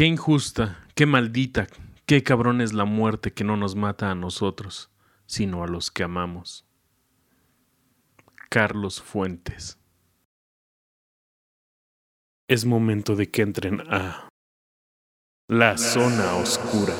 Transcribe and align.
Qué 0.00 0.06
injusta, 0.06 0.78
qué 0.94 1.04
maldita, 1.04 1.66
qué 2.06 2.22
cabrón 2.22 2.62
es 2.62 2.72
la 2.72 2.86
muerte 2.86 3.34
que 3.34 3.44
no 3.44 3.58
nos 3.58 3.76
mata 3.76 4.10
a 4.10 4.14
nosotros, 4.14 4.90
sino 5.26 5.62
a 5.62 5.66
los 5.66 5.90
que 5.90 6.02
amamos. 6.02 6.66
Carlos 8.48 9.02
Fuentes. 9.02 9.78
Es 12.48 12.64
momento 12.64 13.14
de 13.14 13.30
que 13.30 13.42
entren 13.42 13.82
a 13.92 14.30
la 15.48 15.76
zona 15.76 16.34
oscura. 16.36 16.94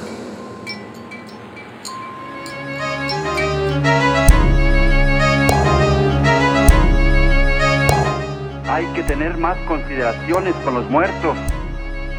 Hay 8.69 8.85
que 8.93 9.03
tener 9.05 9.39
más 9.39 9.57
consideraciones 9.67 10.55
con 10.57 10.75
los 10.75 10.91
muertos, 10.91 11.39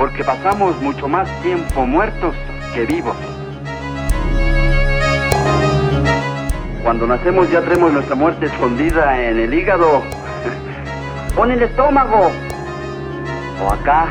porque 0.01 0.23
pasamos 0.23 0.75
mucho 0.81 1.07
más 1.07 1.29
tiempo 1.43 1.85
muertos 1.85 2.33
que 2.73 2.87
vivos. 2.87 3.15
Cuando 6.81 7.05
nacemos 7.05 7.51
ya 7.51 7.61
tenemos 7.61 7.93
nuestra 7.93 8.15
muerte 8.15 8.47
escondida 8.47 9.21
en 9.23 9.37
el 9.37 9.53
hígado 9.53 10.01
o 11.37 11.45
en 11.45 11.51
el 11.51 11.61
estómago 11.61 12.31
o 13.63 13.71
acá 13.71 14.07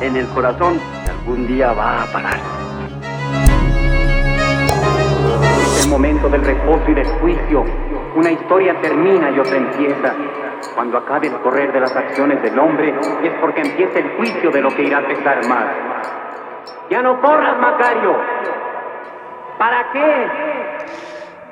en 0.00 0.16
el 0.16 0.26
corazón 0.30 0.80
que 1.04 1.10
algún 1.12 1.46
día 1.46 1.72
va 1.74 2.02
a 2.02 2.06
parar. 2.06 2.40
Es 5.62 5.84
el 5.84 5.90
momento 5.90 6.28
del 6.28 6.44
reposo 6.44 6.82
y 6.88 6.94
del 6.94 7.06
juicio. 7.20 7.64
Una 8.16 8.32
historia 8.32 8.74
termina 8.80 9.30
y 9.30 9.38
otra 9.38 9.58
empieza. 9.58 10.12
Cuando 10.74 10.98
acabe 10.98 11.28
el 11.28 11.40
correr 11.40 11.72
de 11.72 11.80
las 11.80 11.94
acciones 11.94 12.42
del 12.42 12.58
hombre, 12.58 12.94
es 13.22 13.32
porque 13.40 13.60
empieza 13.60 13.98
el 13.98 14.16
juicio 14.16 14.50
de 14.50 14.60
lo 14.60 14.74
que 14.74 14.84
irá 14.84 14.98
a 14.98 15.06
pesar 15.06 15.46
más. 15.46 15.66
Ya 16.90 17.02
no 17.02 17.20
corras, 17.20 17.58
Macario. 17.60 18.16
¿Para 19.58 19.92
qué? 19.92 20.26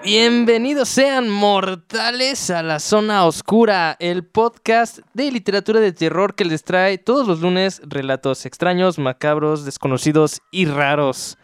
Bienvenidos 0.04 0.88
sean 0.88 1.28
mortales 1.28 2.50
a 2.50 2.62
la 2.62 2.78
zona 2.78 3.24
oscura, 3.24 3.96
el 3.98 4.24
podcast 4.24 5.00
de 5.14 5.32
literatura 5.32 5.80
de 5.80 5.92
terror 5.92 6.34
que 6.34 6.44
les 6.44 6.62
trae 6.62 6.96
todos 6.98 7.26
los 7.26 7.40
lunes 7.40 7.82
relatos 7.84 8.46
extraños, 8.46 8.98
macabros, 8.98 9.64
desconocidos 9.64 10.42
y 10.52 10.66
raros. 10.66 11.38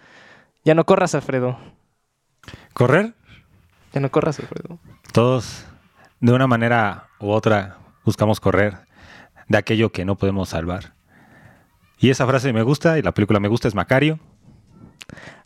Ya 0.65 0.75
no 0.75 0.85
corras, 0.85 1.15
Alfredo. 1.17 1.59
¿Correr? 2.73 3.15
Ya 3.93 4.01
no 4.01 4.11
corras, 4.11 4.39
Alfredo. 4.39 4.79
Todos, 5.13 5.67
de 6.23 6.33
una 6.33 6.47
manera 6.47 7.09
u 7.19 7.31
otra, 7.31 7.79
buscamos 8.05 8.39
correr 8.39 8.79
de 9.49 9.59
aquello 9.59 9.91
que 9.91 10.05
no 10.05 10.17
podemos 10.17 10.51
salvar. 10.51 10.95
Y 11.99 12.11
esa 12.11 12.27
frase 12.29 12.53
me 12.53 12.63
gusta 12.63 12.97
y 12.97 13.03
la 13.03 13.13
película 13.13 13.41
me 13.41 13.49
gusta 13.49 13.67
es 13.67 13.75
Macario. 13.75 14.21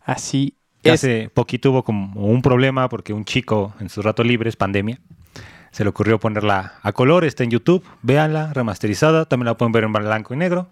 Así 0.05 0.55
Que 0.83 0.89
es. 0.89 1.03
hace 1.03 1.29
poquito 1.29 1.71
hubo 1.71 1.83
como 1.83 2.27
un 2.27 2.43
problema 2.43 2.89
porque 2.89 3.11
un 3.11 3.25
chico 3.25 3.73
en 3.79 3.89
sus 3.89 4.05
ratos 4.05 4.25
libres, 4.25 4.55
pandemia, 4.55 4.99
se 5.71 5.83
le 5.83 5.89
ocurrió 5.89 6.19
ponerla 6.19 6.75
a 6.83 6.91
color, 6.91 7.25
está 7.25 7.43
en 7.43 7.49
YouTube, 7.49 7.83
véanla, 8.03 8.53
remasterizada, 8.53 9.25
también 9.25 9.47
la 9.47 9.57
pueden 9.57 9.71
ver 9.71 9.83
en 9.83 9.93
blanco 9.93 10.35
y 10.35 10.37
negro. 10.37 10.69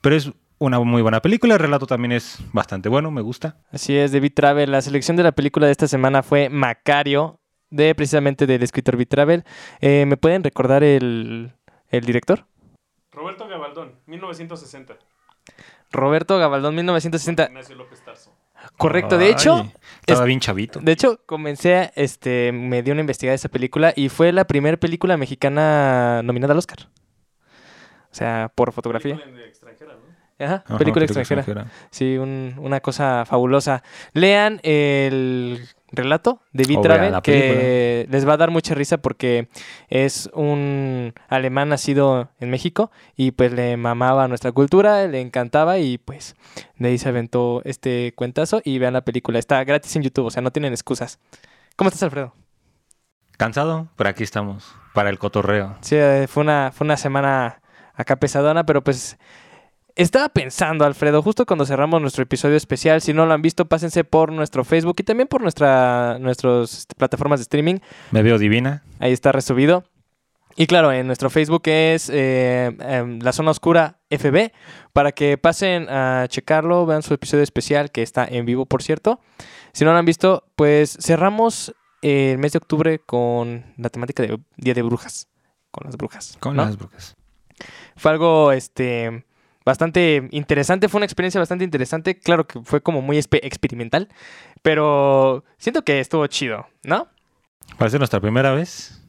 Pero 0.00 0.16
es 0.16 0.32
una 0.56 0.80
muy 0.80 1.02
buena 1.02 1.20
película, 1.20 1.54
el 1.54 1.60
relato 1.60 1.86
también 1.86 2.12
es 2.12 2.38
bastante 2.54 2.88
bueno, 2.88 3.10
me 3.10 3.20
gusta. 3.20 3.58
Así 3.70 3.94
es, 3.94 4.10
Beat 4.12 4.32
Travel. 4.34 4.70
La 4.70 4.80
selección 4.80 5.18
de 5.18 5.22
la 5.22 5.32
película 5.32 5.66
de 5.66 5.72
esta 5.72 5.86
semana 5.86 6.22
fue 6.22 6.48
Macario, 6.48 7.40
de 7.72 7.94
precisamente 7.94 8.46
del 8.46 8.62
escritor 8.62 8.96
Beat 8.96 9.08
Travel. 9.08 9.44
Eh, 9.80 10.04
¿Me 10.06 10.16
pueden 10.16 10.44
recordar 10.44 10.84
el, 10.84 11.52
el 11.88 12.04
director? 12.04 12.46
Roberto 13.10 13.48
Gabaldón, 13.48 13.98
1960. 14.06 14.94
Roberto 15.90 16.38
Gabaldón, 16.38 16.74
1960. 16.76 17.44
Ignacio 17.46 17.74
López 17.76 18.02
Tarso. 18.04 18.32
Correcto, 18.78 19.18
de 19.18 19.24
Ay, 19.26 19.32
hecho, 19.32 19.66
Estaba 20.00 20.20
es- 20.20 20.26
bien 20.26 20.38
chavito. 20.40 20.78
De 20.80 20.92
hecho, 20.92 21.20
comencé, 21.26 21.90
este, 21.96 22.52
me 22.52 22.82
dio 22.82 22.92
una 22.92 23.00
investigada 23.00 23.32
de 23.32 23.36
esa 23.36 23.48
película 23.48 23.92
y 23.96 24.08
fue 24.08 24.30
la 24.32 24.44
primera 24.46 24.76
película 24.76 25.16
mexicana 25.16 26.22
nominada 26.22 26.52
al 26.52 26.58
Oscar. 26.58 26.88
O 28.10 28.14
sea, 28.14 28.52
por 28.54 28.72
fotografía. 28.72 29.16
Película 29.16 29.44
extranjera, 29.46 29.94
¿no? 29.94 30.44
Ajá, 30.46 30.64
Ajá, 30.66 30.78
película 30.78 31.04
extranjera. 31.04 31.66
Sí, 31.90 32.16
un- 32.18 32.54
una 32.58 32.80
cosa 32.80 33.24
fabulosa. 33.26 33.82
Lean 34.12 34.60
el 34.62 35.66
relato 35.92 36.40
de 36.52 36.64
la 37.10 37.20
que 37.22 38.06
les 38.10 38.26
va 38.26 38.34
a 38.34 38.36
dar 38.36 38.50
mucha 38.50 38.74
risa 38.74 38.98
porque 38.98 39.48
es 39.88 40.30
un 40.32 41.12
alemán 41.28 41.68
nacido 41.68 42.30
en 42.40 42.50
México 42.50 42.90
y 43.16 43.32
pues 43.32 43.52
le 43.52 43.76
mamaba 43.76 44.28
nuestra 44.28 44.52
cultura, 44.52 45.06
le 45.06 45.20
encantaba 45.20 45.78
y 45.78 45.98
pues 45.98 46.34
de 46.76 46.88
ahí 46.88 46.98
se 46.98 47.08
aventó 47.08 47.62
este 47.64 48.12
cuentazo 48.16 48.60
y 48.64 48.78
vean 48.78 48.94
la 48.94 49.02
película. 49.02 49.38
Está 49.38 49.62
gratis 49.64 49.94
en 49.96 50.02
YouTube, 50.02 50.26
o 50.26 50.30
sea, 50.30 50.42
no 50.42 50.50
tienen 50.50 50.72
excusas. 50.72 51.18
¿Cómo 51.76 51.88
estás, 51.88 52.04
Alfredo? 52.04 52.34
Cansado, 53.36 53.88
pero 53.96 54.10
aquí 54.10 54.22
estamos, 54.22 54.74
para 54.94 55.10
el 55.10 55.18
cotorreo. 55.18 55.76
Sí, 55.80 55.96
eh, 55.96 56.26
fue 56.28 56.42
una, 56.42 56.70
fue 56.72 56.84
una 56.84 56.96
semana 56.96 57.60
acá 57.94 58.16
pesadona, 58.16 58.64
pero 58.64 58.82
pues 58.82 59.18
estaba 59.96 60.28
pensando, 60.28 60.84
Alfredo, 60.84 61.22
justo 61.22 61.46
cuando 61.46 61.66
cerramos 61.66 62.00
nuestro 62.00 62.22
episodio 62.22 62.56
especial, 62.56 63.00
si 63.00 63.12
no 63.12 63.26
lo 63.26 63.32
han 63.32 63.42
visto, 63.42 63.66
pásense 63.66 64.04
por 64.04 64.32
nuestro 64.32 64.64
Facebook 64.64 64.96
y 64.98 65.02
también 65.02 65.28
por 65.28 65.42
nuestra 65.42 66.18
nuestras 66.18 66.86
plataformas 66.96 67.40
de 67.40 67.42
streaming. 67.42 67.76
Me 68.10 68.22
veo 68.22 68.38
divina. 68.38 68.82
Ahí 68.98 69.12
está 69.12 69.32
resubido. 69.32 69.84
Y 70.56 70.66
claro, 70.66 70.92
en 70.92 71.06
nuestro 71.06 71.30
Facebook 71.30 71.62
es 71.66 72.10
eh, 72.12 72.76
em, 72.80 73.18
La 73.20 73.32
Zona 73.32 73.50
Oscura 73.50 74.00
FB, 74.10 74.52
para 74.92 75.12
que 75.12 75.38
pasen 75.38 75.88
a 75.88 76.26
checarlo, 76.28 76.84
vean 76.84 77.02
su 77.02 77.14
episodio 77.14 77.42
especial, 77.42 77.90
que 77.90 78.02
está 78.02 78.26
en 78.26 78.44
vivo, 78.44 78.66
por 78.66 78.82
cierto. 78.82 79.20
Si 79.72 79.84
no 79.84 79.92
lo 79.92 79.98
han 79.98 80.04
visto, 80.04 80.44
pues 80.56 80.98
cerramos 81.00 81.74
el 82.02 82.38
mes 82.38 82.52
de 82.52 82.58
octubre 82.58 82.98
con 82.98 83.64
la 83.78 83.88
temática 83.88 84.22
de 84.22 84.38
Día 84.56 84.74
de 84.74 84.82
Brujas, 84.82 85.28
con 85.70 85.86
las 85.86 85.96
brujas. 85.96 86.36
Con 86.40 86.56
¿no? 86.56 86.64
las 86.66 86.76
brujas. 86.76 87.16
Fue 87.96 88.10
algo 88.10 88.52
este, 88.52 89.24
bastante 89.64 90.28
interesante, 90.30 90.88
fue 90.88 90.98
una 90.98 91.06
experiencia 91.06 91.40
bastante 91.40 91.64
interesante. 91.64 92.18
Claro 92.18 92.46
que 92.46 92.60
fue 92.62 92.80
como 92.82 93.02
muy 93.02 93.18
experimental, 93.18 94.08
pero 94.62 95.44
siento 95.58 95.82
que 95.82 96.00
estuvo 96.00 96.26
chido, 96.26 96.66
¿no? 96.82 97.08
Para 97.78 97.90
ser 97.90 98.00
nuestra 98.00 98.20
primera 98.20 98.52
vez, 98.52 99.02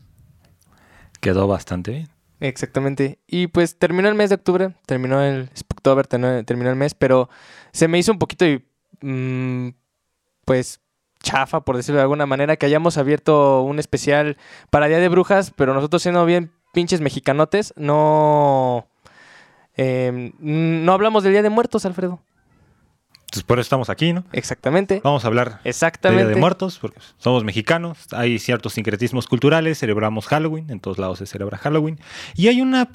quedó 1.20 1.48
bastante 1.48 1.92
bien. 1.92 2.10
Exactamente. 2.40 3.20
Y 3.26 3.48
pues 3.48 3.78
terminó 3.78 4.10
el 4.10 4.16
mes 4.16 4.30
de 4.30 4.36
octubre, 4.36 4.76
terminó 4.86 5.22
el 5.22 5.50
Spooktober, 5.56 6.08
terminó, 6.08 6.44
terminó 6.44 6.70
el 6.70 6.76
mes, 6.76 6.94
pero 6.94 7.30
se 7.72 7.88
me 7.88 7.98
hizo 7.98 8.12
un 8.12 8.20
poquito, 8.20 8.46
mm, 9.02 9.70
pues, 10.44 10.82
chafa, 11.22 11.62
por 11.62 11.78
decirlo 11.78 12.00
de 12.00 12.04
alguna 12.04 12.26
manera, 12.26 12.58
que 12.58 12.66
hayamos 12.66 12.98
abierto 12.98 13.62
un 13.62 13.80
especial 13.80 14.38
para 14.70 14.88
Día 14.88 15.00
de 15.00 15.08
Brujas, 15.08 15.54
pero 15.56 15.74
nosotros 15.74 16.02
siendo 16.04 16.26
bien 16.26 16.52
pinches 16.74 17.00
mexicanotes, 17.00 17.74
no... 17.78 18.90
em, 19.76 20.32
no 20.40 20.94
hablamos 20.94 21.24
del 21.24 21.34
Día 21.34 21.42
de 21.42 21.50
Muertos, 21.50 21.86
Alfredo. 21.86 22.22
Entonces, 23.34 23.44
por 23.44 23.58
eso 23.58 23.64
estamos 23.64 23.90
aquí, 23.90 24.14
¿no? 24.14 24.24
Exactamente. 24.32 25.02
Vamos 25.04 25.24
a 25.24 25.28
hablar 25.28 25.64
de 25.64 25.70
Exactamente. 25.70 26.26
Día 26.26 26.36
de 26.36 26.40
Muertos, 26.40 26.78
porque 26.80 27.00
somos 27.18 27.44
mexicanos, 27.44 27.98
hay 28.12 28.38
ciertos 28.38 28.74
sincretismos 28.74 29.28
culturales, 29.28 29.80
celebramos 29.80 30.28
Halloween, 30.28 30.70
en 30.70 30.80
todos 30.80 31.00
lados 31.00 31.18
se 31.18 31.26
celebra 31.26 31.58
Halloween, 31.58 32.00
y 32.36 32.50
hay 32.50 32.62
una 32.62 32.90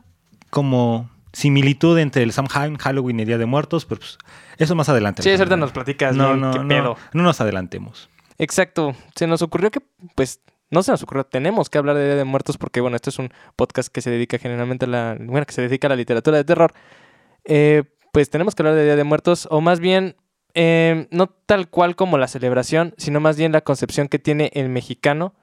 como 0.51 1.11
similitud 1.33 1.99
entre 1.99 2.23
el 2.23 2.33
Samhain, 2.33 2.77
Halloween 2.77 3.21
y 3.21 3.25
Día 3.25 3.39
de 3.39 3.47
Muertos, 3.47 3.85
pero 3.85 4.01
pues, 4.01 4.19
eso 4.59 4.75
más 4.75 4.89
adelante. 4.89 5.23
Sí, 5.23 5.31
ahorita 5.31 5.57
nos 5.57 5.73
platicas 5.73 6.15
no, 6.15 6.37
no, 6.37 6.53
qué 6.53 6.59
no, 6.61 6.69
pedo. 6.69 6.97
no 7.13 7.23
nos 7.25 7.41
adelantemos. 7.41 8.09
Exacto. 8.39 8.95
Se 9.17 9.27
nos 9.27 9.43
ocurrió 9.43 9.71
que, 9.71 9.81
pues, 10.15 10.41
no 10.71 10.83
se 10.83 10.91
nos 10.91 11.03
ocurrió, 11.03 11.25
tenemos 11.25 11.71
que 11.71 11.79
hablar 11.79 11.97
de 11.97 12.05
Día 12.05 12.17
de 12.17 12.25
Muertos 12.25 12.59
porque, 12.59 12.81
bueno, 12.81 12.97
este 12.97 13.11
es 13.11 13.19
un 13.19 13.31
podcast 13.57 13.93
que 13.93 14.01
se 14.01 14.11
dedica 14.11 14.39
generalmente 14.39 14.85
a 14.85 14.89
la, 14.89 15.17
bueno, 15.19 15.47
que 15.47 15.53
se 15.53 15.63
dedica 15.63 15.89
a 15.89 15.91
la 15.91 15.97
literatura 15.97 16.37
de 16.37 16.45
terror. 16.45 16.73
Eh, 17.45 17.85
pues 18.13 18.31
tenemos 18.31 18.55
que 18.55 18.63
hablar 18.63 18.75
de 18.75 18.85
Día 18.85 18.97
de 18.97 19.05
Muertos, 19.05 19.49
o 19.51 19.61
más 19.61 19.81
bien, 19.81 20.17
eh, 20.55 21.07
no 21.11 21.29
tal 21.29 21.69
cual 21.69 21.97
como 21.97 22.19
la 22.19 22.29
celebración, 22.29 22.95
sino 22.99 23.21
más 23.21 23.37
bien 23.37 23.53
la 23.53 23.61
concepción 23.61 24.09
que 24.09 24.19
tiene 24.19 24.51
el 24.55 24.69
mexicano 24.69 25.35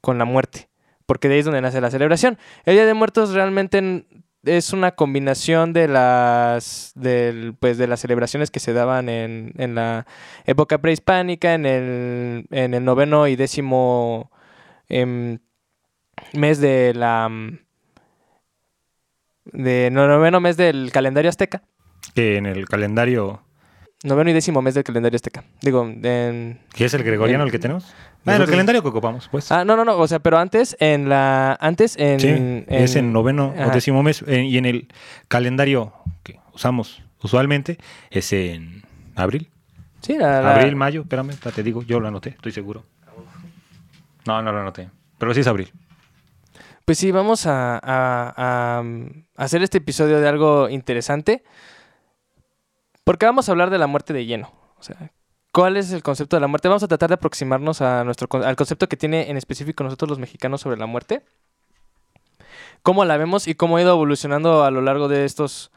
con 0.00 0.18
la 0.18 0.24
muerte, 0.24 0.68
porque 1.06 1.28
de 1.28 1.34
ahí 1.34 1.40
es 1.40 1.46
donde 1.46 1.60
nace 1.60 1.80
la 1.80 1.90
celebración. 1.90 2.38
El 2.64 2.74
Día 2.74 2.86
de 2.86 2.94
Muertos 2.94 3.32
realmente 3.32 4.06
es 4.44 4.72
una 4.72 4.92
combinación 4.92 5.72
de 5.72 5.88
las, 5.88 6.92
del, 6.94 7.54
pues, 7.58 7.78
de 7.78 7.86
las 7.86 8.00
celebraciones 8.00 8.50
que 8.50 8.60
se 8.60 8.72
daban 8.72 9.08
en, 9.08 9.52
en 9.58 9.74
la 9.74 10.06
época 10.44 10.78
prehispánica, 10.78 11.54
en 11.54 11.66
el, 11.66 12.46
en 12.50 12.74
el 12.74 12.84
noveno 12.84 13.26
y 13.26 13.36
décimo 13.36 14.30
em, 14.88 15.38
mes 16.32 16.60
de 16.60 16.94
la... 16.94 17.28
mm, 17.28 17.58
De, 19.52 19.90
no, 19.90 20.06
noveno 20.06 20.40
mes 20.40 20.56
del 20.56 20.90
calendario 20.92 21.28
azteca. 21.28 21.62
Que 22.14 22.36
en 22.36 22.46
el 22.46 22.66
calendario, 22.68 23.42
Noveno 24.04 24.30
y 24.30 24.32
décimo 24.32 24.62
mes 24.62 24.74
del 24.74 24.84
calendario 24.84 25.16
azteca. 25.16 25.42
Digo, 25.60 25.84
en... 25.84 26.60
es 26.76 26.94
el 26.94 27.02
gregoriano 27.02 27.42
el 27.44 27.50
que 27.50 27.58
tenemos. 27.58 27.92
Ah, 28.26 28.36
en 28.36 28.42
el 28.42 28.48
calendario 28.48 28.80
que 28.82 28.88
ocupamos, 28.88 29.28
pues. 29.28 29.50
Ah, 29.50 29.64
no, 29.64 29.74
no, 29.76 29.84
no. 29.84 29.96
O 29.98 30.06
sea, 30.06 30.20
pero 30.20 30.38
antes, 30.38 30.76
en 30.78 31.08
la... 31.08 31.56
Antes, 31.60 31.96
en... 31.98 32.20
sí, 32.20 32.64
es 32.68 32.94
en 32.94 33.12
noveno 33.12 33.54
ajá. 33.56 33.68
o 33.68 33.70
décimo 33.72 34.02
mes, 34.04 34.22
eh, 34.28 34.42
y 34.44 34.56
en 34.58 34.66
el 34.66 34.88
calendario 35.26 35.92
que 36.22 36.38
usamos 36.54 37.02
usualmente 37.22 37.78
es 38.10 38.32
en 38.32 38.82
abril. 39.16 39.50
Sí, 40.00 40.16
la- 40.16 40.42
la- 40.42 40.54
Abril, 40.54 40.76
mayo, 40.76 41.00
espérame, 41.00 41.30
te 41.34 41.62
digo, 41.64 41.82
yo 41.82 41.98
lo 41.98 42.06
anoté, 42.06 42.30
estoy 42.30 42.52
seguro. 42.52 42.84
No, 44.26 44.42
no 44.42 44.52
lo 44.52 44.60
anoté, 44.60 44.90
pero 45.18 45.32
sí 45.34 45.40
es 45.40 45.46
abril. 45.46 45.72
Pues 46.84 46.98
sí, 46.98 47.10
vamos 47.12 47.46
a, 47.46 47.78
a- 47.82 48.78
a, 48.78 48.82
mm, 48.82 49.26
hacer 49.36 49.62
este 49.62 49.78
episodio 49.78 50.20
de 50.20 50.28
algo 50.28 50.68
interesante. 50.68 51.44
Porque 53.04 53.26
vamos 53.26 53.48
a 53.48 53.52
hablar 53.52 53.70
de 53.70 53.78
la 53.78 53.86
muerte 53.86 54.12
de 54.12 54.26
lleno. 54.26 54.52
O 54.78 54.82
sea, 54.82 55.10
¿cuál 55.52 55.76
es 55.76 55.92
el 55.92 56.02
concepto 56.02 56.36
de 56.36 56.40
la 56.40 56.46
muerte? 56.46 56.68
Vamos 56.68 56.82
a 56.82 56.88
tratar 56.88 57.08
de 57.08 57.14
aproximarnos 57.14 57.80
a 57.80 58.04
nuestro, 58.04 58.28
al 58.44 58.56
concepto 58.56 58.88
que 58.88 58.96
tiene 58.96 59.30
en 59.30 59.36
específico 59.36 59.82
nosotros 59.84 60.08
los 60.10 60.18
mexicanos 60.18 60.60
sobre 60.60 60.76
la 60.78 60.86
muerte. 60.86 61.22
Cómo 62.82 63.04
la 63.04 63.16
vemos 63.16 63.48
y 63.48 63.54
cómo 63.54 63.76
ha 63.76 63.82
ido 63.82 63.92
evolucionando 63.92 64.64
a 64.64 64.70
lo 64.70 64.80
largo 64.82 65.08
de 65.08 65.24
estos, 65.24 65.70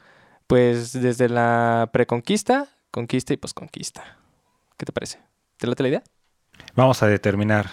pues 0.48 0.94
desde 0.94 1.30
la 1.30 1.90
preconquista, 1.92 2.68
conquista 2.92 3.34
y 3.34 3.38
posconquista. 3.38 4.18
¿Qué 4.78 4.86
te 4.86 4.92
parece? 4.92 5.20
¿Te 5.58 5.68
late 5.68 5.84
la 5.84 5.90
idea? 5.90 6.04
Vamos 6.76 7.02
a 7.02 7.08
determinar 7.08 7.68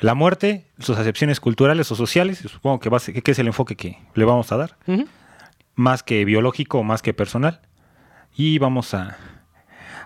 la 0.00 0.14
muerte, 0.14 0.66
sus 0.78 0.96
acepciones 0.98 1.40
culturales 1.40 1.90
o 1.90 1.94
sociales, 1.96 2.44
y 2.44 2.48
supongo 2.48 2.78
que, 2.80 2.88
va 2.88 2.98
a 2.98 3.00
ser- 3.00 3.22
que 3.22 3.30
es 3.30 3.38
el 3.38 3.46
enfoque 3.48 3.76
que 3.76 3.98
le 4.14 4.24
vamos 4.24 4.52
a 4.52 4.56
dar, 4.56 4.76
más 5.74 6.02
que 6.02 6.24
biológico 6.24 6.78
o 6.78 6.82
más 6.84 7.02
que 7.02 7.14
personal. 7.14 7.60
Y 8.36 8.58
vamos 8.58 8.94
a, 8.94 9.16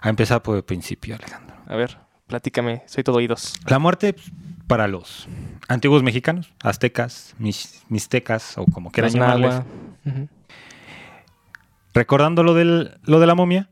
a 0.01 0.09
empezar 0.09 0.43
por 0.43 0.57
el 0.57 0.63
principio, 0.65 1.15
Alejandro. 1.17 1.57
A 1.67 1.77
ver, 1.77 1.99
platícame, 2.27 2.83
soy 2.87 3.05
todo 3.05 3.17
oídos. 3.17 3.55
La 3.67 3.79
muerte 3.79 4.13
pues, 4.15 4.31
para 4.67 4.89
los 4.89 5.29
antiguos 5.69 6.03
mexicanos, 6.03 6.53
aztecas, 6.63 7.35
mis- 7.39 7.83
mixtecas 7.89 8.57
o 8.57 8.65
como 8.65 8.91
quieran 8.91 9.11
llamarles, 9.13 9.55
recordando 11.95 12.43
lo, 12.43 12.55
del, 12.55 12.99
lo 13.05 13.21
de 13.21 13.27
la 13.27 13.35
momia, 13.35 13.69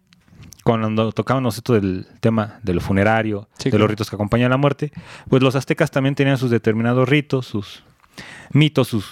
cuando 0.64 1.12
tocábamos 1.12 1.56
esto 1.56 1.74
del 1.74 2.06
tema 2.20 2.60
de 2.62 2.74
lo 2.74 2.80
funerario, 2.80 3.48
Sí, 3.58 3.70
de 3.70 3.78
los 3.78 3.88
ritos 3.88 4.10
que 4.10 4.16
acompañan 4.16 4.50
la 4.50 4.56
muerte, 4.56 4.92
pues 5.28 5.42
los 5.42 5.56
aztecas 5.56 5.90
también 5.90 6.14
tenían 6.14 6.38
sus 6.38 6.50
determinados 6.50 7.08
ritos, 7.08 7.46
sus 7.46 7.82
mitos, 8.52 8.88
sus, 8.88 9.06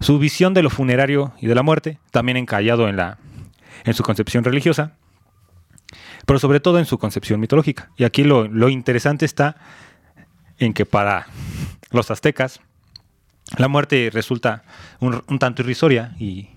su 0.00 0.18
visión 0.18 0.54
de 0.54 0.62
lo 0.62 0.70
funerario 0.70 1.32
y 1.40 1.46
de 1.46 1.54
la 1.54 1.62
muerte, 1.62 1.98
también 2.10 2.36
encallado 2.36 2.88
en, 2.88 2.96
la, 2.96 3.18
en 3.84 3.94
su 3.94 4.02
concepción 4.02 4.44
religiosa, 4.44 4.92
pero 6.26 6.38
sobre 6.38 6.60
todo 6.60 6.78
en 6.78 6.86
su 6.86 6.98
concepción 6.98 7.40
mitológica. 7.40 7.90
Y 7.96 8.04
aquí 8.04 8.24
lo, 8.24 8.46
lo 8.46 8.68
interesante 8.68 9.24
está 9.24 9.56
en 10.58 10.72
que 10.72 10.86
para 10.86 11.26
los 11.90 12.10
aztecas 12.10 12.60
la 13.58 13.68
muerte 13.68 14.10
resulta 14.12 14.62
un, 15.00 15.22
un 15.26 15.38
tanto 15.38 15.62
irrisoria 15.62 16.14
y, 16.18 16.50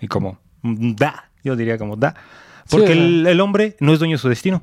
y 0.00 0.08
como 0.08 0.38
da, 0.62 1.30
yo 1.42 1.56
diría 1.56 1.78
como 1.78 1.96
da, 1.96 2.14
porque 2.70 2.92
el, 2.92 3.26
el 3.26 3.40
hombre 3.40 3.76
no 3.80 3.92
es 3.92 3.98
dueño 3.98 4.14
de 4.16 4.18
su 4.18 4.28
destino, 4.28 4.62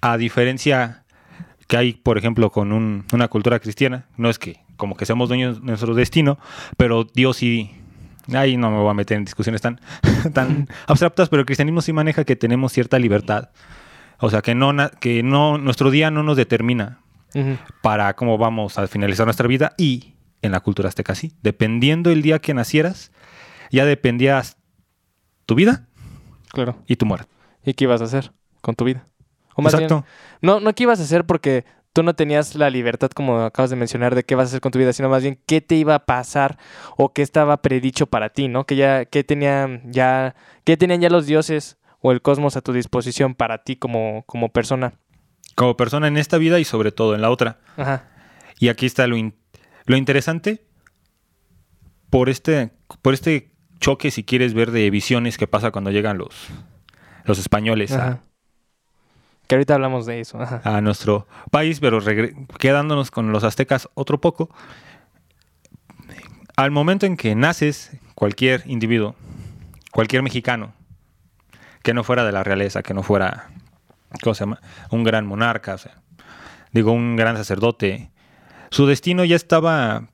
a 0.00 0.16
diferencia 0.16 1.04
que 1.66 1.76
hay, 1.76 1.92
por 1.94 2.18
ejemplo, 2.18 2.50
con 2.50 2.72
un- 2.72 3.04
una 3.12 3.28
cultura 3.28 3.58
cristiana, 3.60 4.06
no 4.16 4.28
es 4.28 4.38
que 4.38 4.60
como 4.76 4.96
que 4.96 5.06
seamos 5.06 5.28
dueños 5.28 5.60
de 5.60 5.66
nuestro 5.66 5.94
destino, 5.94 6.38
pero 6.76 7.04
Dios 7.04 7.36
sí, 7.38 7.70
ahí 8.34 8.56
no 8.56 8.70
me 8.70 8.78
voy 8.78 8.90
a 8.90 8.94
meter 8.94 9.16
en 9.16 9.24
discusiones 9.24 9.62
tan, 9.62 9.80
tan 10.34 10.68
abstractas, 10.86 11.28
pero 11.28 11.40
el 11.40 11.46
cristianismo 11.46 11.80
sí 11.80 11.92
maneja 11.92 12.24
que 12.24 12.36
tenemos 12.36 12.72
cierta 12.72 12.98
libertad, 12.98 13.50
o 14.18 14.28
sea, 14.30 14.42
que 14.42 14.54
no, 14.54 14.72
que 15.00 15.22
no, 15.22 15.56
nuestro 15.58 15.90
día 15.90 16.10
no 16.10 16.22
nos 16.22 16.36
determina 16.36 16.98
para 17.82 18.14
cómo 18.14 18.38
vamos 18.38 18.78
a 18.78 18.86
finalizar 18.86 19.26
nuestra 19.26 19.48
vida 19.48 19.72
y 19.78 20.14
en 20.42 20.52
la 20.52 20.60
cultura 20.60 20.88
azteca 20.88 21.14
sí. 21.14 21.32
Dependiendo 21.42 22.10
el 22.10 22.22
día 22.22 22.38
que 22.38 22.54
nacieras, 22.54 23.10
ya 23.72 23.84
dependías 23.84 24.56
tu 25.46 25.54
vida 25.54 25.86
Claro. 26.54 26.76
y 26.86 26.96
tu 26.96 27.06
muerte. 27.06 27.28
¿Y 27.64 27.74
qué 27.74 27.84
ibas 27.84 28.00
a 28.00 28.04
hacer 28.04 28.32
con 28.60 28.74
tu 28.74 28.84
vida? 28.84 29.06
O 29.56 29.62
más 29.62 29.74
Exacto. 29.74 29.96
bien, 29.96 30.06
no, 30.42 30.60
no 30.60 30.74
qué 30.74 30.82
ibas 30.84 31.00
a 31.00 31.02
hacer 31.04 31.24
porque 31.24 31.64
tú 31.92 32.02
no 32.02 32.14
tenías 32.14 32.54
la 32.56 32.70
libertad, 32.70 33.10
como 33.10 33.40
acabas 33.42 33.70
de 33.70 33.76
mencionar, 33.76 34.14
de 34.16 34.24
qué 34.24 34.34
vas 34.34 34.46
a 34.46 34.48
hacer 34.48 34.60
con 34.60 34.72
tu 34.72 34.78
vida, 34.80 34.92
sino 34.92 35.08
más 35.08 35.22
bien 35.22 35.38
qué 35.46 35.60
te 35.60 35.76
iba 35.76 35.94
a 35.94 36.06
pasar 36.06 36.58
o 36.96 37.12
qué 37.12 37.22
estaba 37.22 37.62
predicho 37.62 38.06
para 38.06 38.30
ti, 38.30 38.48
¿no? 38.48 38.64
Que 38.66 38.74
ya, 38.76 39.04
qué 39.04 39.22
tenían 39.22 39.82
ya, 39.92 40.34
qué 40.64 40.76
tenían 40.76 41.00
ya 41.00 41.08
los 41.10 41.26
dioses 41.26 41.76
o 42.00 42.10
el 42.10 42.20
cosmos 42.20 42.56
a 42.56 42.62
tu 42.62 42.72
disposición 42.72 43.34
para 43.34 43.62
ti 43.62 43.76
como, 43.76 44.24
como 44.26 44.48
persona. 44.50 44.94
Como 45.54 45.76
persona 45.76 46.08
en 46.08 46.16
esta 46.16 46.36
vida 46.36 46.58
y 46.58 46.64
sobre 46.64 46.90
todo 46.90 47.14
en 47.14 47.22
la 47.22 47.30
otra. 47.30 47.60
Ajá. 47.76 48.08
Y 48.58 48.68
aquí 48.68 48.86
está 48.86 49.06
lo, 49.06 49.16
in- 49.16 49.36
lo 49.86 49.96
interesante 49.96 50.66
por 52.10 52.28
este, 52.28 52.70
por 53.02 53.14
este 53.14 53.52
choque, 53.84 54.10
si 54.10 54.24
quieres 54.24 54.54
ver, 54.54 54.70
de 54.70 54.88
visiones 54.88 55.36
que 55.36 55.46
pasa 55.46 55.70
cuando 55.70 55.90
llegan 55.90 56.16
los, 56.16 56.34
los 57.24 57.38
españoles 57.38 57.92
a-. 57.92 58.20
Que 59.46 59.56
ahorita 59.56 59.74
hablamos 59.74 60.06
de 60.06 60.20
eso. 60.20 60.40
Ajá. 60.40 60.62
a 60.64 60.80
nuestro 60.80 61.26
país, 61.50 61.80
pero 61.80 61.98
quedándonos 62.58 63.10
con 63.10 63.30
los 63.30 63.44
aztecas 63.44 63.90
otro 63.92 64.22
poco. 64.22 64.48
Al 66.56 66.70
momento 66.70 67.04
en 67.04 67.18
que 67.18 67.34
naces, 67.34 67.90
cualquier 68.14 68.62
individuo, 68.64 69.16
cualquier 69.92 70.22
mexicano, 70.22 70.72
que 71.82 71.92
no 71.92 72.04
fuera 72.04 72.24
de 72.24 72.32
la 72.32 72.42
realeza, 72.42 72.82
que 72.82 72.94
no 72.94 73.02
fuera, 73.02 73.50
¿cómo 74.22 74.32
se 74.32 74.44
llama? 74.44 74.62
Un 74.88 75.04
gran 75.04 75.26
monarca, 75.26 75.74
o 75.74 75.78
sea, 75.78 76.00
digo, 76.72 76.92
un 76.92 77.16
gran 77.16 77.36
sacerdote, 77.36 78.10
su 78.70 78.86
destino 78.86 79.26
ya 79.26 79.36
estaba, 79.36 80.08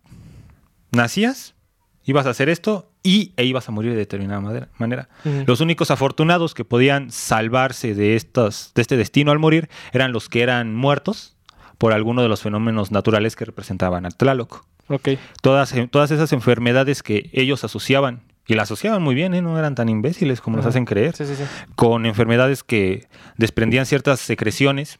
nacías, 0.90 1.54
ibas 2.02 2.26
a 2.26 2.30
hacer 2.30 2.48
esto 2.48 2.89
y 3.02 3.32
e 3.36 3.44
ibas 3.44 3.68
a 3.68 3.72
morir 3.72 3.92
de 3.92 3.98
determinada 3.98 4.68
manera. 4.78 5.08
Los 5.46 5.60
únicos 5.60 5.90
afortunados 5.90 6.54
que 6.54 6.64
podían 6.64 7.10
salvarse 7.10 7.94
de, 7.94 8.16
estas, 8.16 8.72
de 8.74 8.82
este 8.82 8.96
destino 8.96 9.32
al 9.32 9.38
morir 9.38 9.68
eran 9.92 10.12
los 10.12 10.28
que 10.28 10.42
eran 10.42 10.74
muertos 10.74 11.36
por 11.78 11.92
alguno 11.92 12.22
de 12.22 12.28
los 12.28 12.42
fenómenos 12.42 12.90
naturales 12.90 13.36
que 13.36 13.46
representaban 13.46 14.04
al 14.04 14.14
Tlaloc. 14.14 14.64
Ok. 14.88 15.10
Todas, 15.40 15.72
eh, 15.72 15.88
todas 15.90 16.10
esas 16.10 16.32
enfermedades 16.32 17.02
que 17.02 17.30
ellos 17.32 17.64
asociaban, 17.64 18.22
y 18.46 18.54
la 18.54 18.64
asociaban 18.64 19.02
muy 19.02 19.14
bien, 19.14 19.32
¿eh? 19.34 19.40
no 19.42 19.56
eran 19.58 19.74
tan 19.76 19.88
imbéciles 19.88 20.40
como 20.40 20.56
nos 20.56 20.66
hacen 20.66 20.84
creer, 20.84 21.14
Sí, 21.16 21.24
sí, 21.24 21.36
sí. 21.36 21.44
con 21.76 22.04
enfermedades 22.04 22.64
que 22.64 23.06
desprendían 23.36 23.86
ciertas 23.86 24.20
secreciones, 24.20 24.98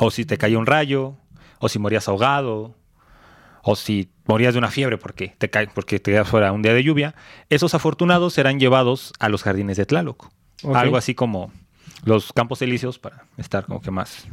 o 0.00 0.10
si 0.10 0.24
te 0.24 0.38
caía 0.38 0.58
un 0.58 0.66
rayo, 0.66 1.14
o 1.58 1.68
si 1.68 1.78
morías 1.78 2.08
ahogado, 2.08 2.74
o 3.66 3.76
si 3.76 4.10
morías 4.26 4.52
de 4.54 4.58
una 4.58 4.70
fiebre 4.70 4.98
porque 4.98 5.34
te 5.38 5.48
cae, 5.48 5.68
porque 5.68 5.98
te 5.98 6.10
quedas 6.12 6.28
fuera 6.28 6.52
un 6.52 6.60
día 6.62 6.74
de 6.74 6.82
lluvia, 6.84 7.14
esos 7.48 7.74
afortunados 7.74 8.34
serán 8.34 8.60
llevados 8.60 9.12
a 9.18 9.28
los 9.30 9.42
jardines 9.42 9.76
de 9.78 9.86
Tlaloc. 9.86 10.28
Algo 10.74 10.96
así 10.98 11.14
como 11.14 11.50
los 12.04 12.32
campos 12.32 12.60
elíseos 12.62 12.98
para 12.98 13.24
estar 13.38 13.64
como 13.64 13.80
que 13.80 13.90
más, 13.90 14.26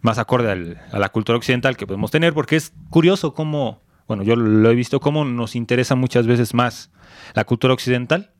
más 0.00 0.18
acorde 0.18 0.50
al- 0.50 0.82
a 0.90 0.98
la 0.98 1.08
cultura 1.10 1.38
occidental 1.38 1.76
que 1.76 1.86
podemos 1.86 2.10
tener, 2.10 2.34
porque 2.34 2.56
es 2.56 2.72
curioso 2.90 3.32
cómo, 3.34 3.80
bueno, 4.08 4.24
yo 4.24 4.34
lo 4.34 4.68
he 4.70 4.74
visto, 4.74 4.98
cómo 4.98 5.24
nos 5.24 5.54
interesa 5.54 5.94
muchas 5.94 6.26
veces 6.26 6.52
más 6.54 6.90
la 7.34 7.44
cultura 7.44 7.72
occidental 7.74 8.32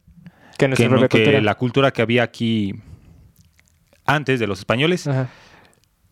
Que 0.59 0.68
que, 0.71 0.88
no- 0.88 1.00
que 1.02 1.09
cultura. 1.09 1.40
la 1.40 1.54
cultura 1.54 1.90
que 1.92 2.02
había 2.02 2.25
aquí 2.25 2.75
antes 4.04 4.40
de 4.40 4.47
los 4.47 4.59
españoles. 4.59 5.06
Ajá. 5.06 5.28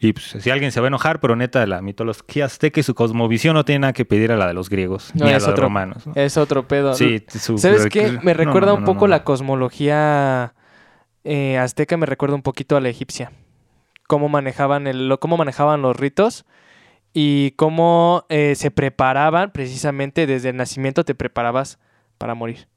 Y 0.03 0.15
pues, 0.15 0.35
si 0.41 0.49
alguien 0.51 0.73
se 0.73 0.81
va 0.81 0.87
a 0.87 0.89
enojar, 0.89 1.21
pero 1.21 1.37
neta, 1.37 1.67
la 1.67 1.83
mitología 1.83 2.47
azteca 2.47 2.81
y 2.81 2.83
su 2.83 2.95
cosmovisión 2.95 3.53
no 3.55 3.67
tiene 3.67 3.81
nada 3.81 3.93
que 3.93 4.07
pedir 4.07 4.33
a 4.33 4.37
la 4.39 4.47
de 4.47 4.55
los 4.55 4.71
griegos 4.71 5.11
No, 5.15 5.27
ni 5.27 5.33
a 5.33 5.39
de 5.39 5.45
otro- 5.45 5.65
romanos. 5.65 6.07
¿no? 6.07 6.15
Es 6.17 6.39
otro 6.39 6.67
pedo. 6.67 6.95
Sí, 6.95 7.23
su- 7.29 7.59
¿Sabes 7.59 7.87
qué? 7.91 8.19
Me 8.23 8.33
recuerda 8.33 8.73
no, 8.73 8.79
un 8.79 8.85
poco 8.85 9.07
la 9.07 9.25
cosmología 9.25 10.55
eh, 11.25 11.59
azteca, 11.59 11.99
me 11.99 12.07
recuerda 12.07 12.35
un 12.35 12.43
poquito 12.43 12.77
a 12.77 12.81
la 12.81 12.89
egipcia. 12.89 13.31
Cómo 14.09 14.29
manejaban, 14.31 14.87
el, 14.87 15.15
cómo 15.21 15.37
manejaban 15.37 15.83
los 15.83 15.95
ritos 15.97 16.47
y 17.13 17.51
cómo 17.53 18.25
eh, 18.31 18.55
se 18.57 18.71
preparaban 18.71 19.51
precisamente 19.53 20.27
desde 20.27 20.49
el 20.49 20.57
nacimiento 20.57 21.05
te 21.05 21.15
preparabas 21.15 21.79
para 22.17 22.35
morir. 22.35 22.69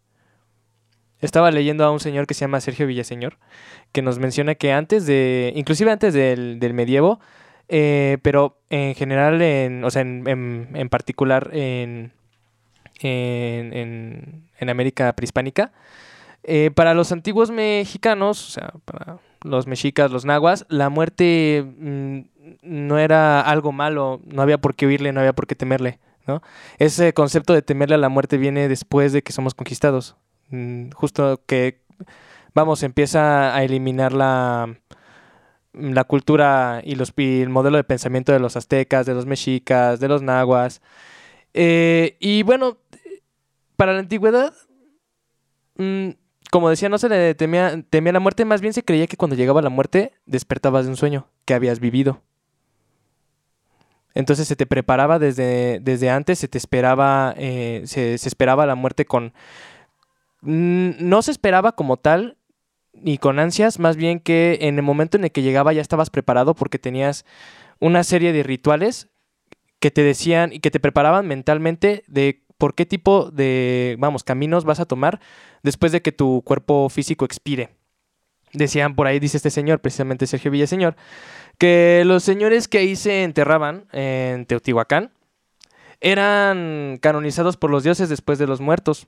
Estaba 1.19 1.51
leyendo 1.51 1.85
a 1.85 1.91
un 1.91 2.01
señor 2.01 2.27
que 2.27 2.33
se 2.33 2.41
llama 2.41 2.59
Sergio 2.59 2.85
Villaseñor, 2.85 3.37
que 3.93 4.01
nos 4.01 4.19
menciona 4.19 4.55
que 4.55 4.73
antes 4.73 5.05
de, 5.05 5.53
inclusive 5.55 5.91
antes 5.91 6.13
del, 6.13 6.59
del 6.59 6.73
medievo, 6.73 7.19
eh, 7.69 8.17
pero 8.23 8.57
en 8.69 8.95
general, 8.95 9.41
en, 9.41 9.83
o 9.85 9.89
sea, 9.91 10.01
en, 10.01 10.27
en- 10.27 10.69
en 10.73 10.89
particular 10.89 11.49
en, 11.53 12.11
en, 12.99 14.43
en- 14.59 14.69
América 14.69 15.13
prehispánica, 15.13 15.73
eh, 16.43 16.71
para 16.73 16.93
los 16.93 17.11
antiguos 17.11 17.51
mexicanos, 17.51 18.47
o 18.47 18.51
sea, 18.51 18.73
para 18.85 19.19
los 19.43 19.67
mexicas, 19.67 20.09
los 20.11 20.23
nahuas, 20.25 20.65
la 20.69 20.89
muerte 20.89 21.65
mm, 21.77 22.19
no 22.61 22.97
era 22.97 23.41
algo 23.41 23.71
malo, 23.73 24.21
no 24.25 24.41
había 24.41 24.57
por 24.57 24.75
qué 24.75 24.87
huirle, 24.87 25.11
no 25.11 25.19
había 25.19 25.33
por 25.33 25.47
qué 25.47 25.55
temerle, 25.55 25.99
¿no? 26.27 26.41
Ese 26.79 27.13
concepto 27.13 27.53
de 27.53 27.61
temerle 27.61 27.95
a 27.95 27.97
la 27.97 28.09
muerte 28.09 28.37
viene 28.37 28.69
después 28.69 29.11
de 29.13 29.21
que 29.21 29.33
somos 29.33 29.53
conquistados. 29.53 30.15
Mm, 30.49 30.91
justo 30.91 31.41
que, 31.45 31.81
vamos, 32.53 32.83
empieza 32.83 33.55
a 33.55 33.63
eliminar 33.63 34.13
la, 34.13 34.77
la 35.73 36.03
cultura 36.03 36.81
y, 36.83 36.95
los, 36.95 37.13
el 37.17 37.49
modelo 37.49 37.77
de 37.77 37.83
pensamiento 37.83 38.31
de 38.31 38.39
los 38.39 38.55
aztecas, 38.55 39.05
de 39.05 39.13
los 39.13 39.25
mexicas, 39.25 39.99
de 39.99 40.07
los 40.07 40.21
nahuas. 40.21 40.81
Eh, 41.53 42.17
y 42.19 42.43
bueno, 42.43 42.77
para 43.75 43.93
la 43.93 43.99
antigüedad, 43.99 44.53
mm, 45.77 46.09
como 46.51 46.69
decía, 46.69 46.89
no 46.89 46.97
se 46.97 47.09
le 47.09 47.35
temía, 47.35 47.83
temía 47.89 48.13
la 48.13 48.19
muerte, 48.19 48.45
más 48.45 48.61
bien 48.61 48.73
se 48.73 48.83
creía 48.83 49.07
que 49.07 49.17
cuando 49.17 49.35
llegaba 49.35 49.61
la 49.61 49.69
muerte 49.69 50.13
despertabas 50.25 50.85
de 50.85 50.91
un 50.91 50.97
sueño 50.97 51.27
que 51.45 51.53
habías 51.55 51.79
vivido. 51.79 52.21
Entonces 54.15 54.47
se 54.47 54.55
te 54.55 54.67
preparaba 54.67 55.17
desde, 55.17 55.79
desde 55.81 56.11
antes, 56.11 56.37
se 56.37 56.47
te 56.47 56.59
esperaba, 56.59 57.33
eh, 57.37 57.81
se, 57.85 58.17
se 58.19 58.29
esperaba 58.29 58.67
la 58.67 58.75
muerte 58.75 59.05
con... 59.05 59.33
Mm, 60.41 60.91
No 60.99 61.21
se 61.23 61.31
esperaba 61.31 61.71
como 61.71 61.97
tal, 61.97 62.37
ni 62.93 63.17
con 63.17 63.39
ansias, 63.39 63.79
más 63.79 63.97
bien 63.97 64.19
que 64.19 64.59
en 64.61 64.77
el 64.77 64.83
momento 64.83 65.17
en 65.17 65.25
el 65.25 65.31
que 65.31 65.41
llegaba 65.41 65.73
ya 65.73 65.81
estabas 65.81 66.09
preparado 66.09 66.55
porque 66.55 66.79
tenías 66.79 67.25
una 67.79 68.03
serie 68.03 68.33
de 68.33 68.43
rituales 68.43 69.09
que 69.79 69.91
te 69.91 70.03
decían 70.03 70.53
y 70.53 70.59
que 70.59 70.71
te 70.71 70.79
preparaban 70.79 71.27
mentalmente 71.27 72.03
de 72.07 72.43
por 72.57 72.75
qué 72.75 72.85
tipo 72.85 73.29
de, 73.31 73.97
vamos, 73.99 74.23
caminos 74.23 74.63
vas 74.63 74.79
a 74.79 74.85
tomar 74.85 75.19
después 75.63 75.91
de 75.91 76.01
que 76.01 76.13
tu 76.13 76.41
cuerpo 76.45 76.87
físico 76.89 77.25
expire. 77.25 77.71
Decían 78.53 78.95
por 78.95 79.07
ahí, 79.07 79.19
dice 79.19 79.37
este 79.37 79.49
señor, 79.49 79.81
precisamente 79.81 80.27
Sergio 80.27 80.51
Villaseñor, 80.51 80.95
que 81.57 82.03
los 82.05 82.23
señores 82.23 82.67
que 82.67 82.77
ahí 82.77 82.95
se 82.95 83.23
enterraban 83.23 83.87
en 83.91 84.45
Teotihuacán 84.45 85.11
eran 85.99 86.99
canonizados 87.01 87.57
por 87.57 87.71
los 87.71 87.83
dioses 87.83 88.09
después 88.09 88.37
de 88.37 88.47
los 88.47 88.61
muertos. 88.61 89.07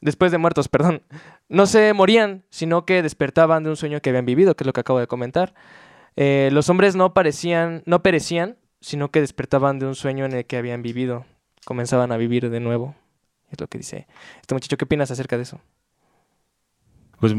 Después 0.00 0.30
de 0.32 0.38
muertos, 0.38 0.68
perdón. 0.68 1.02
No 1.48 1.66
se 1.66 1.92
morían, 1.92 2.44
sino 2.50 2.84
que 2.84 3.02
despertaban 3.02 3.64
de 3.64 3.70
un 3.70 3.76
sueño 3.76 4.00
que 4.00 4.10
habían 4.10 4.26
vivido, 4.26 4.54
que 4.54 4.64
es 4.64 4.66
lo 4.66 4.72
que 4.72 4.80
acabo 4.80 4.98
de 4.98 5.06
comentar. 5.06 5.54
Eh, 6.16 6.50
los 6.52 6.68
hombres 6.68 6.96
no 6.96 7.14
parecían, 7.14 7.82
no 7.86 8.02
perecían, 8.02 8.56
sino 8.80 9.10
que 9.10 9.20
despertaban 9.20 9.78
de 9.78 9.86
un 9.86 9.94
sueño 9.94 10.24
en 10.24 10.32
el 10.32 10.44
que 10.46 10.56
habían 10.56 10.82
vivido. 10.82 11.24
Comenzaban 11.64 12.12
a 12.12 12.16
vivir 12.16 12.50
de 12.50 12.60
nuevo. 12.60 12.94
Es 13.50 13.60
lo 13.60 13.68
que 13.68 13.78
dice 13.78 14.06
este 14.40 14.54
muchacho. 14.54 14.76
¿Qué 14.76 14.84
opinas 14.84 15.10
acerca 15.10 15.36
de 15.36 15.44
eso? 15.44 15.60
Pues 17.18 17.34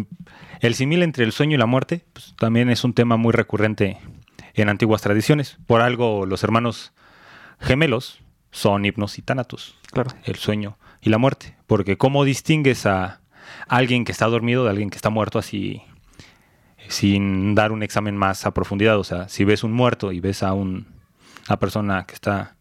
el 0.62 0.74
simil 0.76 1.04
entre 1.04 1.24
el 1.24 1.32
sueño 1.32 1.56
y 1.56 1.58
la 1.58 1.66
muerte 1.68 2.04
pues, 2.14 2.34
también 2.40 2.70
es 2.70 2.84
un 2.84 2.94
tema 2.94 3.16
muy 3.18 3.32
recurrente 3.32 3.98
en 4.56 4.70
antiguas 4.70 5.02
tradiciones. 5.02 5.58
Por 5.68 5.82
algo 5.82 6.26
los 6.26 6.44
hermanos 6.44 6.94
gemelos 7.60 8.20
son 8.52 8.86
hipnos 8.86 9.20
y 9.20 9.22
tánatos, 9.22 9.78
Claro. 9.92 10.12
el 10.24 10.36
sueño 10.36 10.78
y 11.08 11.10
la 11.10 11.18
muerte. 11.18 11.56
Porque 11.68 11.98
¿cómo 11.98 12.24
distingues 12.24 12.86
a 12.86 13.22
alguien 13.68 14.06
que 14.06 14.12
está 14.12 14.26
dormido 14.28 14.64
de 14.64 14.70
alguien 14.70 14.90
que 14.90 14.96
está 14.98 15.10
muerto 15.10 15.40
así 15.40 15.82
sin 16.90 17.56
dar 17.56 17.72
un 17.72 17.84
examen 17.84 18.16
más 18.18 18.46
a 18.46 18.52
profundidad? 18.54 18.98
O 19.00 19.04
sea, 19.04 19.28
si 19.30 19.44
ves 19.46 19.64
un 19.64 19.72
muerto 19.74 20.12
y 20.12 20.20
ves 20.20 20.44
a 20.44 20.54
un- 20.54 20.88
una 21.48 21.58
persona 21.60 22.06
que 22.06 22.14
está 22.14 22.56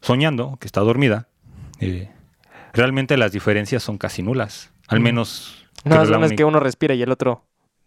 soñando, 0.00 0.56
que 0.60 0.66
está 0.66 0.80
dormida, 0.80 1.28
eh, 1.80 2.10
realmente 2.72 3.16
las 3.16 3.32
diferencias 3.32 3.82
son 3.82 3.98
casi 3.98 4.22
nulas. 4.22 4.70
Al 4.88 5.00
menos... 5.00 5.64
No, 5.84 6.02
es 6.02 6.10
única- 6.10 6.36
que 6.36 6.44
uno 6.44 6.60
respira 6.60 6.94
y 6.94 7.02
el 7.02 7.10
otro. 7.10 7.44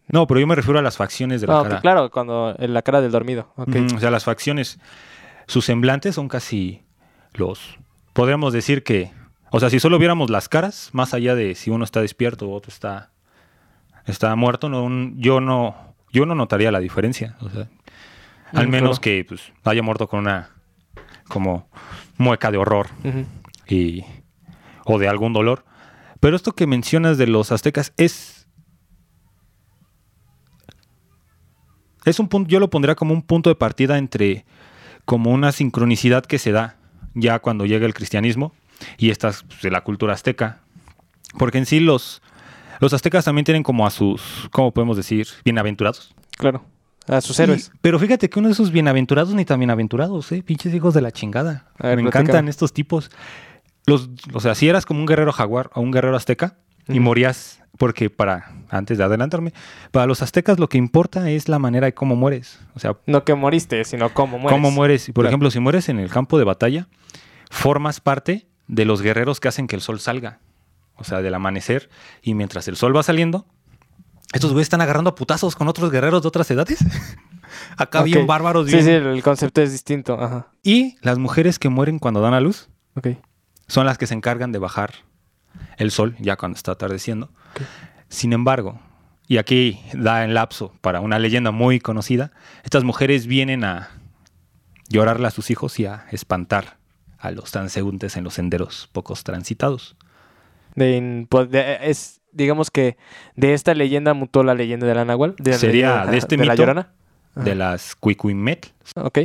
no, 0.08 0.26
pero 0.28 0.40
yo 0.40 0.48
me 0.48 0.56
refiero 0.56 0.80
a 0.80 0.82
las 0.82 0.98
facciones 0.98 1.42
de 1.42 1.48
la 1.48 1.64
cara. 1.64 1.82
claro, 1.82 2.10
cuando 2.12 2.56
en 2.58 2.74
la 2.74 2.82
cara 2.82 3.02
del 3.02 3.12
dormido. 3.12 3.54
O 3.56 4.00
sea, 4.00 4.10
las 4.12 4.24
facciones, 4.24 4.80
sus 5.48 5.66
semblantes 5.66 6.16
son 6.16 6.28
casi 6.28 6.82
los... 7.34 7.78
Podríamos 8.14 8.54
decir 8.54 8.84
que... 8.84 9.12
O 9.52 9.60
sea, 9.60 9.70
si 9.70 9.80
solo 9.80 9.98
viéramos 10.00 10.30
las 10.30 10.50
caras, 10.50 10.90
más 10.94 11.14
allá 11.14 11.34
de 11.36 11.56
si 11.56 11.70
uno 11.70 11.84
está 11.86 12.02
despierto 12.02 12.48
o 12.50 12.54
otro 12.54 12.70
está, 12.70 13.12
está 14.06 14.36
muerto, 14.36 14.68
no, 14.70 14.84
un- 14.84 15.16
yo 15.20 15.40
no 15.40 15.96
yo 16.12 16.26
no 16.26 16.36
notaría 16.36 16.72
la 16.72 16.80
diferencia. 16.80 17.36
O 17.42 17.50
sea, 17.50 17.68
al 18.54 18.68
menos 18.68 19.00
claro. 19.00 19.02
que 19.02 19.26
pues, 19.28 19.52
haya 19.64 19.84
muerto 19.84 20.08
con 20.08 20.20
una 20.22 20.50
como 21.28 21.70
mueca 22.18 22.50
de 22.52 22.58
horror 22.58 22.88
y, 23.68 24.04
o 24.86 24.98
de 24.98 25.08
algún 25.08 25.34
dolor. 25.34 25.66
Pero 26.20 26.36
esto 26.36 26.54
que 26.54 26.66
mencionas 26.66 27.18
de 27.18 27.28
los 27.28 27.52
aztecas 27.52 27.94
es. 27.98 28.48
Es 32.06 32.20
un 32.20 32.30
punto, 32.30 32.50
yo 32.50 32.60
lo 32.60 32.70
pondría 32.70 32.96
como 32.96 33.14
un 33.14 33.22
punto 33.22 33.50
de 33.50 33.56
partida 33.56 33.98
entre 33.98 34.46
como 35.06 35.32
una 35.32 35.52
sincronicidad 35.52 36.26
que 36.26 36.40
se 36.40 36.52
da 36.52 36.78
ya 37.14 37.40
cuando 37.40 37.66
llega 37.66 37.86
el 37.86 37.94
cristianismo 37.94 38.54
y 38.98 39.10
esta 39.10 39.30
es, 39.30 39.44
pues, 39.44 39.62
de 39.62 39.72
la 39.72 39.82
cultura 39.82 40.14
azteca. 40.14 40.60
Porque 41.38 41.58
en 41.58 41.66
sí 41.66 41.80
los, 41.80 42.22
los 42.80 42.94
aztecas 42.94 43.26
también 43.26 43.46
tienen 43.46 43.64
como 43.64 43.86
a 43.86 43.90
sus, 43.92 44.48
¿cómo 44.52 44.72
podemos 44.72 44.98
decir? 44.98 45.28
Bienaventurados. 45.44 46.14
Claro. 46.38 46.64
A 47.08 47.22
sus 47.22 47.40
héroes. 47.40 47.72
Y- 47.74 47.78
pero 47.82 48.00
fíjate 48.00 48.30
que 48.30 48.40
uno 48.40 48.50
de 48.50 48.54
esos 48.54 48.72
bienaventurados 48.72 49.34
ni 49.34 49.46
tan 49.46 49.60
bienaventurados, 49.60 50.32
¿eh? 50.32 50.44
Pinches 50.44 50.74
hijos 50.74 50.94
de 50.94 51.02
la 51.02 51.12
chingada. 51.12 51.68
A 51.80 51.88
ver, 51.88 51.98
Me 51.98 52.04
encantan 52.04 52.48
estos 52.48 52.74
tipos. 52.74 53.10
Los, 53.86 54.10
o 54.34 54.40
sea, 54.42 54.56
si 54.56 54.68
eras 54.68 54.86
como 54.86 55.00
un 55.00 55.06
guerrero 55.06 55.32
jaguar 55.32 55.70
o 55.74 55.80
un 55.82 55.92
guerrero 55.92 56.18
azteca 56.18 56.58
y 56.90 57.00
morías, 57.00 57.62
porque 57.78 58.10
para, 58.10 58.52
antes 58.70 58.98
de 58.98 59.04
adelantarme, 59.06 59.54
para 59.92 60.06
los 60.06 60.22
aztecas 60.22 60.60
lo 60.60 60.68
que 60.68 60.78
importa 60.78 61.30
es 61.30 61.48
la 61.48 61.60
manera 61.60 61.86
de 61.86 61.94
cómo 61.94 62.16
mueres. 62.18 62.60
O 62.76 62.80
sea, 62.80 62.98
No 63.06 63.24
que 63.24 63.34
moriste, 63.36 63.84
sino 63.86 64.14
cómo 64.14 64.38
mueres. 64.40 64.52
cómo 64.58 64.72
mueres. 64.72 65.08
Y, 65.08 65.14
Por 65.14 65.24
Claro. 65.24 65.30
ejemplo, 65.32 65.52
si 65.52 65.60
mueres 65.62 65.88
en 65.88 66.00
el 66.00 66.10
campo 66.10 66.38
de 66.38 66.44
batalla, 66.44 66.88
formas 67.50 68.02
parte 68.02 68.48
de 68.68 68.86
los 68.86 69.02
guerreros 69.02 69.40
que 69.40 69.48
hacen 69.48 69.68
que 69.68 69.76
el 69.76 69.82
sol 69.82 70.00
salga. 70.00 70.40
O 70.96 71.04
sea, 71.04 71.22
del 71.22 71.34
amanecer. 71.36 71.90
Y 72.22 72.34
mientras 72.34 72.68
el 72.68 72.76
sol 72.76 72.96
va 72.96 73.04
saliendo, 73.04 73.46
estos 74.34 74.52
güeyes 74.52 74.66
están 74.66 74.82
agarrando 74.82 75.12
a 75.12 75.16
putazos 75.16 75.56
con 75.56 75.68
otros 75.68 75.92
guerreros 75.92 76.22
de 76.24 76.28
otras 76.28 76.50
edades. 76.52 76.80
Acá 77.78 78.00
Ok. 78.00 78.06
bien 78.06 78.28
bárbaros. 78.28 78.66
Sí, 78.68 78.74
bien- 78.74 78.86
sí, 78.86 78.92
el 78.92 79.24
concepto 79.24 79.62
es 79.62 79.72
distinto. 79.72 80.22
Ajá. 80.22 80.48
Y 80.64 80.98
las 81.02 81.18
mujeres 81.18 81.60
que 81.60 81.70
mueren 81.70 82.00
cuando 82.00 82.20
dan 82.22 82.34
a 82.34 82.42
luz 82.42 82.70
son 83.68 83.86
las 83.86 83.98
que 83.98 84.08
se 84.08 84.14
encargan 84.16 84.52
de 84.52 84.60
bajar 84.60 84.94
el 85.78 85.92
sol 85.92 86.16
ya 86.20 86.36
cuando 86.36 86.56
está 86.58 86.72
atardeciendo. 86.72 87.32
Sin 88.10 88.34
embargo, 88.34 88.80
y 89.28 89.38
aquí 89.38 89.80
da 89.94 90.24
el 90.26 90.34
lapso 90.34 90.74
para 90.82 91.00
una 91.02 91.20
leyenda 91.20 91.52
muy 91.52 91.80
conocida, 91.80 92.32
estas 92.64 92.84
mujeres 92.84 93.28
vienen 93.28 93.64
a 93.64 93.90
llorarle 94.90 95.28
a 95.28 95.32
sus 95.32 95.52
hijos 95.52 95.80
y 95.80 95.86
a 95.86 96.06
espantar 96.12 96.78
a 97.20 97.32
los 97.32 97.52
transeúntes 97.52 98.16
en 98.18 98.24
los 98.24 98.36
senderos 98.36 98.90
pocos 98.92 99.24
transitados. 99.24 99.96
De 100.76 101.26
pues, 101.30 101.50
de- 101.50 101.78
es, 101.90 102.22
digamos 102.32 102.70
que 102.70 102.98
de 103.36 103.54
esta 103.54 103.74
leyenda 103.74 104.14
mutó 104.14 104.44
la 104.44 104.54
leyenda 104.54 104.86
de 104.86 104.94
la 104.96 105.06
Nahual. 105.06 105.36
De 105.40 105.52
la 105.52 105.58
Sería 105.58 105.88
leyenda 105.90 106.12
de 106.12 106.18
este 106.18 106.38
de 106.38 106.46
la 106.46 106.54
mito. 106.54 106.64
Ajá. 106.72 106.92
De 107.36 107.56
las 107.56 107.96
Cuicuimet 107.96 108.74
Ok. 108.96 109.20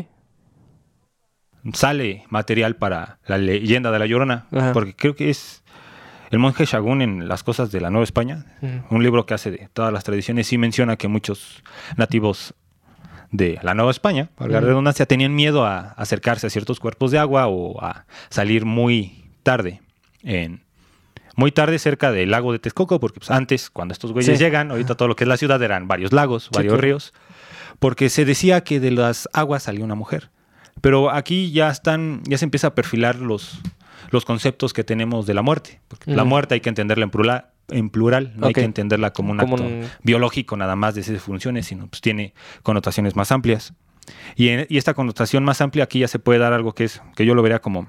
sale 1.75 2.25
material 2.29 2.77
para 2.77 3.19
la 3.27 3.39
leyenda 3.39 3.91
de 3.91 3.99
la 3.99 4.07
Llorona, 4.07 4.47
Ajá. 4.53 4.73
porque 4.73 4.95
creo 4.95 5.15
que 5.15 5.31
es 5.31 5.63
el 6.31 6.39
monje 6.39 6.65
Shagún 6.65 7.03
en 7.03 7.29
Las 7.29 7.43
cosas 7.43 7.71
de 7.71 7.81
la 7.81 7.91
Nueva 7.91 8.05
España, 8.05 8.47
un 8.91 9.03
libro 9.03 9.27
que 9.27 9.35
hace 9.35 9.51
de 9.51 9.69
todas 9.73 9.93
las 9.93 10.03
tradiciones, 10.05 10.47
sí 10.47 10.57
menciona 10.59 10.97
que 10.97 11.07
muchos 11.09 11.63
nativos 11.97 12.55
de 13.33 13.59
la 13.63 13.75
Nueva 13.75 13.91
España, 13.91 14.29
para 14.37 14.53
la 14.53 14.61
redundancia, 14.61 15.07
tenían 15.07 15.35
miedo 15.35 15.65
a 15.67 15.93
acercarse 15.93 16.47
a 16.47 16.51
ciertos 16.51 16.79
cuerpos 16.79 17.11
de 17.11 17.19
agua 17.19 17.49
o 17.49 17.83
a 17.83 18.05
salir 18.29 18.65
muy 18.65 19.25
tarde 19.43 19.81
en 20.23 20.63
muy 21.35 21.51
tarde 21.51 21.79
cerca 21.79 22.13
del 22.13 22.31
lago 22.31 22.53
de 22.53 22.59
Texcoco, 22.59 23.01
porque 23.01 23.21
pues, 23.21 23.31
antes, 23.31 23.71
cuando 23.71 23.93
estos 23.93 24.13
güeyes 24.13 24.37
Sí. 24.39 24.45
llegan, 24.45 24.71
ahorita 24.71 24.95
todo 24.97 25.09
lo 25.09 25.17
que 25.17 25.25
es 25.25 25.29
la 25.29 25.39
ciudad 25.39 25.63
eran 25.63 25.89
varios 25.89 26.13
lagos, 26.13 26.51
varios 26.53 26.73
claro. 26.73 26.83
ríos, 26.83 27.15
porque 27.79 28.11
se 28.11 28.27
decía 28.27 28.63
que 28.63 28.81
de 28.81 28.91
las 28.91 29.29
aguas 29.33 29.63
salía 29.63 29.83
una 29.85 29.95
mujer. 29.95 30.31
Pero 30.83 31.11
aquí 31.11 31.51
ya 31.51 31.71
están, 31.71 32.21
ya 32.25 32.37
se 32.37 32.45
empieza 32.45 32.69
a 32.69 32.75
perfilar 32.75 33.17
los, 33.17 33.61
los 34.11 34.27
conceptos 34.27 34.75
que 34.75 34.85
tenemos 34.85 35.27
de 35.27 35.33
la 35.33 35.41
muerte. 35.43 35.81
Porque 35.89 36.11
La 36.11 36.25
muerte 36.25 36.55
hay 36.55 36.61
que 36.61 36.69
entenderla 36.69 37.05
en 37.05 37.11
plural, 37.11 37.47
en 37.73 37.91
plural 37.91 38.33
no 38.37 38.47
hay 38.47 38.53
que 38.53 38.63
entenderla 38.65 39.13
como 39.13 39.33
un 39.33 39.39
Como 39.39 39.55
acto 39.57 39.67
un- 39.67 39.89
biológico 40.03 40.57
nada 40.57 40.77
más 40.77 40.95
de 40.95 41.01
esas 41.03 41.21
funciones, 41.23 41.67
sino 41.67 41.87
pues 41.89 42.01
tiene 42.01 42.35
connotaciones 42.63 43.17
más 43.17 43.33
amplias. 43.33 43.75
Y, 44.37 44.49
en- 44.49 44.67
y 44.69 44.79
esta 44.79 44.95
connotación 44.95 45.45
más 45.45 45.61
amplia 45.61 45.85
aquí 45.85 46.01
ya 46.01 46.09
se 46.09 46.19
puede 46.19 46.39
dar 46.39 46.53
algo 46.53 46.75
que 46.75 46.85
es, 46.85 47.01
que 47.17 47.25
yo 47.27 47.35
lo 47.35 47.43
vería 47.43 47.61
como 47.61 47.89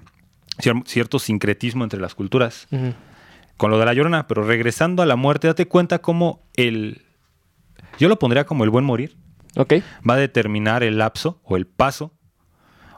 cier- 0.59 0.83
cierto 0.85 1.19
sincretismo 1.19 1.83
entre 1.83 1.99
las 1.99 2.15
culturas 2.15 2.67
con 3.57 3.69
lo 3.71 3.79
de 3.79 3.85
la 3.85 3.93
llorona, 3.93 4.27
pero 4.27 4.43
regresando 4.43 5.01
a 5.03 5.05
la 5.05 5.15
muerte, 5.15 5.47
date 5.47 5.67
cuenta 5.67 5.99
cómo 5.99 6.41
el. 6.55 7.01
Yo 7.99 8.09
lo 8.09 8.17
pondría 8.19 8.45
como 8.45 8.63
el 8.63 8.69
buen 8.71 8.83
morir. 8.85 9.15
Ok. 9.55 9.73
Va 10.07 10.15
a 10.15 10.17
determinar 10.17 10.81
el 10.83 10.97
lapso 10.97 11.39
o 11.43 11.55
el 11.57 11.67
paso 11.67 12.11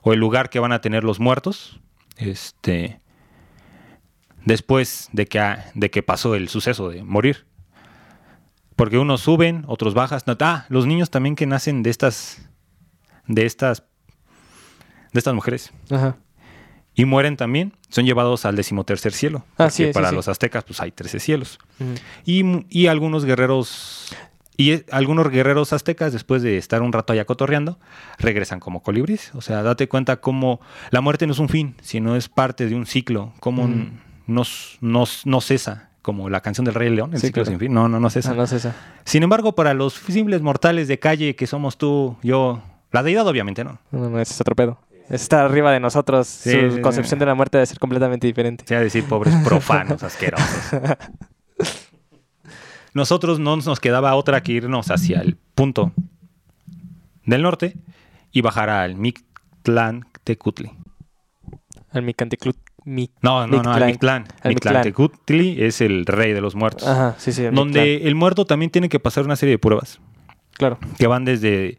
o 0.02 0.14
el 0.14 0.20
lugar 0.20 0.50
que 0.50 0.60
van 0.60 0.72
a 0.72 0.80
tener 0.80 1.04
los 1.04 1.20
muertos. 1.20 1.80
Este. 2.18 3.00
Después 4.46 5.10
de 5.12 5.26
que, 5.26 5.40
ha- 5.40 5.72
de 5.74 5.90
que 5.92 6.04
pasó 6.04 6.36
el 6.36 6.50
suceso 6.50 6.90
de 6.90 7.04
morir. 7.04 7.46
Porque 8.76 8.98
unos 8.98 9.22
suben, 9.22 9.64
otros 9.68 9.94
bajan. 9.94 10.20
No, 10.28 10.36
ah, 10.42 10.66
los 10.70 10.86
niños 10.86 11.10
también 11.10 11.36
que 11.36 11.46
nacen 11.46 11.82
de 11.84 11.90
estas. 11.90 12.48
De 13.28 13.46
estas. 13.46 13.84
De 15.14 15.20
estas 15.20 15.34
mujeres 15.34 15.72
Ajá. 15.90 16.18
y 16.94 17.06
mueren 17.06 17.38
también, 17.38 17.72
son 17.88 18.04
llevados 18.06 18.44
al 18.46 18.58
decimotercer 18.58 19.14
cielo. 19.14 19.46
Ah, 19.58 19.70
sí, 19.70 19.86
para 19.94 20.10
sí. 20.10 20.16
los 20.16 20.28
aztecas, 20.28 20.66
pues 20.66 20.82
hay 20.82 20.92
13 20.92 21.20
cielos. 21.22 21.58
Y, 22.26 22.44
y 22.70 22.88
algunos 22.88 23.24
guerreros. 23.24 24.14
Y 24.58 24.72
eh, 24.72 24.86
algunos 24.92 25.30
guerreros 25.30 25.72
aztecas, 25.72 26.12
después 26.12 26.42
de 26.42 26.58
estar 26.58 26.82
un 26.82 26.92
rato 26.92 27.14
allá 27.14 27.24
cotorreando, 27.26 27.80
regresan 28.20 28.60
como 28.60 28.84
colibríes. 28.84 29.34
O 29.36 29.42
sea, 29.42 29.64
date 29.64 29.88
cuenta 29.88 30.18
cómo 30.18 30.60
la 30.92 31.00
muerte 31.00 31.26
no 31.28 31.32
es 31.34 31.40
un 31.40 31.48
fin, 31.50 31.76
sino 31.82 32.18
es 32.18 32.28
parte 32.28 32.66
de 32.68 32.76
un 32.76 32.86
ciclo, 32.86 33.34
n- 33.66 33.92
no, 34.28 34.44
no 34.82 35.04
no 35.26 35.42
cesa, 35.42 35.90
como 36.02 36.30
la 36.30 36.42
canción 36.42 36.66
del 36.66 36.74
Rey 36.76 36.90
León, 36.90 37.14
el 37.14 37.20
Sí, 37.20 37.28
ciclo 37.28 37.44
claro. 37.44 37.52
sin 37.58 37.60
fin. 37.60 37.74
No, 37.74 37.88
no, 37.90 38.00
no 38.00 38.08
es 38.08 38.16
esa. 38.18 38.32
Ah, 38.32 38.36
no 38.36 38.44
es 38.44 38.52
esa. 38.52 38.76
Sin 39.06 39.24
embargo, 39.24 39.56
para 39.56 39.74
los 39.74 39.94
simples 39.94 40.42
mortales 40.42 40.88
de 40.88 41.00
calle 41.00 41.36
que 41.36 41.48
somos 41.48 41.78
tú, 41.78 42.18
yo, 42.24 42.62
la 42.92 43.04
deidad 43.04 43.28
obviamente 43.28 43.64
no. 43.64 43.80
No, 43.92 44.10
no, 44.10 44.20
ese 44.20 44.34
es 44.34 44.42
otro 44.42 44.56
pedo. 44.56 44.80
Está 45.10 45.46
arriba 45.46 45.72
de 45.72 45.80
nosotros. 45.80 46.28
Sí, 46.28 46.52
Su 46.52 46.76
sí, 46.78 46.82
concepción 46.82 47.20
de 47.20 47.28
la 47.28 47.36
muerte 47.36 47.58
debe 47.58 47.66
ser 47.68 47.78
completamente 47.80 48.26
diferente. 48.26 48.66
sea 48.68 48.80
decir, 48.80 49.04
pobres 49.06 49.36
profanos, 49.44 50.02
asquerosos. 50.04 50.48
Nosotros 52.94 53.40
no 53.40 53.58
nos 53.58 53.80
quedaba 53.80 54.16
otra 54.16 54.42
que 54.42 54.54
irnos 54.54 54.90
hacia 54.90 55.20
el 55.22 55.36
punto 55.54 55.92
del 57.26 57.42
norte 57.42 57.76
y 58.32 58.42
bajar 58.42 58.70
al 58.70 58.96
Mictlán 58.96 60.08
Tecutli. 60.24 60.72
Al 61.92 62.04
Micanticlut. 62.04 62.56
Mi... 62.86 63.10
No, 63.22 63.48
no, 63.48 63.62
no, 63.64 63.74
al 63.74 63.86
Mictlán. 63.88 64.26
Al 64.44 64.50
Mictlán 64.54 64.76
Mictlán. 64.76 64.84
Tecutli 64.84 65.62
es 65.64 65.82
el 65.82 66.06
rey 66.06 66.34
de 66.34 66.42
los 66.42 66.56
muertos. 66.56 66.88
Ajá, 66.88 67.16
sí, 67.18 67.32
sí. 67.34 67.44
el 67.46 67.54
donde 67.56 67.82
Mictlán. 67.82 68.08
el 68.08 68.16
muerto 68.16 68.46
también 68.46 68.70
tiene 68.72 68.90
que 68.90 69.00
pasar 69.00 69.26
una 69.26 69.36
serie 69.36 69.54
de 69.56 69.60
pruebas 69.60 70.00
Claro. 70.54 70.78
que 70.98 71.08
van 71.08 71.26
desde 71.26 71.78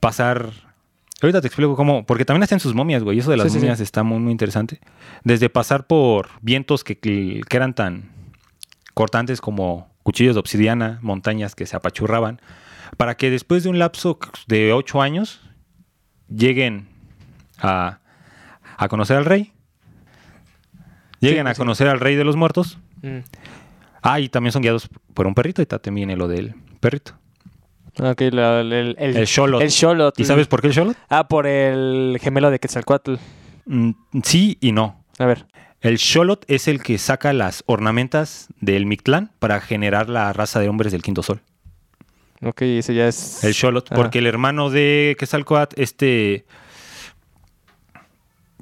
pasar. 0.00 0.50
Ahorita 1.22 1.40
te 1.40 1.46
explico 1.46 1.74
cómo. 1.76 2.04
Porque 2.04 2.24
también 2.24 2.42
hacen 2.42 2.60
sus 2.60 2.74
momias, 2.74 3.02
güey. 3.02 3.18
Eso 3.18 3.30
de 3.30 3.36
las 3.36 3.46
Sí, 3.46 3.50
sí, 3.50 3.58
sí. 3.58 3.60
momias 3.60 3.80
está 3.80 4.02
muy, 4.02 4.18
muy 4.18 4.32
interesante. 4.32 4.80
Desde 5.24 5.48
pasar 5.48 5.86
por 5.86 6.28
vientos 6.42 6.84
que, 6.84 6.98
que 6.98 7.40
eran 7.50 7.74
tan 7.74 8.10
cortantes 8.94 9.40
como 9.40 9.88
cuchillos 10.02 10.34
de 10.34 10.40
obsidiana, 10.40 10.98
montañas 11.02 11.54
que 11.54 11.66
se 11.66 11.76
apachurraban, 11.76 12.40
para 12.96 13.16
que 13.16 13.30
después 13.30 13.62
de 13.62 13.68
un 13.70 13.78
lapso 13.78 14.18
de 14.48 14.72
ocho 14.72 15.00
años 15.02 15.40
lleguen 16.28 16.88
a, 17.58 18.00
a 18.76 18.88
conocer 18.88 19.16
al 19.16 19.24
rey. 19.24 19.52
Lleguen 21.20 21.46
Sí, 21.46 21.50
a 21.50 21.54
sí. 21.54 21.58
conocer 21.58 21.88
al 21.88 22.00
rey 22.00 22.14
de 22.16 22.24
los 22.24 22.36
muertos. 22.36 22.78
Mm. 23.02 23.18
Ah, 24.02 24.20
y 24.20 24.28
también 24.28 24.52
son 24.52 24.62
guiados 24.62 24.88
por 25.14 25.26
un 25.26 25.34
perrito. 25.34 25.60
Y 25.62 25.66
también 25.66 25.94
viene 25.94 26.16
lo 26.16 26.28
del 26.28 26.54
perrito. 26.80 27.12
Ok, 28.00 28.20
la- 28.30 28.60
el, 28.60 28.72
el, 28.72 28.96
El 28.98 29.26
Xolotl. 29.26 29.62
El 29.64 29.70
Xolotl. 29.72 30.22
¿Y 30.22 30.24
sabes 30.24 30.46
por 30.46 30.60
qué 30.60 30.68
el 30.68 30.74
Xolotl? 30.74 30.98
Ah, 31.08 31.26
por 31.26 31.46
el 31.48 32.18
gemelo 32.20 32.50
de 32.50 32.60
Quetzalcoatl. 32.60 33.14
Mm, 33.66 33.90
sí 34.22 34.56
y 34.60 34.70
no. 34.72 35.04
A 35.18 35.26
ver. 35.26 35.46
El 35.80 35.98
Xolotl 35.98 36.44
es 36.52 36.68
el 36.68 36.82
que 36.82 36.98
saca 36.98 37.32
las 37.32 37.62
ornamentas 37.66 38.48
del 38.60 38.86
Mictlán 38.86 39.32
para 39.40 39.60
generar 39.60 40.08
la 40.08 40.32
raza 40.32 40.60
de 40.60 40.68
hombres 40.68 40.92
del 40.92 41.02
quinto 41.02 41.22
sol. 41.22 41.40
Ok, 42.40 42.62
ese 42.62 42.94
ya 42.94 43.08
es... 43.08 43.42
El 43.42 43.52
Xolotl, 43.54 43.92
Ajá. 43.92 44.00
porque 44.00 44.20
el 44.20 44.26
hermano 44.28 44.70
de 44.70 45.16
Quetzalcoatl, 45.18 45.80
este... 45.80 46.46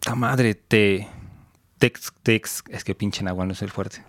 ¡Ta 0.01 0.15
madre! 0.15 0.55
Te... 0.55 1.09
Tex, 1.79 2.13
tex, 2.23 2.63
es 2.71 2.85
que 2.85 2.95
pinche 2.95 3.23
Nahual 3.23 3.49
no 3.49 3.53
es 3.53 3.63
el 3.63 3.71
fuerte. 3.71 4.03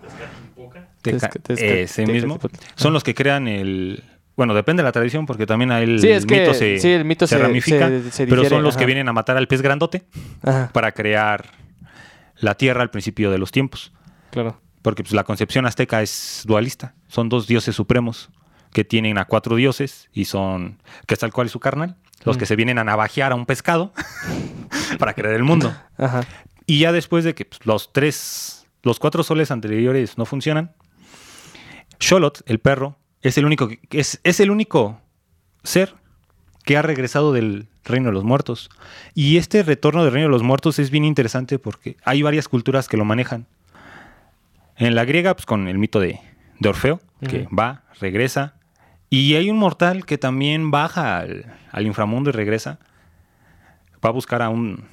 Teca- 1.04 1.30
Tezca- 1.32 1.58
ese 1.60 2.06
mismo. 2.06 2.40
Son 2.76 2.94
los 2.94 3.04
que 3.04 3.14
crean 3.14 3.48
el... 3.48 4.04
Bueno, 4.36 4.54
depende 4.54 4.84
de 4.84 4.86
la 4.88 4.92
tradición, 4.92 5.26
porque 5.26 5.46
también 5.48 5.72
el 5.72 6.00
Sí, 6.00 6.10
es 6.10 6.26
que- 6.26 6.40
mito 6.42 6.54
se, 6.54 6.80
sí, 6.80 6.90
el 6.92 7.06
mito 7.06 7.26
se 7.28 7.36
se- 7.36 7.42
ramifica. 7.42 7.90
se- 8.12 8.28
pero 8.28 8.46
son 8.46 8.62
los 8.64 8.78
que 8.78 8.86
vienen 8.86 9.10
a 9.10 9.14
matar 9.14 9.36
al 9.38 9.48
pez 9.48 9.62
grandote 9.62 10.06
Ajá, 10.44 10.70
para 10.74 10.92
crear 10.92 11.46
la 12.38 12.56
tierra 12.56 12.84
al 12.84 12.90
principio 12.92 13.32
de 13.32 13.38
los 13.38 13.52
tiempos. 13.52 13.92
claro. 14.32 14.60
Porque 14.84 15.04
pues, 15.04 15.12
la 15.14 15.26
concepción 15.26 15.66
azteca 15.66 16.02
es 16.02 16.44
dualista. 16.46 16.94
Son 17.10 17.28
dos 17.28 17.46
dioses 17.48 17.76
supremos 17.76 18.30
que 18.72 18.86
tienen 18.86 19.18
a 19.18 19.26
cuatro 19.26 19.56
dioses 19.58 20.08
y 20.14 20.26
son 20.26 20.82
Quetzalcóatl 21.08 21.48
y 21.48 21.50
su 21.50 21.60
carnal, 21.60 21.98
los 22.24 22.38
Mm. 22.38 22.40
que 22.40 22.46
se 22.46 22.56
vienen 22.56 22.78
a 22.78 22.86
navajear 22.86 23.34
a 23.34 23.36
un 23.36 23.46
pescado 23.46 23.92
para 25.00 25.14
crear 25.14 25.34
el 25.34 25.44
mundo. 25.44 25.76
Ajá. 25.98 26.22
Y 26.68 26.80
ya 26.80 26.92
después 26.92 27.24
de 27.24 27.34
que 27.34 27.46
pues, 27.46 27.66
los 27.66 27.92
tres, 27.94 28.68
los 28.84 29.00
cuatro 29.00 29.24
soles 29.24 29.50
anteriores 29.50 30.18
no 30.18 30.26
funcionan, 30.26 30.76
Xolotl, 32.00 32.44
el 32.46 32.60
perro, 32.60 32.98
es 33.22 33.38
el 33.38 33.46
único 33.46 33.70
es, 33.90 34.20
es 34.24 34.40
el 34.40 34.52
único 34.52 35.02
ser 35.64 35.96
que 36.66 36.78
ha 36.78 36.82
regresado 36.82 37.32
del 37.32 37.70
reino 37.86 38.10
de 38.10 38.14
los 38.14 38.26
muertos. 38.26 38.70
Y 39.16 39.38
este 39.38 39.64
retorno 39.64 40.04
del 40.04 40.12
reino 40.12 40.28
de 40.28 40.34
los 40.34 40.44
muertos 40.44 40.78
es 40.78 40.92
bien 40.92 41.06
interesante 41.06 41.58
porque 41.58 41.96
hay 42.04 42.22
varias 42.22 42.50
culturas 42.50 42.90
que 42.90 42.98
lo 42.98 43.06
manejan. 43.06 43.48
En 44.76 44.94
la 44.94 45.06
griega, 45.06 45.34
pues 45.34 45.46
con 45.46 45.70
el 45.70 45.78
mito 45.78 46.02
de, 46.02 46.20
de 46.60 46.70
Orfeo, 46.70 47.00
que 47.28 47.48
va, 47.58 47.84
regresa. 48.00 48.56
Y 49.10 49.36
hay 49.36 49.50
un 49.50 49.58
mortal 49.58 50.06
que 50.06 50.18
también 50.18 50.70
baja 50.70 51.18
al, 51.18 51.46
al 51.72 51.88
inframundo 51.88 52.30
y 52.30 52.34
regresa. 52.34 52.78
Va 54.06 54.10
a 54.10 54.12
buscar 54.12 54.42
a 54.42 54.50
un, 54.50 54.84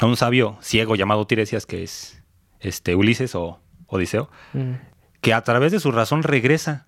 a 0.00 0.06
un 0.06 0.16
sabio 0.16 0.58
ciego 0.60 0.94
llamado 0.96 1.26
Tiresias, 1.26 1.66
que 1.66 1.82
es 1.82 2.22
este, 2.60 2.94
Ulises 2.94 3.34
o 3.34 3.60
Odiseo, 3.86 4.30
Mm. 4.52 4.72
que 5.20 5.34
a 5.34 5.42
través 5.42 5.72
de 5.72 5.80
su 5.80 5.90
razón 5.92 6.22
regresa. 6.22 6.86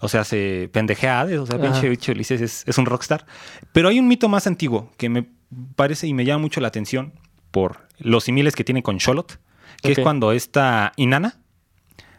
O 0.00 0.08
sea, 0.08 0.22
se 0.24 0.70
pendejea 0.72 1.18
a 1.18 1.20
Hades, 1.22 1.40
o 1.40 1.46
sea, 1.46 1.60
pinche 1.60 2.12
Ulises 2.12 2.40
es, 2.40 2.64
es 2.68 2.78
un 2.78 2.86
rockstar. 2.86 3.26
Pero 3.72 3.88
hay 3.88 3.98
un 3.98 4.06
mito 4.06 4.28
más 4.28 4.46
antiguo 4.46 4.92
que 4.96 5.08
me 5.08 5.28
parece 5.74 6.06
y 6.06 6.14
me 6.14 6.24
llama 6.24 6.42
mucho 6.42 6.60
la 6.60 6.68
atención 6.68 7.14
por 7.50 7.88
los 7.98 8.24
similes 8.24 8.54
que 8.54 8.62
tiene 8.64 8.82
con 8.82 9.00
Xolotl, 9.00 9.34
que 9.82 9.92
es 9.92 9.98
cuando 9.98 10.30
esta 10.32 10.92
Inanna 10.96 11.40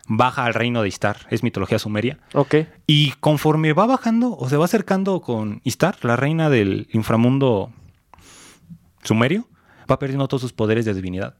baja 0.07 0.43
al 0.45 0.55
reino 0.55 0.81
de 0.81 0.87
Istar, 0.89 1.27
es 1.29 1.41
mitología 1.43 1.79
sumeria. 1.79 2.19
Ok. 2.33 2.55
Y 2.87 3.11
conforme 3.19 3.71
va 3.73 3.85
bajando 3.85 4.35
o 4.35 4.49
se 4.49 4.57
va 4.57 4.65
acercando 4.65 5.21
con 5.21 5.61
Istar, 5.63 5.97
la 6.03 6.15
reina 6.17 6.49
del 6.49 6.87
inframundo 6.91 7.71
sumerio, 9.03 9.47
va 9.89 9.99
perdiendo 9.99 10.27
todos 10.27 10.41
sus 10.41 10.53
poderes 10.53 10.85
de 10.85 10.93
divinidad. 10.93 11.35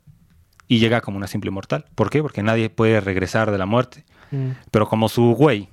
Y 0.67 0.79
llega 0.79 1.01
como 1.01 1.17
una 1.17 1.27
simple 1.27 1.49
mortal. 1.51 1.85
¿Por 1.95 2.09
qué? 2.09 2.21
Porque 2.21 2.43
nadie 2.43 2.69
puede 2.69 3.01
regresar 3.01 3.49
de 3.51 3.57
la 3.57 3.65
muerte. 3.65 4.05
Mm. 4.31 4.49
Pero 4.71 4.87
como 4.87 5.09
su 5.09 5.33
güey 5.33 5.69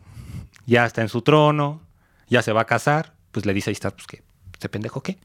ya 0.67 0.87
está 0.87 1.03
en 1.03 1.09
su 1.09 1.21
trono, 1.23 1.83
ya 2.29 2.41
se 2.43 2.53
va 2.53 2.63
a 2.63 2.65
casar, 2.65 3.13
pues 3.31 3.45
le 3.47 3.53
dice 3.55 3.71
a 3.71 3.73
Istar, 3.73 3.93
pues 3.93 4.07
que 4.07 4.23
se 4.59 4.69
pendejo 4.69 5.03
qué. 5.03 5.19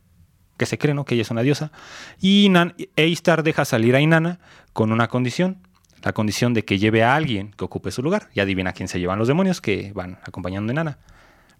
Que 0.57 0.65
se 0.65 0.77
cree, 0.77 0.93
¿no? 0.93 1.05
Que 1.05 1.15
ella 1.15 1.21
es 1.23 1.31
una 1.31 1.41
diosa. 1.41 1.71
Y 2.19 2.45
Inan- 2.47 2.75
Istar 2.97 3.43
deja 3.43 3.63
salir 3.65 3.95
a 3.95 4.01
Inanna 4.01 4.39
con 4.73 4.91
una 4.91 5.07
condición. 5.07 5.57
La 6.03 6.13
condición 6.13 6.53
de 6.53 6.65
que 6.65 6.77
lleve 6.79 7.03
a 7.03 7.15
alguien 7.15 7.51
que 7.51 7.63
ocupe 7.63 7.91
su 7.91 8.01
lugar. 8.03 8.29
Y 8.33 8.41
adivina 8.41 8.73
quién 8.73 8.87
se 8.89 8.99
llevan 8.99 9.17
los 9.19 9.27
demonios 9.27 9.61
que 9.61 9.91
van 9.95 10.19
acompañando 10.23 10.71
a 10.71 10.73
Inanna. 10.73 10.97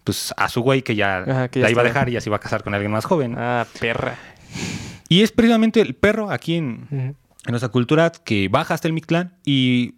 Pues 0.04 0.34
a 0.36 0.48
su 0.48 0.60
güey 0.62 0.82
que 0.82 0.94
ya 0.96 1.18
Ajá, 1.22 1.48
que 1.48 1.60
ya 1.60 1.66
la 1.66 1.70
iba 1.70 1.80
a 1.80 1.84
dejar 1.84 2.08
y 2.08 2.12
ya 2.12 2.20
se 2.20 2.28
iba 2.28 2.36
a 2.36 2.40
casar 2.40 2.62
con 2.62 2.74
alguien 2.74 2.92
más 2.92 3.04
joven. 3.06 3.34
Ah, 3.38 3.66
perra. 3.80 4.16
Y 5.12 5.22
es 5.22 5.30
precisamente 5.32 5.80
el 5.82 5.94
perro 5.94 6.30
aquí 6.30 6.54
en, 6.56 6.86
en 6.90 7.16
nuestra 7.48 7.68
cultura 7.68 8.10
que 8.12 8.48
baja 8.48 8.72
hasta 8.74 8.88
el 8.88 8.94
Mictlán 8.94 9.36
y, 9.44 9.96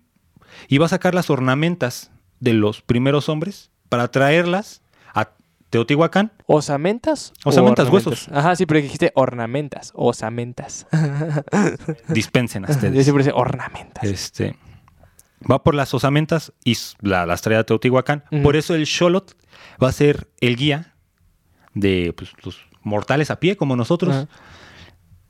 y 0.68 0.78
va 0.78 0.86
a 0.86 0.88
sacar 0.88 1.14
las 1.14 1.30
ornamentas 1.30 2.10
de 2.40 2.52
los 2.52 2.82
primeros 2.82 3.28
hombres 3.28 3.70
para 3.88 4.08
traerlas 4.10 4.82
a 5.14 5.30
Teotihuacán. 5.70 6.32
¿Osamentas? 6.46 7.32
o 7.44 7.50
Osamentas, 7.50 7.88
huesos. 7.90 8.28
Ajá, 8.32 8.56
sí, 8.56 8.66
pero 8.66 8.80
dijiste 8.80 9.12
ornamentas. 9.14 9.92
Osamentas. 9.94 10.86
Dispensen 12.08 12.64
a 12.64 12.68
Yo 12.68 12.74
ustedes. 12.74 13.04
siempre 13.04 13.24
dice 13.24 13.32
ornamentas. 13.36 14.02
Este, 14.04 14.56
va 15.48 15.62
por 15.62 15.74
las 15.74 15.94
osamentas 15.94 16.52
y 16.64 16.76
la- 17.00 17.24
las 17.26 17.40
trae 17.42 17.56
a 17.58 17.64
Teotihuacán. 17.64 18.24
Por 18.42 18.56
eso 18.56 18.74
el 18.74 18.86
Xolotl 18.86 19.34
va 19.82 19.88
a 19.88 19.92
ser 19.92 20.28
el 20.40 20.56
guía 20.56 20.94
de 21.74 22.12
pues, 22.16 22.32
los 22.42 22.58
mortales 22.82 23.30
a 23.30 23.38
pie 23.40 23.56
como 23.56 23.76
nosotros. 23.76 24.26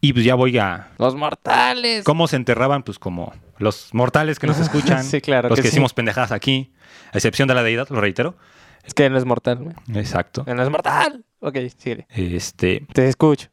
Y 0.04 0.12
pues 0.12 0.24
ya 0.24 0.34
voy 0.34 0.58
a... 0.58 0.88
Los 0.98 1.14
mortales. 1.14 2.04
¿Cómo 2.04 2.26
se 2.28 2.36
enterraban? 2.36 2.82
Pues 2.82 2.98
como 2.98 3.32
los 3.58 3.92
mortales 3.94 4.38
que 4.38 4.46
nos 4.46 4.58
escuchan. 4.60 5.02
Sí, 5.04 5.20
claro 5.20 5.48
Los 5.48 5.56
que 5.56 5.62
que, 5.62 5.68
sí. 5.68 5.72
decimos 5.74 5.94
pendejadas 5.94 6.32
aquí. 6.32 6.72
A 7.12 7.18
excepción 7.18 7.48
de 7.48 7.54
la 7.54 7.62
deidad, 7.62 7.88
lo 7.90 8.00
reitero. 8.00 8.36
Es 8.84 8.92
que 8.94 9.08
no 9.08 9.16
es 9.16 9.24
mortal, 9.24 9.58
güey. 9.58 9.74
Exacto. 9.94 10.44
No 10.46 10.62
es 10.62 10.68
mortal. 10.70 11.24
Ok, 11.40 11.56
síguele. 11.78 12.06
Este, 12.10 12.86
Te 12.92 13.08
escucho. 13.08 13.48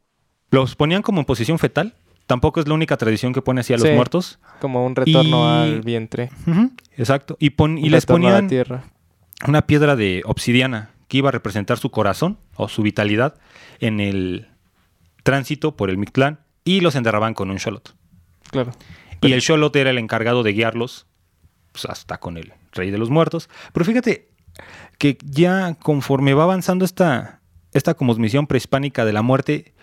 los 0.50 0.76
ponían 0.76 1.02
como 1.02 1.20
en 1.20 1.24
posición 1.24 1.58
fetal. 1.58 1.94
Tampoco 2.26 2.60
es 2.60 2.68
la 2.68 2.74
única 2.74 2.96
tradición 2.96 3.32
que 3.32 3.42
pone 3.42 3.60
así 3.62 3.72
a 3.72 3.78
los 3.78 3.88
Sí. 3.88 3.94
muertos. 3.94 4.38
Como 4.60 4.84
un 4.86 4.94
retorno 4.94 5.44
Y- 5.66 5.72
al 5.74 5.80
vientre. 5.82 6.30
Ujú, 6.46 6.70
Exacto. 6.96 7.36
Y, 7.40 7.50
pon- 7.50 7.78
y 7.78 7.84
Un 7.84 7.90
les 7.92 8.02
retorno 8.04 8.28
a 8.28 8.30
la 8.30 8.36
ponían 8.36 8.48
tierra. 8.48 8.84
una 9.48 9.66
piedra 9.66 9.96
de 9.96 10.22
obsidiana 10.26 10.90
que 11.08 11.16
iba 11.18 11.30
a 11.30 11.32
representar 11.32 11.78
su 11.78 11.90
corazón 11.90 12.38
o 12.56 12.68
su 12.68 12.82
vitalidad 12.82 13.34
en 13.80 14.00
el 14.00 14.48
tránsito 15.22 15.76
por 15.76 15.90
el 15.90 15.98
Mictlán 15.98 16.40
y 16.64 16.80
los 16.80 16.94
enterraban 16.94 17.34
con 17.34 17.50
un 17.50 17.58
Xolotl. 17.58 17.92
Claro. 18.50 18.72
Y 19.20 19.32
el 19.32 19.42
Xolotl 19.42 19.78
era 19.78 19.90
el 19.90 19.98
encargado 19.98 20.42
de 20.42 20.52
guiarlos 20.52 21.06
pues, 21.72 21.84
hasta 21.86 22.18
con 22.18 22.36
el 22.36 22.52
rey 22.72 22.90
de 22.90 22.98
los 22.98 23.10
muertos. 23.10 23.48
Pero 23.72 23.84
fíjate 23.84 24.28
que 24.98 25.18
ya 25.24 25.74
conforme 25.74 26.34
va 26.34 26.44
avanzando 26.44 26.84
esta, 26.84 27.40
esta 27.72 27.94
cosmovisión 27.94 28.46
prehispánica 28.46 29.04
de 29.04 29.12
la 29.12 29.22
muerte, 29.22 29.74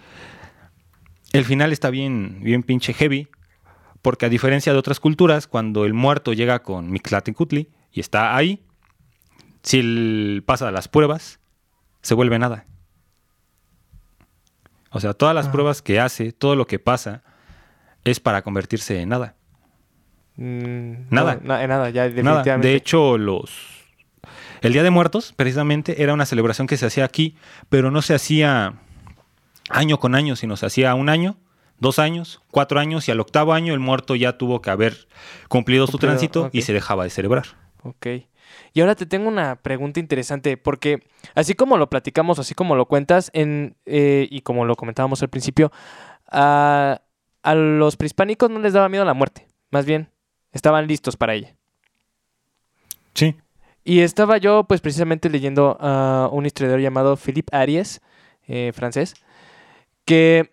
el 1.34 1.46
final 1.46 1.72
está 1.72 1.90
bien, 1.90 2.40
bien 2.42 2.64
pinche 2.64 2.94
heavy. 2.94 3.28
Porque 4.02 4.26
a 4.26 4.30
diferencia 4.30 4.72
de 4.72 4.80
otras 4.80 5.00
culturas, 5.02 5.48
cuando 5.48 5.84
el 5.84 5.94
muerto 5.94 6.32
llega 6.32 6.60
con 6.60 6.90
Mictlantecuhtli 6.90 7.70
y 7.92 8.00
está 8.00 8.36
ahí, 8.36 8.64
si 9.62 9.80
él 9.80 10.44
pasa 10.46 10.72
las 10.72 10.88
pruebas, 10.88 11.40
se 12.02 12.14
vuelve 12.14 12.40
nada. 12.40 12.66
O 14.92 15.00
sea, 15.00 15.14
todas 15.14 15.36
las 15.36 15.48
Ah. 15.48 15.52
pruebas 15.52 15.82
que 15.82 16.00
hace, 16.00 16.32
todo 16.32 16.56
lo 16.56 16.66
que 16.68 16.80
pasa, 16.80 17.22
es 18.04 18.20
para 18.20 18.42
convertirse 18.42 19.00
en 19.02 19.10
nada. 19.10 19.36
Mm, 20.36 21.10
Nada. 21.10 21.36
no, 21.42 21.48
na- 21.58 21.68
nada, 21.68 21.90
ya 21.90 22.04
Nada. 22.04 22.10
definitivamente. 22.16 22.68
De 22.68 22.76
hecho, 22.76 23.18
los 23.18 23.52
el 24.62 24.74
Día 24.74 24.84
de 24.84 24.90
Muertos, 24.90 25.34
precisamente, 25.36 26.02
era 26.04 26.14
una 26.14 26.26
celebración 26.26 26.68
que 26.68 26.76
se 26.78 26.86
hacía 26.86 27.06
aquí, 27.06 27.36
pero 27.70 27.92
no 27.92 28.02
se 28.02 28.14
hacía 28.14 28.74
año 29.70 30.00
con 30.00 30.16
año, 30.16 30.36
sino 30.36 30.58
se 30.58 30.66
hacía 30.66 30.94
un 30.96 31.08
año, 31.10 31.38
dos 31.80 31.98
años, 32.00 32.42
cuatro 32.52 32.80
años, 32.80 33.08
y 33.08 33.12
al 33.12 33.20
octavo 33.22 33.54
año 33.54 33.74
el 33.74 33.80
muerto 33.80 34.16
ya 34.16 34.38
tuvo 34.38 34.62
que 34.62 34.70
haber 34.70 35.08
cumplido 35.48 35.88
su 35.88 35.98
tránsito 35.98 36.50
y 36.52 36.64
se 36.64 36.74
dejaba 36.74 37.04
de 37.06 37.10
celebrar. 37.10 37.46
Ok. 37.84 38.08
Y 38.74 38.82
ahora 38.82 38.96
te 38.96 39.06
tengo 39.06 39.28
una 39.28 39.56
pregunta 39.56 40.00
interesante, 40.00 40.58
porque 40.58 41.04
así 41.36 41.54
como 41.54 41.78
lo 41.78 41.90
platicamos, 41.90 42.40
así 42.40 42.54
como 42.54 42.76
lo 42.76 42.86
cuentas, 42.86 43.32
en, 43.34 43.76
eh, 43.86 44.28
y 44.30 44.42
como 44.42 44.66
lo 44.66 44.76
comentábamos 44.76 45.22
al 45.22 45.30
principio, 45.30 45.72
a, 46.32 47.02
a 47.44 47.56
los 47.56 47.98
prehispánicos 47.98 48.50
no 48.50 48.60
les 48.60 48.74
daba 48.74 48.90
miedo 48.90 49.06
la 49.06 49.14
muerte, 49.14 49.48
más 49.72 49.86
bien, 49.86 50.10
estaban 50.52 50.88
listos 50.88 51.18
para 51.18 51.34
ella. 51.34 51.56
Sí. 53.14 53.36
Y 53.84 54.02
estaba 54.02 54.38
yo, 54.38 54.66
pues 54.66 54.82
precisamente 54.82 55.30
leyendo 55.30 55.78
a 55.80 56.30
un 56.32 56.46
historiador 56.46 56.80
llamado 56.80 57.18
Philippe 57.18 57.56
Ariès, 57.56 58.02
eh, 58.48 58.72
francés, 58.74 59.16
que 60.06 60.52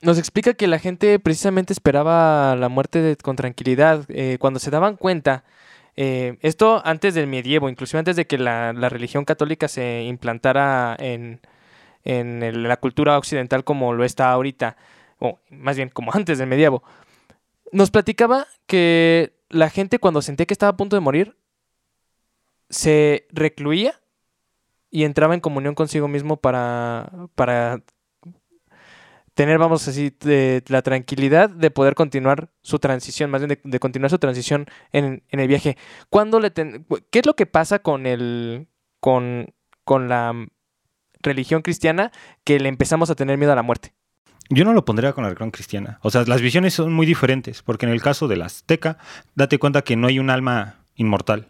nos 0.00 0.18
explica 0.18 0.54
que 0.54 0.66
la 0.66 0.78
gente 0.78 1.18
precisamente 1.18 1.72
esperaba 1.72 2.56
la 2.56 2.68
muerte 2.68 3.00
de- 3.00 3.16
con 3.16 3.36
tranquilidad. 3.36 4.04
eh, 4.08 4.36
cuando 4.38 4.58
se 4.60 4.70
daban 4.70 4.96
cuenta, 4.96 5.44
eh, 5.96 6.38
esto 6.40 6.82
antes 6.84 7.14
del 7.14 7.26
medievo, 7.26 7.68
inclusive 7.68 7.98
antes 7.98 8.16
de 8.16 8.26
que 8.26 8.38
la, 8.38 8.72
la 8.72 8.88
religión 8.88 9.24
católica 9.24 9.68
se 9.68 10.02
implantara 10.02 10.96
en, 10.98 11.40
en 12.04 12.68
la 12.68 12.76
cultura 12.78 13.18
occidental 13.18 13.64
como 13.64 13.92
lo 13.92 14.04
está 14.04 14.30
ahorita, 14.30 14.76
o 15.18 15.38
más 15.50 15.76
bien 15.76 15.88
como 15.88 16.12
antes 16.14 16.38
del 16.38 16.48
medievo, 16.48 16.82
nos 17.72 17.90
platicaba 17.90 18.46
que 18.66 19.34
la 19.48 19.70
gente 19.70 19.98
cuando 19.98 20.22
sentía 20.22 20.46
que 20.46 20.54
estaba 20.54 20.70
a 20.70 20.76
punto 20.76 20.96
de 20.96 21.00
morir, 21.00 21.36
se 22.70 23.26
recluía 23.30 24.00
y 24.90 25.04
entraba 25.04 25.34
en 25.34 25.40
comunión 25.40 25.74
consigo 25.74 26.08
mismo 26.08 26.36
para, 26.36 27.10
para 27.34 27.82
tener, 29.34 29.58
vamos 29.58 29.86
así, 29.88 30.14
de- 30.20 30.62
la 30.68 30.82
tranquilidad 30.82 31.50
de 31.50 31.70
poder 31.70 31.94
continuar 31.94 32.50
su 32.62 32.78
transición, 32.78 33.30
más 33.30 33.40
bien 33.40 33.48
de, 33.50 33.60
de 33.62 33.78
continuar 33.80 34.10
su 34.10 34.18
transición 34.18 34.66
en, 34.92 35.22
en 35.28 35.40
el 35.40 35.48
viaje. 35.48 35.76
¿Cuándo 36.08 36.40
le 36.40 36.50
ten- 36.50 36.86
¿Qué 37.10 37.18
es 37.18 37.26
lo 37.26 37.34
que 37.34 37.46
pasa 37.46 37.80
con 37.80 38.06
el 38.06 38.68
con, 39.00 39.52
con 39.84 40.08
la 40.08 40.32
religión 41.20 41.62
cristiana 41.62 42.10
que 42.44 42.58
le 42.60 42.68
empezamos 42.68 43.10
a 43.10 43.14
tener 43.14 43.36
miedo 43.38 43.52
a 43.52 43.56
la 43.56 43.62
muerte? 43.62 43.92
Yo 44.50 44.64
no 44.64 44.72
lo 44.74 44.84
pondría 44.84 45.12
con 45.14 45.24
la 45.24 45.30
religión 45.30 45.50
cristiana. 45.50 45.98
O 46.02 46.10
sea, 46.10 46.22
las 46.26 46.40
visiones 46.42 46.74
son 46.74 46.92
muy 46.92 47.06
diferentes, 47.06 47.62
porque 47.62 47.86
en 47.86 47.92
el 47.92 48.02
caso 48.02 48.28
de 48.28 48.36
la 48.36 48.44
azteca, 48.46 48.98
date 49.34 49.58
cuenta 49.58 49.82
que 49.82 49.96
no 49.96 50.06
hay 50.06 50.18
un 50.18 50.28
alma 50.30 50.84
inmortal. 50.96 51.48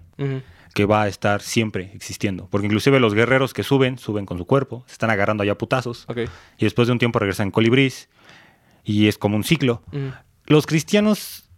Que 0.75 0.85
va 0.87 1.03
a 1.03 1.09
estar 1.09 1.41
siempre 1.41 1.93
existiendo. 1.95 2.49
Porque 2.51 2.67
inclusive 2.67 3.01
los 3.01 3.15
guerreros 3.15 3.55
que 3.55 3.63
suben, 3.63 3.97
suben 3.97 4.27
con 4.27 4.39
su 4.39 4.45
cuerpo, 4.45 4.83
se 4.87 4.95
están 4.95 5.09
agarrando 5.11 5.43
allá 5.43 5.57
putazos, 5.57 6.07
y 6.59 6.65
después 6.65 6.89
de 6.89 6.93
un 6.93 6.99
tiempo 6.99 7.21
regresan 7.21 7.47
en 7.47 7.51
colibrís, 7.53 8.09
y 8.85 9.07
es 9.07 9.17
como 9.17 9.37
un 9.37 9.45
ciclo. 9.45 9.83
Los 10.47 10.67
cristianos, 10.67 11.49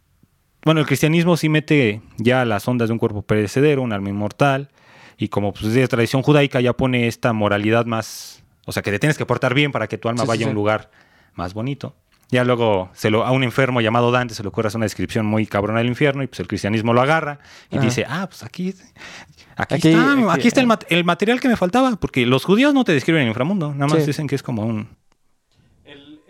bueno, 0.65 0.81
el 0.81 0.87
cristianismo 0.87 1.37
sí 1.37 1.49
mete 1.49 2.03
ya 2.19 2.45
las 2.45 2.69
ondas 2.69 2.89
de 2.89 2.93
un 2.93 2.99
cuerpo 2.99 3.23
perecedero, 3.23 3.83
un 3.83 3.93
alma 3.93 4.11
inmortal, 4.11 4.71
y 5.17 5.29
como 5.29 5.53
pues, 5.53 5.65
es 5.65 5.75
de 5.75 5.89
tradición 5.89 6.23
judaica 6.23 6.61
ya 6.61 6.75
pone 6.75 7.09
esta 7.09 7.33
moralidad 7.33 7.87
más, 7.87 8.45
o 8.67 8.73
sea, 8.73 8.83
que 8.83 8.91
te 8.91 8.99
tienes 8.99 9.17
que 9.17 9.25
portar 9.25 9.55
bien 9.55 9.73
para 9.73 9.89
que 9.89 9.97
tu 9.97 10.09
alma 10.09 10.21
Sí, 10.21 10.27
sí, 10.27 10.29
vaya 10.29 10.45
a 10.45 10.49
un 10.49 10.53
sí. 10.53 10.57
lugar 10.57 10.91
más 11.35 11.55
bonito. 11.55 11.97
Ya 12.31 12.43
luego 12.45 12.91
se 12.93 13.11
lo, 13.11 13.25
a 13.25 13.31
un 13.31 13.45
enfermo 13.45 13.81
llamado 13.81 14.11
Dante 14.11 14.35
se 14.35 14.43
le 14.43 14.49
ocurre 14.49 14.67
hacer 14.69 14.79
una 14.79 14.87
descripción 14.87 15.27
muy 15.27 15.47
cabrona 15.47 15.79
del 15.79 15.87
infierno 15.89 16.23
y 16.25 16.27
pues 16.27 16.41
el 16.41 16.49
cristianismo 16.49 16.93
lo 16.93 17.01
agarra 17.01 17.39
y 17.71 17.77
Ajá. 17.77 17.85
dice, 17.85 18.05
ah, 18.09 18.27
pues 18.29 18.43
aquí, 18.43 18.75
aquí, 19.57 19.75
Aquí- 19.77 19.89
está, 19.91 20.13
aquí- 20.13 20.25
aquí 20.31 20.49
está 20.49 20.61
el, 20.61 20.67
mat- 20.67 20.85
el 20.89 21.05
material 21.05 21.41
que 21.41 21.49
me 21.49 21.57
faltaba, 21.57 21.95
porque 21.97 22.27
los 22.27 22.45
judíos 22.45 22.75
no 22.75 22.83
te 22.85 22.93
describen 22.93 23.23
el 23.23 23.29
inframundo, 23.29 23.73
nada 23.75 23.87
más 23.87 24.01
Sí. 24.01 24.07
dicen 24.09 24.27
que 24.27 24.35
es 24.35 24.43
como 24.43 24.65
un... 24.67 24.89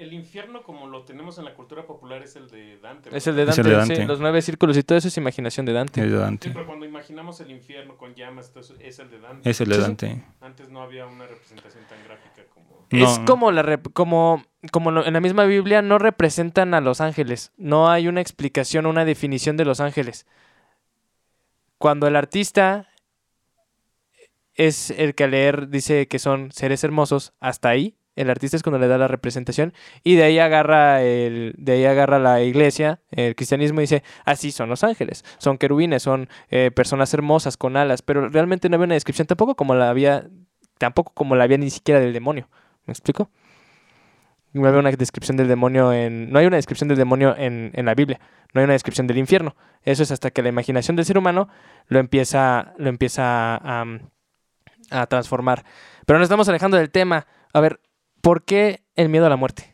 El, 0.06 0.12
infierno 0.14 0.62
como 0.62 0.86
lo 0.86 1.04
tenemos 1.04 1.38
en 1.38 1.44
la 1.44 1.54
cultura 1.54 1.86
popular 1.86 2.22
es 2.22 2.36
el 2.36 2.48
de 2.48 2.78
Dante. 2.78 3.16
Es 3.16 3.26
el 3.26 3.36
de 3.36 3.42
Es 3.42 3.48
Dante, 3.48 3.60
el 3.62 3.66
de 3.66 3.82
sí, 3.84 3.88
Dante. 3.94 4.06
los 4.06 4.20
nueve 4.20 4.40
círculos 4.42 4.76
y 4.76 4.82
todo 4.82 4.98
eso 4.98 5.08
es 5.08 5.16
imaginación 5.16 5.66
de 5.66 5.72
Dante. 5.72 6.00
Es 6.04 6.10
de 6.10 6.16
Dante. 6.16 6.42
Siempre 6.44 6.64
cuando 6.66 6.86
imaginamos 6.86 7.40
el 7.40 7.50
infierno 7.50 7.96
con 7.96 8.14
llamas, 8.14 8.50
todo 8.50 8.60
eso, 8.60 8.74
es 8.80 8.98
el 8.98 9.10
de 9.10 9.18
Dante. 9.20 9.50
Es 9.50 9.60
el 9.60 9.68
de. 9.68 9.78
Dante. 9.78 10.24
Antes 10.40 10.68
no 10.70 10.80
había 10.82 11.06
una 11.06 11.26
representación 11.26 11.84
tan 11.88 12.02
gráfica 12.04 12.42
como... 12.52 12.86
Es 12.90 13.18
No. 13.18 13.24
como 13.24 13.50
la 13.52 13.62
rep- 13.62 13.92
como 13.92 14.42
como 14.72 14.90
lo- 14.90 15.04
en 15.06 15.12
la 15.12 15.20
misma 15.20 15.44
Biblia 15.44 15.82
no 15.82 15.98
representan 15.98 16.72
a 16.74 16.80
los 16.80 17.00
ángeles, 17.00 17.52
no 17.56 17.88
hay 17.90 18.08
una 18.08 18.20
explicación, 18.20 18.86
una 18.86 19.04
definición 19.04 19.56
de 19.56 19.64
los 19.64 19.80
ángeles. 19.80 20.26
Cuando 21.78 22.06
el 22.06 22.16
artista 22.16 22.88
es 24.54 24.90
el 24.90 25.14
que 25.14 25.24
al 25.24 25.32
leer 25.32 25.68
dice 25.68 26.08
que 26.08 26.18
son 26.18 26.50
seres 26.52 26.82
hermosos, 26.84 27.32
hasta 27.40 27.68
ahí 27.68 27.94
el 28.16 28.30
artista 28.30 28.56
es 28.56 28.62
cuando 28.62 28.78
le 28.78 28.88
da 28.88 28.98
la 28.98 29.08
representación 29.08 29.72
y 30.02 30.16
de 30.16 30.24
ahí 30.24 30.38
agarra 30.38 31.02
el 31.02 31.54
de 31.58 31.72
ahí 31.72 31.84
agarra 31.84 32.18
la 32.18 32.42
iglesia, 32.42 33.00
el 33.10 33.36
cristianismo 33.36 33.80
y 33.80 33.84
dice, 33.84 34.02
así 34.24 34.50
son 34.50 34.68
los 34.68 34.82
ángeles, 34.82 35.24
son 35.38 35.58
querubines, 35.58 36.02
son 36.02 36.28
eh, 36.50 36.70
personas 36.70 37.14
hermosas 37.14 37.56
con 37.56 37.76
alas, 37.76 38.02
pero 38.02 38.28
realmente 38.28 38.68
no 38.68 38.76
había 38.76 38.86
una 38.86 38.94
descripción 38.94 39.26
tampoco 39.26 39.54
como 39.54 39.74
la 39.74 39.90
había 39.90 40.28
tampoco 40.78 41.12
como 41.14 41.36
la 41.36 41.44
había 41.44 41.58
ni 41.58 41.70
siquiera 41.70 42.00
del 42.00 42.12
demonio. 42.12 42.48
¿Me 42.86 42.92
explico? 42.92 43.30
No 44.52 44.66
había 44.66 44.80
una 44.80 44.90
descripción 44.90 45.36
del 45.36 45.48
demonio 45.48 45.92
en. 45.92 46.30
No 46.30 46.38
hay 46.38 46.46
una 46.46 46.56
descripción 46.56 46.88
del 46.88 46.96
demonio 46.96 47.36
en, 47.36 47.72
en 47.74 47.84
la 47.86 47.94
Biblia. 47.94 48.20
No 48.54 48.60
hay 48.60 48.64
una 48.64 48.72
descripción 48.72 49.06
del 49.06 49.18
infierno. 49.18 49.54
Eso 49.82 50.02
es 50.02 50.10
hasta 50.10 50.30
que 50.30 50.42
la 50.42 50.48
imaginación 50.48 50.96
del 50.96 51.04
ser 51.04 51.18
humano 51.18 51.48
lo 51.88 51.98
empieza, 51.98 52.72
lo 52.78 52.88
empieza 52.88 53.56
a, 53.56 53.84
a 54.90 55.06
transformar. 55.06 55.64
Pero 56.06 56.18
nos 56.18 56.26
estamos 56.26 56.48
alejando 56.48 56.78
del 56.78 56.90
tema. 56.90 57.26
A 57.52 57.60
ver, 57.60 57.80
¿por 58.26 58.42
qué 58.42 58.82
el 58.96 59.08
miedo 59.08 59.24
a 59.24 59.28
la 59.28 59.36
muerte? 59.36 59.72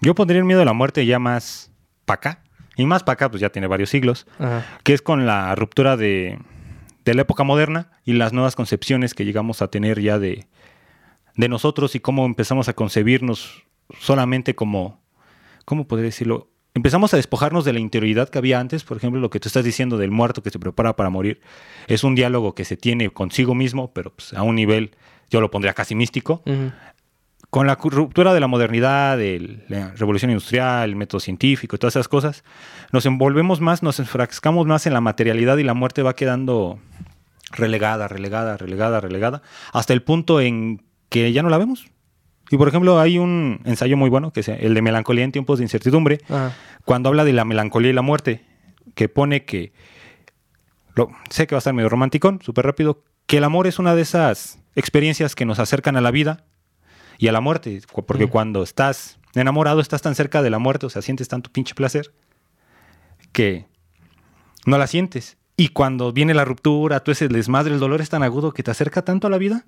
Yo 0.00 0.14
pondría 0.14 0.38
el 0.38 0.44
miedo 0.44 0.62
a 0.62 0.64
la 0.64 0.72
muerte 0.72 1.04
ya 1.06 1.18
más 1.18 1.72
para 2.04 2.18
acá. 2.18 2.42
Y 2.76 2.86
más 2.86 3.02
para 3.02 3.14
acá, 3.14 3.30
pues 3.32 3.40
ya 3.40 3.50
tiene 3.50 3.66
varios 3.66 3.90
siglos. 3.90 4.28
Que 4.84 4.94
es 4.94 5.02
con 5.02 5.26
la 5.26 5.52
ruptura 5.56 5.96
de, 5.96 6.38
de 7.04 7.14
la 7.14 7.22
época 7.22 7.42
moderna 7.42 7.90
y 8.04 8.12
las 8.12 8.32
nuevas 8.32 8.54
concepciones 8.54 9.12
que 9.12 9.24
llegamos 9.24 9.60
a 9.60 9.72
tener 9.72 10.00
ya 10.00 10.20
de, 10.20 10.46
de 11.34 11.48
nosotros 11.48 11.96
y 11.96 12.00
cómo 12.00 12.26
empezamos 12.26 12.68
a 12.68 12.74
concebirnos 12.74 13.64
solamente 13.98 14.54
como, 14.54 15.02
¿cómo 15.64 15.88
podría 15.88 16.06
decirlo? 16.06 16.48
Empezamos 16.74 17.12
a 17.12 17.16
despojarnos 17.16 17.64
de 17.64 17.72
la 17.72 17.80
interioridad 17.80 18.28
que 18.28 18.38
había 18.38 18.60
antes, 18.60 18.84
por 18.84 18.98
ejemplo, 18.98 19.18
lo 19.18 19.30
que 19.30 19.40
tú 19.40 19.48
estás 19.48 19.64
diciendo 19.64 19.98
del 19.98 20.12
muerto 20.12 20.44
que 20.44 20.50
se 20.50 20.60
prepara 20.60 20.94
para 20.94 21.10
morir, 21.10 21.40
es 21.88 22.04
un 22.04 22.14
diálogo 22.14 22.54
que 22.54 22.64
se 22.64 22.76
tiene 22.76 23.10
consigo 23.10 23.56
mismo, 23.56 23.92
pero 23.92 24.14
pues, 24.14 24.32
a 24.32 24.44
un 24.44 24.54
nivel, 24.54 24.92
yo 25.28 25.40
lo 25.40 25.50
pondría 25.50 25.74
casi 25.74 25.96
místico. 25.96 26.44
Con 27.50 27.66
la 27.66 27.74
ruptura 27.74 28.32
de 28.32 28.38
la 28.38 28.46
modernidad, 28.46 29.18
de 29.18 29.64
la 29.68 29.90
revolución 29.96 30.30
industrial, 30.30 30.88
el 30.88 30.96
método 30.96 31.18
científico 31.18 31.74
y 31.74 31.78
todas 31.78 31.96
esas 31.96 32.06
cosas, 32.06 32.44
nos 32.92 33.04
envolvemos 33.06 33.60
más, 33.60 33.82
nos 33.82 33.98
enfrascamos 33.98 34.66
más 34.66 34.86
en 34.86 34.94
la 34.94 35.00
materialidad 35.00 35.58
y 35.58 35.64
la 35.64 35.74
muerte 35.74 36.02
va 36.02 36.14
quedando 36.14 36.78
relegada, 37.50 38.06
relegada, 38.06 38.56
relegada, 38.56 39.00
relegada, 39.00 39.42
hasta 39.72 39.92
el 39.92 40.02
punto 40.02 40.40
en 40.40 40.82
que 41.08 41.32
ya 41.32 41.42
no 41.42 41.50
la 41.50 41.58
vemos. 41.58 41.88
Y 42.52 42.56
por 42.56 42.68
ejemplo, 42.68 43.00
hay 43.00 43.18
un 43.18 43.60
ensayo 43.64 43.96
muy 43.96 44.10
bueno, 44.10 44.32
que 44.32 44.40
es 44.40 44.48
el 44.48 44.74
de 44.74 44.82
Melancolía 44.82 45.24
en 45.24 45.32
tiempos 45.32 45.58
de 45.58 45.64
incertidumbre, 45.64 46.20
Ajá. 46.28 46.54
cuando 46.84 47.08
habla 47.08 47.24
de 47.24 47.32
la 47.32 47.44
melancolía 47.44 47.90
y 47.90 47.94
la 47.94 48.02
muerte, 48.02 48.44
que 48.94 49.08
pone 49.08 49.44
que, 49.44 49.72
lo, 50.94 51.10
sé 51.30 51.48
que 51.48 51.56
va 51.56 51.58
a 51.58 51.60
estar 51.60 51.74
medio 51.74 51.88
romanticón, 51.88 52.40
súper 52.42 52.64
rápido, 52.64 53.02
que 53.26 53.38
el 53.38 53.44
amor 53.44 53.66
es 53.66 53.80
una 53.80 53.94
de 53.96 54.02
esas 54.02 54.60
experiencias 54.76 55.34
que 55.34 55.44
nos 55.44 55.58
acercan 55.58 55.96
a 55.96 56.00
la 56.00 56.12
vida 56.12 56.44
y 57.20 57.28
a 57.28 57.32
la 57.32 57.40
muerte, 57.40 57.82
porque 58.06 58.26
Mm. 58.26 58.30
cuando 58.30 58.62
estás 58.62 59.18
enamorado 59.34 59.80
estás 59.80 60.00
tan 60.00 60.14
cerca 60.14 60.40
de 60.42 60.48
la 60.48 60.58
muerte, 60.58 60.86
o 60.86 60.90
sea, 60.90 61.02
sientes 61.02 61.28
tanto 61.28 61.52
pinche 61.52 61.74
placer, 61.74 62.12
que 63.32 63.66
no 64.64 64.78
la 64.78 64.86
sientes. 64.86 65.36
Y 65.56 65.68
cuando 65.68 66.12
viene 66.12 66.32
la 66.32 66.46
ruptura, 66.46 67.00
tú 67.04 67.10
ese 67.10 67.28
desmadre, 67.28 67.74
el 67.74 67.78
dolor 67.80 68.00
es 68.00 68.08
tan 68.08 68.22
agudo 68.22 68.52
que 68.52 68.62
te 68.62 68.70
acerca 68.70 69.02
tanto 69.02 69.26
a 69.26 69.30
la 69.30 69.36
vida 69.36 69.66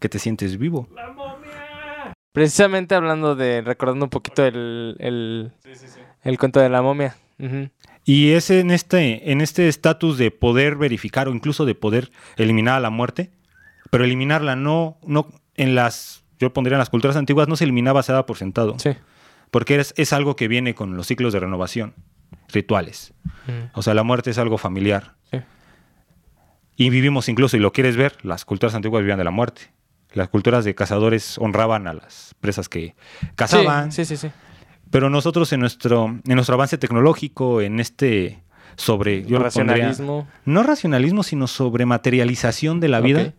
que 0.00 0.08
te 0.08 0.18
sientes 0.18 0.58
vivo. 0.58 0.88
Precisamente 2.32 2.94
hablando 2.94 3.34
de. 3.36 3.62
recordando 3.62 4.06
un 4.06 4.10
poquito 4.10 4.44
el, 4.44 4.96
el, 4.98 5.52
el 6.22 6.38
cuento 6.38 6.60
de 6.60 6.68
la 6.68 6.82
momia. 6.82 7.16
Y 8.04 8.30
es 8.32 8.50
en 8.50 8.70
este 8.72 9.30
en 9.30 9.40
este 9.40 9.68
estatus 9.68 10.18
de 10.18 10.30
poder 10.32 10.74
verificar 10.76 11.28
o 11.28 11.32
incluso 11.32 11.64
de 11.64 11.74
poder 11.76 12.10
eliminar 12.36 12.74
a 12.74 12.80
la 12.80 12.90
muerte, 12.90 13.30
pero 13.90 14.04
eliminarla 14.04 14.56
no 14.56 14.98
no 15.06 15.28
en 15.54 15.74
las 15.76 16.24
yo 16.38 16.52
pondría 16.52 16.76
en 16.76 16.78
las 16.80 16.90
culturas 16.90 17.16
antiguas 17.16 17.48
no 17.48 17.56
se 17.56 17.64
eliminaba, 17.64 18.02
se 18.02 18.12
daba 18.12 18.26
por 18.26 18.36
sentado, 18.36 18.76
Sí. 18.78 18.90
porque 19.50 19.76
es, 19.80 19.94
es 19.96 20.12
algo 20.12 20.36
que 20.36 20.48
viene 20.48 20.74
con 20.74 20.96
los 20.96 21.06
ciclos 21.06 21.32
de 21.32 21.40
renovación, 21.40 21.94
rituales. 22.52 23.12
Ujú. 23.46 23.70
O 23.74 23.82
sea, 23.82 23.94
la 23.94 24.02
muerte 24.02 24.30
es 24.30 24.38
algo 24.38 24.58
familiar. 24.58 25.14
Sí. 25.30 25.38
Y 26.76 26.90
vivimos 26.90 27.28
incluso, 27.28 27.56
y 27.56 27.60
lo 27.60 27.72
quieres 27.72 27.96
ver, 27.96 28.16
las 28.22 28.44
culturas 28.44 28.74
antiguas 28.74 29.00
vivían 29.02 29.18
de 29.18 29.24
la 29.24 29.30
muerte. 29.30 29.72
Las 30.12 30.28
culturas 30.28 30.64
de 30.64 30.74
cazadores 30.74 31.36
honraban 31.38 31.86
a 31.86 31.92
las 31.92 32.34
presas 32.40 32.68
que 32.68 32.94
cazaban. 33.34 33.92
Sí, 33.92 34.04
sí, 34.04 34.16
sí. 34.16 34.28
sí. 34.28 34.34
Pero 34.90 35.10
nosotros 35.10 35.52
en 35.52 35.60
nuestro, 35.60 36.06
en 36.06 36.34
nuestro 36.34 36.54
avance 36.54 36.78
tecnológico, 36.78 37.60
en 37.60 37.78
este 37.78 38.42
sobre... 38.76 39.22
yo 39.24 39.38
lo 39.38 39.44
pondría- 39.50 39.88
Racionalismo. 39.88 40.26
no 40.46 40.62
racionalismo, 40.62 41.22
sino 41.24 41.46
sobre 41.46 41.84
materialización 41.84 42.80
de 42.80 42.88
la 42.88 43.00
vida, 43.00 43.34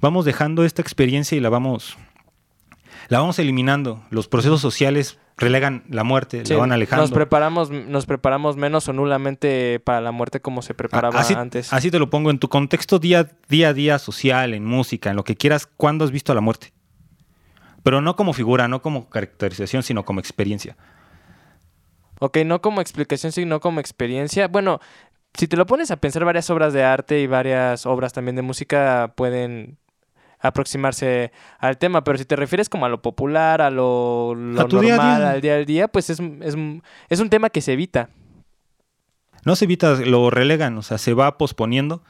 vamos 0.00 0.24
dejando 0.24 0.64
esta 0.64 0.82
experiencia 0.82 1.36
y 1.36 1.40
la 1.40 1.48
vamos, 1.50 1.96
la 3.10 3.18
vamos 3.18 3.38
eliminando. 3.40 4.04
Los 4.10 4.28
procesos 4.28 4.60
sociales 4.60 5.18
relegan 5.36 5.82
la 5.88 6.04
muerte, 6.04 6.46
Sí, 6.46 6.52
la 6.52 6.60
van 6.60 6.70
alejando. 6.70 7.02
Nos 7.02 7.10
preparamos, 7.10 7.70
nos 7.70 8.06
preparamos 8.06 8.56
menos 8.56 8.88
o 8.88 8.92
nulamente 8.92 9.80
para 9.80 10.00
la 10.00 10.12
muerte 10.12 10.40
como 10.40 10.62
se 10.62 10.74
preparaba 10.74 11.18
así, 11.18 11.34
antes. 11.34 11.72
así 11.72 11.90
te 11.90 11.98
lo 11.98 12.08
pongo 12.08 12.30
en 12.30 12.38
tu 12.38 12.48
contexto 12.48 13.00
día, 13.00 13.28
día 13.48 13.70
a 13.70 13.74
día 13.74 13.98
social, 13.98 14.54
en 14.54 14.64
música, 14.64 15.10
en 15.10 15.16
lo 15.16 15.24
que 15.24 15.34
quieras, 15.34 15.66
¿cuándo 15.66 16.04
has 16.04 16.12
visto 16.12 16.30
a 16.30 16.36
la 16.36 16.40
muerte? 16.40 16.72
Pero 17.82 18.00
no 18.00 18.14
como 18.14 18.32
figura, 18.32 18.68
no 18.68 18.80
como 18.80 19.10
caracterización, 19.10 19.82
sino 19.82 20.04
como 20.04 20.20
experiencia. 20.20 20.76
Ok, 22.20 22.38
no 22.46 22.60
como 22.62 22.80
explicación, 22.80 23.32
sino 23.32 23.58
como 23.58 23.80
experiencia. 23.80 24.46
Bueno, 24.46 24.78
si 25.34 25.48
te 25.48 25.56
lo 25.56 25.66
pones 25.66 25.90
a 25.90 25.96
pensar, 25.96 26.24
varias 26.24 26.48
obras 26.50 26.72
de 26.72 26.84
arte 26.84 27.20
y 27.20 27.26
varias 27.26 27.86
obras 27.86 28.12
también 28.12 28.36
de 28.36 28.42
música 28.42 29.14
pueden 29.16 29.78
aproximarse 30.40 31.32
al 31.58 31.78
tema, 31.78 32.02
pero 32.04 32.18
si 32.18 32.24
te 32.24 32.36
refieres 32.36 32.68
como 32.68 32.86
a 32.86 32.88
lo 32.88 33.02
popular, 33.02 33.60
a 33.62 33.70
lo, 33.70 34.34
lo 34.34 34.60
A 34.60 34.68
tu 34.68 34.80
día 34.80 34.94
a 34.94 34.96
normal, 34.96 35.18
día. 35.20 35.30
al 35.30 35.40
día 35.40 35.54
al 35.56 35.66
día, 35.66 35.88
pues 35.88 36.10
es, 36.10 36.20
es, 36.20 36.56
es 37.08 37.20
un 37.20 37.28
tema 37.30 37.50
que 37.50 37.60
se 37.60 37.72
evita. 37.74 38.08
No 39.44 39.56
se 39.56 39.64
evita, 39.64 39.94
lo 39.94 40.30
relegan, 40.30 40.76
o 40.76 40.82
sea, 40.82 40.98
se 40.98 41.14
va 41.14 41.38
posponiendo, 41.38 42.02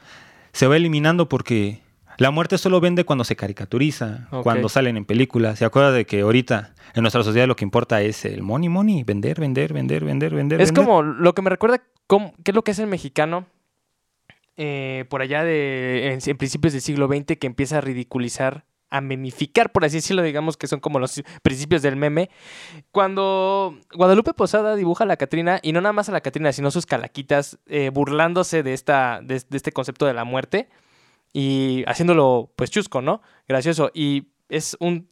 se 0.51 0.67
va 0.67 0.75
eliminando 0.75 1.29
porque 1.29 1.79
la 2.17 2.29
muerte 2.29 2.57
solo 2.57 2.81
vende 2.81 3.05
cuando 3.05 3.23
se 3.23 3.35
caricaturiza, 3.37 4.27
cuando 4.43 4.67
salen 4.69 4.97
en 4.97 5.05
películas. 5.05 5.57
Se 5.59 5.65
acuerda 5.65 5.91
de 5.93 6.05
que 6.05 6.21
ahorita 6.21 6.73
en 6.93 7.01
nuestra 7.03 7.23
sociedad 7.23 7.47
lo 7.47 7.55
que 7.55 7.63
importa 7.63 8.01
es 8.01 8.25
el 8.25 8.41
money, 8.43 8.67
money, 8.67 9.03
vender, 9.03 9.39
vender, 9.39 9.71
vender, 9.73 10.03
vender, 10.03 10.35
vender. 10.35 10.59
Es 10.61 10.69
vender. 10.73 10.85
como 10.85 11.03
lo 11.03 11.33
que 11.33 11.41
me 11.41 11.49
recuerda 11.49 11.81
cómo- 12.05 12.33
qué 12.43 12.51
es 12.51 12.55
lo 12.55 12.63
que 12.63 12.71
es 12.71 12.79
el 12.79 12.87
mexicano 12.87 13.45
eh, 14.57 15.05
por 15.09 15.21
allá 15.21 15.43
de 15.43 16.13
en, 16.13 16.37
principios 16.37 16.73
del 16.73 16.81
siglo 16.81 17.07
XX 17.07 17.37
que 17.37 17.47
empieza 17.47 17.77
a 17.77 17.81
ridiculizar, 17.81 18.65
a 18.89 18.99
memificar, 18.99 19.71
por 19.71 19.85
así 19.85 19.97
decirlo, 19.97 20.21
digamos 20.21 20.57
que 20.57 20.67
son 20.67 20.81
como 20.81 20.99
los 20.99 21.23
principios 21.41 21.81
del 21.81 21.95
meme. 21.95 22.29
Cuando 22.91 23.77
Guadalupe 23.93 24.33
Posada 24.33 24.75
dibuja 24.75 25.05
a 25.05 25.07
la 25.07 25.17
Catrina, 25.17 25.59
y 25.63 25.71
no 25.71 25.81
nada 25.81 25.93
más 25.93 26.09
a 26.09 26.11
la 26.11 26.21
Catrina, 26.21 26.51
sino 26.51 26.71
sus 26.71 26.85
calaquitas, 26.85 27.57
eh, 27.67 27.89
burlándose 27.89 28.63
de, 28.63 28.73
esta, 28.73 29.21
de, 29.23 29.35
este 29.35 29.71
concepto 29.71 30.05
de 30.05 30.13
la 30.13 30.25
muerte 30.25 30.69
y 31.33 31.85
haciéndolo 31.87 32.51
pues 32.55 32.69
chusco, 32.69 33.01
¿no? 33.01 33.21
Gracioso. 33.47 33.91
Y 33.93 34.27
es 34.49 34.75
un 34.81 35.09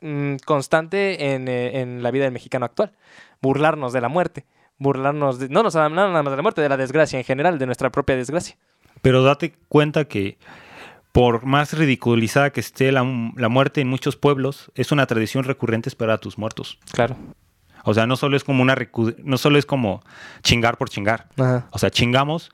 mm, 0.00 0.36
constante 0.44 1.24
eh, 1.24 1.80
en 1.80 2.02
la 2.02 2.10
vida 2.10 2.24
del 2.24 2.32
mexicano 2.32 2.66
actual. 2.66 2.92
Burlarnos 3.40 3.94
de 3.94 4.00
la 4.02 4.08
muerte. 4.08 4.44
Burlarnos 4.78 5.38
de. 5.38 5.48
No, 5.48 5.62
no, 5.62 5.70
no 5.70 5.88
nada 5.88 6.22
más 6.22 6.32
de 6.32 6.36
la 6.36 6.42
muerte, 6.42 6.60
de 6.60 6.68
la 6.68 6.76
desgracia 6.76 7.18
en 7.18 7.24
general, 7.24 7.58
de 7.58 7.66
nuestra 7.66 7.90
propia 7.90 8.16
desgracia. 8.16 8.56
Pero 9.02 9.22
date 9.22 9.54
cuenta 9.68 10.06
que 10.06 10.38
por 11.12 11.44
más 11.44 11.72
ridiculizada 11.72 12.50
que 12.50 12.60
esté 12.60 12.90
la, 12.90 13.04
la 13.36 13.48
muerte 13.48 13.80
en 13.80 13.88
muchos 13.88 14.16
pueblos, 14.16 14.72
es 14.74 14.90
una 14.90 15.06
tradición 15.06 15.44
recurrente 15.44 15.88
esperar 15.88 16.16
a 16.16 16.18
tus 16.18 16.38
muertos. 16.38 16.78
Claro. 16.90 17.16
O 17.84 17.94
sea, 17.94 18.06
no 18.06 18.16
solo 18.16 18.36
es 18.36 18.44
como 18.44 18.62
una 18.62 18.76
no 19.22 19.38
solo 19.38 19.58
es 19.58 19.66
como 19.66 20.02
chingar 20.42 20.78
por 20.78 20.88
chingar. 20.88 21.28
Ajá. 21.36 21.68
O 21.70 21.78
sea, 21.78 21.90
chingamos, 21.90 22.50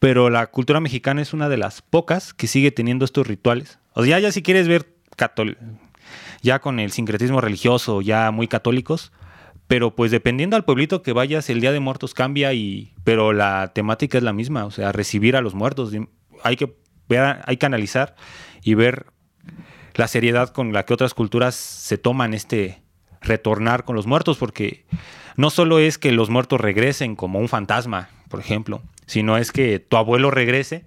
pero 0.00 0.28
la 0.28 0.48
cultura 0.48 0.80
mexicana 0.80 1.22
es 1.22 1.32
una 1.32 1.48
de 1.48 1.56
las 1.56 1.80
pocas 1.80 2.34
que 2.34 2.46
sigue 2.46 2.72
teniendo 2.72 3.04
estos 3.04 3.26
rituales. 3.26 3.78
O 3.92 4.02
sea, 4.02 4.18
ya, 4.18 4.28
ya 4.28 4.32
si 4.32 4.42
quieres 4.42 4.68
ver 4.68 4.92
catol 5.16 5.56
ya 6.44 6.58
con 6.60 6.78
el 6.78 6.92
sincretismo 6.92 7.40
religioso, 7.40 8.02
ya 8.02 8.30
muy 8.30 8.48
católicos, 8.48 9.12
pero 9.66 9.94
pues 9.94 10.10
dependiendo 10.10 10.56
al 10.56 10.64
pueblito 10.64 11.02
que 11.02 11.12
vayas, 11.12 11.48
el 11.50 11.60
Día 11.60 11.72
de 11.72 11.80
Muertos 11.80 12.14
cambia 12.14 12.52
y 12.52 12.92
pero 13.04 13.32
la 13.32 13.72
temática 13.74 14.18
es 14.18 14.24
la 14.24 14.32
misma, 14.32 14.64
o 14.66 14.70
sea, 14.70 14.92
recibir 14.92 15.36
a 15.36 15.40
los 15.40 15.54
muertos. 15.54 15.92
Hay 16.42 16.56
que 16.56 16.76
ver, 17.08 17.40
hay 17.44 17.56
que 17.56 17.66
analizar 17.66 18.14
y 18.62 18.74
ver 18.74 19.06
la 19.94 20.08
seriedad 20.08 20.50
con 20.50 20.72
la 20.72 20.84
que 20.84 20.94
otras 20.94 21.14
culturas 21.14 21.54
se 21.54 21.98
toman 21.98 22.34
este 22.34 22.82
retornar 23.20 23.84
con 23.84 23.96
los 23.96 24.06
muertos, 24.06 24.36
porque 24.36 24.84
no 25.36 25.50
solo 25.50 25.78
es 25.78 25.98
que 25.98 26.12
los 26.12 26.30
muertos 26.30 26.60
regresen 26.60 27.16
como 27.16 27.38
un 27.38 27.48
fantasma, 27.48 28.10
por 28.28 28.40
ejemplo, 28.40 28.82
sino 29.06 29.38
es 29.38 29.50
que 29.50 29.78
tu 29.78 29.96
abuelo 29.96 30.30
regrese 30.30 30.86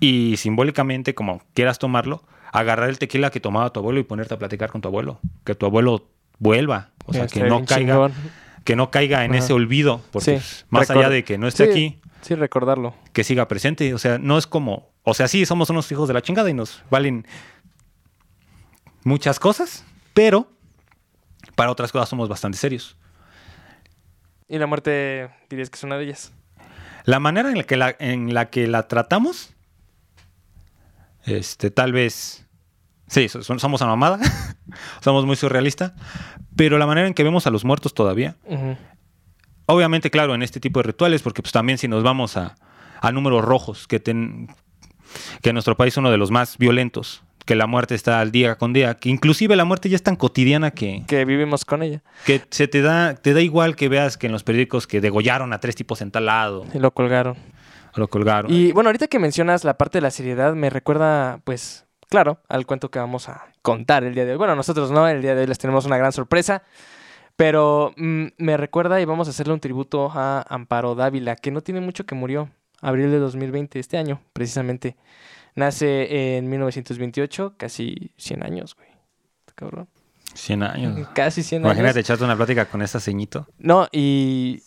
y 0.00 0.36
simbólicamente, 0.36 1.14
como 1.14 1.42
quieras 1.54 1.78
tomarlo, 1.78 2.22
agarrar 2.52 2.88
el 2.88 2.98
tequila 2.98 3.30
que 3.30 3.40
tomaba 3.40 3.72
tu 3.72 3.80
abuelo 3.80 4.00
y 4.00 4.04
ponerte 4.04 4.34
a 4.34 4.38
platicar 4.38 4.70
con 4.70 4.80
tu 4.80 4.88
abuelo, 4.88 5.20
que 5.44 5.54
tu 5.54 5.66
abuelo 5.66 6.08
vuelva, 6.38 6.90
o 7.06 7.12
sea, 7.12 7.26
que 7.26 7.42
no 7.44 7.64
caiga, 7.64 7.94
chingón. 7.94 8.12
que 8.64 8.76
no 8.76 8.90
caiga 8.90 9.24
en 9.24 9.32
Ajá. 9.32 9.38
ese 9.38 9.52
olvido, 9.52 10.02
porque 10.10 10.24
Sí, 10.24 10.32
pues, 10.32 10.66
más 10.70 10.90
allá 10.90 11.08
de 11.08 11.24
que 11.24 11.38
no 11.38 11.46
esté 11.48 11.64
Sí, 11.66 11.70
aquí, 11.70 12.00
Sí, 12.22 12.34
recordarlo. 12.34 12.94
que 13.12 13.22
siga 13.24 13.46
presente, 13.48 13.94
o 13.94 13.98
sea, 13.98 14.18
no 14.18 14.36
es 14.38 14.46
como, 14.46 14.90
o 15.04 15.14
sea, 15.14 15.28
sí, 15.28 15.46
somos 15.46 15.70
unos 15.70 15.90
hijos 15.92 16.08
de 16.08 16.14
la 16.14 16.22
chingada 16.22 16.50
y 16.50 16.54
nos 16.54 16.82
valen 16.90 17.26
muchas 19.04 19.38
cosas, 19.38 19.84
pero 20.14 20.50
para 21.54 21.70
otras 21.70 21.92
cosas 21.92 22.08
somos 22.08 22.28
bastante 22.28 22.58
serios. 22.58 22.96
Y 24.48 24.58
la 24.58 24.66
muerte 24.66 25.30
dirías 25.48 25.70
que 25.70 25.76
es 25.76 25.84
una 25.84 25.96
de 25.96 26.04
ellas. 26.04 26.32
La 27.04 27.20
manera 27.20 27.50
en 27.50 27.58
la 27.58 27.64
que 27.64 27.76
la, 27.76 27.94
en 27.98 28.34
la, 28.34 28.50
que 28.50 28.66
la 28.66 28.88
tratamos, 28.88 29.54
este, 31.24 31.70
tal 31.70 31.92
vez, 31.92 32.45
sí, 33.06 33.28
so- 33.28 33.42
so- 33.42 33.58
somos 33.58 33.82
a 33.82 33.86
mamada, 33.86 34.18
somos 35.00 35.24
muy 35.26 35.36
surrealistas, 35.36 35.92
pero 36.56 36.78
la 36.78 36.86
manera 36.86 37.06
en 37.08 37.14
que 37.14 37.22
vemos 37.24 37.46
a 37.46 37.50
los 37.50 37.64
muertos 37.64 37.94
todavía, 37.94 38.36
obviamente, 39.66 40.10
claro, 40.10 40.34
en 40.34 40.42
este 40.42 40.60
tipo 40.60 40.80
de 40.80 40.84
rituales, 40.84 41.22
porque 41.22 41.42
pues 41.42 41.52
también 41.52 41.78
si 41.78 41.88
nos 41.88 42.02
vamos 42.02 42.36
a, 42.36 42.54
a 43.00 43.12
números 43.12 43.44
rojos, 43.44 43.86
que, 43.86 44.00
ten- 44.00 44.48
que 45.42 45.50
en 45.50 45.54
nuestro 45.54 45.76
país 45.76 45.94
es 45.94 45.98
uno 45.98 46.10
de 46.10 46.18
los 46.18 46.30
más 46.30 46.58
violentos, 46.58 47.22
que 47.44 47.54
la 47.54 47.66
muerte 47.66 47.94
está 47.94 48.20
al 48.20 48.32
día 48.32 48.56
con 48.56 48.72
día, 48.72 48.94
que 48.94 49.08
inclusive 49.08 49.54
la 49.54 49.64
muerte 49.64 49.88
ya 49.88 49.96
es 49.96 50.02
tan 50.02 50.16
cotidiana 50.16 50.72
que, 50.72 51.04
Que 51.06 51.24
vivimos 51.24 51.64
con 51.64 51.82
ella. 51.82 52.02
que 52.24 52.42
se 52.50 52.66
te 52.68 52.82
da, 52.82 53.14
te 53.14 53.34
da 53.34 53.40
igual 53.40 53.76
que 53.76 53.88
veas 53.88 54.16
que 54.16 54.26
en 54.26 54.32
los 54.32 54.42
periódicos 54.42 54.86
que 54.86 55.00
degollaron 55.00 55.52
a 55.52 55.60
tres 55.60 55.76
tipos 55.76 56.00
en 56.02 56.10
tal 56.10 56.26
lado, 56.26 56.64
Y 56.74 56.78
lo 56.80 56.90
colgaron. 56.92 57.36
lo 57.94 58.08
colgaron. 58.08 58.52
Y 58.52 58.72
bueno, 58.72 58.88
ahorita 58.88 59.06
que 59.06 59.18
mencionas 59.20 59.62
la 59.64 59.78
parte 59.78 59.98
de 59.98 60.02
la 60.02 60.10
seriedad, 60.10 60.54
me 60.54 60.70
recuerda, 60.70 61.40
pues, 61.44 61.85
claro, 62.08 62.38
al 62.48 62.66
cuento 62.66 62.90
que 62.90 62.98
vamos 62.98 63.28
a 63.28 63.46
contar 63.62 64.04
el 64.04 64.14
día 64.14 64.24
de 64.24 64.32
hoy. 64.32 64.38
Bueno, 64.38 64.56
nosotros 64.56 64.90
no, 64.90 65.08
el 65.08 65.22
día 65.22 65.34
de 65.34 65.42
hoy 65.42 65.46
les 65.46 65.58
tenemos 65.58 65.86
una 65.86 65.96
gran 65.96 66.12
sorpresa. 66.12 66.62
Pero 67.36 67.92
mm, 67.96 68.26
me 68.38 68.56
recuerda 68.56 69.00
y 69.00 69.04
vamos 69.04 69.28
a 69.28 69.30
hacerle 69.30 69.52
un 69.52 69.60
tributo 69.60 70.10
a 70.14 70.44
Amparo 70.48 70.94
Dávila, 70.94 71.36
que 71.36 71.50
no 71.50 71.60
tiene 71.60 71.80
mucho 71.80 72.06
que 72.06 72.14
murió. 72.14 72.48
Abril 72.80 73.10
de 73.10 73.18
2020, 73.18 73.78
este 73.78 73.98
año, 73.98 74.20
precisamente. 74.32 74.96
Nace 75.54 76.36
en 76.36 76.48
1928, 76.50 77.54
casi 77.56 78.12
100 78.16 78.42
años, 78.42 78.74
güey. 78.74 78.88
Está 79.40 79.52
Cabrón. 79.54 79.88
100 80.34 80.62
años. 80.62 81.08
Casi 81.14 81.42
100 81.42 81.64
años. 81.64 81.74
Imagínate 81.74 82.00
echarte 82.00 82.24
una 82.24 82.36
plática 82.36 82.66
con 82.66 82.82
esa 82.82 83.00
ceñito. 83.00 83.46
No, 83.58 83.88
y 83.90 84.62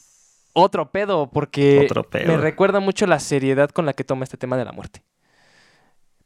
otro 0.53 0.91
pedo, 0.91 1.29
porque 1.29 1.81
Otro 1.85 2.03
pedo. 2.09 2.25
me 2.27 2.37
recuerda 2.37 2.79
mucho 2.79 3.05
la 3.05 3.19
seriedad 3.19 3.69
con 3.69 3.85
la 3.85 3.93
que 3.93 4.03
toma 4.03 4.23
este 4.23 4.37
tema 4.37 4.57
de 4.57 4.65
la 4.65 4.71
muerte. 4.71 5.03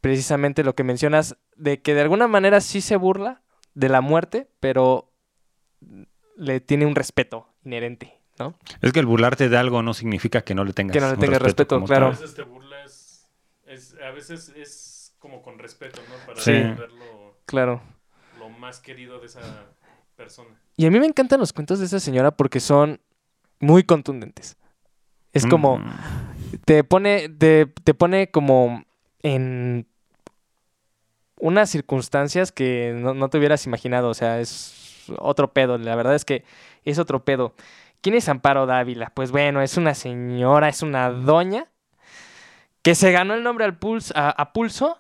Precisamente 0.04 0.66
lo 0.66 0.76
que 0.76 0.84
mencionas, 0.84 1.38
de 1.56 1.82
que 1.82 1.94
de 1.94 2.02
alguna 2.02 2.28
manera 2.28 2.60
sí 2.60 2.82
se 2.82 2.98
burla 2.98 3.42
de 3.74 3.88
la 3.88 4.02
muerte, 4.02 4.50
pero 4.60 5.10
le 6.36 6.60
tiene 6.60 6.86
un 6.86 6.94
respeto 6.94 7.48
inherente, 7.64 8.20
¿no? 8.38 8.54
Es 8.82 8.92
que 8.92 9.00
el 9.00 9.06
burlarte 9.06 9.48
de 9.48 9.56
algo 9.56 9.82
no 9.82 9.94
significa 9.94 10.42
que 10.42 10.56
no 10.56 10.66
le 10.66 10.74
tengas 10.74 10.92
Que 10.94 11.00
no 11.00 11.10
le 11.10 11.16
tengas 11.16 11.42
respeto, 11.42 11.82
claro. 11.86 12.08
A 12.08 12.10
veces 12.10 12.34
te 12.36 12.42
burlas, 12.44 13.32
es- 13.66 13.96
a 14.06 14.12
veces 14.12 14.52
es 14.58 15.16
como 15.20 15.42
con 15.42 15.58
respeto, 15.58 16.02
¿no? 16.10 16.16
Para 16.26 16.42
Sí. 16.42 16.52
verlo 16.52 17.38
Claro. 17.46 17.82
lo 18.40 18.50
más 18.50 18.82
querido 18.82 19.22
de 19.22 19.28
esa 19.28 19.40
persona. 20.18 20.50
Y 20.76 20.86
a 20.86 20.92
mí 20.92 21.00
me 21.00 21.06
encantan 21.08 21.40
los 21.40 21.54
cuentos 21.54 21.80
de 21.80 21.86
esa 21.86 22.02
señora 22.02 22.32
porque 22.36 22.60
son 22.60 23.00
muy 23.62 23.84
contundentes. 23.84 24.58
Es 25.32 25.46
como, 25.48 25.78
Mm. 25.78 25.92
te 26.66 26.84
pone, 26.84 27.30
te, 27.30 27.68
te 27.68 27.94
pone 27.94 28.30
como 28.32 28.84
en 29.22 29.88
unas 31.44 31.70
circunstancias 31.70 32.54
que 32.54 32.94
no, 32.96 33.14
no 33.14 33.30
te 33.30 33.38
hubieras 33.38 33.66
imaginado. 33.66 34.08
O 34.10 34.14
sea, 34.14 34.40
es 34.40 35.04
otro 35.20 35.52
pedo. 35.52 35.78
La 35.78 35.96
verdad 35.96 36.16
es 36.16 36.24
que 36.24 36.46
es 36.86 37.00
otro 37.00 37.26
pedo. 37.26 37.54
¿Quién 38.00 38.16
es 38.16 38.30
Amparo 38.30 38.66
Dávila? 38.66 39.12
Pues 39.14 39.32
bueno, 39.32 39.62
es 39.62 39.76
una 39.76 39.94
señora, 39.94 40.70
es 40.70 40.82
una 40.82 41.10
doña 41.10 41.68
que 42.82 42.96
se 42.96 43.12
ganó 43.12 43.34
el 43.34 43.44
nombre 43.44 43.66
al 43.66 43.78
pulso, 43.78 44.14
a, 44.16 44.30
a 44.30 44.54
pulso, 44.54 45.00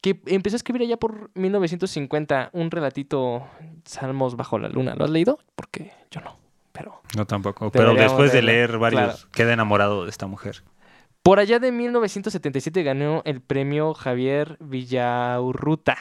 que 0.00 0.20
empezó 0.26 0.56
a 0.56 0.58
escribir 0.58 0.82
allá 0.82 0.96
por 0.96 1.30
1950 1.34 2.50
un 2.52 2.70
relatito, 2.70 3.46
Salmos 3.84 4.36
bajo 4.36 4.58
la 4.58 4.68
luna. 4.68 4.94
¿Lo 4.96 5.04
has 5.04 5.10
leído? 5.10 5.38
Porque 5.54 5.92
yo 6.10 6.20
no, 6.22 6.36
pero... 6.72 7.02
No 7.16 7.26
tampoco. 7.26 7.70
Pero 7.70 7.94
después 7.94 8.32
de 8.32 8.40
leer 8.42 8.78
varios, 8.78 9.02
Claro. 9.02 9.18
queda 9.32 9.52
enamorado 9.52 10.04
de 10.04 10.10
esta 10.10 10.26
mujer. 10.26 10.62
Por 11.22 11.38
allá 11.38 11.60
de 11.60 11.70
1977 11.70 12.82
ganó 12.82 13.22
el 13.24 13.40
premio 13.40 13.94
Javier 13.94 14.56
Villaurruta. 14.60 15.96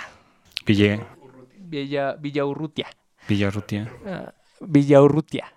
Ville, 0.66 1.00
Villa, 1.58 2.14
Villaurrutia. 2.14 2.88
Villarrutia. 3.28 3.92
Ah, 4.06 4.34
Villaurrutia. 4.62 5.54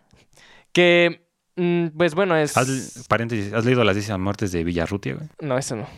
Que, 0.73 1.27
mm, 1.57 1.89
pues 1.97 2.15
bueno, 2.15 2.37
es... 2.37 2.57
Has, 2.57 3.07
paréntesis, 3.09 3.55
¿has 3.55 3.65
leído 3.65 3.85
las 3.85 3.97
10 3.97 4.19
muertes 4.19 4.53
de 4.53 4.65
Villarrutia, 4.65 5.15
güey? 5.15 5.29
No, 5.41 5.57
eso 5.57 5.77
no. 5.77 5.89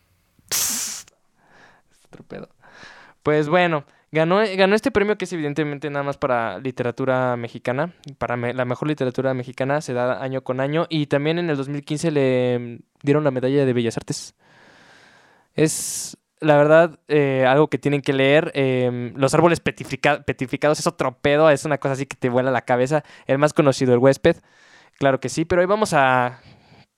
Otro 2.07 2.23
pedo. 2.25 2.49
Pues 3.25 3.49
bueno, 3.49 3.85
ganó, 4.13 4.41
ganó 4.57 4.75
este 4.75 4.91
premio 4.91 5.17
que 5.19 5.25
es 5.27 5.33
evidentemente 5.33 5.91
nada 5.91 6.03
más 6.05 6.17
para 6.17 6.59
literatura 6.59 7.37
mexicana. 7.37 7.93
Para 8.19 8.37
la 8.37 8.65
mejor 8.65 8.89
literatura 8.89 9.35
mexicana 9.35 9.81
se 9.81 9.93
da 9.93 10.23
año 10.23 10.43
con 10.43 10.61
año. 10.61 10.87
Y 10.89 11.07
también 11.07 11.39
en 11.39 11.51
el 11.51 11.57
2015 11.57 12.11
le 12.11 12.81
dieron 13.03 13.25
la 13.25 13.31
medalla 13.31 13.65
de 13.65 13.73
Bellas 13.73 13.97
Artes. 13.97 14.35
Es, 15.55 16.17
la 16.41 16.57
verdad, 16.57 16.99
eh, 17.09 17.45
algo 17.47 17.69
que 17.69 17.79
tienen 17.79 18.03
que 18.03 18.13
leer. 18.13 18.53
eh, 18.55 19.13
los 19.17 19.35
árboles 19.35 19.61
petrifica- 19.61 20.23
petrificados 20.25 20.79
es 20.81 20.87
otro 20.87 21.19
pedo. 21.19 21.51
Es 21.51 21.65
una 21.65 21.79
cosa 21.79 21.93
así 21.95 22.07
que 22.07 22.17
te 22.17 22.29
vuela 22.29 22.51
la 22.51 22.63
cabeza. 22.63 23.03
El 23.27 23.39
más 23.39 23.53
conocido, 23.53 23.93
el 23.95 23.99
huésped. 23.99 24.37
Claro 24.99 25.21
que 25.21 25.29
sí, 25.29 25.45
pero 25.45 25.61
hoy 25.61 25.67
vamos 25.67 25.93
a 25.95 26.41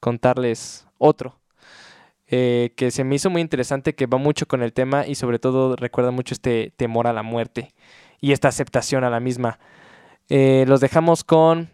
contarles 0.01 0.87
otro 0.99 1.38
eh, 2.31 2.73
que 2.77 2.91
se 2.91 3.05
me 3.05 3.14
hizo 3.14 3.31
muy 3.31 3.41
interesante, 3.41 3.95
que 3.95 4.07
va 4.07 4.19
mucho 4.19 4.47
con 4.47 4.62
el 4.62 4.73
tema 4.73 5.07
y 5.07 5.14
sobre 5.14 5.38
todo 5.38 5.77
recuerda 5.77 6.11
mucho 6.11 6.35
este 6.35 6.73
temor 6.77 7.07
a 7.07 7.12
la 7.12 7.23
muerte 7.23 7.73
y 8.21 8.33
esta 8.33 8.49
aceptación 8.49 9.05
a 9.05 9.11
la 9.11 9.21
misma. 9.21 9.59
Eh, 10.29 10.64
los 10.69 10.81
dejamos 10.81 11.25
con 11.25 11.71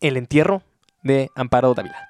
El 0.00 0.16
entierro 0.16 0.62
de 1.02 1.30
Amparo 1.36 1.74
Dávila. 1.74 2.08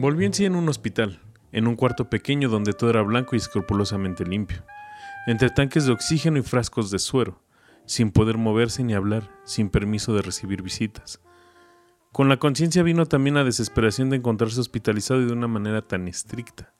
Volví 0.00 0.24
en 0.24 0.32
sí 0.32 0.44
en 0.44 0.54
un 0.54 0.68
hospital, 0.68 1.20
en 1.50 1.66
un 1.66 1.74
cuarto 1.74 2.08
pequeño 2.08 2.48
donde 2.48 2.72
todo 2.72 2.88
era 2.88 3.02
blanco 3.02 3.34
y 3.34 3.38
escrupulosamente 3.38 4.24
limpio, 4.24 4.62
entre 5.26 5.50
tanques 5.50 5.86
de 5.86 5.92
oxígeno 5.92 6.38
y 6.38 6.42
frascos 6.42 6.90
de 6.90 6.98
suero, 6.98 7.42
sin 7.86 8.10
poder 8.10 8.38
moverse 8.38 8.84
ni 8.84 8.94
hablar, 8.94 9.30
sin 9.44 9.70
permiso 9.70 10.14
de 10.14 10.22
recibir 10.22 10.62
visitas. 10.62 11.20
Con 12.12 12.28
la 12.28 12.38
conciencia 12.38 12.82
vino 12.82 13.06
también 13.06 13.34
la 13.34 13.44
desesperación 13.44 14.10
de 14.10 14.16
encontrarse 14.16 14.60
hospitalizado 14.60 15.20
y 15.22 15.26
de 15.26 15.32
una 15.32 15.48
manera 15.48 15.82
tan 15.82 16.08
estricta. 16.08 16.72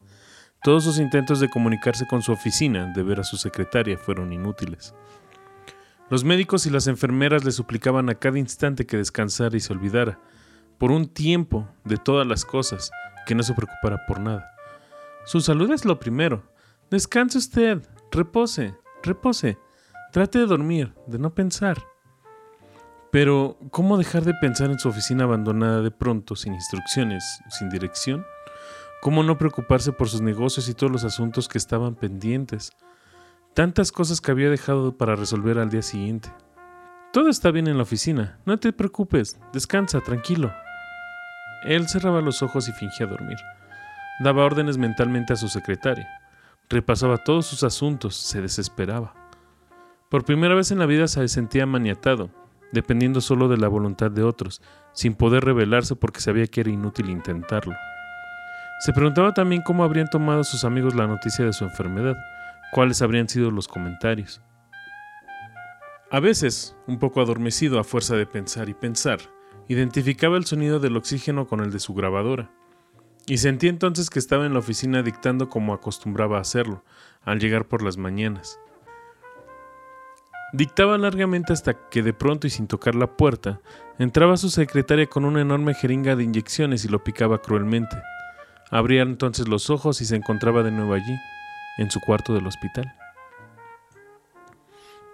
Todos 0.63 0.85
sus 0.85 0.99
intentos 0.99 1.39
de 1.39 1.49
comunicarse 1.49 2.07
con 2.07 2.23
su 2.23 2.33
oficina, 2.33 2.93
de 2.95 3.03
ver 3.03 3.21
a 3.21 3.25
su 3.25 3.37
secretaria, 3.37 3.97
fueron 3.97 4.33
inútiles. 4.33 4.95
Los 6.11 6.25
médicos 6.25 6.67
y 6.67 6.71
las 6.71 6.87
enfermeras 6.87 7.45
le 7.45 7.53
suplicaban 7.53 8.09
a 8.09 8.15
cada 8.15 8.39
instante 8.39 8.87
que 8.87 8.97
descansara 8.97 9.57
y 9.57 9.61
se 9.61 9.73
olvidara, 9.73 10.19
por 10.79 10.91
un 10.91 11.09
tiempo, 11.09 11.69
de 11.85 11.97
todas 11.97 12.27
las 12.27 12.45
cosas, 12.45 12.91
que 13.27 13.35
no 13.35 13.43
se 13.43 13.55
preocupara 13.55 14.07
por 14.07 14.21
nada. 14.21 14.55
Su 15.27 15.41
salud 15.41 15.71
es 15.71 15.85
lo 15.85 15.99
primero. 15.99 16.51
Descanse 16.91 17.37
usted, 17.37 17.83
repose, 18.11 18.75
repose. 19.03 19.59
Trate 20.13 20.39
de 20.39 20.47
dormir, 20.47 20.95
de 21.07 21.19
no 21.19 21.35
pensar. 21.35 21.79
Pero, 23.11 23.59
¿cómo 23.71 23.97
dejar 23.97 24.25
de 24.25 24.35
pensar 24.35 24.71
en 24.71 24.79
su 24.79 24.89
oficina 24.89 25.25
abandonada 25.25 25.81
de 25.83 25.91
pronto, 25.91 26.37
sin 26.37 26.55
instrucciones, 26.55 27.25
sin 27.51 27.69
dirección? 27.71 28.25
¿Cómo 29.01 29.23
no 29.23 29.39
preocuparse 29.39 29.93
por 29.93 30.09
sus 30.09 30.21
negocios 30.21 30.69
y 30.69 30.75
todos 30.75 30.93
los 30.93 31.05
asuntos 31.05 31.49
que 31.49 31.59
estaban 31.59 31.95
pendientes? 31.95 32.73
Tantas 33.55 33.93
cosas 33.93 34.21
que 34.21 34.31
había 34.31 34.51
dejado 34.51 34.97
para 34.97 35.17
resolver 35.17 35.59
al 35.59 35.71
día 35.71 35.83
siguiente. 35.83 36.33
Todo 37.13 37.29
está 37.29 37.51
bien 37.51 37.69
en 37.69 37.77
la 37.77 37.85
oficina, 37.85 38.39
no 38.45 38.59
te 38.59 38.73
preocupes, 38.73 39.39
descansa, 39.53 40.01
tranquilo. 40.01 40.53
Él 41.65 41.89
cerraba 41.89 42.21
los 42.21 42.43
ojos 42.43 42.69
y 42.69 42.73
fingía 42.73 43.07
dormir. 43.07 43.39
Daba 44.21 44.45
órdenes 44.45 44.79
mentalmente 44.79 45.33
a 45.33 45.37
su 45.37 45.49
secretaria. 45.49 46.07
Repasaba 46.71 47.17
todos 47.19 47.47
sus 47.47 47.63
asuntos, 47.63 48.15
se 48.15 48.43
desesperaba. 48.43 49.15
Por 50.11 50.25
primera 50.25 50.55
vez 50.55 50.71
en 50.71 50.79
la 50.79 50.87
vida 50.87 51.09
se 51.09 51.27
sentía 51.29 51.65
maniatado, 51.65 52.31
dependiendo 52.73 53.23
solo 53.23 53.49
de 53.49 53.57
la 53.57 53.69
voluntad 53.69 54.11
de 54.11 54.23
otros, 54.23 54.61
sin 54.93 55.15
poder 55.15 55.45
rebelarse 55.45 55.97
porque 55.97 56.21
sabía 56.21 56.47
que 56.47 56.61
era 56.61 56.71
inútil 56.71 57.09
intentarlo. 57.09 57.75
Se 58.81 58.93
preguntaba 58.93 59.33
también 59.33 59.63
cómo 59.63 59.83
habrían 59.83 60.09
tomado 60.09 60.45
sus 60.45 60.65
amigos 60.65 60.95
la 60.95 61.07
noticia 61.07 61.45
de 61.45 61.55
su 61.55 61.65
enfermedad, 61.65 62.17
cuáles 62.73 63.01
habrían 63.01 63.29
sido 63.29 63.51
los 63.51 63.67
comentarios. 63.67 64.43
A 66.11 66.21
veces, 66.21 66.77
un 66.87 66.99
poco 66.99 67.21
adormecido 67.21 67.79
a 67.79 67.85
fuerza 67.85 68.15
de 68.17 68.27
pensar 68.27 68.69
y 68.69 68.75
pensar, 68.75 69.21
identificaba 69.69 70.37
el 70.37 70.45
sonido 70.45 70.81
del 70.81 70.97
oxígeno 70.97 71.47
con 71.47 71.61
el 71.61 71.71
de 71.71 71.81
su 71.81 71.95
grabadora, 71.95 72.51
y 73.29 73.39
sentía 73.39 73.69
entonces 73.69 74.09
que 74.09 74.19
estaba 74.19 74.47
en 74.47 74.55
la 74.55 74.61
oficina 74.61 75.03
dictando 75.03 75.51
como 75.51 75.75
acostumbraba 75.75 76.41
hacerlo, 76.41 76.83
al 77.23 77.39
llegar 77.39 77.69
por 77.69 77.83
las 77.83 77.99
mañanas. 77.99 78.59
Dictaba 80.55 80.97
largamente 80.97 81.53
hasta 81.53 81.89
que 81.91 82.03
de 82.03 82.15
pronto 82.15 82.47
y 82.47 82.51
sin 82.51 82.67
tocar 82.67 82.95
la 82.95 83.19
puerta, 83.19 83.61
entraba 83.99 84.39
su 84.39 84.49
secretaria 84.49 85.07
con 85.07 85.27
una 85.27 85.43
enorme 85.43 85.75
jeringa 85.75 86.17
de 86.17 86.25
inyecciones 86.25 86.87
y 86.87 86.89
lo 86.89 87.05
picaba 87.05 87.43
cruelmente. 87.43 88.01
Abría 88.71 89.03
entonces 89.03 89.47
los 89.47 89.69
ojos 89.69 90.01
y 90.01 90.07
se 90.07 90.17
encontraba 90.17 90.63
de 90.63 90.71
nuevo 90.71 90.95
allí, 90.95 91.17
en 91.77 91.91
su 91.91 92.01
cuarto 92.01 92.33
del 92.33 92.47
hospital. 92.47 92.95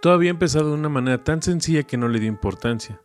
Todo 0.00 0.12
había 0.12 0.30
empezado 0.30 0.68
de 0.68 0.74
una 0.74 0.88
manera 0.88 1.24
tan 1.24 1.42
sencilla 1.42 1.82
que 1.82 1.96
no 1.96 2.08
le 2.08 2.20
dio 2.20 2.28
importancia. 2.28 3.00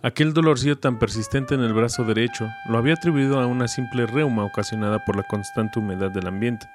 Aquel 0.00 0.32
dolorcillo 0.32 0.78
tan 0.78 1.00
persistente 1.00 1.56
en 1.56 1.60
el 1.60 1.74
brazo 1.74 2.04
derecho 2.04 2.48
lo 2.68 2.78
había 2.78 2.94
atribuido 2.94 3.40
a 3.40 3.46
una 3.46 3.66
simple 3.66 4.06
reuma 4.06 4.44
ocasionada 4.44 5.04
por 5.04 5.16
la 5.16 5.24
constante 5.24 5.80
humedad 5.80 6.12
del 6.12 6.28
ambiente, 6.28 6.68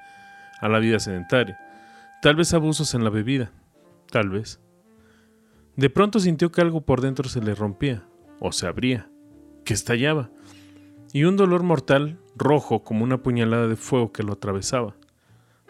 a 0.60 0.68
la 0.68 0.80
vida 0.80 1.00
sedentaria, 1.00 1.58
tal 2.22 2.36
vez 2.36 2.54
abusos 2.54 2.94
en 2.94 3.06
la 3.06 3.10
bebida, 3.10 3.52
tal 4.12 4.30
vez. 4.30 4.60
De 5.78 5.90
pronto 5.90 6.20
sintió 6.20 6.52
que 6.52 6.60
algo 6.60 6.82
por 6.82 7.00
dentro 7.00 7.30
se 7.30 7.42
le 7.42 7.56
rompía, 7.56 8.04
o 8.40 8.52
se 8.52 8.68
abría, 8.68 9.10
que 9.64 9.74
estallaba, 9.74 10.30
y 11.14 11.24
un 11.24 11.38
dolor 11.38 11.64
mortal, 11.64 12.20
rojo 12.36 12.84
como 12.84 13.06
una 13.06 13.24
puñalada 13.24 13.68
de 13.68 13.78
fuego 13.78 14.12
que 14.12 14.24
lo 14.24 14.34
atravesaba. 14.34 14.96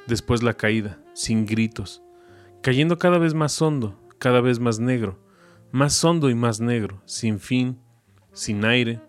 Después 0.08 0.42
la 0.42 0.56
caída, 0.56 0.98
sin 1.14 1.46
gritos, 1.46 2.02
cayendo 2.64 2.98
cada 2.98 3.20
vez 3.20 3.36
más 3.36 3.62
hondo, 3.62 4.00
cada 4.18 4.42
vez 4.42 4.60
más 4.60 4.80
negro, 4.80 5.20
más 5.74 6.04
hondo 6.04 6.30
y 6.30 6.36
más 6.36 6.60
negro, 6.60 7.02
sin 7.08 7.40
fin, 7.40 7.80
sin 8.32 8.64
aire, 8.64 9.02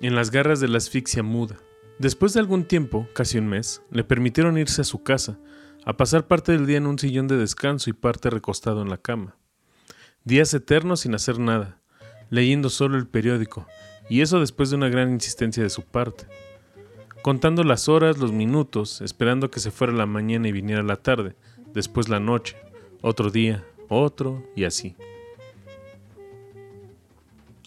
en 0.00 0.14
las 0.14 0.30
garras 0.30 0.58
de 0.58 0.66
la 0.66 0.78
asfixia 0.78 1.22
muda. 1.22 1.58
Después 1.98 2.32
de 2.32 2.40
algún 2.40 2.64
tiempo, 2.64 3.06
casi 3.14 3.36
un 3.36 3.46
mes, 3.46 3.82
le 3.90 4.04
permitieron 4.04 4.56
irse 4.56 4.80
a 4.80 4.84
su 4.84 5.02
casa, 5.02 5.38
a 5.84 5.98
pasar 5.98 6.26
parte 6.26 6.52
del 6.52 6.66
día 6.66 6.78
en 6.78 6.86
un 6.86 6.98
sillón 6.98 7.28
de 7.28 7.36
descanso 7.36 7.90
y 7.90 7.92
parte 7.92 8.30
recostado 8.30 8.80
en 8.80 8.88
la 8.88 8.96
cama. 8.96 9.36
Días 10.24 10.54
eternos 10.54 11.00
sin 11.00 11.14
hacer 11.14 11.38
nada, 11.38 11.78
leyendo 12.30 12.70
solo 12.70 12.96
el 12.96 13.06
periódico, 13.06 13.66
y 14.08 14.22
eso 14.22 14.40
después 14.40 14.70
de 14.70 14.76
una 14.76 14.88
gran 14.88 15.12
insistencia 15.12 15.62
de 15.62 15.68
su 15.68 15.82
parte. 15.82 16.26
Contando 17.20 17.64
las 17.64 17.86
horas, 17.86 18.16
los 18.16 18.32
minutos, 18.32 19.02
esperando 19.02 19.50
que 19.50 19.60
se 19.60 19.70
fuera 19.70 19.92
la 19.92 20.06
mañana 20.06 20.48
y 20.48 20.52
viniera 20.52 20.82
la 20.82 20.96
tarde, 20.96 21.36
después 21.74 22.08
la 22.08 22.18
noche, 22.18 22.56
otro 23.02 23.30
día, 23.30 23.62
otro 23.90 24.42
y 24.56 24.64
así. 24.64 24.96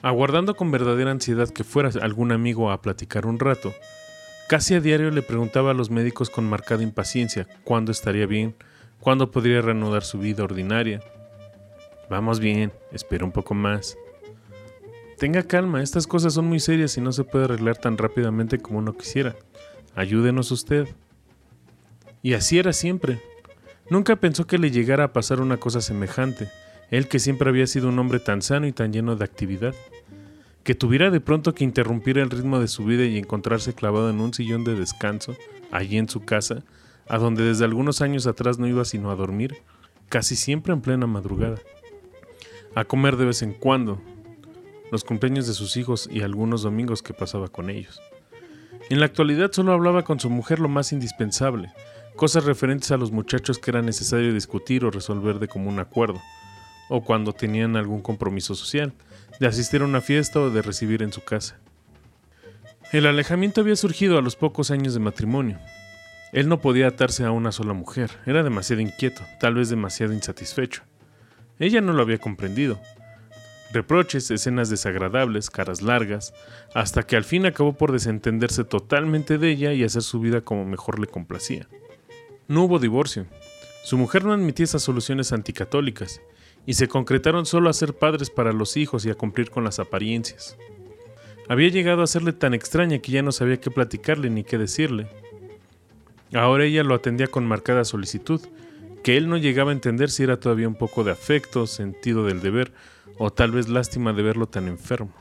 Aguardando 0.01 0.55
con 0.55 0.71
verdadera 0.71 1.11
ansiedad 1.11 1.49
que 1.49 1.63
fuera 1.63 1.89
algún 2.01 2.31
amigo 2.31 2.71
a 2.71 2.81
platicar 2.81 3.27
un 3.27 3.39
rato, 3.39 3.73
casi 4.47 4.73
a 4.73 4.81
diario 4.81 5.11
le 5.11 5.21
preguntaba 5.21 5.71
a 5.71 5.75
los 5.75 5.91
médicos 5.91 6.29
con 6.29 6.49
marcada 6.49 6.81
impaciencia 6.81 7.47
cuándo 7.63 7.91
estaría 7.91 8.25
bien, 8.25 8.55
cuándo 8.99 9.29
podría 9.29 9.61
reanudar 9.61 10.03
su 10.03 10.17
vida 10.17 10.43
ordinaria. 10.43 11.01
Vamos 12.09 12.39
bien, 12.39 12.71
espera 12.91 13.25
un 13.25 13.31
poco 13.31 13.53
más. 13.53 13.95
Tenga 15.17 15.43
calma, 15.43 15.83
estas 15.83 16.07
cosas 16.07 16.33
son 16.33 16.45
muy 16.45 16.59
serias 16.59 16.97
y 16.97 17.01
no 17.01 17.11
se 17.11 17.23
puede 17.23 17.45
arreglar 17.45 17.77
tan 17.77 17.95
rápidamente 17.95 18.57
como 18.57 18.79
uno 18.79 18.93
quisiera. 18.93 19.35
Ayúdenos 19.95 20.49
usted. 20.49 20.87
Y 22.23 22.33
así 22.33 22.57
era 22.57 22.73
siempre. 22.73 23.21
Nunca 23.89 24.15
pensó 24.15 24.47
que 24.47 24.57
le 24.57 24.71
llegara 24.71 25.03
a 25.03 25.13
pasar 25.13 25.39
una 25.41 25.57
cosa 25.57 25.79
semejante, 25.79 26.49
él 26.91 27.07
que 27.07 27.19
siempre 27.19 27.49
había 27.49 27.65
sido 27.67 27.89
un 27.89 27.97
hombre 27.97 28.19
tan 28.19 28.41
sano 28.41 28.67
y 28.67 28.73
tan 28.73 28.93
lleno 28.93 29.15
de 29.15 29.25
actividad, 29.25 29.73
que 30.63 30.75
tuviera 30.75 31.09
de 31.09 31.21
pronto 31.21 31.55
que 31.55 31.63
interrumpir 31.63 32.17
el 32.17 32.29
ritmo 32.29 32.59
de 32.59 32.67
su 32.67 32.85
vida 32.85 33.05
y 33.05 33.17
encontrarse 33.17 33.73
clavado 33.73 34.09
en 34.09 34.19
un 34.19 34.33
sillón 34.33 34.63
de 34.63 34.75
descanso, 34.75 35.35
allí 35.71 35.97
en 35.97 36.09
su 36.09 36.23
casa, 36.23 36.63
a 37.07 37.17
donde 37.17 37.43
desde 37.43 37.65
algunos 37.65 38.01
años 38.01 38.27
atrás 38.27 38.59
no 38.59 38.67
iba 38.67 38.85
sino 38.85 39.09
a 39.09 39.15
dormir, 39.15 39.57
casi 40.09 40.35
siempre 40.35 40.73
en 40.73 40.81
plena 40.81 41.07
madrugada, 41.07 41.57
a 42.75 42.83
comer 42.83 43.15
de 43.15 43.25
vez 43.25 43.41
en 43.41 43.53
cuando, 43.53 44.01
los 44.91 45.05
cumpleaños 45.05 45.47
de 45.47 45.53
sus 45.53 45.77
hijos 45.77 46.09
y 46.11 46.21
algunos 46.21 46.61
domingos 46.61 47.01
que 47.01 47.13
pasaba 47.13 47.47
con 47.47 47.69
ellos. 47.69 48.01
En 48.89 48.99
la 48.99 49.05
actualidad 49.05 49.53
solo 49.53 49.71
hablaba 49.71 50.03
con 50.03 50.19
su 50.19 50.29
mujer 50.29 50.59
lo 50.59 50.67
más 50.67 50.91
indispensable, 50.91 51.71
cosas 52.17 52.43
referentes 52.43 52.91
a 52.91 52.97
los 52.97 53.11
muchachos 53.11 53.57
que 53.57 53.71
era 53.71 53.81
necesario 53.81 54.33
discutir 54.33 54.83
o 54.83 54.91
resolver 54.91 55.39
de 55.39 55.47
común 55.47 55.79
acuerdo, 55.79 56.19
o 56.93 57.05
cuando 57.05 57.31
tenían 57.31 57.77
algún 57.77 58.01
compromiso 58.01 58.53
social, 58.53 58.91
de 59.39 59.47
asistir 59.47 59.81
a 59.81 59.85
una 59.85 60.01
fiesta 60.01 60.41
o 60.41 60.49
de 60.49 60.61
recibir 60.61 61.01
en 61.01 61.13
su 61.13 61.23
casa. 61.23 61.57
El 62.91 63.05
alejamiento 63.05 63.61
había 63.61 63.77
surgido 63.77 64.17
a 64.17 64.21
los 64.21 64.35
pocos 64.35 64.71
años 64.71 64.93
de 64.93 64.99
matrimonio. 64.99 65.57
Él 66.33 66.49
no 66.49 66.59
podía 66.59 66.87
atarse 66.87 67.23
a 67.23 67.31
una 67.31 67.53
sola 67.53 67.71
mujer, 67.71 68.11
era 68.25 68.43
demasiado 68.43 68.81
inquieto, 68.81 69.21
tal 69.39 69.53
vez 69.55 69.69
demasiado 69.69 70.11
insatisfecho. 70.11 70.83
Ella 71.59 71.79
no 71.79 71.93
lo 71.93 72.01
había 72.01 72.17
comprendido. 72.17 72.77
Reproches, 73.71 74.29
escenas 74.29 74.69
desagradables, 74.69 75.49
caras 75.49 75.81
largas, 75.81 76.33
hasta 76.73 77.03
que 77.03 77.15
al 77.15 77.23
fin 77.23 77.45
acabó 77.45 77.71
por 77.71 77.93
desentenderse 77.93 78.65
totalmente 78.65 79.37
de 79.37 79.49
ella 79.49 79.71
y 79.71 79.85
hacer 79.85 80.01
su 80.01 80.19
vida 80.19 80.41
como 80.41 80.65
mejor 80.65 80.99
le 80.99 81.07
complacía. 81.07 81.69
No 82.49 82.65
hubo 82.65 82.79
divorcio. 82.79 83.27
Su 83.85 83.97
mujer 83.97 84.25
no 84.25 84.33
admitía 84.33 84.65
esas 84.65 84.83
soluciones 84.83 85.31
anticatólicas, 85.31 86.19
y 86.65 86.73
se 86.73 86.87
concretaron 86.87 87.45
solo 87.45 87.69
a 87.69 87.73
ser 87.73 87.93
padres 87.93 88.29
para 88.29 88.53
los 88.53 88.77
hijos 88.77 89.05
y 89.05 89.09
a 89.09 89.15
cumplir 89.15 89.49
con 89.49 89.63
las 89.63 89.79
apariencias. 89.79 90.57
Había 91.47 91.69
llegado 91.69 92.03
a 92.03 92.07
serle 92.07 92.33
tan 92.33 92.53
extraña 92.53 92.99
que 92.99 93.11
ya 93.11 93.23
no 93.23 93.31
sabía 93.31 93.59
qué 93.59 93.71
platicarle 93.71 94.29
ni 94.29 94.43
qué 94.43 94.57
decirle. 94.57 95.07
Ahora 96.33 96.65
ella 96.65 96.83
lo 96.83 96.95
atendía 96.95 97.27
con 97.27 97.45
marcada 97.45 97.83
solicitud, 97.83 98.41
que 99.03 99.17
él 99.17 99.27
no 99.27 99.37
llegaba 99.37 99.71
a 99.71 99.73
entender 99.73 100.09
si 100.11 100.23
era 100.23 100.39
todavía 100.39 100.67
un 100.67 100.75
poco 100.75 101.03
de 101.03 101.11
afecto, 101.11 101.67
sentido 101.67 102.25
del 102.25 102.41
deber, 102.41 102.71
o 103.17 103.31
tal 103.31 103.51
vez 103.51 103.67
lástima 103.67 104.13
de 104.13 104.21
verlo 104.21 104.47
tan 104.47 104.67
enfermo. 104.67 105.11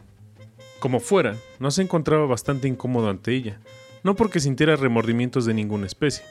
Como 0.78 1.00
fuera, 1.00 1.36
no 1.58 1.70
se 1.70 1.82
encontraba 1.82 2.26
bastante 2.26 2.68
incómodo 2.68 3.10
ante 3.10 3.34
ella, 3.34 3.60
no 4.02 4.14
porque 4.14 4.40
sintiera 4.40 4.76
remordimientos 4.76 5.46
de 5.46 5.54
ninguna 5.54 5.86
especie. 5.86 6.24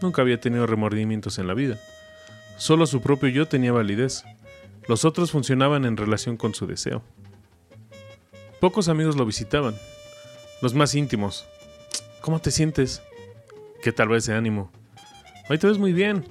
Nunca 0.00 0.22
había 0.22 0.40
tenido 0.40 0.66
remordimientos 0.66 1.38
en 1.38 1.46
la 1.46 1.54
vida. 1.54 1.78
Solo 2.60 2.86
su 2.86 3.00
propio 3.00 3.30
yo 3.30 3.48
tenía 3.48 3.72
validez. 3.72 4.22
Los 4.86 5.06
otros 5.06 5.30
funcionaban 5.30 5.86
en 5.86 5.96
relación 5.96 6.36
con 6.36 6.52
su 6.54 6.66
deseo. 6.66 7.02
Pocos 8.60 8.90
amigos 8.90 9.16
lo 9.16 9.24
visitaban. 9.24 9.74
Los 10.60 10.74
más 10.74 10.94
íntimos. 10.94 11.46
¿Cómo 12.20 12.38
te 12.38 12.50
sientes? 12.50 13.00
¿Qué 13.82 13.92
tal 13.92 14.08
vez 14.08 14.26
de 14.26 14.34
ánimo? 14.34 14.70
Hoy 15.48 15.56
te 15.56 15.68
ves 15.68 15.78
muy 15.78 15.94
bien. 15.94 16.22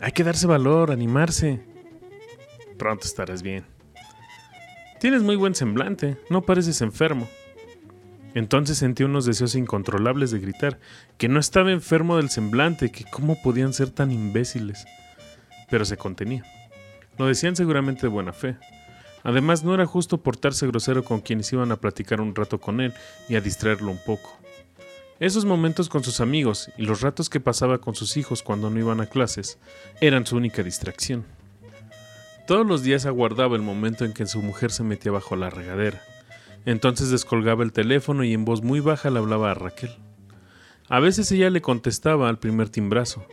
Hay 0.00 0.10
que 0.10 0.24
darse 0.24 0.48
valor, 0.48 0.90
animarse. 0.90 1.60
Pronto 2.76 3.06
estarás 3.06 3.40
bien. 3.40 3.64
Tienes 4.98 5.22
muy 5.22 5.36
buen 5.36 5.54
semblante, 5.54 6.16
no 6.28 6.42
pareces 6.42 6.80
enfermo. 6.80 7.28
Entonces 8.34 8.78
sentí 8.78 9.04
unos 9.04 9.26
deseos 9.26 9.54
incontrolables 9.54 10.32
de 10.32 10.40
gritar, 10.40 10.80
que 11.18 11.28
no 11.28 11.38
estaba 11.38 11.70
enfermo 11.70 12.16
del 12.16 12.30
semblante, 12.30 12.90
que 12.90 13.04
cómo 13.04 13.40
podían 13.40 13.72
ser 13.72 13.90
tan 13.90 14.10
imbéciles. 14.10 14.84
Pero 15.74 15.84
se 15.84 15.96
contenía. 15.96 16.44
Lo 17.18 17.26
decían 17.26 17.56
seguramente 17.56 18.02
de 18.02 18.06
buena 18.06 18.32
fe. 18.32 18.56
Además, 19.24 19.64
no 19.64 19.74
era 19.74 19.86
justo 19.86 20.22
portarse 20.22 20.68
grosero 20.68 21.02
con 21.02 21.20
quienes 21.20 21.52
iban 21.52 21.72
a 21.72 21.80
platicar 21.80 22.20
un 22.20 22.32
rato 22.32 22.60
con 22.60 22.80
él 22.80 22.94
y 23.28 23.34
a 23.34 23.40
distraerlo 23.40 23.90
un 23.90 23.98
poco. 24.06 24.38
Esos 25.18 25.44
momentos 25.44 25.88
con 25.88 26.04
sus 26.04 26.20
amigos 26.20 26.70
y 26.78 26.84
los 26.84 27.00
ratos 27.00 27.28
que 27.28 27.40
pasaba 27.40 27.78
con 27.78 27.96
sus 27.96 28.16
hijos 28.16 28.44
cuando 28.44 28.70
no 28.70 28.78
iban 28.78 29.00
a 29.00 29.06
clases 29.06 29.58
eran 30.00 30.24
su 30.26 30.36
única 30.36 30.62
distracción. 30.62 31.24
Todos 32.46 32.64
los 32.64 32.84
días 32.84 33.04
aguardaba 33.04 33.56
el 33.56 33.62
momento 33.62 34.04
en 34.04 34.12
que 34.12 34.26
su 34.26 34.42
mujer 34.42 34.70
se 34.70 34.84
metía 34.84 35.10
bajo 35.10 35.34
la 35.34 35.50
regadera. 35.50 36.00
Entonces 36.66 37.10
descolgaba 37.10 37.64
el 37.64 37.72
teléfono 37.72 38.22
y 38.22 38.32
en 38.32 38.44
voz 38.44 38.62
muy 38.62 38.78
baja 38.78 39.10
le 39.10 39.18
hablaba 39.18 39.50
a 39.50 39.54
Raquel. 39.54 39.90
A 40.88 41.00
veces 41.00 41.32
ella 41.32 41.50
le 41.50 41.62
contestaba 41.62 42.28
al 42.28 42.38
primer 42.38 42.68
timbrazo, 42.68 43.26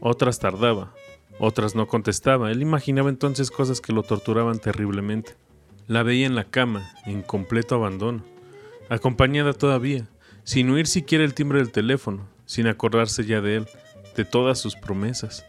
otras 0.00 0.38
tardaba, 0.38 0.92
otras 1.38 1.74
no 1.74 1.86
contestaba. 1.86 2.50
Él 2.50 2.62
imaginaba 2.62 3.08
entonces 3.08 3.50
cosas 3.50 3.80
que 3.80 3.92
lo 3.92 4.02
torturaban 4.02 4.58
terriblemente. 4.58 5.36
La 5.86 6.02
veía 6.02 6.26
en 6.26 6.34
la 6.34 6.44
cama, 6.44 6.90
en 7.06 7.22
completo 7.22 7.74
abandono, 7.74 8.24
acompañada 8.88 9.52
todavía, 9.52 10.06
sin 10.44 10.70
oír 10.70 10.86
siquiera 10.86 11.24
el 11.24 11.34
timbre 11.34 11.58
del 11.58 11.72
teléfono, 11.72 12.28
sin 12.44 12.66
acordarse 12.66 13.24
ya 13.24 13.40
de 13.40 13.56
él, 13.56 13.66
de 14.16 14.24
todas 14.24 14.58
sus 14.58 14.76
promesas. 14.76 15.46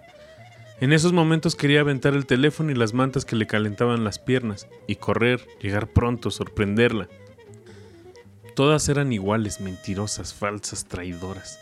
En 0.80 0.94
esos 0.94 1.12
momentos 1.12 1.56
quería 1.56 1.82
aventar 1.82 2.14
el 2.14 2.26
teléfono 2.26 2.72
y 2.72 2.76
las 2.76 2.94
mantas 2.94 3.26
que 3.26 3.36
le 3.36 3.48
calentaban 3.48 4.06
las 4.06 4.20
piernas, 4.20 4.68
y 4.88 4.96
correr, 4.96 5.46
llegar 5.62 5.88
pronto, 5.88 6.32
sorprenderla. 6.32 7.10
Todas 8.56 8.88
eran 8.88 9.12
iguales, 9.12 9.60
mentirosas, 9.60 10.34
falsas, 10.34 10.86
traidoras. 10.86 11.60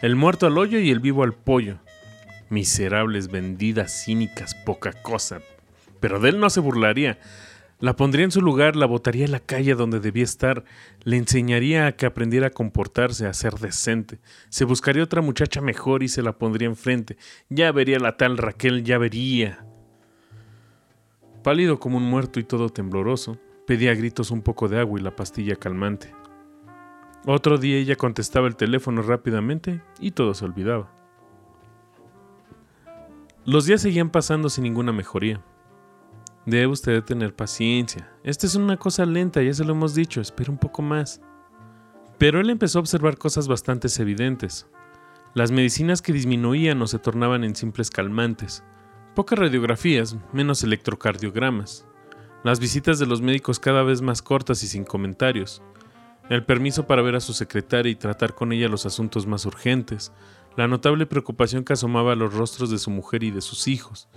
El 0.00 0.16
muerto 0.16 0.46
al 0.46 0.56
hoyo 0.56 0.78
y 0.78 0.90
el 0.90 1.00
vivo 1.00 1.24
al 1.24 1.34
pollo, 1.34 1.78
Miserables, 2.50 3.28
vendidas, 3.28 4.04
cínicas, 4.04 4.54
poca 4.54 4.92
cosa. 4.92 5.40
Pero 6.00 6.20
de 6.20 6.30
él 6.30 6.40
no 6.40 6.50
se 6.50 6.60
burlaría. 6.60 7.18
La 7.80 7.94
pondría 7.94 8.24
en 8.24 8.32
su 8.32 8.40
lugar, 8.40 8.74
la 8.74 8.86
botaría 8.86 9.24
en 9.24 9.30
la 9.30 9.38
calle 9.38 9.76
donde 9.76 10.00
debía 10.00 10.24
estar, 10.24 10.64
le 11.04 11.16
enseñaría 11.16 11.86
a 11.86 11.92
que 11.92 12.06
aprendiera 12.06 12.48
a 12.48 12.50
comportarse, 12.50 13.26
a 13.26 13.32
ser 13.32 13.54
decente. 13.54 14.18
Se 14.48 14.64
buscaría 14.64 15.04
otra 15.04 15.22
muchacha 15.22 15.60
mejor 15.60 16.02
y 16.02 16.08
se 16.08 16.22
la 16.22 16.32
pondría 16.32 16.66
enfrente. 16.66 17.16
Ya 17.48 17.70
vería 17.70 18.00
la 18.00 18.16
tal 18.16 18.36
Raquel, 18.36 18.82
ya 18.82 18.98
vería. 18.98 19.64
Pálido 21.44 21.78
como 21.78 21.98
un 21.98 22.04
muerto 22.04 22.40
y 22.40 22.44
todo 22.44 22.68
tembloroso, 22.68 23.38
pedía 23.64 23.92
a 23.92 23.94
gritos 23.94 24.32
un 24.32 24.42
poco 24.42 24.68
de 24.68 24.80
agua 24.80 24.98
y 24.98 25.02
la 25.04 25.14
pastilla 25.14 25.54
calmante. 25.54 26.12
Otro 27.26 27.58
día 27.58 27.76
ella 27.76 27.94
contestaba 27.94 28.48
el 28.48 28.56
teléfono 28.56 29.02
rápidamente 29.02 29.82
y 30.00 30.10
todo 30.10 30.34
se 30.34 30.44
olvidaba. 30.44 30.97
Los 33.48 33.64
días 33.64 33.80
seguían 33.80 34.10
pasando 34.10 34.50
sin 34.50 34.64
ninguna 34.64 34.92
mejoría. 34.92 35.42
Debe 36.44 36.66
usted 36.66 37.02
tener 37.02 37.34
paciencia. 37.34 38.12
Esta 38.22 38.46
es 38.46 38.54
una 38.56 38.76
cosa 38.76 39.06
lenta, 39.06 39.40
ya 39.42 39.54
se 39.54 39.64
lo 39.64 39.72
hemos 39.72 39.94
dicho, 39.94 40.20
espera 40.20 40.52
un 40.52 40.58
poco 40.58 40.82
más. 40.82 41.22
Pero 42.18 42.42
él 42.42 42.50
empezó 42.50 42.78
a 42.78 42.82
observar 42.82 43.16
cosas 43.16 43.48
bastante 43.48 43.88
evidentes. 44.02 44.68
Las 45.32 45.50
medicinas 45.50 46.02
que 46.02 46.12
disminuían 46.12 46.82
o 46.82 46.86
se 46.86 46.98
tornaban 46.98 47.42
en 47.42 47.56
simples 47.56 47.90
calmantes. 47.90 48.64
Pocas 49.14 49.38
radiografías, 49.38 50.18
menos 50.34 50.62
electrocardiogramas. 50.62 51.86
Las 52.44 52.60
visitas 52.60 52.98
de 52.98 53.06
los 53.06 53.22
médicos 53.22 53.58
cada 53.58 53.82
vez 53.82 54.02
más 54.02 54.20
cortas 54.20 54.62
y 54.62 54.66
sin 54.66 54.84
comentarios. 54.84 55.62
El 56.28 56.44
permiso 56.44 56.86
para 56.86 57.00
ver 57.00 57.16
a 57.16 57.20
su 57.20 57.32
secretaria 57.32 57.90
y 57.90 57.96
tratar 57.96 58.34
con 58.34 58.52
ella 58.52 58.68
los 58.68 58.84
asuntos 58.84 59.26
más 59.26 59.46
urgentes 59.46 60.12
la 60.58 60.66
notable 60.66 61.06
preocupación 61.06 61.62
que 61.62 61.74
asomaba 61.74 62.14
a 62.14 62.16
los 62.16 62.34
rostros 62.34 62.68
de 62.68 62.78
su 62.78 62.90
mujer 62.90 63.22
y 63.22 63.30
de 63.30 63.42
sus 63.42 63.68
hijos, 63.68 64.08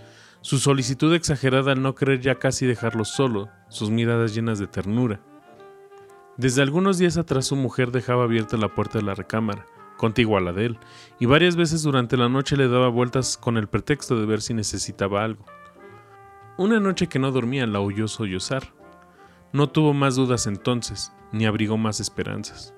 su 0.42 0.58
solicitud 0.58 1.14
exagerada 1.14 1.74
al 1.74 1.84
no 1.84 1.94
querer 1.94 2.20
ya 2.20 2.40
casi 2.40 2.66
dejarlo 2.66 3.06
solo, 3.06 3.50
sus 3.70 3.92
miradas 3.92 4.34
llenas 4.34 4.58
de 4.58 4.66
ternura. 4.66 5.22
Desde 6.38 6.64
algunos 6.64 6.98
días 6.98 7.18
atrás 7.18 7.46
su 7.46 7.56
mujer 7.56 7.92
dejaba 7.92 8.24
abierta 8.24 8.58
la 8.58 8.74
puerta 8.74 8.98
de 8.98 9.06
la 9.06 9.14
recámara, 9.14 9.68
contigua 9.98 10.40
a 10.40 10.42
la 10.42 10.52
de 10.52 10.66
él, 10.66 10.80
y 11.20 11.28
varias 11.28 11.56
veces 11.56 11.84
durante 11.84 12.18
la 12.18 12.28
noche 12.28 12.58
le 12.58 12.68
daba 12.68 12.90
vueltas 12.90 13.38
con 13.38 13.56
el 13.56 13.68
pretexto 13.68 14.20
de 14.20 14.26
ver 14.26 14.42
si 14.42 14.56
necesitaba 14.56 15.24
algo. 15.24 15.46
Una 16.58 16.80
noche 16.80 17.06
que 17.06 17.20
no 17.20 17.32
dormía 17.32 17.68
la 17.68 17.82
oyó 17.82 18.08
sollozar. 18.08 18.74
No 19.54 19.70
tuvo 19.70 19.94
más 19.94 20.16
dudas 20.16 20.48
entonces, 20.48 21.14
ni 21.32 21.46
abrigó 21.46 21.78
más 21.78 22.00
esperanzas. 22.00 22.74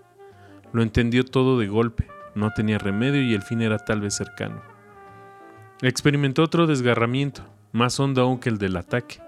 Lo 0.74 0.84
entendió 0.84 1.24
todo 1.24 1.58
de 1.58 1.68
golpe, 1.68 2.10
no 2.36 2.52
tenía 2.52 2.78
remedio 2.78 3.22
y 3.22 3.34
el 3.34 3.42
fin 3.42 3.62
era 3.62 3.78
tal 3.78 4.02
vez 4.02 4.16
cercano. 4.16 4.62
Experimentó 5.82 6.44
otro 6.44 6.68
desgarramiento, 6.68 7.44
más 7.72 8.00
hondo 8.00 8.22
aún 8.22 8.40
que 8.40 8.50
el 8.50 8.58
del 8.58 8.78
ataque. 8.78 9.22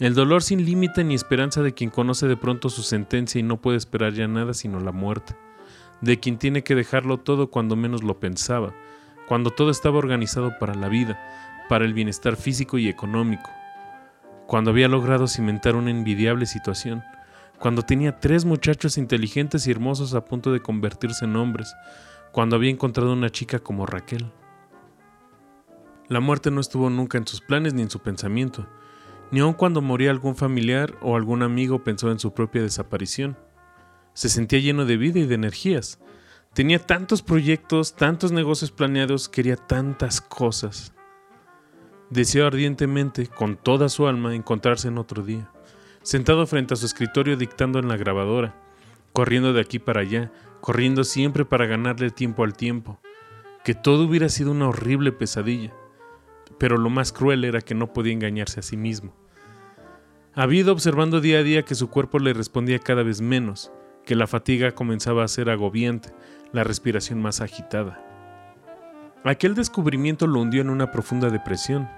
El 0.00 0.14
dolor 0.14 0.42
sin 0.42 0.64
límite 0.64 1.04
ni 1.04 1.14
esperanza 1.14 1.62
de 1.62 1.72
quien 1.72 1.90
conoce 1.90 2.26
de 2.26 2.36
pronto 2.36 2.68
su 2.68 2.82
sentencia 2.82 3.38
y 3.38 3.42
no 3.44 3.60
puede 3.60 3.78
esperar 3.78 4.12
ya 4.12 4.26
nada 4.26 4.52
sino 4.52 4.80
la 4.80 4.90
muerte, 4.90 5.36
de 6.00 6.18
quien 6.18 6.38
tiene 6.38 6.64
que 6.64 6.74
dejarlo 6.74 7.18
todo 7.18 7.48
cuando 7.50 7.76
menos 7.76 8.02
lo 8.02 8.18
pensaba, 8.18 8.74
cuando 9.28 9.50
todo 9.50 9.70
estaba 9.70 9.98
organizado 9.98 10.58
para 10.58 10.74
la 10.74 10.88
vida, 10.88 11.20
para 11.68 11.84
el 11.84 11.94
bienestar 11.94 12.36
físico 12.36 12.76
y 12.78 12.88
económico, 12.88 13.48
cuando 14.46 14.72
había 14.72 14.88
logrado 14.88 15.28
cimentar 15.28 15.76
una 15.76 15.90
envidiable 15.90 16.46
situación, 16.46 17.02
cuando 17.58 17.82
tenía 17.82 18.18
tres 18.18 18.44
muchachos 18.44 18.98
inteligentes 18.98 19.66
y 19.66 19.70
hermosos 19.70 20.14
a 20.14 20.24
punto 20.24 20.52
de 20.52 20.60
convertirse 20.60 21.24
en 21.24 21.36
hombres, 21.36 21.74
cuando 22.32 22.56
había 22.56 22.70
encontrado 22.70 23.12
una 23.12 23.30
chica 23.30 23.58
como 23.58 23.86
Raquel. 23.86 24.30
La 26.08 26.20
muerte 26.20 26.50
no 26.50 26.60
estuvo 26.60 26.90
nunca 26.90 27.16
en 27.16 27.26
sus 27.26 27.40
planes 27.40 27.72
ni 27.72 27.82
en 27.82 27.90
su 27.90 28.00
pensamiento, 28.00 28.66
ni 29.30 29.40
aun 29.40 29.54
cuando 29.54 29.80
moría 29.80 30.10
algún 30.10 30.36
familiar 30.36 30.94
o 31.00 31.16
algún 31.16 31.42
amigo 31.42 31.82
pensó 31.82 32.10
en 32.10 32.18
su 32.18 32.34
propia 32.34 32.62
desaparición. 32.62 33.38
Se 34.12 34.28
sentía 34.28 34.58
lleno 34.58 34.84
de 34.84 34.96
vida 34.96 35.20
y 35.20 35.26
de 35.26 35.34
energías. 35.34 35.98
Tenía 36.52 36.78
tantos 36.78 37.22
proyectos, 37.22 37.96
tantos 37.96 38.30
negocios 38.30 38.70
planeados, 38.70 39.28
quería 39.28 39.56
tantas 39.56 40.20
cosas. 40.20 40.92
Deseó 42.10 42.46
ardientemente, 42.46 43.26
con 43.26 43.56
toda 43.56 43.88
su 43.88 44.06
alma, 44.06 44.34
encontrarse 44.34 44.88
en 44.88 44.98
otro 44.98 45.22
día 45.22 45.53
sentado 46.04 46.46
frente 46.46 46.74
a 46.74 46.76
su 46.76 46.84
escritorio 46.84 47.36
dictando 47.36 47.78
en 47.78 47.88
la 47.88 47.96
grabadora, 47.96 48.54
corriendo 49.12 49.54
de 49.54 49.62
aquí 49.62 49.78
para 49.78 50.02
allá, 50.02 50.30
corriendo 50.60 51.02
siempre 51.02 51.44
para 51.44 51.66
ganarle 51.66 52.10
tiempo 52.10 52.44
al 52.44 52.54
tiempo, 52.54 53.00
que 53.64 53.74
todo 53.74 54.04
hubiera 54.04 54.28
sido 54.28 54.50
una 54.50 54.68
horrible 54.68 55.12
pesadilla, 55.12 55.72
pero 56.58 56.76
lo 56.76 56.90
más 56.90 57.12
cruel 57.12 57.44
era 57.44 57.62
que 57.62 57.74
no 57.74 57.92
podía 57.92 58.12
engañarse 58.12 58.60
a 58.60 58.62
sí 58.62 58.76
mismo. 58.76 59.16
Había 60.34 60.60
ido 60.60 60.72
observando 60.72 61.22
día 61.22 61.38
a 61.38 61.42
día 61.42 61.64
que 61.64 61.74
su 61.74 61.88
cuerpo 61.88 62.18
le 62.18 62.34
respondía 62.34 62.78
cada 62.78 63.02
vez 63.02 63.22
menos, 63.22 63.72
que 64.04 64.14
la 64.14 64.26
fatiga 64.26 64.72
comenzaba 64.72 65.24
a 65.24 65.28
ser 65.28 65.48
agobiante, 65.48 66.10
la 66.52 66.64
respiración 66.64 67.22
más 67.22 67.40
agitada. 67.40 68.04
Aquel 69.24 69.54
descubrimiento 69.54 70.26
lo 70.26 70.40
hundió 70.40 70.60
en 70.60 70.68
una 70.68 70.90
profunda 70.90 71.30
depresión. 71.30 71.88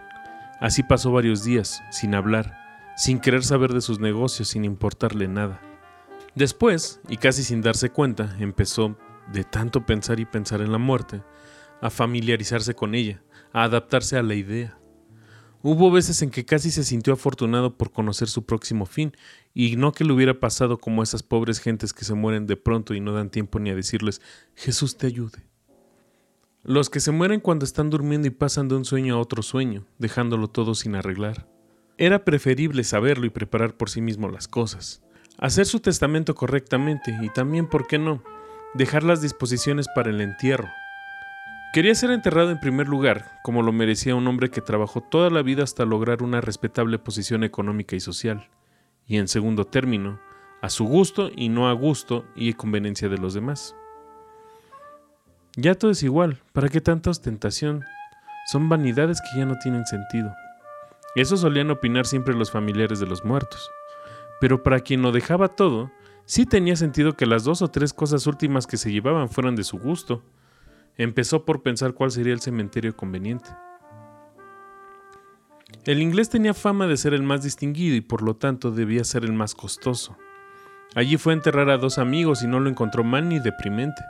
Así 0.60 0.84
pasó 0.84 1.10
varios 1.10 1.42
días, 1.42 1.82
sin 1.90 2.14
hablar, 2.14 2.65
sin 2.96 3.20
querer 3.20 3.44
saber 3.44 3.72
de 3.72 3.82
sus 3.82 4.00
negocios, 4.00 4.48
sin 4.48 4.64
importarle 4.64 5.28
nada. 5.28 5.60
Después, 6.34 7.00
y 7.08 7.18
casi 7.18 7.44
sin 7.44 7.60
darse 7.62 7.90
cuenta, 7.90 8.36
empezó, 8.40 8.96
de 9.32 9.44
tanto 9.44 9.84
pensar 9.84 10.18
y 10.20 10.24
pensar 10.24 10.60
en 10.60 10.72
la 10.72 10.78
muerte, 10.78 11.22
a 11.80 11.90
familiarizarse 11.90 12.74
con 12.74 12.94
ella, 12.94 13.22
a 13.52 13.64
adaptarse 13.64 14.16
a 14.16 14.22
la 14.22 14.34
idea. 14.34 14.78
Hubo 15.62 15.90
veces 15.90 16.22
en 16.22 16.30
que 16.30 16.44
casi 16.44 16.70
se 16.70 16.84
sintió 16.84 17.12
afortunado 17.12 17.76
por 17.76 17.90
conocer 17.90 18.28
su 18.28 18.44
próximo 18.44 18.86
fin, 18.86 19.12
y 19.52 19.76
no 19.76 19.92
que 19.92 20.04
le 20.04 20.12
hubiera 20.12 20.38
pasado 20.38 20.78
como 20.78 21.02
esas 21.02 21.22
pobres 21.22 21.58
gentes 21.58 21.92
que 21.92 22.04
se 22.04 22.14
mueren 22.14 22.46
de 22.46 22.56
pronto 22.56 22.94
y 22.94 23.00
no 23.00 23.12
dan 23.12 23.30
tiempo 23.30 23.58
ni 23.58 23.70
a 23.70 23.74
decirles 23.74 24.20
Jesús 24.54 24.96
te 24.96 25.06
ayude. 25.06 25.46
Los 26.62 26.90
que 26.90 27.00
se 27.00 27.12
mueren 27.12 27.40
cuando 27.40 27.64
están 27.64 27.90
durmiendo 27.90 28.28
y 28.28 28.30
pasan 28.30 28.68
de 28.68 28.74
un 28.74 28.84
sueño 28.84 29.16
a 29.16 29.20
otro 29.20 29.42
sueño, 29.42 29.86
dejándolo 29.98 30.48
todo 30.48 30.74
sin 30.74 30.94
arreglar. 30.94 31.48
Era 31.98 32.24
preferible 32.24 32.84
saberlo 32.84 33.26
y 33.26 33.30
preparar 33.30 33.74
por 33.74 33.90
sí 33.90 34.00
mismo 34.00 34.28
las 34.28 34.48
cosas. 34.48 35.02
Hacer 35.38 35.66
su 35.66 35.80
testamento 35.80 36.34
correctamente 36.34 37.16
y 37.22 37.28
también, 37.30 37.68
¿por 37.68 37.86
qué 37.86 37.98
no?, 37.98 38.22
dejar 38.74 39.02
las 39.02 39.22
disposiciones 39.22 39.86
para 39.94 40.10
el 40.10 40.20
entierro, 40.20 40.68
Quería 41.76 41.94
ser 41.94 42.10
enterrado 42.10 42.50
en 42.50 42.58
primer 42.58 42.88
lugar, 42.88 43.38
como 43.42 43.60
lo 43.60 43.70
merecía 43.70 44.14
un 44.14 44.26
hombre 44.26 44.48
que 44.48 44.62
trabajó 44.62 45.02
toda 45.02 45.28
la 45.28 45.42
vida 45.42 45.62
hasta 45.62 45.84
lograr 45.84 46.22
una 46.22 46.40
respetable 46.40 46.98
posición 46.98 47.44
económica 47.44 47.94
y 47.94 48.00
social, 48.00 48.48
y 49.06 49.18
en 49.18 49.28
segundo 49.28 49.66
término, 49.66 50.18
a 50.62 50.70
su 50.70 50.86
gusto 50.86 51.30
y 51.36 51.50
no 51.50 51.68
a 51.68 51.74
gusto 51.74 52.24
y 52.34 52.54
conveniencia 52.54 53.10
de 53.10 53.18
los 53.18 53.34
demás. 53.34 53.76
Ya 55.54 55.74
todo 55.74 55.90
es 55.90 56.02
igual, 56.02 56.40
¿para 56.54 56.70
qué 56.70 56.80
tanta 56.80 57.10
ostentación? 57.10 57.84
Son 58.46 58.70
vanidades 58.70 59.20
que 59.20 59.38
ya 59.38 59.44
no 59.44 59.58
tienen 59.58 59.84
sentido. 59.84 60.32
Eso 61.16 61.36
solían 61.36 61.70
opinar 61.72 62.06
siempre 62.06 62.34
los 62.34 62.52
familiares 62.52 63.00
de 63.00 63.06
los 63.06 63.24
muertos. 63.24 63.68
Pero 64.40 64.62
para 64.62 64.78
quien 64.78 65.02
lo 65.02 65.10
dejaba 65.10 65.48
todo, 65.48 65.90
sí 66.24 66.46
tenía 66.46 66.76
sentido 66.76 67.16
que 67.16 67.26
las 67.26 67.42
dos 67.42 67.60
o 67.62 67.68
tres 67.68 67.92
cosas 67.92 68.28
últimas 68.28 68.68
que 68.68 68.76
se 68.76 68.92
llevaban 68.92 69.28
fueran 69.28 69.56
de 69.56 69.64
su 69.64 69.78
gusto, 69.78 70.22
Empezó 70.98 71.44
por 71.44 71.62
pensar 71.62 71.92
cuál 71.92 72.10
sería 72.10 72.32
el 72.32 72.40
cementerio 72.40 72.96
conveniente. 72.96 73.50
El 75.84 76.00
inglés 76.00 76.30
tenía 76.30 76.54
fama 76.54 76.86
de 76.86 76.96
ser 76.96 77.12
el 77.12 77.22
más 77.22 77.42
distinguido 77.42 77.96
y 77.96 78.00
por 78.00 78.22
lo 78.22 78.36
tanto 78.36 78.70
debía 78.70 79.04
ser 79.04 79.24
el 79.24 79.34
más 79.34 79.54
costoso. 79.54 80.16
Allí 80.94 81.18
fue 81.18 81.32
a 81.32 81.36
enterrar 81.36 81.68
a 81.68 81.76
dos 81.76 81.98
amigos 81.98 82.42
y 82.42 82.46
no 82.46 82.60
lo 82.60 82.70
encontró 82.70 83.04
mal 83.04 83.28
ni 83.28 83.38
deprimente. 83.38 84.02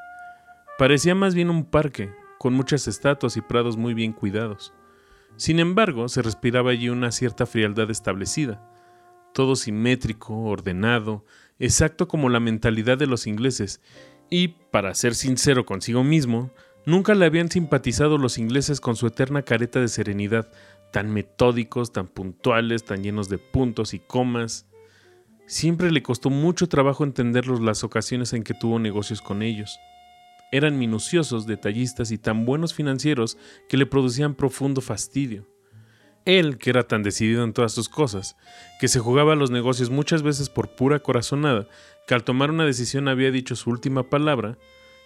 Parecía 0.78 1.14
más 1.14 1.34
bien 1.34 1.50
un 1.50 1.64
parque, 1.64 2.14
con 2.38 2.54
muchas 2.54 2.86
estatuas 2.86 3.36
y 3.36 3.40
prados 3.40 3.76
muy 3.76 3.92
bien 3.92 4.12
cuidados. 4.12 4.72
Sin 5.36 5.58
embargo, 5.60 6.08
se 6.08 6.22
respiraba 6.22 6.70
allí 6.70 6.88
una 6.88 7.12
cierta 7.12 7.46
frialdad 7.46 7.90
establecida. 7.90 8.70
Todo 9.34 9.56
simétrico, 9.56 10.34
ordenado, 10.34 11.24
exacto 11.58 12.08
como 12.08 12.28
la 12.28 12.40
mentalidad 12.40 12.98
de 12.98 13.06
los 13.06 13.26
ingleses, 13.26 13.80
y, 14.30 14.48
para 14.48 14.94
ser 14.94 15.14
sincero 15.14 15.66
consigo 15.66 16.02
mismo, 16.02 16.50
Nunca 16.86 17.16
le 17.16 17.26
habían 17.26 17.50
simpatizado 17.50 18.16
los 18.16 18.38
ingleses 18.38 18.80
con 18.80 18.94
su 18.94 19.08
eterna 19.08 19.42
careta 19.42 19.80
de 19.80 19.88
serenidad, 19.88 20.48
tan 20.92 21.12
metódicos, 21.12 21.92
tan 21.92 22.06
puntuales, 22.06 22.84
tan 22.84 23.02
llenos 23.02 23.28
de 23.28 23.38
puntos 23.38 23.92
y 23.92 23.98
comas. 23.98 24.68
Siempre 25.46 25.90
le 25.90 26.04
costó 26.04 26.30
mucho 26.30 26.68
trabajo 26.68 27.02
entenderlos 27.02 27.60
las 27.60 27.82
ocasiones 27.82 28.32
en 28.34 28.44
que 28.44 28.54
tuvo 28.54 28.78
negocios 28.78 29.20
con 29.20 29.42
ellos. 29.42 29.80
Eran 30.52 30.78
minuciosos, 30.78 31.46
detallistas 31.46 32.10
y 32.10 32.18
tan 32.18 32.46
buenos 32.46 32.74
financieros 32.74 33.36
que 33.68 33.76
le 33.76 33.86
producían 33.86 34.34
profundo 34.34 34.80
fastidio. 34.80 35.46
Él, 36.24 36.58
que 36.58 36.70
era 36.70 36.82
tan 36.82 37.02
decidido 37.02 37.44
en 37.44 37.52
todas 37.52 37.72
sus 37.72 37.88
cosas, 37.88 38.36
que 38.80 38.88
se 38.88 38.98
jugaba 38.98 39.34
a 39.34 39.36
los 39.36 39.50
negocios 39.50 39.90
muchas 39.90 40.22
veces 40.22 40.48
por 40.48 40.74
pura 40.74 40.98
corazonada, 40.98 41.68
que 42.06 42.14
al 42.14 42.24
tomar 42.24 42.50
una 42.50 42.64
decisión 42.64 43.08
había 43.08 43.30
dicho 43.30 43.54
su 43.54 43.70
última 43.70 44.10
palabra, 44.10 44.58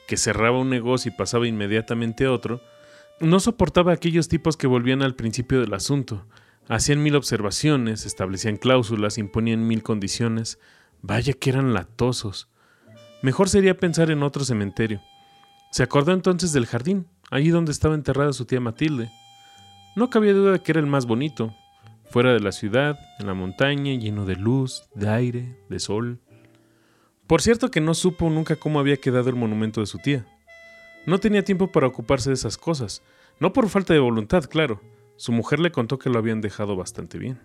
que 0.08 0.16
cerraba 0.16 0.58
un 0.58 0.70
negocio 0.70 1.12
y 1.12 1.16
pasaba 1.16 1.46
inmediatamente 1.46 2.24
a 2.24 2.32
otro, 2.32 2.60
no 3.20 3.38
soportaba 3.38 3.92
a 3.92 3.94
aquellos 3.94 4.28
tipos 4.28 4.56
que 4.56 4.66
volvían 4.66 5.02
al 5.02 5.14
principio 5.14 5.60
del 5.60 5.74
asunto. 5.74 6.26
Hacían 6.68 7.02
mil 7.02 7.16
observaciones, 7.16 8.06
establecían 8.06 8.56
cláusulas, 8.56 9.18
imponían 9.18 9.66
mil 9.66 9.82
condiciones. 9.82 10.58
Vaya 11.02 11.34
que 11.34 11.50
eran 11.50 11.74
latosos. 11.74 12.48
Mejor 13.22 13.50
sería 13.50 13.76
pensar 13.76 14.10
en 14.10 14.22
otro 14.22 14.44
cementerio. 14.44 15.02
Se 15.70 15.84
acordó 15.84 16.12
entonces 16.12 16.52
del 16.52 16.66
jardín, 16.66 17.06
allí 17.30 17.50
donde 17.50 17.70
estaba 17.72 17.94
enterrada 17.94 18.32
su 18.32 18.44
tía 18.44 18.60
Matilde. 18.60 19.10
No 19.94 20.10
cabía 20.10 20.32
duda 20.32 20.52
de 20.52 20.60
que 20.60 20.72
era 20.72 20.80
el 20.80 20.86
más 20.86 21.06
bonito, 21.06 21.54
fuera 22.10 22.32
de 22.32 22.40
la 22.40 22.50
ciudad, 22.50 22.98
en 23.20 23.26
la 23.28 23.34
montaña, 23.34 23.94
lleno 23.94 24.26
de 24.26 24.34
luz, 24.34 24.88
de 24.94 25.08
aire, 25.08 25.56
de 25.68 25.78
sol. 25.78 26.20
Por 27.28 27.40
cierto 27.40 27.70
que 27.70 27.80
no 27.80 27.94
supo 27.94 28.28
nunca 28.30 28.56
cómo 28.56 28.80
había 28.80 28.96
quedado 28.96 29.30
el 29.30 29.36
monumento 29.36 29.80
de 29.80 29.86
su 29.86 29.98
tía. 29.98 30.26
No 31.06 31.18
tenía 31.18 31.44
tiempo 31.44 31.70
para 31.70 31.86
ocuparse 31.86 32.30
de 32.30 32.34
esas 32.34 32.58
cosas, 32.58 33.02
no 33.38 33.52
por 33.52 33.68
falta 33.68 33.94
de 33.94 34.00
voluntad, 34.00 34.44
claro. 34.50 34.80
Su 35.16 35.30
mujer 35.30 35.60
le 35.60 35.70
contó 35.70 35.98
que 35.98 36.10
lo 36.10 36.18
habían 36.18 36.40
dejado 36.40 36.74
bastante 36.74 37.18
bien. 37.18 37.38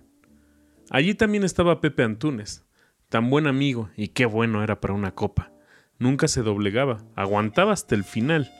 Allí 0.89 1.13
también 1.13 1.43
estaba 1.43 1.79
Pepe 1.79 2.03
Antunes, 2.03 2.65
tan 3.09 3.29
buen 3.29 3.45
amigo 3.45 3.89
y 3.95 4.09
qué 4.09 4.25
bueno 4.25 4.63
era 4.63 4.81
para 4.81 4.93
una 4.93 5.13
copa. 5.13 5.51
Nunca 5.97 6.27
se 6.27 6.41
doblegaba, 6.41 7.03
aguantaba 7.15 7.73
hasta 7.73 7.95
el 7.95 8.03
final. 8.03 8.51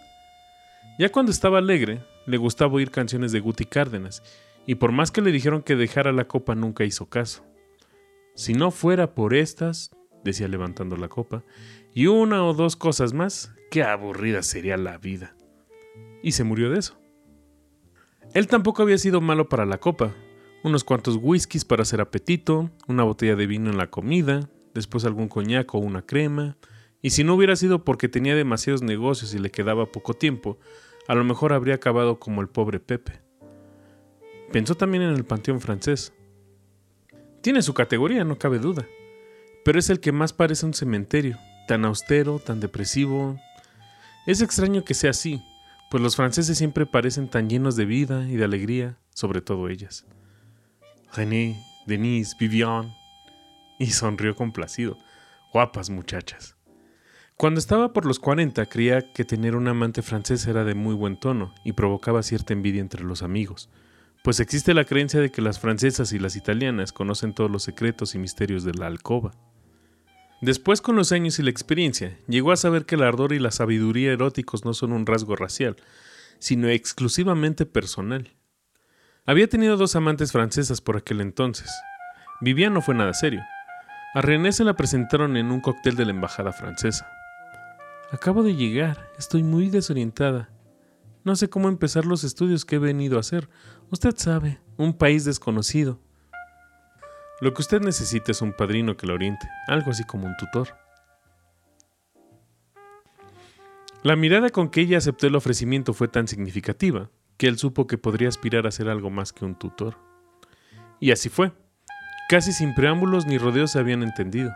Ya 0.98 1.12
cuando 1.12 1.32
estaba 1.32 1.58
alegre, 1.58 2.02
le 2.26 2.38
gustaba 2.38 2.74
oír 2.74 2.92
canciones 2.92 3.32
de 3.32 3.42
Guti 3.42 3.66
Cárdenas, 3.66 4.24
y 4.66 4.76
por 4.76 4.92
más 4.92 5.12
que 5.12 5.22
le 5.22 5.32
dijeron 5.32 5.62
que 5.62 5.76
dejara 5.76 6.12
la 6.12 6.28
copa 6.28 6.56
nunca 6.56 6.86
hizo 6.86 7.08
caso. 7.10 7.46
Si 8.36 8.54
no 8.54 8.72
fuera 8.72 9.14
por 9.14 9.34
estas, 9.34 9.92
decía 10.24 10.48
levantando 10.48 10.96
la 10.98 11.10
copa, 11.10 11.44
y 11.94 12.08
una 12.08 12.44
o 12.46 12.54
dos 12.54 12.76
cosas 12.76 13.14
más, 13.14 13.54
qué 13.70 13.84
aburrida 13.84 14.42
sería 14.42 14.78
la 14.78 14.98
vida. 14.98 15.36
Y 16.24 16.32
se 16.32 16.44
murió 16.44 16.70
de 16.70 16.80
eso. 16.80 16.98
Él 18.34 18.48
tampoco 18.48 18.82
había 18.82 18.98
sido 18.98 19.22
malo 19.22 19.48
para 19.48 19.66
la 19.66 19.78
copa. 19.78 20.14
Unos 20.64 20.84
cuantos 20.84 21.20
whiskies 21.22 21.64
para 21.64 21.84
hacer 21.84 22.02
apetito, 22.02 22.72
una 22.88 23.04
botella 23.04 23.36
de 23.36 23.48
vino 23.48 23.70
en 23.70 23.78
la 23.78 23.92
comida, 23.92 24.50
después 24.74 25.06
algún 25.06 25.28
coñac 25.28 25.74
o 25.76 25.78
una 25.78 26.02
crema, 26.02 26.58
y 27.06 27.12
si 27.12 27.24
no 27.24 27.36
hubiera 27.36 27.56
sido 27.56 27.84
porque 27.84 28.10
tenía 28.10 28.36
demasiados 28.36 28.82
negocios 28.82 29.34
y 29.34 29.39
le 29.39 29.51
quedaba 29.51 29.91
poco 29.91 30.14
tiempo, 30.14 30.58
a 31.08 31.16
lo 31.16 31.24
mejor 31.24 31.53
habría 31.53 31.76
acabado 31.76 32.20
como 32.20 32.41
el 32.41 32.49
pobre 32.49 32.80
Pepe. 32.80 33.22
Pensó 34.51 34.76
también 34.76 35.03
en 35.03 35.14
el 35.14 35.26
panteón 35.26 35.62
francés. 35.62 36.14
Tiene 37.41 37.62
su 37.62 37.74
categoría, 37.74 38.24
no 38.24 38.38
cabe 38.38 38.60
duda 38.60 38.88
pero 39.66 39.80
es 39.80 39.89
el 39.89 39.99
que 39.99 40.12
más 40.12 40.32
parece 40.32 40.68
un 40.68 40.76
cementerio, 40.76 41.39
tan 41.68 41.86
austero, 41.86 42.38
tan 42.38 42.60
depresivo. 42.60 43.39
Es 44.28 44.41
extraño 44.41 44.86
que 44.86 44.93
sea 44.93 45.10
así, 45.10 45.41
pues 45.89 46.03
los 46.03 46.16
franceses 46.16 46.56
siempre 46.56 46.86
parecen 46.86 47.32
tan 47.32 47.49
llenos 47.49 47.76
de 47.76 47.86
vida 47.86 48.30
y 48.30 48.36
de 48.36 48.45
alegría, 48.45 48.99
sobre 49.10 49.41
todo 49.41 49.68
ellas. 49.68 50.06
René, 51.12 51.60
Denise, 51.88 52.36
Vivian. 52.39 52.93
Y 53.80 53.88
sonrió 53.88 54.36
complacido. 54.36 54.99
Guapas 55.51 55.89
muchachas. 55.89 56.55
Cuando 57.38 57.60
estaba 57.60 57.92
por 57.92 58.06
los 58.06 58.20
40 58.20 58.66
creía 58.68 59.12
que 59.12 59.26
tener 59.26 59.58
un 59.58 59.68
amante 59.68 60.02
francés 60.02 60.48
era 60.48 60.64
de 60.64 60.74
muy 60.74 60.96
buen 60.96 61.20
tono 61.20 61.54
y 61.66 61.74
provocaba 61.74 62.24
cierta 62.24 62.54
envidia 62.54 62.80
entre 62.80 63.04
los 63.04 63.24
amigos, 63.24 63.70
pues 64.24 64.40
existe 64.40 64.74
la 64.74 64.86
creencia 64.86 65.20
de 65.20 65.32
que 65.32 65.42
las 65.42 65.60
francesas 65.60 66.14
y 66.14 66.20
las 66.20 66.38
italianas 66.38 66.94
conocen 66.94 67.34
todos 67.34 67.52
los 67.52 67.64
secretos 67.64 68.16
y 68.16 68.20
misterios 68.20 68.64
de 68.64 68.74
la 68.74 68.88
alcoba. 68.88 69.34
Después, 70.40 70.80
con 70.80 70.96
los 70.96 71.12
años 71.12 71.38
y 71.38 71.44
la 71.44 71.50
experiencia, 71.50 72.18
llegó 72.28 72.54
a 72.54 72.58
saber 72.58 72.86
que 72.86 72.96
el 72.96 73.04
ardor 73.04 73.34
y 73.34 73.40
la 73.40 73.52
sabiduría 73.52 74.14
eróticos 74.14 74.64
no 74.64 74.74
son 74.74 74.94
un 74.94 75.06
rasgo 75.06 75.36
racial, 75.36 75.76
sino 76.40 76.70
exclusivamente 76.70 77.66
personal. 77.66 78.34
Había 79.26 79.50
tenido 79.50 79.76
dos 79.76 79.98
amantes 79.98 80.32
francesas 80.32 80.80
por 80.80 80.96
aquel 80.96 81.20
entonces. 81.20 81.70
Vivian 82.40 82.74
no 82.74 82.82
fue 82.82 82.96
nada 82.96 83.14
serio. 83.14 83.42
A 84.14 84.22
René 84.22 84.54
se 84.54 84.64
la 84.64 84.76
presentaron 84.76 85.36
en 85.36 85.52
un 85.52 85.60
cóctel 85.60 85.98
de 85.98 86.06
la 86.06 86.12
embajada 86.12 86.54
francesa. 86.54 87.06
Acabo 88.12 88.43
de 88.43 88.56
llegar, 88.56 89.12
estoy 89.18 89.43
muy 89.43 89.70
desorientada. 89.70 90.49
No 91.24 91.36
sé 91.36 91.49
cómo 91.49 91.70
empezar 91.70 92.06
los 92.06 92.24
estudios 92.24 92.66
que 92.66 92.76
he 92.76 92.80
venido 92.80 93.18
a 93.18 93.22
hacer. 93.22 93.49
Usted 93.89 94.16
sabe, 94.16 94.62
un 94.78 94.93
país 94.93 95.26
desconocido. 95.26 95.99
Lo 97.41 97.53
que 97.53 97.62
usted 97.62 97.82
necesita 97.82 98.32
es 98.32 98.41
un 98.41 98.53
padrino 98.53 98.95
que 98.95 99.08
lo 99.08 99.16
oriente, 99.16 99.49
algo 99.68 99.91
así 99.91 100.03
como 100.03 100.28
un 100.28 100.38
tutor. 100.38 100.70
La 104.03 104.16
mirada 104.16 104.51
con 104.51 104.70
que 104.70 104.82
ella 104.82 104.99
aceptó 104.99 105.26
el 105.26 105.36
ofrecimiento 105.36 105.93
fue 105.93 106.08
tan 106.08 106.28
significativa 106.28 107.10
que 107.38 107.47
él 107.47 107.58
supo 107.58 107.88
que 107.88 107.97
podría 107.97 108.30
aspirar 108.30 108.68
a 108.68 108.72
ser 108.72 108.88
algo 108.88 109.10
más 109.10 109.34
que 109.34 109.45
un 109.45 109.56
tutor. 109.56 109.97
Y 110.99 111.12
así 111.12 111.30
fue. 111.30 111.51
Casi 112.30 112.53
sin 112.53 112.76
preámbulos 112.76 113.26
ni 113.26 113.39
rodeos 113.39 113.72
se 113.72 113.80
habían 113.80 114.03
entendido. 114.03 114.51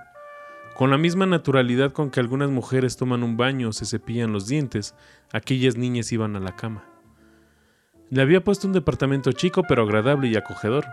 Con 0.80 0.92
la 0.92 0.98
misma 0.98 1.26
naturalidad 1.26 1.92
con 1.92 2.10
que 2.10 2.22
algunas 2.22 2.50
mujeres 2.50 2.96
toman 2.96 3.22
un 3.22 3.36
baño 3.36 3.68
o 3.68 3.74
se 3.74 3.86
cepillan 3.86 4.32
los 4.32 4.48
dientes, 4.48 4.96
aquellas 5.34 5.76
niñas 5.76 6.10
iban 6.14 6.38
a 6.38 6.40
la 6.40 6.56
cama. 6.56 6.86
Le 8.10 8.22
había 8.22 8.46
puesto 8.46 8.66
un 8.66 8.72
departamento 8.72 9.34
chico 9.34 9.64
pero 9.68 9.84
agradable 9.84 10.30
y 10.30 10.38
acogedor. 10.38 10.86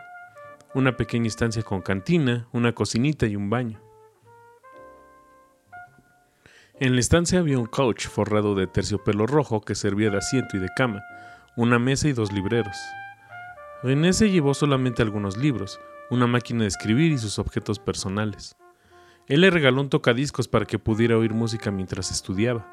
Una 0.74 0.96
pequeña 0.96 1.28
estancia 1.28 1.62
con 1.62 1.82
cantina, 1.82 2.48
una 2.50 2.72
cocinita 2.72 3.26
y 3.28 3.36
un 3.36 3.48
baño. 3.48 3.80
En 6.80 6.94
la 6.94 7.00
estancia 7.00 7.38
había 7.38 7.60
un 7.60 7.66
couch 7.66 8.08
forrado 8.08 8.56
de 8.56 8.66
terciopelo 8.66 9.28
rojo 9.28 9.60
que 9.60 9.76
servía 9.76 10.10
de 10.10 10.18
asiento 10.18 10.56
y 10.56 10.58
de 10.58 10.68
cama, 10.76 11.04
una 11.56 11.78
mesa 11.78 12.08
y 12.08 12.12
dos 12.12 12.32
libreros. 12.32 12.76
René 13.84 14.12
se 14.14 14.32
llevó 14.32 14.52
solamente 14.52 15.02
algunos 15.02 15.36
libros, 15.36 15.78
una 16.10 16.26
máquina 16.26 16.62
de 16.62 16.68
escribir 16.70 17.12
y 17.12 17.18
sus 17.18 17.38
objetos 17.38 17.78
personales. 17.78 18.56
Él 19.28 19.40
le 19.40 19.50
regaló 19.50 19.80
un 19.80 19.88
tocadiscos 19.88 20.46
para 20.46 20.66
que 20.66 20.78
pudiera 20.78 21.18
oír 21.18 21.34
música 21.34 21.70
mientras 21.70 22.12
estudiaba. 22.12 22.72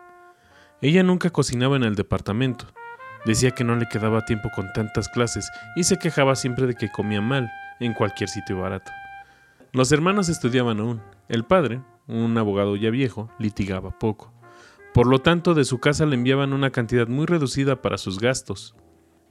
Ella 0.82 1.01
nunca 1.01 1.32
cocinaba 1.32 1.76
en 1.78 1.84
el 1.84 1.95
departamento. 1.95 2.66
Decía 3.26 3.51
que 3.51 3.64
no 3.64 3.76
le 3.76 3.88
quedaba 3.88 4.26
tiempo 4.26 4.49
con 4.54 4.72
tantas 4.74 5.10
clases 5.10 5.49
y 5.76 5.84
se 5.84 5.97
quejaba 5.97 6.36
siempre 6.36 6.68
de 6.68 6.76
que 6.76 6.91
comía 6.91 7.22
mal 7.22 7.49
en 7.80 7.93
cualquier 7.93 8.30
sitio 8.30 8.60
barato. 8.60 8.91
Los 9.72 9.91
hermanos 9.91 10.30
estudiaban 10.30 10.80
aún. 10.80 11.01
El 11.30 11.45
padre, 11.45 11.82
un 12.08 12.38
abogado 12.38 12.76
ya 12.76 12.91
viejo, 12.91 13.32
litigaba 13.39 13.97
poco. 13.97 14.32
Por 14.93 15.08
lo 15.08 15.20
tanto, 15.20 15.56
de 15.56 15.66
su 15.66 15.80
casa 15.80 16.06
le 16.06 16.16
enviaban 16.16 16.54
una 16.54 16.70
cantidad 16.70 17.08
muy 17.08 17.26
reducida 17.26 17.82
para 17.82 17.97
sus 17.97 18.20
gastos. 18.20 18.76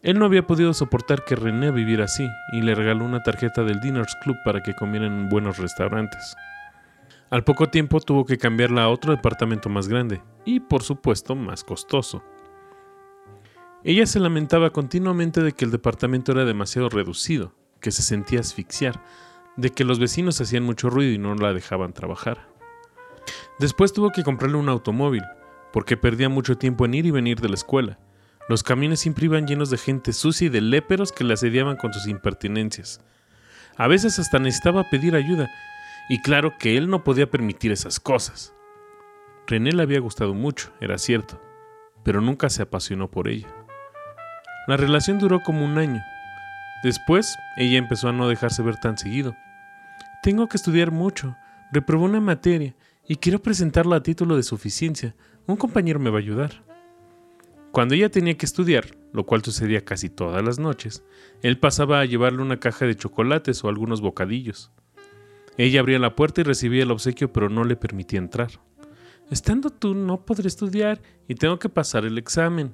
Él 0.03 0.19
no 0.19 0.25
había 0.25 0.45
podido 0.45 0.75
soportar 0.75 1.25
que 1.25 1.37
René 1.37 1.71
viviera 1.71 2.07
así 2.07 2.29
y 2.53 2.63
le 2.63 2.75
regaló 2.75 3.05
una 3.05 3.23
tarjeta 3.23 3.63
del 3.63 3.79
Diners 3.81 4.17
Club 4.25 4.37
para 4.45 4.61
que 4.63 4.75
comieran 4.75 5.13
en 5.13 5.29
buenos 5.29 5.59
restaurantes. 5.59 6.35
Al 7.33 7.45
poco 7.45 7.71
tiempo 7.71 7.99
tuvo 7.99 8.27
que 8.27 8.37
cambiarla 8.37 8.83
a 8.83 8.91
otro 8.91 9.11
departamento 9.17 9.71
más 9.71 9.89
grande 9.89 10.21
y, 10.45 10.61
por 10.61 10.83
supuesto, 10.83 11.35
más 11.35 11.65
costoso. 11.65 12.23
Ella 13.85 14.05
se 14.05 14.21
lamentaba 14.21 14.69
continuamente 14.69 15.43
de 15.43 15.53
que 15.53 15.65
el 15.65 15.71
departamento 15.71 16.33
era 16.33 16.45
demasiado 16.45 16.91
reducido, 16.91 17.55
que 17.81 17.91
se 17.91 18.03
sentía 18.03 18.41
asfixiar, 18.41 19.03
de 19.57 19.71
que 19.71 19.85
los 19.85 19.99
vecinos 19.99 20.43
hacían 20.43 20.63
mucho 20.63 20.91
ruido 20.91 21.11
y 21.11 21.17
no 21.17 21.35
la 21.35 21.55
dejaban 21.55 21.95
trabajar. 21.95 22.51
Después 23.59 23.95
tuvo 23.95 24.11
que 24.11 24.25
comprarle 24.25 24.59
un 24.59 24.69
automóvil, 24.69 25.23
porque 25.73 25.97
perdía 25.97 26.29
mucho 26.29 26.59
tiempo 26.59 26.85
en 26.85 26.93
ir 26.93 27.07
y 27.07 27.13
venir 27.13 27.41
de 27.41 27.49
la 27.49 27.55
escuela. 27.55 27.99
Los 28.47 28.63
camiones 28.63 29.01
siempre 29.01 29.25
iban 29.25 29.47
llenos 29.47 29.71
de 29.71 29.79
gente 29.79 30.13
sucia 30.13 30.49
y 30.49 30.51
de 30.51 30.61
léperos 30.61 31.13
que 31.13 31.25
la 31.25 31.33
asediaban 31.33 31.79
con 31.79 31.95
sus 31.95 32.09
impertinencias. 32.09 33.01
A 33.79 33.89
veces 33.89 34.19
hasta 34.19 34.39
necesitaba 34.39 34.91
pedir 34.91 35.15
ayuda, 35.15 35.49
y 36.13 36.19
claro 36.19 36.59
que 36.59 36.77
él 36.77 36.91
no 36.91 37.05
podía 37.05 37.31
permitir 37.31 37.73
esas 37.73 37.99
cosas. 37.99 38.53
René 39.47 39.73
le 39.73 39.83
había 39.83 39.99
gustado 39.99 40.35
mucho, 40.35 40.71
era 40.79 40.99
cierto, 40.99 41.41
pero 42.05 42.21
nunca 42.21 42.51
se 42.51 42.61
apasionó 42.61 43.11
por 43.11 43.29
ella. 43.29 43.49
La 44.67 44.77
relación 44.77 45.19
duró 45.19 45.41
como 45.43 45.65
un 45.65 45.79
año. 45.79 46.03
Después, 46.85 47.35
ella 47.57 47.79
empezó 47.79 48.11
a 48.11 48.13
no 48.13 48.29
dejarse 48.29 48.63
ver 48.63 48.77
tan 48.77 48.99
seguido. 48.99 49.35
Tengo 50.23 50.51
que 50.51 50.59
estudiar 50.59 50.91
mucho, 50.91 51.35
reprobó 51.73 52.05
una 52.05 52.21
materia 52.21 52.75
y 53.09 53.17
quiero 53.17 53.41
presentarla 53.41 53.97
a 53.97 54.03
título 54.03 54.37
de 54.37 54.43
suficiencia. 54.43 55.15
Un 55.47 55.57
compañero 55.57 55.99
me 55.99 56.11
va 56.11 56.19
a 56.19 56.21
ayudar. 56.21 56.63
Cuando 57.71 57.95
ella 57.95 58.11
tenía 58.11 58.37
que 58.37 58.45
estudiar, 58.45 58.85
lo 59.15 59.25
cual 59.25 59.43
sucedía 59.43 59.83
casi 59.83 60.11
todas 60.11 60.45
las 60.45 60.59
noches, 60.59 61.05
él 61.41 61.59
pasaba 61.59 62.01
a 62.01 62.05
llevarle 62.05 62.43
una 62.43 62.61
caja 62.61 62.85
de 62.85 62.97
chocolates 62.97 63.65
o 63.65 63.71
algunos 63.71 64.03
bocadillos. 64.03 64.73
Ella 65.59 65.81
abría 65.81 65.99
la 65.99 66.17
puerta 66.17 66.41
y 66.41 66.45
recibía 66.45 66.83
el 66.83 66.91
obsequio, 66.91 67.33
pero 67.33 67.49
no 67.49 67.65
le 67.65 67.77
permitía 67.77 68.19
entrar. 68.19 68.51
Estando 69.31 69.71
tú, 69.71 69.95
no 69.95 70.25
podré 70.25 70.49
estudiar 70.49 71.01
y 71.29 71.35
tengo 71.35 71.59
que 71.59 71.69
pasar 71.69 72.05
el 72.05 72.19
examen. 72.19 72.73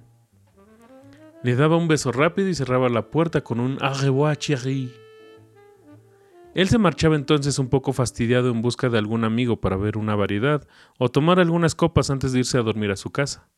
Le 1.42 1.54
daba 1.54 1.76
un 1.76 1.88
beso 1.88 2.10
rápido 2.10 2.48
y 2.48 2.54
cerraba 2.54 2.88
la 2.88 3.10
puerta 3.10 3.42
con 3.42 3.60
un 3.60 3.78
Au 3.80 3.94
revoir. 3.94 4.38
Él 6.54 6.68
se 6.68 6.78
marchaba 6.78 7.14
entonces 7.14 7.58
un 7.60 7.68
poco 7.68 7.92
fastidiado 7.92 8.50
en 8.50 8.62
busca 8.62 8.88
de 8.88 8.98
algún 8.98 9.24
amigo 9.24 9.60
para 9.60 9.76
ver 9.76 9.96
una 9.96 10.16
variedad 10.16 10.66
o 10.98 11.08
tomar 11.08 11.38
algunas 11.38 11.76
copas 11.76 12.10
antes 12.10 12.32
de 12.32 12.40
irse 12.40 12.58
a 12.58 12.62
dormir 12.62 12.90
a 12.90 12.96
su 12.96 13.10
casa. 13.10 13.48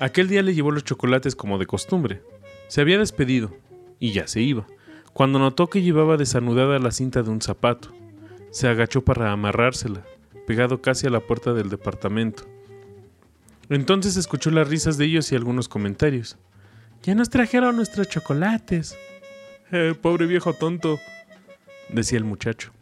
Aquel 0.00 0.26
día 0.26 0.42
le 0.42 0.54
llevó 0.54 0.72
los 0.72 0.82
chocolates 0.82 1.36
como 1.36 1.58
de 1.58 1.66
costumbre. 1.66 2.22
Se 2.66 2.80
había 2.80 2.98
despedido 2.98 3.54
y 4.00 4.10
ya 4.12 4.26
se 4.26 4.40
iba, 4.40 4.66
cuando 5.12 5.38
notó 5.38 5.68
que 5.68 5.82
llevaba 5.82 6.16
desanudada 6.16 6.78
la 6.78 6.90
cinta 6.90 7.22
de 7.22 7.30
un 7.30 7.40
zapato. 7.40 7.92
Se 8.50 8.68
agachó 8.68 9.02
para 9.02 9.32
amarrársela, 9.32 10.04
pegado 10.46 10.82
casi 10.82 11.06
a 11.06 11.10
la 11.10 11.20
puerta 11.20 11.52
del 11.52 11.68
departamento. 11.68 12.44
Entonces 13.68 14.16
escuchó 14.16 14.50
las 14.50 14.68
risas 14.68 14.98
de 14.98 15.06
ellos 15.06 15.32
y 15.32 15.36
algunos 15.36 15.68
comentarios. 15.68 16.36
Ya 17.02 17.14
nos 17.14 17.30
trajeron 17.30 17.76
nuestros 17.76 18.08
chocolates. 18.08 18.96
Eh, 19.70 19.94
pobre 20.00 20.26
viejo 20.26 20.52
tonto, 20.52 21.00
decía 21.88 22.18
el 22.18 22.24
muchacho. 22.24 22.72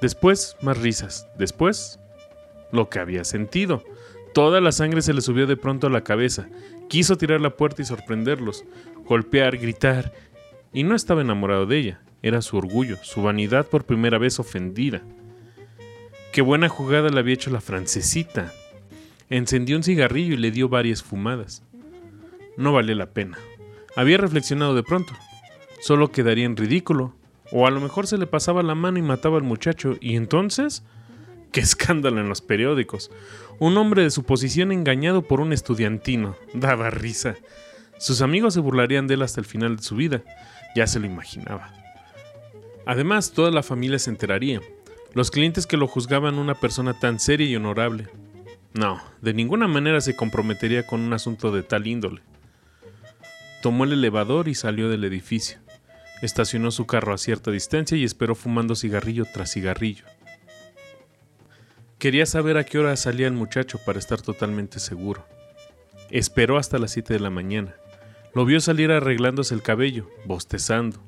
Después, 0.00 0.56
más 0.62 0.78
risas. 0.78 1.26
Después, 1.38 1.98
lo 2.72 2.88
que 2.88 3.00
había 3.00 3.24
sentido. 3.24 3.84
Toda 4.32 4.60
la 4.60 4.72
sangre 4.72 5.02
se 5.02 5.12
le 5.12 5.20
subió 5.20 5.46
de 5.46 5.56
pronto 5.56 5.88
a 5.88 5.90
la 5.90 6.04
cabeza. 6.04 6.48
Quiso 6.88 7.16
tirar 7.16 7.40
la 7.40 7.56
puerta 7.56 7.82
y 7.82 7.84
sorprenderlos, 7.84 8.64
golpear, 9.04 9.58
gritar. 9.58 10.12
Y 10.72 10.84
no 10.84 10.94
estaba 10.94 11.20
enamorado 11.20 11.66
de 11.66 11.78
ella. 11.78 12.00
Era 12.22 12.42
su 12.42 12.56
orgullo, 12.56 12.96
su 13.02 13.22
vanidad 13.22 13.66
por 13.66 13.84
primera 13.84 14.18
vez 14.18 14.38
ofendida. 14.38 15.02
Qué 16.32 16.42
buena 16.42 16.68
jugada 16.68 17.08
le 17.08 17.18
había 17.18 17.34
hecho 17.34 17.50
la 17.50 17.60
francesita. 17.60 18.52
Encendió 19.30 19.76
un 19.76 19.82
cigarrillo 19.82 20.34
y 20.34 20.38
le 20.38 20.50
dio 20.50 20.68
varias 20.68 21.02
fumadas. 21.02 21.62
No 22.56 22.72
valía 22.72 22.94
la 22.94 23.10
pena. 23.10 23.38
Había 23.96 24.18
reflexionado 24.18 24.74
de 24.74 24.82
pronto. 24.82 25.12
Solo 25.80 26.12
quedaría 26.12 26.44
en 26.44 26.56
ridículo. 26.56 27.14
O 27.52 27.66
a 27.66 27.70
lo 27.70 27.80
mejor 27.80 28.06
se 28.06 28.18
le 28.18 28.26
pasaba 28.26 28.62
la 28.62 28.76
mano 28.76 28.98
y 28.98 29.02
mataba 29.02 29.38
al 29.38 29.42
muchacho. 29.42 29.96
¿Y 30.00 30.14
entonces? 30.14 30.84
¡Qué 31.52 31.60
escándalo 31.60 32.20
en 32.20 32.28
los 32.28 32.42
periódicos! 32.42 33.10
Un 33.58 33.76
hombre 33.76 34.02
de 34.02 34.10
su 34.10 34.22
posición 34.22 34.70
engañado 34.70 35.22
por 35.22 35.40
un 35.40 35.52
estudiantino. 35.52 36.36
Daba 36.54 36.90
risa. 36.90 37.34
Sus 37.98 38.22
amigos 38.22 38.54
se 38.54 38.60
burlarían 38.60 39.06
de 39.06 39.14
él 39.14 39.22
hasta 39.22 39.40
el 39.40 39.46
final 39.46 39.76
de 39.76 39.82
su 39.82 39.96
vida. 39.96 40.22
Ya 40.74 40.86
se 40.86 41.00
lo 41.00 41.06
imaginaba. 41.06 41.72
Además, 42.86 43.32
toda 43.32 43.50
la 43.50 43.62
familia 43.62 43.98
se 43.98 44.10
enteraría. 44.10 44.60
Los 45.12 45.30
clientes 45.30 45.66
que 45.66 45.76
lo 45.76 45.86
juzgaban 45.86 46.38
una 46.38 46.54
persona 46.54 46.98
tan 46.98 47.18
seria 47.18 47.46
y 47.46 47.56
honorable. 47.56 48.08
No, 48.72 49.02
de 49.20 49.34
ninguna 49.34 49.66
manera 49.66 50.00
se 50.00 50.14
comprometería 50.14 50.86
con 50.86 51.00
un 51.00 51.12
asunto 51.12 51.50
de 51.50 51.62
tal 51.62 51.86
índole. 51.86 52.22
Tomó 53.62 53.84
el 53.84 53.92
elevador 53.92 54.48
y 54.48 54.54
salió 54.54 54.88
del 54.88 55.04
edificio. 55.04 55.58
Estacionó 56.22 56.70
su 56.70 56.86
carro 56.86 57.12
a 57.12 57.18
cierta 57.18 57.50
distancia 57.50 57.96
y 57.96 58.04
esperó 58.04 58.34
fumando 58.34 58.76
cigarrillo 58.76 59.24
tras 59.24 59.52
cigarrillo. 59.52 60.04
Quería 61.98 62.24
saber 62.24 62.56
a 62.56 62.64
qué 62.64 62.78
hora 62.78 62.96
salía 62.96 63.26
el 63.26 63.34
muchacho 63.34 63.78
para 63.84 63.98
estar 63.98 64.22
totalmente 64.22 64.78
seguro. 64.78 65.26
Esperó 66.10 66.56
hasta 66.56 66.78
las 66.78 66.92
7 66.92 67.12
de 67.14 67.20
la 67.20 67.30
mañana. 67.30 67.74
Lo 68.34 68.44
vio 68.44 68.60
salir 68.60 68.92
arreglándose 68.92 69.54
el 69.54 69.62
cabello, 69.62 70.08
bostezando. 70.24 70.98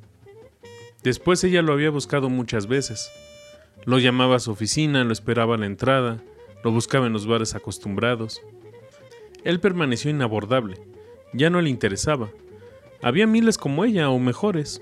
Después 1.02 1.42
ella 1.44 1.62
lo 1.62 1.72
había 1.72 1.90
buscado 1.90 2.28
muchas 2.30 2.66
veces. 2.66 3.10
Lo 3.84 3.98
llamaba 3.98 4.36
a 4.36 4.40
su 4.40 4.50
oficina, 4.50 5.04
lo 5.04 5.12
esperaba 5.12 5.54
a 5.54 5.58
la 5.58 5.66
entrada, 5.66 6.22
lo 6.64 6.70
buscaba 6.70 7.06
en 7.06 7.12
los 7.12 7.26
bares 7.26 7.54
acostumbrados. 7.54 8.40
Él 9.44 9.60
permaneció 9.60 10.10
inabordable. 10.10 10.80
Ya 11.32 11.50
no 11.50 11.60
le 11.60 11.70
interesaba. 11.70 12.30
Había 13.02 13.26
miles 13.26 13.58
como 13.58 13.84
ella 13.84 14.10
o 14.10 14.18
mejores. 14.18 14.80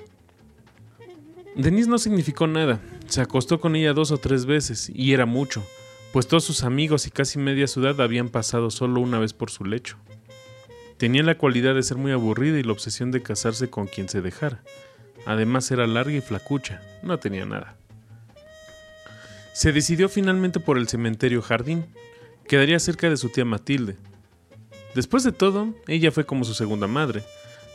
Denise 1.57 1.89
no 1.89 1.99
significó 1.99 2.47
nada. 2.47 2.81
Se 3.09 3.21
acostó 3.21 3.61
con 3.61 3.77
ella 3.77 3.93
dos 3.93 4.11
o 4.13 4.19
tres 4.19 4.47
veces, 4.47 4.91
y 4.95 5.13
era 5.13 5.27
mucho 5.27 5.63
pues 6.13 6.27
todos 6.27 6.45
sus 6.45 6.65
amigos 6.65 7.07
y 7.07 7.11
casi 7.11 7.39
media 7.39 7.67
ciudad 7.67 8.01
habían 8.01 8.29
pasado 8.29 8.71
solo 8.71 9.01
una 9.01 9.19
vez 9.19 9.33
por 9.33 9.51
su 9.51 9.65
lecho. 9.65 9.97
Tenía 11.01 11.23
la 11.23 11.39
cualidad 11.39 11.75
de 11.75 11.83
ser 11.83 11.97
muy 11.97 12.13
aburrida 12.13 12.59
y 12.59 12.63
la 12.63 12.73
obsesión 12.73 13.11
de 13.11 13.23
casarse 13.23 13.71
con 13.71 13.87
quien 13.87 14.11
se 14.11 14.21
dejara. 14.21 14.63
Además 15.25 15.71
era 15.71 15.87
larga 15.87 16.13
y 16.13 16.21
flacucha, 16.21 16.83
no 17.03 17.19
tenía 17.19 17.47
nada. 17.47 17.75
Se 19.55 19.73
decidió 19.73 20.11
finalmente 20.11 20.61
por 20.61 20.77
el 20.77 20.89
cementerio 20.89 21.41
jardín. 21.41 21.87
Quedaría 22.47 22.79
cerca 22.79 23.09
de 23.09 23.17
su 23.17 23.31
tía 23.31 23.47
Matilde. 23.47 23.97
Después 24.95 25.25
de 25.25 25.33
todo, 25.33 25.75
ella 25.89 26.13
fue 26.13 26.27
como 26.27 26.45
su 26.45 26.53
segunda 26.53 26.87
madre. 26.87 27.23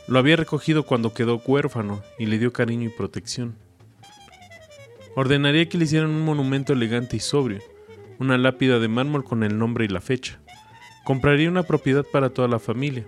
Lo 0.06 0.20
había 0.20 0.36
recogido 0.36 0.84
cuando 0.84 1.12
quedó 1.12 1.42
huérfano 1.44 2.04
y 2.20 2.26
le 2.26 2.38
dio 2.38 2.52
cariño 2.52 2.88
y 2.88 2.92
protección. 2.92 3.56
Ordenaría 5.16 5.68
que 5.68 5.78
le 5.78 5.86
hicieran 5.86 6.10
un 6.10 6.24
monumento 6.24 6.74
elegante 6.74 7.16
y 7.16 7.20
sobrio, 7.20 7.58
una 8.20 8.38
lápida 8.38 8.78
de 8.78 8.86
mármol 8.86 9.24
con 9.24 9.42
el 9.42 9.58
nombre 9.58 9.84
y 9.84 9.88
la 9.88 10.00
fecha. 10.00 10.38
Compraría 11.02 11.48
una 11.48 11.64
propiedad 11.64 12.04
para 12.04 12.30
toda 12.30 12.46
la 12.46 12.60
familia. 12.60 13.04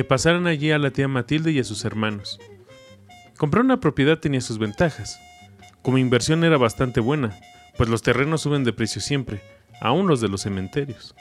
Que 0.00 0.04
pasaran 0.04 0.46
allí 0.46 0.70
a 0.70 0.78
la 0.78 0.92
tía 0.92 1.08
Matilde 1.08 1.52
y 1.52 1.58
a 1.58 1.64
sus 1.64 1.84
hermanos. 1.84 2.40
Comprar 3.36 3.62
una 3.62 3.80
propiedad 3.80 4.18
tenía 4.18 4.40
sus 4.40 4.56
ventajas. 4.56 5.20
Como 5.82 5.98
inversión 5.98 6.42
era 6.42 6.56
bastante 6.56 7.00
buena, 7.00 7.38
pues 7.76 7.90
los 7.90 8.00
terrenos 8.00 8.40
suben 8.40 8.64
de 8.64 8.72
precio 8.72 9.02
siempre, 9.02 9.42
aún 9.78 10.08
los 10.08 10.22
de 10.22 10.28
los 10.28 10.40
cementerios. 10.40 11.14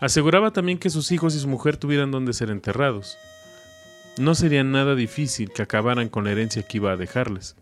Aseguraba 0.00 0.50
también 0.50 0.78
que 0.78 0.90
sus 0.90 1.12
hijos 1.12 1.36
y 1.36 1.38
su 1.38 1.46
mujer 1.46 1.76
tuvieran 1.76 2.10
donde 2.10 2.32
ser 2.32 2.50
enterrados. 2.50 3.16
No 4.18 4.34
sería 4.34 4.64
nada 4.64 4.96
difícil 4.96 5.52
que 5.52 5.62
acabaran 5.62 6.08
con 6.08 6.24
la 6.24 6.32
herencia 6.32 6.64
que 6.64 6.78
iba 6.78 6.90
a 6.90 6.96
dejarles. 6.96 7.54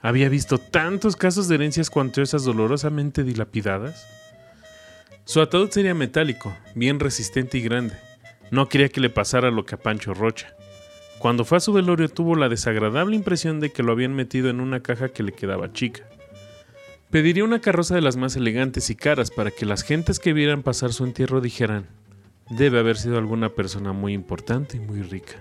Había 0.00 0.28
visto 0.28 0.58
tantos 0.58 1.14
casos 1.14 1.46
de 1.46 1.54
herencias 1.54 1.90
cuantiosas 1.90 2.42
dolorosamente 2.42 3.22
dilapidadas. 3.22 4.04
Su 5.26 5.40
ataúd 5.40 5.70
sería 5.70 5.94
metálico, 5.94 6.56
bien 6.74 6.98
resistente 6.98 7.58
y 7.58 7.60
grande. 7.60 8.07
No 8.50 8.68
quería 8.68 8.88
que 8.88 9.00
le 9.00 9.10
pasara 9.10 9.50
lo 9.50 9.66
que 9.66 9.74
a 9.74 9.78
Pancho 9.78 10.14
Rocha. 10.14 10.54
Cuando 11.18 11.44
fue 11.44 11.58
a 11.58 11.60
su 11.60 11.72
velorio 11.72 12.08
tuvo 12.08 12.36
la 12.36 12.48
desagradable 12.48 13.16
impresión 13.16 13.60
de 13.60 13.70
que 13.70 13.82
lo 13.82 13.92
habían 13.92 14.14
metido 14.14 14.50
en 14.50 14.60
una 14.60 14.80
caja 14.80 15.08
que 15.08 15.22
le 15.22 15.32
quedaba 15.32 15.72
chica. 15.72 16.04
Pediría 17.10 17.44
una 17.44 17.60
carroza 17.60 17.94
de 17.94 18.02
las 18.02 18.16
más 18.16 18.36
elegantes 18.36 18.90
y 18.90 18.94
caras 18.94 19.30
para 19.30 19.50
que 19.50 19.66
las 19.66 19.82
gentes 19.82 20.18
que 20.18 20.32
vieran 20.32 20.62
pasar 20.62 20.92
su 20.92 21.04
entierro 21.04 21.40
dijeran, 21.40 21.88
debe 22.50 22.78
haber 22.78 22.96
sido 22.96 23.18
alguna 23.18 23.50
persona 23.50 23.92
muy 23.92 24.12
importante 24.12 24.76
y 24.76 24.80
muy 24.80 25.02
rica. 25.02 25.34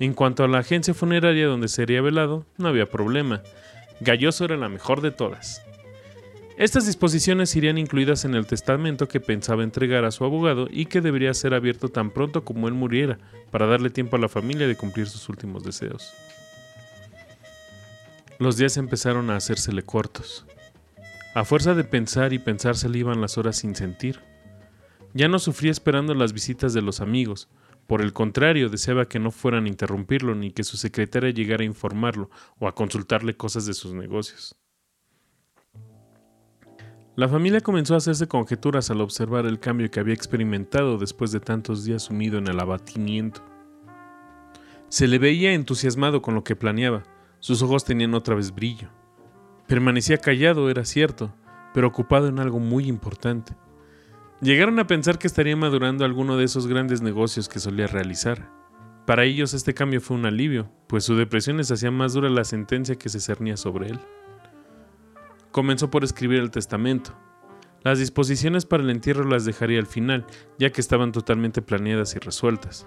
En 0.00 0.14
cuanto 0.14 0.44
a 0.44 0.48
la 0.48 0.58
agencia 0.58 0.94
funeraria 0.94 1.46
donde 1.46 1.68
sería 1.68 2.00
velado, 2.00 2.46
no 2.56 2.68
había 2.68 2.86
problema. 2.86 3.42
Galloso 4.00 4.44
era 4.44 4.56
la 4.56 4.68
mejor 4.68 5.00
de 5.00 5.10
todas. 5.10 5.62
Estas 6.58 6.86
disposiciones 6.86 7.54
irían 7.54 7.78
incluidas 7.78 8.24
en 8.24 8.34
el 8.34 8.44
testamento 8.44 9.06
que 9.06 9.20
pensaba 9.20 9.62
entregar 9.62 10.04
a 10.04 10.10
su 10.10 10.24
abogado 10.24 10.66
y 10.68 10.86
que 10.86 11.00
debería 11.00 11.32
ser 11.32 11.54
abierto 11.54 11.88
tan 11.88 12.10
pronto 12.10 12.44
como 12.44 12.66
él 12.66 12.74
muriera, 12.74 13.20
para 13.52 13.68
darle 13.68 13.90
tiempo 13.90 14.16
a 14.16 14.18
la 14.18 14.28
familia 14.28 14.66
de 14.66 14.74
cumplir 14.74 15.06
sus 15.06 15.28
últimos 15.28 15.62
deseos. 15.62 16.12
Los 18.40 18.56
días 18.56 18.76
empezaron 18.76 19.30
a 19.30 19.36
hacérsele 19.36 19.84
cortos. 19.84 20.46
A 21.32 21.44
fuerza 21.44 21.74
de 21.74 21.84
pensar 21.84 22.32
y 22.32 22.40
pensar 22.40 22.76
se 22.76 22.88
le 22.88 22.98
iban 22.98 23.20
las 23.20 23.38
horas 23.38 23.56
sin 23.56 23.76
sentir. 23.76 24.18
Ya 25.14 25.28
no 25.28 25.38
sufría 25.38 25.70
esperando 25.70 26.12
las 26.12 26.32
visitas 26.32 26.74
de 26.74 26.82
los 26.82 27.00
amigos. 27.00 27.48
Por 27.86 28.02
el 28.02 28.12
contrario, 28.12 28.68
deseaba 28.68 29.06
que 29.06 29.20
no 29.20 29.30
fueran 29.30 29.66
a 29.66 29.68
interrumpirlo 29.68 30.34
ni 30.34 30.50
que 30.50 30.64
su 30.64 30.76
secretaria 30.76 31.30
llegara 31.30 31.62
a 31.62 31.66
informarlo 31.66 32.30
o 32.58 32.66
a 32.66 32.74
consultarle 32.74 33.36
cosas 33.36 33.64
de 33.64 33.74
sus 33.74 33.94
negocios. 33.94 34.56
La 37.18 37.28
familia 37.28 37.60
comenzó 37.60 37.94
a 37.94 37.96
hacerse 37.96 38.28
conjeturas 38.28 38.92
al 38.92 39.00
observar 39.00 39.44
el 39.44 39.58
cambio 39.58 39.90
que 39.90 39.98
había 39.98 40.14
experimentado 40.14 40.98
después 40.98 41.32
de 41.32 41.40
tantos 41.40 41.84
días 41.84 42.04
sumido 42.04 42.38
en 42.38 42.46
el 42.46 42.60
abatimiento. 42.60 43.42
Se 44.88 45.08
le 45.08 45.18
veía 45.18 45.52
entusiasmado 45.52 46.22
con 46.22 46.36
lo 46.36 46.44
que 46.44 46.54
planeaba, 46.54 47.02
sus 47.40 47.60
ojos 47.60 47.84
tenían 47.84 48.14
otra 48.14 48.36
vez 48.36 48.54
brillo. 48.54 48.90
Permanecía 49.66 50.18
callado, 50.18 50.70
era 50.70 50.84
cierto, 50.84 51.34
pero 51.74 51.88
ocupado 51.88 52.28
en 52.28 52.38
algo 52.38 52.60
muy 52.60 52.86
importante. 52.86 53.56
Llegaron 54.40 54.78
a 54.78 54.86
pensar 54.86 55.18
que 55.18 55.26
estaría 55.26 55.56
madurando 55.56 56.04
alguno 56.04 56.36
de 56.36 56.44
esos 56.44 56.68
grandes 56.68 57.02
negocios 57.02 57.48
que 57.48 57.58
solía 57.58 57.88
realizar. 57.88 58.48
Para 59.06 59.24
ellos 59.24 59.54
este 59.54 59.74
cambio 59.74 60.00
fue 60.00 60.16
un 60.16 60.26
alivio, 60.26 60.70
pues 60.86 61.02
su 61.02 61.16
depresión 61.16 61.56
les 61.56 61.72
hacía 61.72 61.90
más 61.90 62.12
dura 62.12 62.30
la 62.30 62.44
sentencia 62.44 62.94
que 62.94 63.08
se 63.08 63.18
cernía 63.18 63.56
sobre 63.56 63.88
él. 63.88 63.98
Comenzó 65.58 65.90
por 65.90 66.04
escribir 66.04 66.38
el 66.38 66.52
testamento. 66.52 67.18
Las 67.82 67.98
disposiciones 67.98 68.64
para 68.64 68.84
el 68.84 68.90
entierro 68.90 69.24
las 69.24 69.44
dejaría 69.44 69.80
al 69.80 69.88
final, 69.88 70.24
ya 70.56 70.70
que 70.70 70.80
estaban 70.80 71.10
totalmente 71.10 71.62
planeadas 71.62 72.14
y 72.14 72.20
resueltas. 72.20 72.86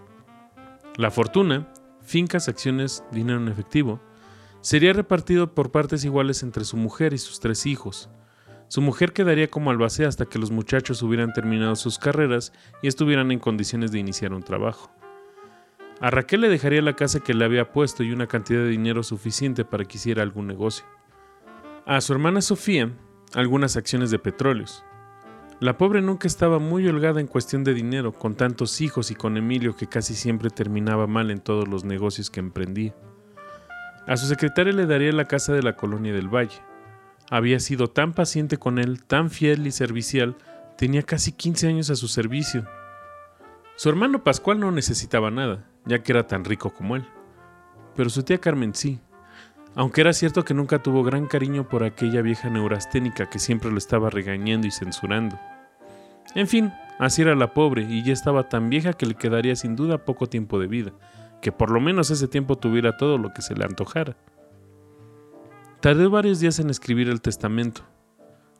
La 0.95 1.11
fortuna, 1.11 1.67
fincas, 1.99 2.47
acciones, 2.47 3.03
dinero 3.11 3.41
en 3.41 3.49
efectivo, 3.49 3.99
Sería 4.61 4.93
repartido 4.93 5.53
por 5.53 5.71
partes 5.71 6.05
iguales 6.05 6.43
entre 6.43 6.63
su 6.63 6.77
mujer 6.77 7.11
y 7.11 7.17
sus 7.17 7.41
tres 7.41 7.65
hijos. 7.65 8.09
Su 8.69 8.79
mujer 8.79 9.11
quedaría 9.11 9.49
como 9.49 9.69
albacea 9.69 10.07
hasta 10.07 10.27
que 10.27 10.39
los 10.39 10.49
muchachos 10.49 11.03
hubieran 11.03 11.33
terminado 11.33 11.75
sus 11.75 11.99
carreras 11.99 12.53
y 12.81 12.87
estuvieran 12.87 13.33
en 13.33 13.39
condiciones 13.39 13.91
de 13.91 13.99
iniciar 13.99 14.31
un 14.31 14.43
trabajo. 14.43 14.95
A 15.99 16.09
Raquel 16.09 16.39
le 16.39 16.47
dejaría 16.47 16.81
la 16.81 16.95
casa 16.95 17.19
que 17.19 17.33
le 17.33 17.43
había 17.43 17.73
puesto 17.73 18.01
y 18.01 18.13
una 18.13 18.27
cantidad 18.27 18.61
de 18.61 18.69
dinero 18.69 19.03
suficiente 19.03 19.65
para 19.65 19.83
que 19.83 19.97
hiciera 19.97 20.23
algún 20.23 20.47
negocio. 20.47 20.85
A 21.87 21.99
su 21.99 22.13
hermana 22.13 22.41
Sofía, 22.41 22.91
algunas 23.33 23.75
acciones 23.75 24.11
de 24.11 24.19
petróleos. 24.19 24.85
La 25.59 25.79
pobre 25.79 26.03
nunca 26.03 26.27
estaba 26.27 26.59
muy 26.59 26.87
holgada 26.87 27.19
en 27.19 27.25
cuestión 27.25 27.63
de 27.63 27.73
dinero, 27.73 28.13
con 28.13 28.35
tantos 28.35 28.81
hijos 28.81 29.09
y 29.09 29.15
con 29.15 29.35
Emilio 29.35 29.75
que 29.75 29.87
casi 29.87 30.13
siempre 30.13 30.51
terminaba 30.51 31.07
mal 31.07 31.31
en 31.31 31.39
todos 31.39 31.67
los 31.67 31.83
negocios 31.83 32.29
que 32.29 32.39
emprendía. 32.39 32.95
A 34.05 34.15
su 34.15 34.27
secretaria 34.27 34.73
le 34.73 34.85
daría 34.85 35.11
la 35.11 35.25
casa 35.27 35.53
de 35.53 35.63
la 35.63 35.75
colonia 35.75 36.13
del 36.13 36.29
Valle. 36.29 36.61
Había 37.31 37.59
sido 37.59 37.87
tan 37.87 38.13
paciente 38.13 38.57
con 38.57 38.77
él, 38.77 39.03
tan 39.03 39.31
fiel 39.31 39.65
y 39.65 39.71
servicial, 39.71 40.35
tenía 40.77 41.01
casi 41.01 41.31
15 41.31 41.67
años 41.67 41.89
a 41.89 41.95
su 41.95 42.07
servicio. 42.07 42.67
Su 43.75 43.89
hermano 43.89 44.23
Pascual 44.23 44.59
no 44.59 44.71
necesitaba 44.71 45.31
nada, 45.31 45.67
ya 45.85 46.03
que 46.03 46.11
era 46.11 46.27
tan 46.27 46.45
rico 46.45 46.71
como 46.71 46.95
él. 46.95 47.07
Pero 47.95 48.11
su 48.11 48.21
tía 48.21 48.37
Carmen 48.37 48.75
sí, 48.75 48.99
aunque 49.75 50.01
era 50.01 50.13
cierto 50.13 50.43
que 50.43 50.53
nunca 50.53 50.83
tuvo 50.83 51.03
gran 51.03 51.27
cariño 51.27 51.67
por 51.67 51.83
aquella 51.83 52.21
vieja 52.21 52.49
neurasténica 52.49 53.29
que 53.29 53.39
siempre 53.39 53.71
lo 53.71 53.77
estaba 53.77 54.09
regañando 54.09 54.67
y 54.67 54.71
censurando. 54.71 55.39
En 56.35 56.47
fin, 56.47 56.71
así 56.99 57.21
era 57.21 57.35
la 57.35 57.53
pobre 57.53 57.83
y 57.83 58.03
ya 58.03 58.13
estaba 58.13 58.49
tan 58.49 58.69
vieja 58.69 58.93
que 58.93 59.05
le 59.05 59.15
quedaría 59.15 59.55
sin 59.55 59.75
duda 59.75 60.05
poco 60.05 60.27
tiempo 60.27 60.59
de 60.59 60.67
vida, 60.67 60.91
que 61.41 61.51
por 61.51 61.71
lo 61.71 61.79
menos 61.79 62.09
ese 62.09 62.27
tiempo 62.27 62.57
tuviera 62.57 62.97
todo 62.97 63.17
lo 63.17 63.33
que 63.33 63.41
se 63.41 63.55
le 63.55 63.65
antojara. 63.65 64.15
Tardé 65.79 66.07
varios 66.07 66.39
días 66.39 66.59
en 66.59 66.69
escribir 66.69 67.09
el 67.09 67.21
testamento. 67.21 67.81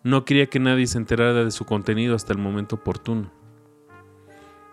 No 0.03 0.26
quería 0.26 0.47
que 0.47 0.59
nadie 0.59 0.88
se 0.88 0.97
enterara 0.97 1.43
de 1.45 1.51
su 1.51 1.66
contenido 1.66 2.16
hasta 2.16 2.34
el 2.34 2.39
momento 2.39 2.78
oportuno. 2.78 3.32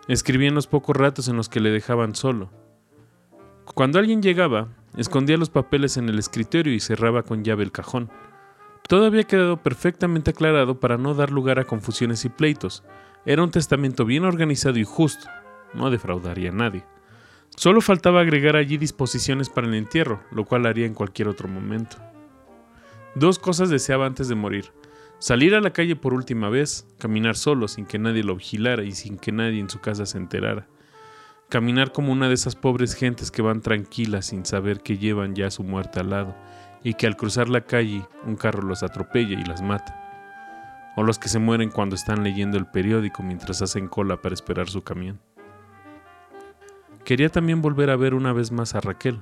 Escribí 0.07 0.47
en 0.47 0.55
los 0.55 0.65
pocos 0.65 0.97
ratos 0.97 1.27
en 1.27 1.37
los 1.37 1.49
que 1.49 1.59
le 1.59 1.69
dejaban 1.69 2.15
solo. 2.15 2.49
Cuando 3.75 3.99
alguien 3.99 4.23
llegaba, 4.23 4.69
escondía 4.97 5.37
los 5.37 5.49
papeles 5.49 5.97
en 5.97 6.09
el 6.09 6.19
escritorio 6.19 6.73
y 6.73 6.79
cerraba 6.79 7.23
con 7.23 7.43
llave 7.43 7.63
el 7.63 7.71
cajón. 7.71 8.09
Todo 8.87 9.05
había 9.05 9.23
quedado 9.23 9.57
perfectamente 9.57 10.31
aclarado 10.31 10.79
para 10.79 10.97
no 10.97 11.13
dar 11.13 11.31
lugar 11.31 11.59
a 11.59 11.65
confusiones 11.65 12.25
y 12.25 12.29
pleitos. 12.29 12.83
Era 13.25 13.43
un 13.43 13.51
testamento 13.51 14.05
bien 14.05 14.23
organizado 14.23 14.79
y 14.79 14.83
justo. 14.83 15.27
No 15.73 15.91
defraudaría 15.91 16.49
a 16.49 16.53
nadie. 16.53 16.85
Solo 17.55 17.81
faltaba 17.81 18.21
agregar 18.21 18.55
allí 18.55 18.77
disposiciones 18.77 19.49
para 19.49 19.67
el 19.67 19.75
entierro, 19.75 20.23
lo 20.31 20.45
cual 20.45 20.65
haría 20.65 20.85
en 20.85 20.93
cualquier 20.93 21.27
otro 21.27 21.47
momento. 21.47 21.97
Dos 23.15 23.37
cosas 23.37 23.69
deseaba 23.69 24.05
antes 24.05 24.27
de 24.27 24.35
morir. 24.35 24.71
Salir 25.19 25.53
a 25.53 25.61
la 25.61 25.73
calle 25.73 25.95
por 25.95 26.13
última 26.13 26.49
vez, 26.49 26.87
caminar 26.97 27.35
solo 27.35 27.67
sin 27.67 27.85
que 27.85 27.99
nadie 27.99 28.23
lo 28.23 28.37
vigilara 28.37 28.83
y 28.83 28.93
sin 28.93 29.17
que 29.17 29.33
nadie 29.33 29.59
en 29.59 29.69
su 29.69 29.79
casa 29.79 30.05
se 30.05 30.17
enterara. 30.17 30.67
Caminar 31.49 31.91
como 31.91 32.11
una 32.11 32.27
de 32.27 32.35
esas 32.35 32.55
pobres 32.55 32.93
gentes 32.93 33.31
que 33.31 33.41
van 33.41 33.61
tranquilas 33.61 34.27
sin 34.27 34.45
saber 34.45 34.81
que 34.81 34.99
llevan 34.99 35.33
ya 35.33 35.49
su 35.49 35.63
muerte 35.63 35.99
al 35.99 36.11
lado 36.11 36.35
y 36.83 36.93
que 36.93 37.07
al 37.07 37.17
cruzar 37.17 37.49
la 37.49 37.61
calle 37.61 38.05
un 38.23 38.35
carro 38.35 38.61
los 38.61 38.83
atropella 38.83 39.39
y 39.39 39.43
las 39.43 39.63
mata. 39.63 39.95
O 40.95 41.01
los 41.01 41.17
que 41.17 41.27
se 41.27 41.39
mueren 41.39 41.71
cuando 41.71 41.95
están 41.95 42.23
leyendo 42.23 42.59
el 42.59 42.67
periódico 42.67 43.23
mientras 43.23 43.63
hacen 43.63 43.87
cola 43.87 44.21
para 44.21 44.35
esperar 44.35 44.69
su 44.69 44.83
camión. 44.83 45.19
Quería 47.03 47.29
también 47.29 47.63
volver 47.63 47.89
a 47.89 47.95
ver 47.95 48.13
una 48.13 48.31
vez 48.31 48.51
más 48.51 48.75
a 48.75 48.81
Raquel. 48.81 49.19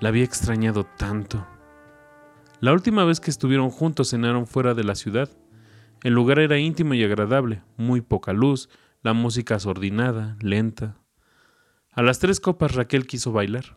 La 0.00 0.08
había 0.08 0.24
extrañado 0.24 0.84
tanto. 0.84 1.46
La 2.60 2.72
última 2.72 3.04
vez 3.04 3.20
que 3.20 3.30
estuvieron 3.30 3.68
juntos 3.68 4.08
cenaron 4.08 4.46
fuera 4.46 4.72
de 4.72 4.84
la 4.84 4.94
ciudad. 4.94 5.28
El 6.02 6.14
lugar 6.14 6.38
era 6.38 6.58
íntimo 6.58 6.94
y 6.94 7.04
agradable, 7.04 7.60
muy 7.76 8.00
poca 8.00 8.32
luz, 8.32 8.70
la 9.02 9.12
música 9.12 9.58
sordinada, 9.58 10.38
lenta. 10.40 10.96
A 11.98 12.02
las 12.02 12.20
tres 12.20 12.38
copas 12.38 12.76
Raquel 12.76 13.08
quiso 13.08 13.32
bailar. 13.32 13.76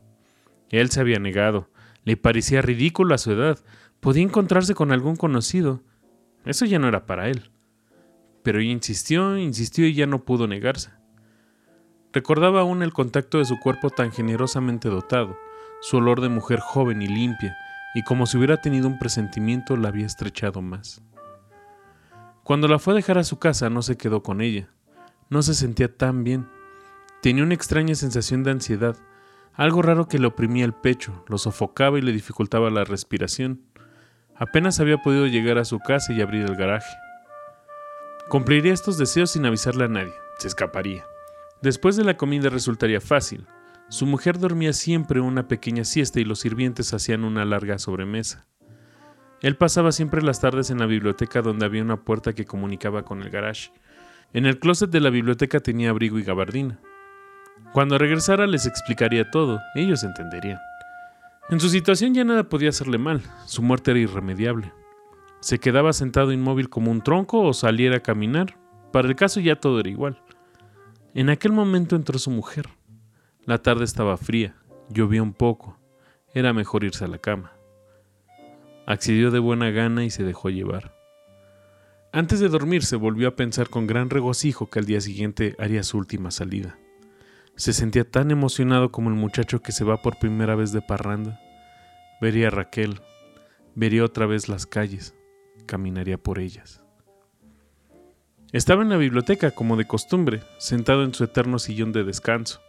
Él 0.69 0.91
se 0.91 0.99
había 0.99 1.17
negado, 1.17 1.71
le 2.03 2.17
parecía 2.17 2.61
ridículo 2.61 3.15
a 3.15 3.17
su 3.17 3.31
edad, 3.31 3.57
podía 3.99 4.21
encontrarse 4.21 4.75
con 4.75 4.91
algún 4.91 5.15
conocido. 5.15 5.81
Eso 6.45 6.65
ya 6.65 6.77
no 6.77 6.87
era 6.87 7.07
para 7.07 7.29
él. 7.29 7.49
Pero 8.43 8.59
ella 8.59 8.73
insistió, 8.73 9.39
insistió 9.39 9.87
y 9.87 9.95
ya 9.95 10.05
no 10.05 10.23
pudo 10.23 10.45
negarse. 10.45 10.91
Recordaba 12.13 12.61
aún 12.61 12.83
el 12.83 12.93
contacto 12.93 13.39
de 13.39 13.45
su 13.45 13.59
cuerpo 13.59 13.89
tan 13.89 14.11
generosamente 14.11 14.87
dotado, 14.89 15.35
su 15.81 15.97
olor 15.97 16.21
de 16.21 16.29
mujer 16.29 16.59
joven 16.59 17.01
y 17.01 17.07
limpia, 17.07 17.57
y 17.95 18.03
como 18.03 18.27
si 18.27 18.37
hubiera 18.37 18.61
tenido 18.61 18.87
un 18.87 18.99
presentimiento 18.99 19.77
la 19.77 19.87
había 19.89 20.05
estrechado 20.05 20.61
más. 20.61 21.01
Cuando 22.43 22.67
la 22.67 22.77
fue 22.77 22.93
a 22.93 22.97
dejar 22.97 23.17
a 23.17 23.23
su 23.23 23.39
casa 23.39 23.71
no 23.71 23.81
se 23.81 23.97
quedó 23.97 24.21
con 24.21 24.41
ella. 24.41 24.69
No 25.31 25.41
se 25.41 25.55
sentía 25.55 25.91
tan 25.97 26.23
bien. 26.23 26.60
Tenía 27.21 27.43
una 27.43 27.53
extraña 27.53 27.93
sensación 27.93 28.43
de 28.43 28.51
ansiedad, 28.51 28.97
algo 29.53 29.81
raro 29.81 30.07
que 30.07 30.17
le 30.17 30.27
oprimía 30.27 30.65
el 30.65 30.73
pecho, 30.73 31.23
lo 31.27 31.37
sofocaba 31.37 31.99
y 31.99 32.01
le 32.01 32.11
dificultaba 32.11 32.69
la 32.71 32.83
respiración. 32.83 33.61
Apenas 34.35 34.79
había 34.79 34.97
podido 34.97 35.27
llegar 35.27 35.59
a 35.59 35.65
su 35.65 35.77
casa 35.79 36.13
y 36.13 36.21
abrir 36.21 36.45
el 36.45 36.55
garaje. 36.55 36.95
Cumpliría 38.29 38.73
estos 38.73 38.97
deseos 38.97 39.31
sin 39.31 39.45
avisarle 39.45 39.83
a 39.83 39.87
nadie. 39.87 40.13
Se 40.39 40.47
escaparía. 40.47 41.05
Después 41.61 41.95
de 41.95 42.03
la 42.03 42.17
comida 42.17 42.49
resultaría 42.49 42.99
fácil. 42.99 43.45
Su 43.89 44.07
mujer 44.07 44.39
dormía 44.39 44.73
siempre 44.73 45.19
una 45.19 45.47
pequeña 45.47 45.83
siesta 45.83 46.19
y 46.19 46.23
los 46.23 46.39
sirvientes 46.39 46.91
hacían 46.93 47.23
una 47.23 47.45
larga 47.45 47.77
sobremesa. 47.77 48.47
Él 49.41 49.57
pasaba 49.57 49.91
siempre 49.91 50.23
las 50.23 50.39
tardes 50.39 50.71
en 50.71 50.79
la 50.79 50.87
biblioteca 50.87 51.41
donde 51.41 51.65
había 51.65 51.83
una 51.83 52.03
puerta 52.03 52.33
que 52.33 52.45
comunicaba 52.45 53.03
con 53.03 53.21
el 53.21 53.29
garage. 53.29 53.71
En 54.33 54.45
el 54.45 54.57
closet 54.59 54.89
de 54.89 55.01
la 55.01 55.09
biblioteca 55.09 55.59
tenía 55.59 55.91
abrigo 55.91 56.17
y 56.17 56.23
gabardina. 56.23 56.79
Cuando 57.73 57.97
regresara 57.97 58.47
les 58.47 58.65
explicaría 58.65 59.31
todo, 59.31 59.59
ellos 59.75 60.03
entenderían. 60.03 60.59
En 61.49 61.59
su 61.59 61.69
situación 61.69 62.13
ya 62.13 62.23
nada 62.23 62.43
podía 62.43 62.69
hacerle 62.69 62.97
mal, 62.97 63.21
su 63.45 63.61
muerte 63.61 63.91
era 63.91 63.99
irremediable. 63.99 64.71
Se 65.39 65.59
quedaba 65.59 65.93
sentado 65.93 66.31
inmóvil 66.31 66.69
como 66.69 66.91
un 66.91 67.01
tronco 67.01 67.41
o 67.41 67.53
saliera 67.53 67.97
a 67.97 68.01
caminar, 68.01 68.57
para 68.91 69.07
el 69.07 69.15
caso 69.15 69.39
ya 69.39 69.55
todo 69.55 69.79
era 69.79 69.89
igual. 69.89 70.21
En 71.13 71.29
aquel 71.29 71.51
momento 71.51 71.95
entró 71.95 72.19
su 72.19 72.29
mujer. 72.29 72.69
La 73.45 73.57
tarde 73.57 73.85
estaba 73.85 74.17
fría, 74.17 74.55
llovía 74.89 75.23
un 75.23 75.33
poco, 75.33 75.77
era 76.33 76.53
mejor 76.53 76.83
irse 76.83 77.05
a 77.05 77.07
la 77.07 77.17
cama. 77.17 77.53
Accedió 78.85 79.31
de 79.31 79.39
buena 79.39 79.71
gana 79.71 80.03
y 80.03 80.09
se 80.09 80.23
dejó 80.23 80.49
llevar. 80.49 80.95
Antes 82.13 82.39
de 82.39 82.49
dormir 82.49 82.83
se 82.83 82.97
volvió 82.97 83.29
a 83.29 83.35
pensar 83.35 83.69
con 83.69 83.87
gran 83.87 84.09
regocijo 84.09 84.69
que 84.69 84.79
al 84.79 84.85
día 84.85 85.01
siguiente 85.01 85.55
haría 85.59 85.83
su 85.83 85.97
última 85.97 86.29
salida. 86.29 86.77
Se 87.55 87.73
sentía 87.73 88.09
tan 88.09 88.31
emocionado 88.31 88.91
como 88.91 89.09
el 89.09 89.15
muchacho 89.15 89.61
que 89.61 89.71
se 89.71 89.83
va 89.83 90.01
por 90.01 90.17
primera 90.17 90.55
vez 90.55 90.71
de 90.71 90.81
parranda. 90.81 91.39
Vería 92.19 92.47
a 92.47 92.51
Raquel, 92.51 93.01
vería 93.75 94.03
otra 94.03 94.25
vez 94.25 94.49
las 94.49 94.65
calles, 94.65 95.15
caminaría 95.65 96.17
por 96.17 96.39
ellas. 96.39 96.83
Estaba 98.51 98.81
en 98.83 98.89
la 98.89 98.97
biblioteca, 98.97 99.51
como 99.51 99.77
de 99.77 99.85
costumbre, 99.85 100.41
sentado 100.57 101.03
en 101.03 101.13
su 101.13 101.23
eterno 101.23 101.57
sillón 101.57 101.93
de 101.93 102.03
descanso. 102.03 102.61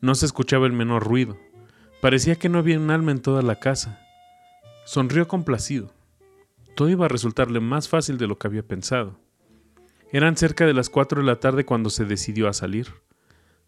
No 0.00 0.14
se 0.14 0.26
escuchaba 0.26 0.66
el 0.66 0.72
menor 0.72 1.04
ruido. 1.04 1.38
Parecía 2.02 2.36
que 2.36 2.48
no 2.48 2.58
había 2.58 2.78
un 2.78 2.90
alma 2.90 3.10
en 3.10 3.22
toda 3.22 3.42
la 3.42 3.56
casa. 3.58 4.00
Sonrió 4.84 5.26
complacido. 5.26 5.92
Todo 6.74 6.90
iba 6.90 7.06
a 7.06 7.08
resultarle 7.08 7.58
más 7.60 7.88
fácil 7.88 8.18
de 8.18 8.26
lo 8.26 8.38
que 8.38 8.46
había 8.46 8.62
pensado. 8.62 9.18
Eran 10.12 10.36
cerca 10.36 10.66
de 10.66 10.74
las 10.74 10.90
cuatro 10.90 11.20
de 11.20 11.26
la 11.26 11.40
tarde 11.40 11.64
cuando 11.64 11.90
se 11.90 12.04
decidió 12.04 12.46
a 12.46 12.52
salir. 12.52 12.88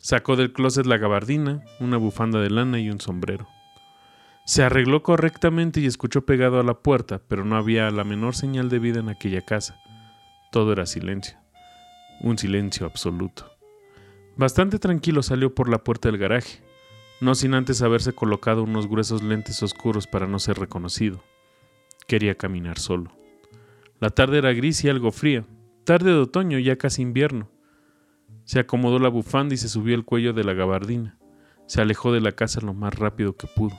Sacó 0.00 0.34
del 0.34 0.54
closet 0.54 0.86
la 0.86 0.96
gabardina, 0.96 1.62
una 1.78 1.98
bufanda 1.98 2.40
de 2.40 2.48
lana 2.48 2.80
y 2.80 2.88
un 2.88 3.00
sombrero. 3.00 3.46
Se 4.46 4.62
arregló 4.62 5.02
correctamente 5.02 5.78
y 5.80 5.86
escuchó 5.86 6.24
pegado 6.24 6.58
a 6.58 6.62
la 6.62 6.72
puerta, 6.72 7.20
pero 7.28 7.44
no 7.44 7.56
había 7.56 7.90
la 7.90 8.02
menor 8.02 8.34
señal 8.34 8.70
de 8.70 8.78
vida 8.78 9.00
en 9.00 9.10
aquella 9.10 9.42
casa. 9.42 9.78
Todo 10.50 10.72
era 10.72 10.86
silencio. 10.86 11.36
Un 12.22 12.38
silencio 12.38 12.86
absoluto. 12.86 13.50
Bastante 14.36 14.78
tranquilo 14.78 15.22
salió 15.22 15.54
por 15.54 15.68
la 15.68 15.84
puerta 15.84 16.08
del 16.08 16.16
garaje, 16.16 16.62
no 17.20 17.34
sin 17.34 17.52
antes 17.52 17.82
haberse 17.82 18.14
colocado 18.14 18.62
unos 18.62 18.88
gruesos 18.88 19.22
lentes 19.22 19.62
oscuros 19.62 20.06
para 20.06 20.26
no 20.26 20.38
ser 20.38 20.58
reconocido. 20.58 21.22
Quería 22.06 22.36
caminar 22.36 22.78
solo. 22.78 23.12
La 23.98 24.08
tarde 24.08 24.38
era 24.38 24.54
gris 24.54 24.82
y 24.82 24.88
algo 24.88 25.12
fría, 25.12 25.44
tarde 25.84 26.10
de 26.10 26.20
otoño, 26.20 26.58
ya 26.58 26.76
casi 26.76 27.02
invierno. 27.02 27.50
Se 28.44 28.58
acomodó 28.58 28.98
la 28.98 29.08
bufanda 29.08 29.54
y 29.54 29.58
se 29.58 29.68
subió 29.68 29.94
el 29.94 30.04
cuello 30.04 30.32
de 30.32 30.44
la 30.44 30.54
gabardina. 30.54 31.18
Se 31.66 31.80
alejó 31.80 32.12
de 32.12 32.20
la 32.20 32.32
casa 32.32 32.60
lo 32.60 32.74
más 32.74 32.94
rápido 32.94 33.36
que 33.36 33.46
pudo. 33.46 33.76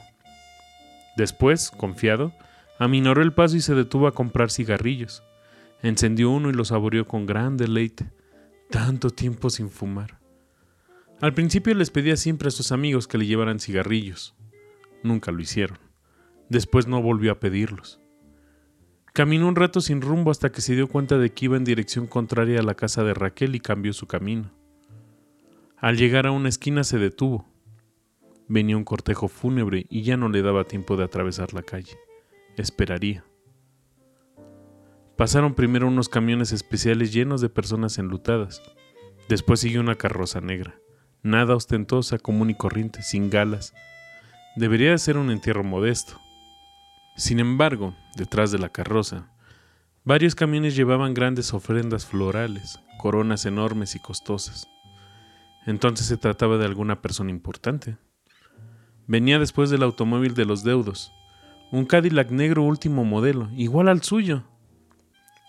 Después, 1.18 1.72
confiado, 1.72 2.34
aminoró 2.80 3.22
el 3.22 3.34
paso 3.34 3.58
y 3.58 3.62
se 3.62 3.76
detuvo 3.76 4.08
a 4.08 4.14
comprar 4.14 4.49
cigarrillos. 4.49 5.24
Encendió 5.84 6.30
uno 6.30 6.49
y 6.49 6.54
lo 6.54 6.66
saboreó 6.66 7.08
con 7.08 7.26
gran 7.26 7.58
deleite. 7.58 8.12
Tanto 8.70 9.10
tiempo 9.10 9.49
sin 9.49 9.70
fumar. 9.70 10.20
Al 11.22 11.34
principio 11.34 11.76
les 11.76 11.91
pedía 11.91 12.18
siempre 12.18 12.47
a 12.47 12.52
sus 12.52 12.72
amigos 12.72 13.08
que 13.08 13.20
le 13.20 13.28
llevaran 13.28 13.60
cigarrillos. 13.60 14.36
Nunca 15.04 15.32
lo 15.32 15.39
hicieron. 15.39 15.78
Después 16.49 16.88
no 16.88 17.02
volvió 17.02 17.32
a 17.32 17.39
pedirlos. 17.39 18.01
Caminó 19.14 19.49
un 19.49 19.57
rato 19.57 19.82
sin 19.82 20.01
rumbo 20.01 20.32
hasta 20.32 20.51
que 20.51 20.62
se 20.62 20.74
dio 20.74 20.88
cuenta 20.88 21.18
de 21.18 21.34
que 21.34 21.45
iba 21.45 21.57
en 21.57 21.66
dirección 21.66 22.07
contraria 22.07 22.59
a 22.59 22.64
la 22.64 22.76
casa 22.76 23.03
de 23.03 23.14
Raquel 23.14 23.55
y 23.55 23.59
cambió 23.59 23.91
su 23.91 24.07
camino. 24.07 24.51
Al 25.78 25.97
llegar 25.97 26.28
a 26.28 26.32
una 26.32 26.47
esquina 26.47 26.86
se 26.86 26.97
detuvo. 26.97 27.45
Venía 28.47 28.78
un 28.78 28.86
cortejo 28.86 29.28
fúnebre 29.28 29.86
y 29.89 30.03
ya 30.03 30.16
no 30.16 30.30
le 30.30 30.41
daba 30.41 30.64
tiempo 30.64 30.95
de 30.95 31.03
atravesar 31.03 31.53
la 31.53 31.62
calle. 31.62 31.97
Esperaría. 32.55 33.26
Pasaron 35.18 35.55
primero 35.55 35.88
unos 35.88 36.07
camiones 36.07 36.53
especiales 36.53 37.12
llenos 37.12 37.41
de 37.41 37.49
personas 37.49 37.97
enlutadas. 37.97 38.62
Después 39.28 39.59
siguió 39.59 39.82
una 39.82 39.95
carroza 39.95 40.39
negra, 40.39 40.80
nada 41.22 41.55
ostentosa, 41.55 42.18
común 42.18 42.49
y 42.49 42.55
corriente, 42.55 43.03
sin 43.03 43.30
galas. 43.30 43.74
Debería 44.55 44.91
de 44.91 44.97
ser 44.97 45.18
un 45.18 45.32
entierro 45.32 45.64
modesto. 45.64 46.20
Sin 47.16 47.39
embargo, 47.39 47.95
detrás 48.16 48.51
de 48.51 48.59
la 48.59 48.70
carroza, 48.70 49.32
varios 50.03 50.36
camiones 50.36 50.76
llevaban 50.76 51.14
grandes 51.14 51.53
ofrendas 51.53 52.05
florales, 52.05 52.80
coronas 52.97 53.45
enormes 53.45 53.95
y 53.95 53.99
costosas. 53.99 54.68
Entonces 55.66 56.07
se 56.07 56.18
trataba 56.18 56.57
de 56.57 56.66
alguna 56.66 57.01
persona 57.01 57.30
importante. 57.30 57.97
Venía 59.07 59.39
después 59.39 59.70
del 59.70 59.84
automóvil 59.84 60.34
de 60.34 60.45
los 60.45 60.64
deudos, 60.64 61.12
un 61.72 61.86
Cadillac 61.86 62.32
negro 62.32 62.64
último 62.64 63.05
modelo, 63.05 63.49
igual 63.55 63.88
al 63.88 64.01
suyo. 64.01 64.43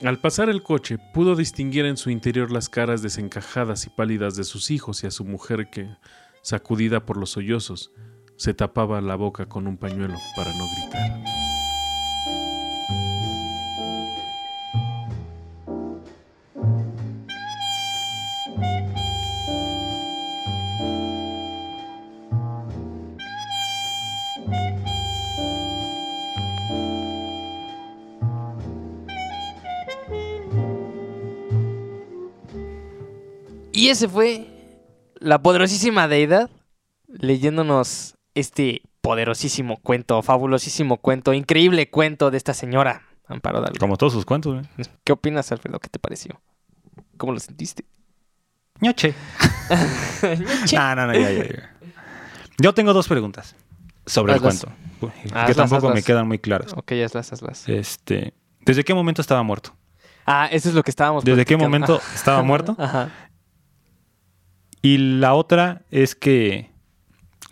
Al 0.02 0.18
pasar 0.18 0.48
el 0.48 0.62
coche, 0.62 0.98
pudo 1.14 1.36
distinguir 1.36 1.84
en 1.84 1.96
su 1.96 2.10
interior 2.10 2.50
las 2.50 2.68
caras 2.68 3.02
desencajadas 3.02 3.86
y 3.86 3.90
pálidas 3.90 4.36
de 4.36 4.44
sus 4.44 4.70
hijos 4.70 5.04
y 5.04 5.06
a 5.06 5.10
su 5.10 5.24
mujer 5.24 5.70
que, 5.70 5.88
sacudida 6.42 7.06
por 7.06 7.16
los 7.16 7.30
sollozos, 7.30 7.92
se 8.36 8.54
tapaba 8.54 9.00
la 9.00 9.14
boca 9.14 9.46
con 9.46 9.66
un 9.66 9.76
pañuelo 9.76 10.16
para 10.36 10.50
no 10.52 10.64
gritar. 10.76 11.41
Y 33.82 33.88
ese 33.88 34.08
fue 34.08 34.46
la 35.18 35.42
poderosísima 35.42 36.06
deidad 36.06 36.48
leyéndonos 37.08 38.14
este 38.32 38.82
poderosísimo 39.00 39.76
cuento, 39.76 40.22
fabulosísimo 40.22 40.98
cuento, 40.98 41.32
increíble 41.32 41.90
cuento 41.90 42.30
de 42.30 42.36
esta 42.36 42.54
señora, 42.54 43.02
Amparo 43.26 43.60
Dalga. 43.60 43.80
Como 43.80 43.96
todos 43.96 44.12
sus 44.12 44.24
cuentos, 44.24 44.64
¿eh? 44.64 44.84
¿Qué 45.02 45.12
opinas, 45.12 45.50
Alfredo? 45.50 45.80
¿Qué 45.80 45.88
te 45.88 45.98
pareció? 45.98 46.40
¿Cómo 47.16 47.32
lo 47.32 47.40
sentiste? 47.40 47.84
Ñoche. 48.80 49.14
no, 50.72 50.94
no, 50.94 51.06
no, 51.08 51.14
ya, 51.14 51.32
ya, 51.32 51.44
ya. 51.48 51.76
Yo 52.58 52.74
tengo 52.74 52.92
dos 52.92 53.08
preguntas 53.08 53.56
sobre 54.06 54.34
el 54.34 54.40
cuento. 54.40 54.68
Que 55.00 55.34
Hazlas, 55.34 55.56
tampoco 55.56 55.92
me 55.92 56.04
quedan 56.04 56.28
muy 56.28 56.38
claras. 56.38 56.72
Ok, 56.74 56.92
hazlas, 57.04 57.32
hazlas. 57.32 57.68
Este, 57.68 58.32
¿Desde 58.60 58.84
qué 58.84 58.94
momento 58.94 59.22
estaba 59.22 59.42
muerto? 59.42 59.74
Ah, 60.24 60.48
eso 60.52 60.68
es 60.68 60.76
lo 60.76 60.84
que 60.84 60.92
estábamos 60.92 61.24
¿Desde 61.24 61.44
qué 61.44 61.56
momento 61.56 62.00
estaba 62.14 62.42
muerto? 62.44 62.76
Ajá. 62.78 63.10
Y 64.82 64.98
la 64.98 65.34
otra 65.34 65.82
es 65.90 66.14
que 66.16 66.70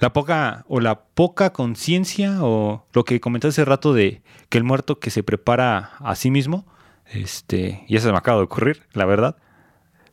la 0.00 0.12
poca 0.12 0.64
o 0.68 0.80
la 0.80 1.04
poca 1.04 1.52
conciencia 1.52 2.42
o 2.42 2.86
lo 2.92 3.04
que 3.04 3.20
comenté 3.20 3.48
hace 3.48 3.64
rato 3.64 3.92
de 3.92 4.22
que 4.48 4.58
el 4.58 4.64
muerto 4.64 4.98
que 4.98 5.10
se 5.10 5.22
prepara 5.22 5.92
a 6.00 6.16
sí 6.16 6.30
mismo, 6.30 6.66
este, 7.06 7.84
y 7.86 7.96
eso 7.96 8.08
se 8.08 8.12
me 8.12 8.18
acaba 8.18 8.38
de 8.38 8.44
ocurrir, 8.44 8.82
la 8.92 9.04
verdad, 9.04 9.36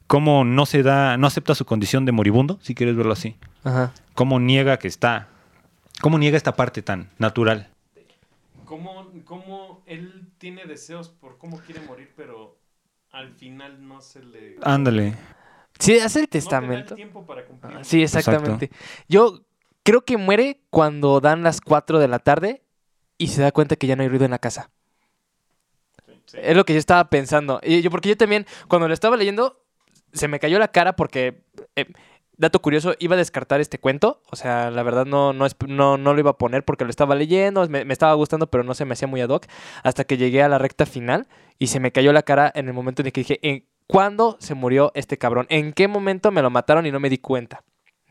cómo 0.05 0.43
no 0.43 0.65
se 0.65 0.84
da, 0.84 1.18
no 1.18 1.26
acepta 1.26 1.55
su 1.55 1.65
condición 1.65 2.05
de 2.05 2.11
moribundo, 2.11 2.59
si 2.61 2.76
quieres 2.76 2.95
verlo 2.95 3.13
así, 3.13 3.36
Ajá. 3.63 3.93
cómo 4.13 4.39
niega 4.39 4.78
que 4.78 4.88
está, 4.88 5.30
cómo 6.01 6.20
niega 6.20 6.38
esta 6.38 6.55
parte 6.55 6.82
tan 6.82 7.09
natural. 7.18 7.70
¿Cómo, 8.65 9.07
cómo 9.24 9.82
él 9.86 10.28
tiene 10.38 10.65
deseos 10.65 11.09
por 11.09 11.38
cómo 11.38 11.59
quiere 11.61 11.82
morir, 11.82 12.11
pero 12.15 12.57
al 13.11 13.32
final 13.32 13.88
no 13.88 14.01
se 14.01 14.22
le... 14.24 14.57
Ándale, 14.61 15.15
Sí, 15.80 15.99
hace 15.99 15.99
el 15.99 16.03
No 16.03 16.07
te 16.07 16.13
da 16.13 16.19
el 16.21 16.28
testamento. 16.30 16.95
tiempo 16.95 17.25
para 17.25 17.45
cumplir. 17.45 17.78
Ah, 17.78 17.84
Sí, 17.84 18.01
exactamente. 18.03 18.69
Yo 19.07 19.41
creo 19.84 20.03
que 20.03 20.17
muere 20.17 20.61
cuando 20.69 21.19
dan 21.19 21.43
las 21.43 21.61
4 21.61 21.99
de 21.99 22.07
la 22.07 22.19
tarde 22.19 22.63
y 23.17 23.28
se 23.28 23.41
da 23.41 23.51
cuenta 23.51 23.75
que 23.75 23.88
ya 23.88 23.95
no 23.95 24.03
hay 24.03 24.09
ruido 24.09 24.25
en 24.25 24.32
la 24.32 24.39
casa. 24.39 24.69
Sí. 26.25 26.38
Es 26.41 26.55
lo 26.57 26.65
que 26.65 26.73
yo 26.73 26.80
estaba 26.80 27.09
pensando. 27.09 27.59
Y 27.63 27.82
yo, 27.82 27.89
porque 27.89 28.09
yo 28.09 28.17
también, 28.17 28.45
cuando 28.67 28.88
lo 28.88 28.93
estaba 28.93 29.15
leyendo, 29.17 29.63
se 30.13 30.28
me 30.28 30.39
cayó 30.39 30.59
la 30.59 30.67
cara 30.67 30.95
porque, 30.95 31.43
eh, 31.75 31.86
dato 32.36 32.61
curioso, 32.61 32.95
iba 32.99 33.15
a 33.15 33.17
descartar 33.17 33.61
este 33.61 33.80
cuento. 33.80 34.21
O 34.30 34.36
sea, 34.36 34.69
la 34.71 34.84
verdad 34.84 35.05
no, 35.05 35.32
no, 35.34 35.47
no, 35.67 35.97
no 35.97 36.13
lo 36.13 36.19
iba 36.19 36.32
a 36.32 36.38
poner 36.38 36.63
porque 36.65 36.84
lo 36.84 36.89
estaba 36.89 37.15
leyendo, 37.15 37.67
me, 37.69 37.86
me 37.86 37.93
estaba 37.93 38.13
gustando, 38.13 38.47
pero 38.47 38.63
no 38.63 38.73
se 38.73 38.84
me 38.86 38.93
hacía 38.93 39.07
muy 39.07 39.21
ad 39.21 39.30
hoc. 39.30 39.45
Hasta 39.84 40.03
que 40.03 40.17
llegué 40.17 40.43
a 40.43 40.49
la 40.49 40.57
recta 40.57 40.86
final 40.86 41.28
y 41.59 41.67
se 41.67 41.80
me 41.80 41.91
cayó 41.91 42.11
la 42.11 42.23
cara 42.23 42.51
en 42.53 42.67
el 42.67 42.73
momento 42.73 43.01
en 43.01 43.07
el 43.07 43.11
que 43.13 43.21
dije, 43.21 43.39
¿en 43.41 43.65
¿cuándo 43.88 44.38
se 44.40 44.54
murió 44.54 44.92
este 44.96 45.18
cabrón? 45.18 45.46
¿En 45.50 45.74
qué 45.74 45.88
momento 45.88 46.32
me 46.32 46.42
lo 46.42 46.50
mataron 46.50 46.86
y 46.86 46.92
no 46.92 47.00
me 47.00 47.10
di 47.10 47.18
cuenta? 47.18 47.64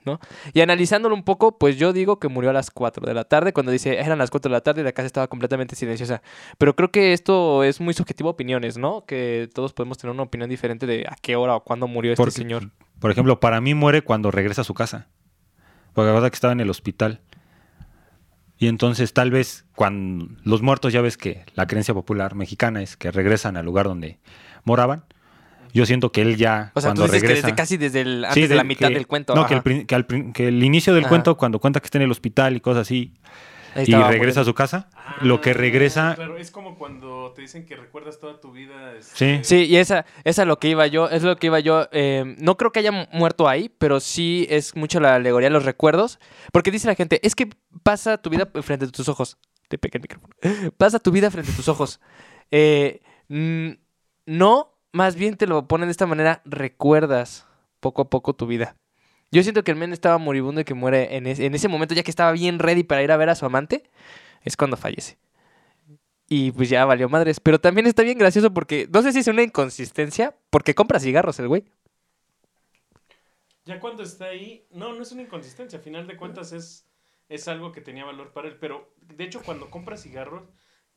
¿no? 0.07 0.21
Y 0.55 0.61
analizándolo 0.61 1.15
un 1.15 1.25
poco, 1.25 1.59
pues 1.59 1.77
yo 1.77 1.93
digo 1.93 2.19
que 2.19 2.29
murió 2.29 2.51
a 2.51 2.53
las 2.53 2.71
4 2.71 3.05
de 3.07 3.13
la 3.13 3.25
tarde, 3.25 3.53
cuando 3.53 3.73
dice 3.73 3.99
eran 3.99 4.19
las 4.19 4.31
4 4.31 4.49
de 4.49 4.53
la 4.53 4.61
tarde 4.61 4.81
y 4.81 4.85
la 4.85 4.93
casa 4.93 5.07
estaba 5.07 5.27
completamente 5.27 5.77
silenciosa. 5.77 6.23
Pero 6.57 6.75
creo 6.77 6.91
que 6.91 7.13
esto 7.13 7.65
es 7.65 7.81
muy 7.81 7.93
subjetivo 7.93 8.31
a 8.31 8.33
opiniones, 8.33 8.79
¿no? 8.79 9.05
Que 9.05 9.51
todos 9.53 9.73
podemos 9.73 9.99
tener 9.99 10.15
una 10.15 10.23
opinión 10.23 10.49
diferente 10.49 10.87
de 10.87 11.07
a 11.09 11.17
qué 11.21 11.37
hora 11.37 11.57
o 11.57 11.65
cuándo 11.65 11.89
murió 11.89 12.13
este 12.13 12.23
Porque, 12.23 12.33
señor. 12.33 12.71
Por 13.01 13.11
ejemplo, 13.11 13.41
para 13.41 13.61
mí 13.61 13.75
muere 13.75 14.03
cuando 14.03 14.31
regresa 14.31 14.63
a 14.63 14.65
su 14.65 14.75
casa. 14.75 15.09
Porque 15.93 16.07
la 16.07 16.15
verdad 16.15 16.31
que 16.31 16.37
estaba 16.37 16.53
en 16.53 16.61
el 16.61 16.71
hospital. 16.71 17.21
Y 18.59 18.69
entonces 18.69 19.13
tal 19.13 19.31
vez 19.31 19.67
cuando 19.75 20.29
los 20.45 20.63
muertos 20.63 20.93
ya 20.93 21.03
ves 21.03 21.19
que 21.19 21.45
la 21.55 21.67
creencia 21.67 21.93
popular 21.93 22.35
mexicana 22.35 22.83
es 22.83 22.97
que 22.97 23.11
regresan 23.11 23.57
al 23.59 23.67
lugar 23.67 23.87
donde 23.87 24.19
moraban. 24.65 25.05
Yo 25.77 25.87
siento 25.87 26.11
que 26.13 26.23
él 26.23 26.37
ya 26.37 26.73
O 26.75 26.81
sea, 26.81 26.91
tú 26.95 26.97
cuando 27.01 27.03
dices 27.05 27.23
que 27.23 27.29
regresa 27.29 27.47
desde 27.49 27.57
casi 27.57 27.77
desde 27.77 28.01
el, 28.01 28.25
antes 28.25 28.35
Sí, 28.43 28.47
de 28.49 28.55
la 28.55 28.65
mitad 28.65 28.89
que- 28.89 28.95
del 28.95 29.07
cuento. 29.07 29.35
No, 29.35 29.47
que, 29.47 29.55
el, 29.55 29.87
que 29.87 29.95
al 29.95 30.07
que 30.33 30.49
el 30.49 30.63
inicio 30.65 30.95
del 30.95 31.05
Ajá. 31.05 31.09
cuento 31.11 31.37
cuando 31.37 31.59
cuenta 31.61 31.81
que 31.81 31.87
está 31.87 31.99
en 31.99 32.03
el 32.03 32.11
hospital 32.11 32.57
y 32.57 32.61
cosas 32.61 32.83
así 32.83 33.13
y 33.77 33.93
regresa 33.95 34.41
a 34.41 34.45
su 34.45 34.55
casa, 34.55 34.89
lo 35.21 35.43
que 35.43 35.53
regresa 35.53 36.15
Claro, 36.15 36.39
es 36.39 36.51
como 36.51 36.79
cuando 36.79 37.33
te 37.37 37.43
dicen 37.43 37.67
que 37.67 37.77
recuerdas 37.77 38.19
toda 38.19 38.41
tu 38.41 38.51
vida. 38.51 38.95
Sí. 39.01 39.25
este, 39.27 39.45
Sí, 39.45 39.57
y 39.67 39.77
esa, 39.77 40.07
esa 40.25 40.43
es 40.43 40.49
lo 40.49 40.59
que 40.59 40.69
iba 40.71 40.87
yo, 40.87 41.11
es 41.11 41.23
lo 41.23 41.37
que 41.37 41.49
iba 41.49 41.61
yo. 41.61 41.87
eh, 41.93 42.37
no 42.39 42.57
creo 42.57 42.73
que 42.73 42.79
haya 42.81 42.91
mu- 42.91 43.05
muerto 43.13 43.47
ahí, 43.51 43.69
pero 43.79 44.01
sí 44.01 44.47
es 44.49 44.75
mucho 44.77 44.99
la 44.99 45.17
alegoría 45.17 45.49
de 45.51 45.53
los 45.53 45.67
recuerdos. 45.67 46.19
Porque 46.53 46.71
dice 46.71 46.87
la 46.89 46.95
gente, 46.95 47.21
es 47.23 47.35
que 47.35 47.51
pasa 47.83 48.17
tu 48.17 48.31
vida 48.31 48.49
frente 48.63 48.87
a 48.87 48.89
tus 48.89 49.11
ojos. 49.11 49.37
Te 49.69 49.77
pegué 49.77 49.99
el 49.99 50.03
micrófono. 50.03 50.33
Pasa 50.79 50.99
tu 50.99 51.11
vida 51.11 51.31
frente 51.31 51.53
a 51.53 51.55
tus 51.57 51.69
ojos. 51.69 52.01
Eh, 52.51 53.03
no, 54.27 54.73
más 54.97 55.17
bien 55.17 55.37
te 55.37 55.47
lo 55.47 55.69
ponen 55.69 55.89
de 55.89 55.93
esta 55.93 56.07
manera, 56.07 56.43
recuerdas 56.45 57.47
poco 57.81 58.03
a 58.03 58.11
poco 58.11 58.35
tu 58.35 58.47
vida. 58.47 58.77
Yo 59.33 59.43
siento 59.43 59.65
que 59.65 59.73
el 59.73 59.77
men 59.79 59.93
estaba 59.93 60.19
moribundo 60.19 60.61
y 60.61 60.65
que 60.65 60.75
muere 60.75 61.17
en, 61.17 61.27
es- 61.27 61.41
en 61.41 61.55
ese 61.55 61.69
momento, 61.69 61.95
ya 61.95 62.03
que 62.03 62.11
estaba 62.11 62.33
bien 62.33 62.59
ready 62.59 62.85
para 62.85 63.03
ir 63.03 63.13
a 63.13 63.17
ver 63.19 63.29
a 63.31 63.35
su 63.35 63.47
amante, 63.47 63.85
es 64.45 64.57
cuando 64.57 64.77
fallece. 64.77 65.19
Y 66.29 66.51
pues 66.53 66.69
ya 66.69 66.85
valió 66.85 67.09
madres. 67.09 67.41
Pero 67.41 67.61
también 67.61 67.87
está 67.87 68.03
bien 68.03 68.19
gracioso 68.19 68.53
porque 68.53 68.89
no 68.93 69.03
sé 69.03 69.13
si 69.13 69.21
es 69.21 69.29
una 69.29 69.43
inconsistencia, 69.43 70.35
porque 70.51 70.75
compra 70.75 70.99
cigarros 71.01 71.39
el 71.39 71.49
güey. 71.49 71.65
Ya 73.65 73.81
cuando 73.81 74.03
está 74.03 74.27
ahí, 74.27 74.67
no, 74.71 74.95
no 74.95 75.03
es 75.03 75.13
una 75.13 75.23
inconsistencia. 75.23 75.79
A 75.79 75.83
final 75.83 76.07
de 76.07 76.17
cuentas 76.17 76.53
es, 76.53 76.87
es 77.29 77.49
algo 77.49 77.73
que 77.73 77.81
tenía 77.81 78.05
valor 78.05 78.33
para 78.33 78.49
él. 78.49 78.57
Pero 78.59 78.95
de 79.01 79.25
hecho, 79.25 79.43
cuando 79.43 79.71
compras 79.71 80.03
cigarros, 80.03 80.45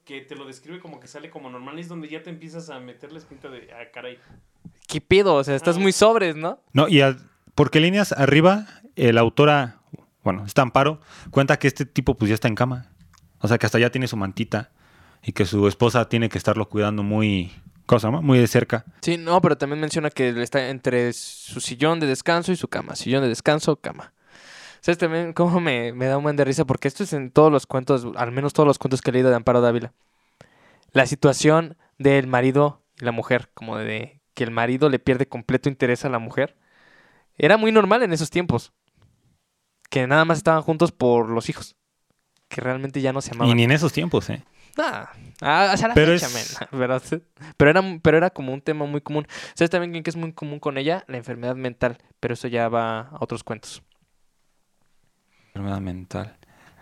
que 0.09 0.21
te 0.21 0.35
lo 0.35 0.45
describe 0.47 0.79
como 0.79 0.99
que 0.99 1.05
sale 1.07 1.29
como 1.29 1.51
normal, 1.51 1.77
es 1.77 1.87
donde 1.87 2.09
ya 2.09 2.23
te 2.23 2.31
empiezas 2.31 2.71
a 2.71 2.79
meterles 2.79 3.25
pinta 3.25 3.47
de, 3.47 3.69
ah, 3.73 3.91
caray. 3.93 4.17
¿Qué 4.87 5.01
pedo? 5.01 5.35
O 5.35 5.43
sea, 5.43 5.55
estás 5.55 5.77
Ah. 5.77 5.79
muy 5.79 5.91
sobres, 5.91 6.35
¿no? 6.35 6.59
No, 6.73 6.87
y 6.87 7.01
a- 7.01 7.15
porque 7.53 7.79
líneas 7.79 8.11
arriba, 8.13 8.65
el 8.95 9.19
autora, 9.19 9.81
bueno, 10.23 10.45
está 10.47 10.63
Amparo, 10.63 10.99
cuenta 11.29 11.59
que 11.59 11.67
este 11.67 11.85
tipo 11.85 12.15
pues 12.15 12.29
ya 12.29 12.33
está 12.33 12.47
en 12.47 12.55
cama. 12.55 12.89
O 13.39 13.47
sea, 13.47 13.59
que 13.59 13.67
hasta 13.67 13.77
ya 13.77 13.91
tiene 13.91 14.07
su 14.07 14.17
mantita 14.17 14.71
y 15.21 15.31
que 15.33 15.45
su 15.45 15.67
esposa 15.67 16.09
tiene 16.09 16.27
que 16.27 16.39
estarlo 16.39 16.67
cuidando 16.69 17.03
muy, 17.03 17.51
¿cómo 17.85 17.99
se 17.99 18.07
llama? 18.07 18.21
Muy 18.21 18.39
de 18.39 18.47
cerca. 18.47 18.85
Sí, 19.01 19.15
no, 19.17 19.39
pero 19.41 19.59
también 19.59 19.79
menciona 19.79 20.09
que 20.09 20.29
está 20.41 20.69
entre 20.69 21.13
su 21.13 21.59
sillón 21.61 21.99
de 21.99 22.07
descanso 22.07 22.51
y 22.51 22.55
su 22.55 22.67
cama. 22.67 22.95
Sillón 22.95 23.21
de 23.21 23.29
descanso, 23.29 23.75
cama. 23.75 24.11
¿Sabes 24.81 24.97
también 24.97 25.33
cómo 25.33 25.59
me, 25.59 25.93
me 25.93 26.05
da 26.05 26.17
un 26.17 26.23
buen 26.23 26.35
de 26.35 26.45
risa? 26.45 26.65
Porque 26.65 26.87
esto 26.87 27.03
es 27.03 27.13
en 27.13 27.31
todos 27.31 27.51
los 27.51 27.65
cuentos, 27.65 28.07
al 28.15 28.31
menos 28.31 28.53
todos 28.53 28.67
los 28.67 28.79
cuentos 28.79 29.01
que 29.01 29.09
he 29.09 29.13
leído 29.13 29.29
de 29.29 29.35
Amparo 29.35 29.61
Dávila. 29.61 29.93
La 30.91 31.05
situación 31.05 31.77
del 31.97 32.27
marido 32.27 32.81
y 32.99 33.05
la 33.05 33.11
mujer, 33.11 33.49
como 33.53 33.77
de 33.77 34.21
que 34.33 34.43
el 34.43 34.51
marido 34.51 34.89
le 34.89 34.99
pierde 34.99 35.27
completo 35.27 35.69
interés 35.69 36.05
a 36.05 36.09
la 36.09 36.19
mujer, 36.19 36.55
era 37.37 37.57
muy 37.57 37.71
normal 37.71 38.03
en 38.03 38.13
esos 38.13 38.29
tiempos. 38.29 38.71
Que 39.89 40.07
nada 40.07 40.23
más 40.25 40.37
estaban 40.37 40.61
juntos 40.61 40.91
por 40.91 41.29
los 41.29 41.49
hijos. 41.49 41.75
Que 42.47 42.61
realmente 42.61 43.01
ya 43.01 43.13
no 43.13 43.21
se 43.21 43.31
amaban. 43.31 43.51
Y 43.51 43.55
ni 43.55 43.63
en 43.63 43.71
esos 43.71 43.91
tiempos, 43.93 44.29
¿eh? 44.29 44.43
Nah, 44.77 45.05
ah, 45.41 45.71
hasta 45.73 45.89
la 45.89 45.93
Pero 45.93 46.13
fecha, 46.13 46.27
es- 46.27 46.57
¿verdad? 46.71 47.01
Pero 47.57 47.71
era, 47.71 47.83
pero 48.01 48.17
era 48.17 48.29
como 48.29 48.53
un 48.53 48.61
tema 48.61 48.85
muy 48.85 49.01
común. 49.01 49.27
¿Sabes 49.55 49.69
también 49.69 50.03
que 50.03 50.09
es 50.09 50.15
muy 50.15 50.31
común 50.33 50.59
con 50.59 50.77
ella? 50.77 51.03
La 51.07 51.17
enfermedad 51.17 51.55
mental. 51.55 51.97
Pero 52.19 52.33
eso 52.35 52.47
ya 52.47 52.69
va 52.69 53.01
a 53.01 53.17
otros 53.19 53.43
cuentos. 53.43 53.83
Enfermedad 55.53 55.81
mental. 55.81 56.35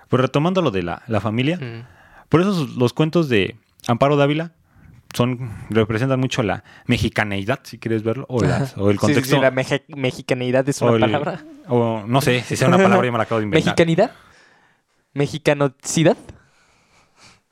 Pues 0.10 0.22
retomando 0.22 0.62
lo 0.62 0.72
de 0.72 0.84
la, 0.84 1.02
la 1.08 1.20
familia, 1.20 1.58
Mm. 1.58 1.86
por 2.30 2.42
eso 2.42 2.68
los 2.78 2.94
cuentos 2.94 3.28
de 3.30 3.56
Amparo 3.88 4.16
Dávila 4.16 4.54
son 5.14 5.52
representan 5.70 6.20
mucho 6.20 6.44
la 6.44 6.64
mexicaneidad, 6.86 7.60
si 7.64 7.78
quieres 7.80 8.04
verlo, 8.04 8.26
o, 8.30 8.42
las- 8.44 8.78
o 8.78 8.90
el 8.92 9.00
Sí, 9.00 9.08
sí, 9.08 9.08
sí, 9.08 9.14
contexto. 9.16 9.42
la 9.42 9.52
meje- 9.52 9.86
mexicanidad 9.88 10.68
es 10.68 10.82
o 10.82 10.86
una 10.86 10.96
el- 10.96 11.02
palabra. 11.02 11.44
O 11.68 12.04
no 12.08 12.22
sé, 12.22 12.42
si 12.44 12.56
sea 12.58 12.68
una 12.68 12.78
palabra, 12.78 13.06
yo 13.06 13.12
me 13.12 13.18
la 13.18 13.24
acabo 13.24 13.40
de 13.40 13.46
inventar. 13.46 13.66
¿Mexicanidad? 13.68 14.12
¿Mexicanocidad? 15.14 16.18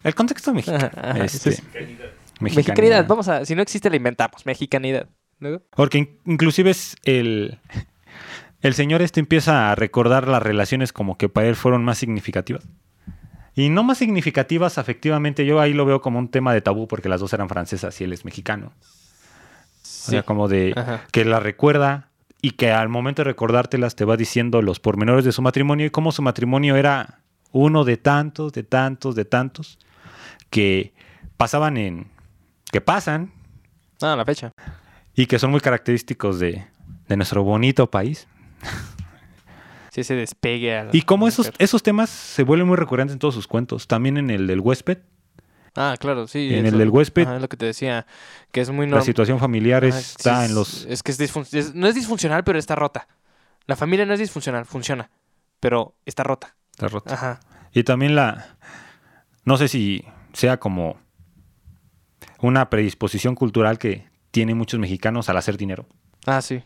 El 0.04 0.14
contexto 0.16 0.54
mexicano. 0.54 0.86
Ajá, 0.94 1.10
ajá, 1.12 1.26
este, 1.26 1.50
mexicanidad. 1.50 2.06
Mexicanidad. 2.40 3.08
Vamos 3.08 3.28
a... 3.28 3.46
Si 3.46 3.56
no 3.56 3.62
existe, 3.62 3.90
la 3.90 3.96
inventamos. 3.96 4.46
Mexicanidad. 4.46 5.08
Luego. 5.40 5.62
Porque 5.76 5.98
in- 6.00 6.20
inclusive 6.26 6.70
es 6.72 6.96
el, 7.04 7.58
el 8.68 8.74
señor 8.74 9.02
este 9.02 9.20
empieza 9.20 9.72
a 9.72 9.76
recordar 9.76 10.28
las 10.28 10.42
relaciones 10.42 10.92
como 10.94 11.18
que 11.18 11.30
para 11.30 11.48
él 11.48 11.56
fueron 11.56 11.84
más 11.84 11.98
significativas. 11.98 12.68
Y 13.56 13.70
no 13.70 13.84
más 13.84 13.98
significativas 14.00 14.78
afectivamente, 14.78 15.46
yo 15.46 15.62
ahí 15.62 15.74
lo 15.74 15.86
veo 15.86 16.02
como 16.02 16.20
un 16.20 16.28
tema 16.30 16.54
de 16.54 16.62
tabú 16.62 16.88
porque 16.88 17.08
las 17.08 17.22
dos 17.22 17.32
eran 17.34 17.48
francesas 17.48 18.00
y 18.02 18.04
él 18.04 18.12
es 18.14 18.26
mexicano. 18.26 18.74
O 18.78 18.82
sea, 19.84 20.24
como 20.24 20.48
de 20.48 20.74
Ajá. 20.76 21.04
que 21.12 21.24
la 21.26 21.40
recuerda 21.40 22.10
y 22.42 22.52
que 22.52 22.72
al 22.72 22.90
momento 22.90 23.22
de 23.24 23.30
recordártelas 23.30 23.96
te 23.96 24.04
va 24.06 24.18
diciendo 24.18 24.62
los 24.62 24.80
pormenores 24.80 25.26
de 25.26 25.32
su 25.32 25.42
matrimonio 25.42 25.86
y 25.86 25.90
cómo 25.90 26.12
su 26.12 26.22
matrimonio 26.22 26.76
era 26.76 27.20
uno 27.52 27.86
de 27.86 27.98
tantos, 27.98 28.52
de 28.52 28.64
tantos, 28.64 29.16
de 29.16 29.26
tantos 29.26 29.80
que 30.50 30.94
pasaban 31.38 31.78
en... 31.78 32.08
que 32.72 32.82
pasan 32.82 33.32
Ah, 34.02 34.16
la 34.18 34.26
fecha. 34.26 34.52
y 35.16 35.26
que 35.28 35.40
son 35.40 35.52
muy 35.52 35.62
característicos 35.62 36.40
de, 36.40 36.66
de 37.08 37.16
nuestro 37.18 37.44
bonito 37.44 37.90
país. 37.90 38.28
Sí, 39.92 40.02
ese 40.02 40.14
despegue. 40.16 40.78
a 40.78 40.84
la 40.86 40.90
Y 40.94 41.04
cómo 41.04 41.26
esos, 41.26 41.52
esos 41.58 41.82
temas 41.82 42.10
se 42.10 42.44
vuelven 42.44 42.68
muy 42.68 42.76
recurrentes 42.76 43.14
en 43.14 43.20
todos 43.20 43.34
sus 43.34 43.48
cuentos. 43.48 43.88
También 43.88 44.18
en 44.18 44.30
el 44.30 44.46
del 44.46 44.60
huésped, 44.60 44.98
Ah, 45.78 45.96
claro, 46.00 46.28
sí. 46.28 46.54
en 46.54 46.66
el 46.66 46.78
del 46.78 46.90
huésped. 46.90 47.24
Ajá, 47.24 47.36
es 47.38 47.42
lo 47.42 47.48
que 47.50 47.56
te 47.58 47.66
decía. 47.66 48.06
Que 48.52 48.60
es 48.62 48.70
muy 48.72 48.86
la 48.88 48.92
normal. 48.92 49.06
situación 49.06 49.40
familiar 49.40 49.84
está 49.86 50.40
sí, 50.42 50.46
en 50.50 50.56
los... 50.56 50.86
Es 50.86 51.02
que 51.04 51.12
es 51.12 51.20
disfun- 51.20 51.48
es- 51.54 51.74
no 51.76 51.88
es 51.88 51.96
disfuncional, 51.96 52.44
pero 52.44 52.60
está 52.60 52.76
rota. 52.76 53.08
La 53.68 53.76
familia 53.78 54.06
no 54.06 54.14
es 54.14 54.20
disfuncional, 54.20 54.66
funciona. 54.66 55.10
Pero 55.62 55.96
está 56.06 56.24
rota. 56.24 56.56
está 56.72 56.88
roto. 56.90 57.14
Ajá. 57.14 57.40
Y 57.74 57.84
también 57.84 58.16
la... 58.16 58.56
No 59.46 59.56
sé 59.58 59.68
si 59.70 60.04
sea 60.34 60.60
como 60.60 60.98
una 62.42 62.70
predisposición 62.70 63.36
cultural 63.36 63.78
que 63.78 64.08
tienen 64.32 64.58
muchos 64.58 64.80
mexicanos 64.80 65.30
al 65.30 65.38
hacer 65.38 65.58
dinero. 65.58 65.86
Ah, 66.26 66.42
sí. 66.42 66.64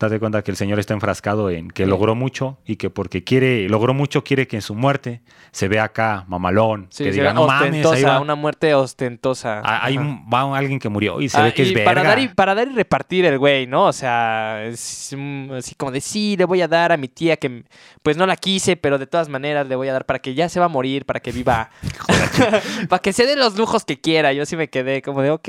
Date 0.00 0.20
cuenta 0.20 0.42
que 0.42 0.52
el 0.52 0.56
señor 0.56 0.78
está 0.78 0.94
enfrascado 0.94 1.50
en 1.50 1.70
que 1.70 1.84
logró 1.84 2.14
mucho 2.14 2.58
y 2.64 2.76
que 2.76 2.88
porque 2.88 3.24
quiere, 3.24 3.68
logró 3.68 3.94
mucho, 3.94 4.22
quiere 4.22 4.46
que 4.46 4.54
en 4.56 4.62
su 4.62 4.76
muerte 4.76 5.22
se 5.50 5.66
vea 5.66 5.82
acá 5.84 6.24
mamalón. 6.28 6.86
Sí, 6.90 7.02
que 7.02 7.10
diga, 7.10 7.32
no 7.32 7.46
mames, 7.48 7.84
ahí 7.84 8.02
va, 8.04 8.20
una 8.20 8.36
muerte 8.36 8.74
ostentosa. 8.74 9.60
ah, 9.64 9.80
ahí 9.84 9.96
va 9.96 10.56
alguien 10.56 10.78
que 10.78 10.88
murió 10.88 11.20
y 11.20 11.28
se 11.28 11.38
Ah, 11.38 11.42
ve 11.42 11.54
que 11.54 11.62
es 11.62 11.70
y 11.70 11.74
verga. 11.74 11.90
para 11.90 12.02
dar 12.04 12.18
y 12.20 12.28
para 12.28 12.54
dar 12.54 12.68
y 12.68 12.74
repartir 12.74 13.24
el 13.24 13.38
güey, 13.38 13.66
¿no? 13.66 13.86
O 13.86 13.92
sea, 13.92 14.64
es 14.64 15.12
mm, 15.16 15.52
así 15.54 15.74
como 15.74 15.90
de 15.90 16.00
sí, 16.00 16.36
le 16.36 16.44
voy 16.44 16.62
a 16.62 16.68
dar 16.68 16.92
a 16.92 16.96
mi 16.96 17.08
tía 17.08 17.36
que 17.36 17.64
pues 18.02 18.16
no 18.16 18.24
la 18.26 18.36
quise, 18.36 18.76
pero 18.76 18.98
de 18.98 19.06
todas 19.08 19.28
maneras 19.28 19.66
le 19.66 19.74
voy 19.74 19.88
a 19.88 19.92
dar 19.92 20.06
para 20.06 20.20
que 20.20 20.34
ya 20.34 20.48
se 20.48 20.60
va 20.60 20.66
a 20.66 20.68
morir, 20.68 21.06
para 21.06 21.18
que 21.20 21.32
viva, 21.32 21.70
para 22.88 23.02
que 23.02 23.12
se 23.12 23.26
dé 23.26 23.34
los 23.36 23.56
lujos 23.56 23.84
que 23.84 24.00
quiera. 24.00 24.32
Yo 24.32 24.46
sí 24.46 24.56
me 24.56 24.68
quedé 24.68 25.02
como 25.02 25.22
de 25.22 25.30
ok. 25.30 25.48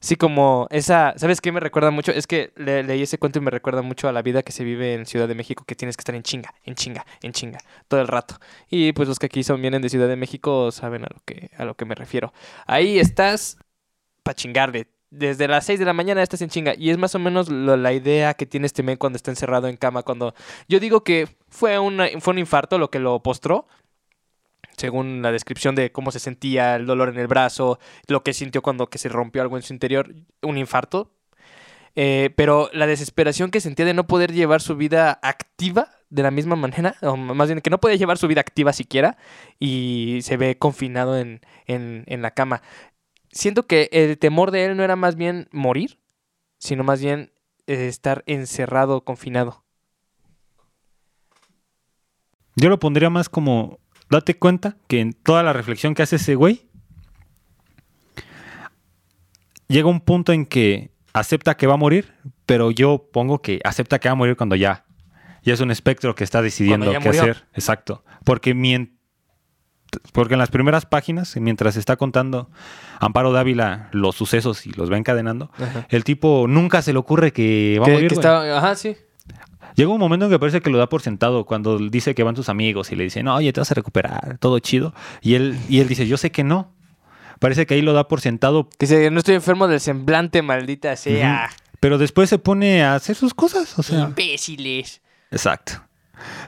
Sí, 0.00 0.16
como 0.16 0.66
esa, 0.70 1.14
¿sabes 1.16 1.40
qué 1.40 1.52
me 1.52 1.60
recuerda 1.60 1.90
mucho? 1.90 2.12
Es 2.12 2.26
que 2.26 2.52
le- 2.56 2.82
leí 2.82 3.02
ese 3.02 3.18
cuento 3.18 3.38
y 3.38 3.42
me 3.42 3.50
recuerda 3.50 3.82
mucho 3.82 4.08
a 4.08 4.12
la 4.12 4.22
vida 4.22 4.42
que 4.42 4.52
se 4.52 4.64
vive 4.64 4.94
en 4.94 5.06
Ciudad 5.06 5.28
de 5.28 5.34
México, 5.34 5.64
que 5.66 5.74
tienes 5.74 5.96
que 5.96 6.02
estar 6.02 6.14
en 6.14 6.22
chinga, 6.22 6.54
en 6.64 6.74
chinga, 6.74 7.04
en 7.22 7.32
chinga, 7.32 7.58
todo 7.88 8.00
el 8.00 8.08
rato. 8.08 8.36
Y 8.70 8.92
pues 8.92 9.08
los 9.08 9.18
que 9.18 9.26
aquí 9.26 9.42
son 9.42 9.60
vienen 9.60 9.82
de 9.82 9.88
Ciudad 9.88 10.08
de 10.08 10.16
México 10.16 10.70
saben 10.72 11.04
a 11.04 11.08
lo 11.12 11.20
que, 11.24 11.50
a 11.56 11.64
lo 11.64 11.74
que 11.76 11.84
me 11.84 11.94
refiero. 11.94 12.32
Ahí 12.66 12.98
estás 12.98 13.58
para 14.22 14.34
chingarle. 14.34 14.88
Desde 15.10 15.48
las 15.48 15.64
6 15.66 15.78
de 15.78 15.84
la 15.86 15.92
mañana 15.92 16.22
estás 16.22 16.42
en 16.42 16.50
chinga. 16.50 16.74
Y 16.76 16.90
es 16.90 16.98
más 16.98 17.14
o 17.14 17.18
menos 17.18 17.48
la 17.50 17.92
idea 17.92 18.34
que 18.34 18.46
tiene 18.46 18.66
este 18.66 18.82
men 18.82 18.96
cuando 18.96 19.16
está 19.16 19.30
encerrado 19.30 19.68
en 19.68 19.76
cama. 19.76 20.02
Cuando 20.02 20.34
yo 20.68 20.80
digo 20.80 21.04
que 21.04 21.28
fue, 21.48 21.78
una, 21.78 22.08
fue 22.20 22.32
un 22.34 22.38
infarto 22.40 22.78
lo 22.78 22.90
que 22.90 22.98
lo 22.98 23.22
postró. 23.22 23.66
Según 24.76 25.22
la 25.22 25.32
descripción 25.32 25.74
de 25.74 25.92
cómo 25.92 26.10
se 26.10 26.18
sentía, 26.18 26.76
el 26.76 26.86
dolor 26.86 27.08
en 27.08 27.18
el 27.18 27.26
brazo, 27.26 27.78
lo 28.08 28.22
que 28.22 28.34
sintió 28.34 28.62
cuando 28.62 28.88
que 28.88 28.98
se 28.98 29.08
rompió 29.08 29.42
algo 29.42 29.56
en 29.56 29.62
su 29.62 29.72
interior, 29.72 30.14
un 30.42 30.58
infarto. 30.58 31.12
Eh, 31.94 32.30
pero 32.36 32.68
la 32.74 32.86
desesperación 32.86 33.50
que 33.50 33.60
sentía 33.60 33.86
de 33.86 33.94
no 33.94 34.06
poder 34.06 34.32
llevar 34.32 34.60
su 34.60 34.76
vida 34.76 35.18
activa 35.22 35.88
de 36.10 36.22
la 36.22 36.30
misma 36.30 36.54
manera, 36.54 36.94
o 37.00 37.16
más 37.16 37.48
bien 37.48 37.60
que 37.60 37.70
no 37.70 37.80
podía 37.80 37.96
llevar 37.96 38.18
su 38.18 38.28
vida 38.28 38.42
activa 38.42 38.72
siquiera, 38.72 39.16
y 39.58 40.18
se 40.22 40.36
ve 40.36 40.58
confinado 40.58 41.18
en, 41.18 41.40
en, 41.66 42.22
la 42.22 42.32
cama 42.32 42.62
siento 43.36 43.66
que 43.66 43.88
el 43.92 44.18
temor 44.18 44.50
de 44.50 44.64
él 44.64 44.76
no 44.76 44.82
era 44.82 44.96
más 44.96 45.14
bien 45.14 45.48
morir, 45.52 45.98
sino 46.58 46.84
más 46.84 47.00
bien 47.00 47.32
eh, 47.66 47.86
estar 47.88 48.24
encerrado, 48.26 49.02
confinado. 49.02 49.62
Yo 52.56 52.70
lo 52.70 52.78
pondría 52.78 53.10
más 53.10 53.28
como, 53.28 53.78
date 54.10 54.38
cuenta 54.38 54.76
que 54.86 55.00
en 55.00 55.12
toda 55.12 55.42
la 55.42 55.52
reflexión 55.52 55.94
que 55.94 56.02
hace 56.02 56.16
ese 56.16 56.34
güey, 56.34 56.62
llega 59.68 59.88
un 59.88 60.00
punto 60.00 60.32
en 60.32 60.46
que 60.46 60.90
acepta 61.12 61.56
que 61.56 61.66
va 61.66 61.74
a 61.74 61.78
morir, 61.78 62.12
pero 62.44 62.70
yo 62.70 63.08
pongo 63.12 63.40
que 63.40 63.60
acepta 63.64 63.98
que 63.98 64.08
va 64.08 64.12
a 64.12 64.16
morir 64.16 64.36
cuando 64.36 64.54
ya. 64.56 64.84
Ya 65.42 65.54
es 65.54 65.60
un 65.60 65.70
espectro 65.70 66.14
que 66.14 66.24
está 66.24 66.42
decidiendo 66.42 66.90
qué 66.90 66.98
murió. 66.98 67.22
hacer. 67.22 67.46
Exacto. 67.54 68.04
Porque, 68.24 68.54
mien- 68.54 68.98
porque 70.12 70.34
en 70.34 70.38
las 70.40 70.50
primeras 70.50 70.86
páginas, 70.86 71.36
mientras 71.36 71.76
está 71.76 71.96
contando 71.96 72.50
Amparo 73.00 73.30
Dávila 73.32 73.88
los 73.92 74.16
sucesos 74.16 74.66
y 74.66 74.72
los 74.72 74.90
va 74.90 74.96
encadenando, 74.98 75.50
Ajá. 75.56 75.86
el 75.88 76.02
tipo 76.04 76.46
nunca 76.48 76.82
se 76.82 76.92
le 76.92 76.98
ocurre 76.98 77.32
que 77.32 77.78
va 77.80 77.86
a 77.86 77.90
morir. 77.90 78.10
que 78.12 78.26
Ajá, 78.26 78.74
sí. 78.74 78.96
Llega 79.76 79.90
un 79.90 80.00
momento 80.00 80.24
en 80.26 80.32
que 80.32 80.38
parece 80.38 80.60
que 80.62 80.70
lo 80.70 80.78
da 80.78 80.88
por 80.88 81.02
sentado 81.02 81.44
cuando 81.44 81.78
dice 81.78 82.14
que 82.14 82.22
van 82.22 82.34
sus 82.34 82.48
amigos 82.48 82.90
y 82.92 82.96
le 82.96 83.04
dicen, 83.04 83.28
oye, 83.28 83.52
te 83.52 83.60
vas 83.60 83.70
a 83.70 83.74
recuperar, 83.74 84.38
todo 84.38 84.58
chido. 84.58 84.94
Y 85.20 85.34
él, 85.34 85.56
y 85.68 85.80
él 85.80 85.86
dice, 85.88 86.06
yo 86.06 86.16
sé 86.16 86.32
que 86.32 86.42
no. 86.44 86.72
Parece 87.38 87.66
que 87.66 87.74
ahí 87.74 87.82
lo 87.82 87.92
da 87.92 88.08
por 88.08 88.22
sentado, 88.22 88.68
Dice, 88.78 89.10
no 89.10 89.18
estoy 89.18 89.34
enfermo 89.34 89.68
del 89.68 89.80
semblante, 89.80 90.40
maldita 90.40 90.96
sea. 90.96 91.50
pero 91.80 91.98
después 91.98 92.30
se 92.30 92.38
pone 92.38 92.82
a 92.82 92.94
hacer 92.94 93.14
sus 93.16 93.34
cosas. 93.34 93.78
O 93.78 93.82
sea, 93.82 94.00
Imbéciles. 94.04 95.02
exacto. 95.30 95.82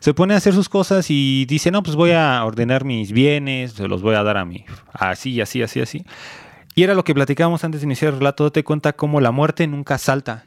Se 0.01 0.15
pone 0.15 0.33
a 0.33 0.39
hacer 0.39 0.55
sus 0.55 0.71
cosas 0.71 1.07
y 1.11 1.45
dice, 1.45 1.71
no, 1.71 1.83
pues 1.83 1.95
voy 1.95 2.13
a 2.13 2.43
ordenar 2.43 2.85
mis 2.87 3.13
bienes, 3.13 3.73
se 3.73 3.87
los 3.87 4.01
voy 4.01 4.15
a 4.15 4.23
dar 4.23 4.39
a 4.39 4.47
mí, 4.47 4.65
así, 4.95 5.39
así, 5.43 5.63
así, 5.63 5.83
así. 5.83 6.07
Y 6.75 6.85
era 6.85 6.95
lo 6.95 7.05
que 7.05 7.13
platicábamos 7.13 7.63
antes 7.65 7.83
de 7.83 7.85
iniciar 7.87 8.15
el 8.15 8.19
relato, 8.21 8.45
date 8.45 8.65
cuenta 8.65 8.95
cómo 8.95 9.21
la 9.21 9.31
muerte 9.31 9.67
nunca 9.67 9.99
salta. 9.99 10.47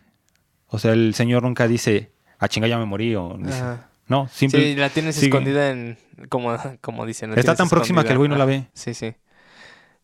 O 0.66 0.80
sea, 0.80 0.94
el 0.94 1.14
Señor 1.14 1.44
nunca 1.44 1.68
dice, 1.68 2.14
a 2.42 2.48
chinga 2.50 2.68
ya 2.68 2.78
me 2.78 2.86
morí, 2.86 3.16
o 3.16 3.38
no, 4.08 4.28
simple, 4.28 4.62
Sí, 4.62 4.76
la 4.76 4.90
tienes 4.90 5.16
sigue. 5.16 5.28
escondida 5.28 5.70
en. 5.70 5.98
Como, 6.28 6.54
como 6.82 7.06
dicen. 7.06 7.32
Está 7.38 7.56
tan 7.56 7.70
próxima 7.70 8.04
que 8.04 8.12
el 8.12 8.18
güey 8.18 8.30
no 8.30 8.36
la 8.36 8.44
ve. 8.46 8.64
Ah, 8.68 8.72
Sí, 8.74 8.94
sí. 8.94 9.14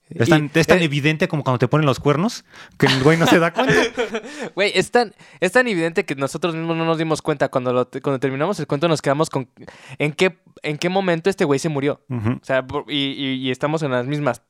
Es 0.09 0.29
tan, 0.29 0.45
Y- 0.53 0.57
es 0.59 0.65
tan 0.67 0.79
eh, 0.79 0.85
evidente 0.85 1.27
como 1.27 1.43
cuando 1.43 1.59
te 1.59 1.67
ponen 1.67 1.85
los 1.85 1.99
cuernos 1.99 2.45
que 2.77 2.85
el 2.85 3.03
güey 3.03 3.17
no 3.17 3.27
se 3.27 3.39
da 3.39 3.51
cuenta. 3.51 3.73
Güey, 4.55 4.71
es 4.73 4.89
tan, 4.89 5.13
es 5.41 5.51
tan 5.51 5.67
evidente 5.67 6.05
que 6.05 6.15
nosotros 6.15 6.55
mismos 6.55 6.77
no 6.77 6.85
nos 6.85 6.97
dimos 6.97 7.21
cuenta. 7.21 7.49
Cuando, 7.49 7.73
lo- 7.73 7.89
cuando 8.01 8.17
terminamos 8.17 8.57
el 8.61 8.67
cuento 8.67 8.87
nos 8.87 9.01
quedamos 9.01 9.29
con... 9.29 9.49
¿En 9.97 10.13
qué, 10.13 10.37
en 10.63 10.77
qué 10.77 10.87
momento 10.87 11.29
este 11.29 11.43
güey 11.43 11.59
se 11.59 11.67
murió? 11.67 11.99
O 12.09 12.39
sea, 12.45 12.65
y, 12.87 12.95
y- 12.95 13.33
y 13.47 13.51
estamos 13.51 13.83
en 13.83 13.91
las 13.91 14.05
mismas. 14.05 14.41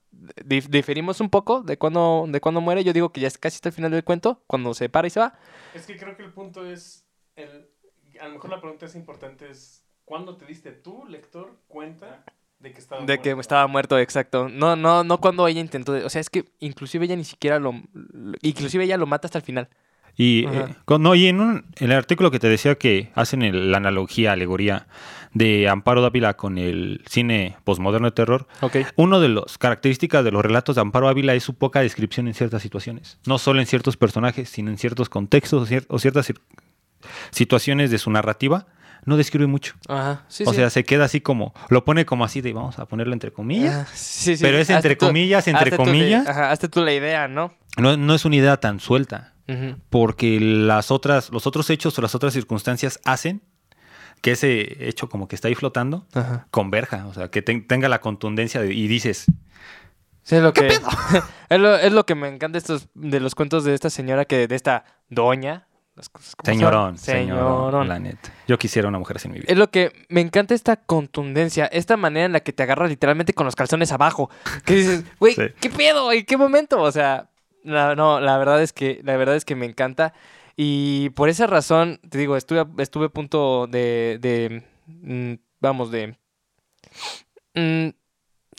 Dif- 0.46 0.68
diferimos 0.70 1.22
un 1.22 1.32
poco 1.32 1.64
de 1.64 1.78
cuándo 1.80 2.26
de 2.28 2.40
cuándo 2.40 2.62
muere. 2.62 2.84
Yo 2.84 2.94
digo 2.94 3.12
que 3.12 3.22
ya 3.22 3.28
es 3.28 3.40
casi 3.40 3.56
hasta 3.56 3.70
el 3.70 3.74
final 3.74 3.90
del 3.90 4.04
cuento, 4.04 4.44
cuando 4.46 4.76
se 4.76 4.90
para 4.90 5.08
y 5.08 5.10
se 5.10 5.20
va. 5.22 5.40
Es 5.74 5.88
que 5.88 5.98
creo 5.98 6.16
que 6.16 6.22
el 6.24 6.34
punto 6.34 6.68
es. 6.70 7.04
El, 7.36 7.68
a 8.22 8.28
lo 8.28 8.34
mejor 8.34 8.50
la 8.52 8.60
pregunta 8.62 8.86
es 8.86 8.96
importante: 8.96 9.50
es 9.50 9.84
¿cuándo 10.06 10.38
te 10.38 10.46
diste 10.46 10.72
tú, 10.72 11.06
lector, 11.08 11.58
cuenta 11.68 12.24
de 12.60 12.72
que 12.72 12.80
estaba 12.80 13.02
De 13.06 13.18
que 13.20 13.30
muerto? 13.30 13.42
estaba 13.42 13.68
muerto, 13.68 14.00
exacto. 14.00 14.50
No, 14.50 14.76
no, 14.76 15.04
no 15.04 15.20
cuando 15.20 15.48
ella 15.48 15.62
intentó. 15.62 15.94
de- 15.94 16.06
o 16.06 16.10
sea, 16.10 16.22
es 16.22 16.30
que 16.30 16.46
inclusive 16.60 17.06
ella 17.06 17.16
ni 17.16 17.24
siquiera 17.26 17.60
lo. 17.60 17.74
Inclusive 18.42 18.84
ella 18.84 18.98
lo 18.98 19.06
mata 19.08 19.28
hasta 19.28 19.38
el 19.40 19.44
final. 19.44 19.70
Y, 20.20 20.48
eh, 20.48 20.76
con- 20.86 21.04
no, 21.04 21.14
y 21.14 21.28
en, 21.28 21.40
un- 21.40 21.66
en 21.76 21.92
el 21.92 21.98
artículo 21.98 22.32
que 22.32 22.40
te 22.40 22.50
decía 22.50 22.74
que 22.76 23.12
hacen 23.14 23.44
el- 23.44 23.72
la 23.72 23.78
analogía, 23.78 24.32
alegoría 24.32 24.88
de 25.34 25.70
Amparo 25.70 26.02
Dávila 26.02 26.36
con 26.36 26.58
el 26.58 27.04
cine 27.08 27.56
postmoderno 27.64 28.08
de 28.08 28.12
terror, 28.14 28.48
Ok. 28.62 28.78
una 28.96 29.20
de 29.20 29.30
las 29.30 29.60
características 29.60 30.24
de 30.26 30.32
los 30.32 30.42
relatos 30.44 30.74
de 30.76 30.82
Amparo 30.82 31.08
Ávila 31.08 31.36
es 31.36 31.44
su 31.44 31.54
poca 31.54 31.82
descripción 31.82 32.28
en 32.28 32.34
ciertas 32.34 32.64
situaciones. 32.64 33.20
No 33.28 33.38
solo 33.38 33.60
en 33.60 33.68
ciertos 33.68 33.96
personajes, 33.96 34.50
sino 34.50 34.72
en 34.72 34.80
ciertos 34.80 35.08
contextos 35.10 35.62
o, 35.62 35.72
cier- 35.72 35.86
o 35.90 36.00
ciertas 36.00 36.28
cir- 36.32 36.40
situaciones 37.32 37.92
de 37.92 37.98
su 37.98 38.10
narrativa. 38.12 38.68
No 39.06 39.16
describe 39.16 39.48
mucho. 39.48 39.76
Ajá. 39.88 40.26
Sí, 40.28 40.44
o 40.46 40.50
sí. 40.50 40.58
sea, 40.58 40.70
se 40.70 40.84
queda 40.84 41.06
así 41.06 41.22
como, 41.22 41.54
lo 41.70 41.86
pone 41.86 42.06
como 42.06 42.26
así 42.26 42.42
de, 42.42 42.52
vamos 42.52 42.78
a 42.78 42.88
ponerlo 42.88 43.14
entre 43.14 43.32
comillas. 43.32 43.88
Ah, 43.90 43.92
sí. 43.96 44.36
Pero 44.42 44.58
es 44.58 44.70
entre 44.70 44.98
tú- 44.98 45.06
comillas, 45.08 45.48
entre 45.48 45.60
hazte 45.64 45.78
tú 45.78 45.84
de- 45.84 45.88
comillas. 45.92 46.28
ajá, 46.28 46.52
hazte 46.52 46.68
tú 46.68 46.82
la 46.84 46.94
idea, 46.94 47.28
¿no? 47.30 47.54
No, 47.78 47.96
no 47.96 48.14
es 48.16 48.26
una 48.26 48.36
idea 48.36 48.58
tan 48.58 48.80
suelta. 48.80 49.34
Porque 49.90 50.40
las 50.42 50.92
otras, 50.92 51.30
los 51.30 51.48
otros 51.48 51.70
hechos 51.70 51.98
o 51.98 52.02
las 52.02 52.16
otras 52.16 52.34
circunstancias 52.34 53.00
hacen 53.06 53.42
que 54.22 54.32
ese 54.32 54.90
hecho 54.90 55.08
como 55.08 55.30
que 55.30 55.36
está 55.36 55.48
ahí 55.48 55.56
flotando 55.56 56.06
Ajá. 56.14 56.48
converja, 56.52 57.06
o 57.08 57.14
sea, 57.14 57.30
que 57.30 57.42
ten- 57.42 57.66
tenga 57.66 57.88
la 57.88 58.02
contundencia 58.02 58.62
de- 58.62 58.74
y 58.74 58.88
dices, 58.90 59.26
Sí, 60.24 60.36
es 60.36 60.42
lo 60.44 60.52
que. 60.52 60.68
es, 61.50 61.60
lo, 61.60 61.78
es 61.78 61.94
lo 61.94 62.06
que 62.06 62.16
me 62.16 62.28
encanta 62.28 62.58
estos, 62.58 62.90
de 62.94 63.22
los 63.22 63.36
cuentos 63.36 63.64
de 63.64 63.74
esta 63.74 63.90
señora 63.90 64.26
que, 64.26 64.48
de 64.50 64.56
esta 64.58 64.84
doña. 65.08 65.68
Las 65.98 66.08
cosas 66.10 66.36
como 66.36 66.54
señorón, 66.54 66.98
señorón, 66.98 67.38
Señorón. 67.72 67.88
la 67.90 68.00
neta. 68.00 68.32
Yo 68.48 68.58
quisiera 68.58 68.88
una 68.88 69.00
mujer 69.00 69.18
así 69.18 69.28
en 69.28 69.34
mi 69.34 69.40
vida. 69.40 69.52
Es 69.52 69.58
lo 69.58 69.70
que 69.70 69.92
me 70.10 70.22
encanta 70.22 70.54
esta 70.54 70.78
contundencia, 70.78 71.66
esta 71.66 71.98
manera 71.98 72.26
en 72.28 72.32
la 72.32 72.40
que 72.40 72.54
te 72.54 72.64
agarras 72.64 72.90
literalmente 72.90 73.34
con 73.34 73.46
los 73.46 73.56
calzones 73.56 73.92
abajo. 73.92 74.30
Que 74.66 74.76
dices, 74.76 75.04
güey, 75.20 75.34
Sí. 75.34 75.42
¿qué 75.60 75.70
pedo? 75.70 76.12
¿En 76.14 76.24
qué 76.26 76.38
momento? 76.38 76.80
O 76.82 76.92
sea, 76.92 77.30
la- 77.64 77.96
no, 77.96 78.20
la 78.22 78.38
verdad 78.38 78.62
es 78.62 78.72
que, 78.72 79.02
la 79.04 79.18
verdad 79.18 79.36
es 79.36 79.44
que 79.44 79.56
me 79.56 79.66
encanta. 79.66 80.14
Y 80.56 81.10
por 81.12 81.30
esa 81.30 81.48
razón, 81.48 82.00
te 82.10 82.18
digo, 82.18 82.38
estuve, 82.38 82.60
a- 82.62 82.68
estuve 82.78 83.08
a 83.08 83.10
punto 83.10 83.68
de, 83.68 84.18
de 84.22 84.64
mm, 84.86 85.34
vamos, 85.60 85.92
de 85.92 86.16
mm, 87.56 87.88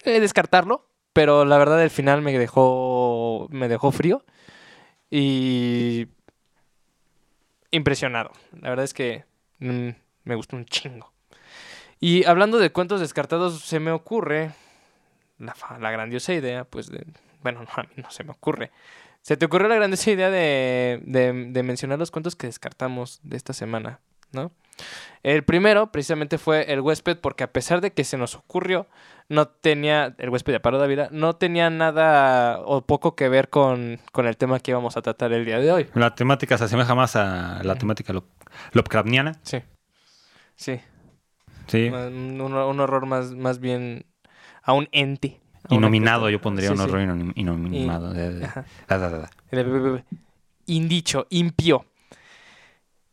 eh, 0.04 0.20
descartarlo. 0.20 0.84
Pero 1.12 1.44
la 1.44 1.58
verdad, 1.58 1.82
el 1.82 1.90
final 1.90 2.22
me 2.22 2.36
dejó, 2.38 3.48
me 3.50 3.66
dejó 3.68 3.90
frío. 3.90 4.24
Y 5.10 6.06
impresionado. 7.70 8.32
La 8.60 8.70
verdad 8.70 8.84
es 8.84 8.94
que 8.94 9.24
mm, 9.58 9.88
me 10.24 10.34
gustó 10.34 10.56
un 10.56 10.64
chingo. 10.66 11.12
Y 12.00 12.24
hablando 12.24 12.58
de 12.58 12.70
cuentos 12.70 13.00
descartados, 13.00 13.60
se 13.60 13.80
me 13.80 13.90
ocurre 13.90 14.52
la, 15.38 15.54
la 15.80 15.90
grandiosa 15.90 16.32
idea, 16.32 16.64
pues, 16.64 16.90
de, 16.90 17.06
bueno, 17.42 17.62
no, 17.64 17.68
a 17.74 17.82
mí 17.82 17.94
no 17.96 18.10
se 18.10 18.24
me 18.24 18.30
ocurre. 18.30 18.70
Se 19.22 19.36
te 19.36 19.46
ocurrió 19.46 19.68
la 19.68 19.74
grandiosa 19.74 20.10
idea 20.10 20.30
de, 20.30 21.00
de, 21.04 21.46
de 21.50 21.62
mencionar 21.62 21.98
los 21.98 22.10
cuentos 22.10 22.36
que 22.36 22.46
descartamos 22.46 23.20
de 23.22 23.36
esta 23.36 23.52
semana, 23.52 24.00
¿no? 24.32 24.52
El 25.22 25.44
primero, 25.44 25.90
precisamente, 25.92 26.38
fue 26.38 26.72
El 26.72 26.80
huésped, 26.80 27.18
porque 27.18 27.44
a 27.44 27.52
pesar 27.52 27.80
de 27.80 27.92
que 27.92 28.04
se 28.04 28.16
nos 28.16 28.34
ocurrió, 28.36 28.86
no 29.28 29.46
tenía, 29.48 30.14
el 30.18 30.30
huésped 30.30 30.52
de 30.52 30.60
Paro 30.60 30.78
Dávila, 30.78 31.08
no 31.10 31.34
tenía 31.36 31.68
nada 31.70 32.60
o 32.60 32.82
poco 32.82 33.14
que 33.16 33.28
ver 33.28 33.48
con, 33.50 33.98
con 34.12 34.26
el 34.26 34.36
tema 34.36 34.60
que 34.60 34.70
íbamos 34.70 34.96
a 34.96 35.02
tratar 35.02 35.32
el 35.32 35.44
día 35.44 35.58
de 35.58 35.72
hoy. 35.72 35.86
La 35.94 36.14
temática 36.14 36.56
se 36.56 36.64
asemeja 36.64 36.94
más 36.94 37.16
a 37.16 37.60
la 37.62 37.74
temática 37.74 38.12
lo- 38.12 38.24
Lovecraftiana. 38.72 39.32
Sí. 39.42 39.58
Sí. 40.56 40.80
Sí. 41.66 41.88
Un, 41.88 42.40
un 42.40 42.80
horror 42.80 43.04
más, 43.06 43.32
más 43.32 43.58
bien 43.58 44.06
a 44.62 44.72
un 44.72 44.88
ente. 44.92 45.40
a 45.64 46.30
yo 46.30 46.40
pondría 46.40 46.68
Sí, 46.68 46.72
un 46.72 46.78
sí. 46.78 46.84
horror. 46.84 47.00
El- 49.50 50.04
Indicho, 50.66 51.26
impío. 51.30 51.84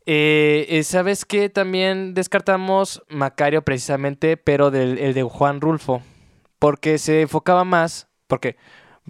Eh, 0.06 0.66
eh, 0.68 0.84
¿Sabes 0.84 1.24
qué? 1.24 1.48
También 1.48 2.14
descartamos 2.14 3.02
Macario 3.08 3.62
precisamente, 3.62 4.36
pero 4.36 4.70
del, 4.70 4.98
el 4.98 5.14
de 5.14 5.22
Juan 5.24 5.60
Rulfo. 5.60 6.00
Porque 6.58 6.98
se 6.98 7.22
enfocaba 7.22 7.64
más, 7.64 8.08
porque 8.28 8.56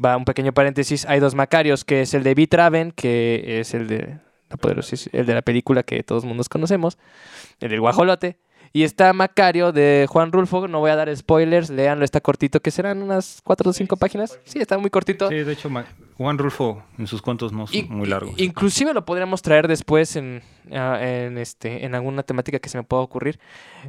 va 0.03 0.17
un 0.17 0.25
pequeño 0.25 0.53
paréntesis, 0.53 1.07
hay 1.07 1.21
dos 1.21 1.35
Macarios, 1.35 1.85
que 1.85 2.03
es 2.03 2.15
el 2.15 2.23
de 2.23 2.35
Vitraven, 2.35 2.93
que 2.93 3.61
es 3.61 3.75
el 3.75 3.87
de 3.87 4.19
la 4.49 4.59
el 5.13 5.27
de 5.27 5.35
la 5.35 5.43
película 5.43 5.83
que 5.83 6.03
todos 6.03 6.25
mundos 6.25 6.49
conocemos, 6.49 6.99
el 7.61 7.71
del 7.71 7.81
guajolote, 7.81 8.39
y 8.73 8.83
está 8.85 9.13
Macario 9.13 9.73
de 9.73 10.07
Juan 10.09 10.33
Rulfo, 10.33 10.69
no 10.69 10.81
voy 10.81 10.91
a 10.91 10.97
dar 10.97 11.15
spoilers, 11.17 11.71
léanlo, 11.71 12.05
está 12.05 12.21
cortito, 12.21 12.61
que 12.61 12.71
serán 12.71 13.03
unas 13.03 13.41
cuatro 13.45 13.71
o 13.71 13.73
cinco 13.73 13.97
páginas. 13.97 14.39
Sí, 14.45 14.59
está 14.59 14.77
muy 14.79 14.91
cortito. 14.91 15.29
Sí, 15.29 15.37
de 15.37 15.53
hecho, 15.53 15.71
Juan 16.17 16.39
Rulfo 16.39 16.83
en 16.99 17.07
sus 17.07 17.21
cuentos 17.23 17.53
no 17.53 17.67
son 17.67 17.77
Y- 17.77 17.83
muy 17.85 18.07
largos. 18.09 18.35
Inclusive 18.39 18.95
lo 18.95 19.05
podríamos 19.05 19.43
traer 19.43 19.69
después 19.69 20.17
en, 20.17 20.43
ah, 20.73 20.99
en, 21.03 21.37
este, 21.39 21.85
en 21.85 21.95
alguna 21.95 22.23
temática 22.23 22.59
que 22.59 22.69
se 22.69 22.79
me 22.79 22.85
pueda 22.85 23.03
ocurrir. 23.03 23.39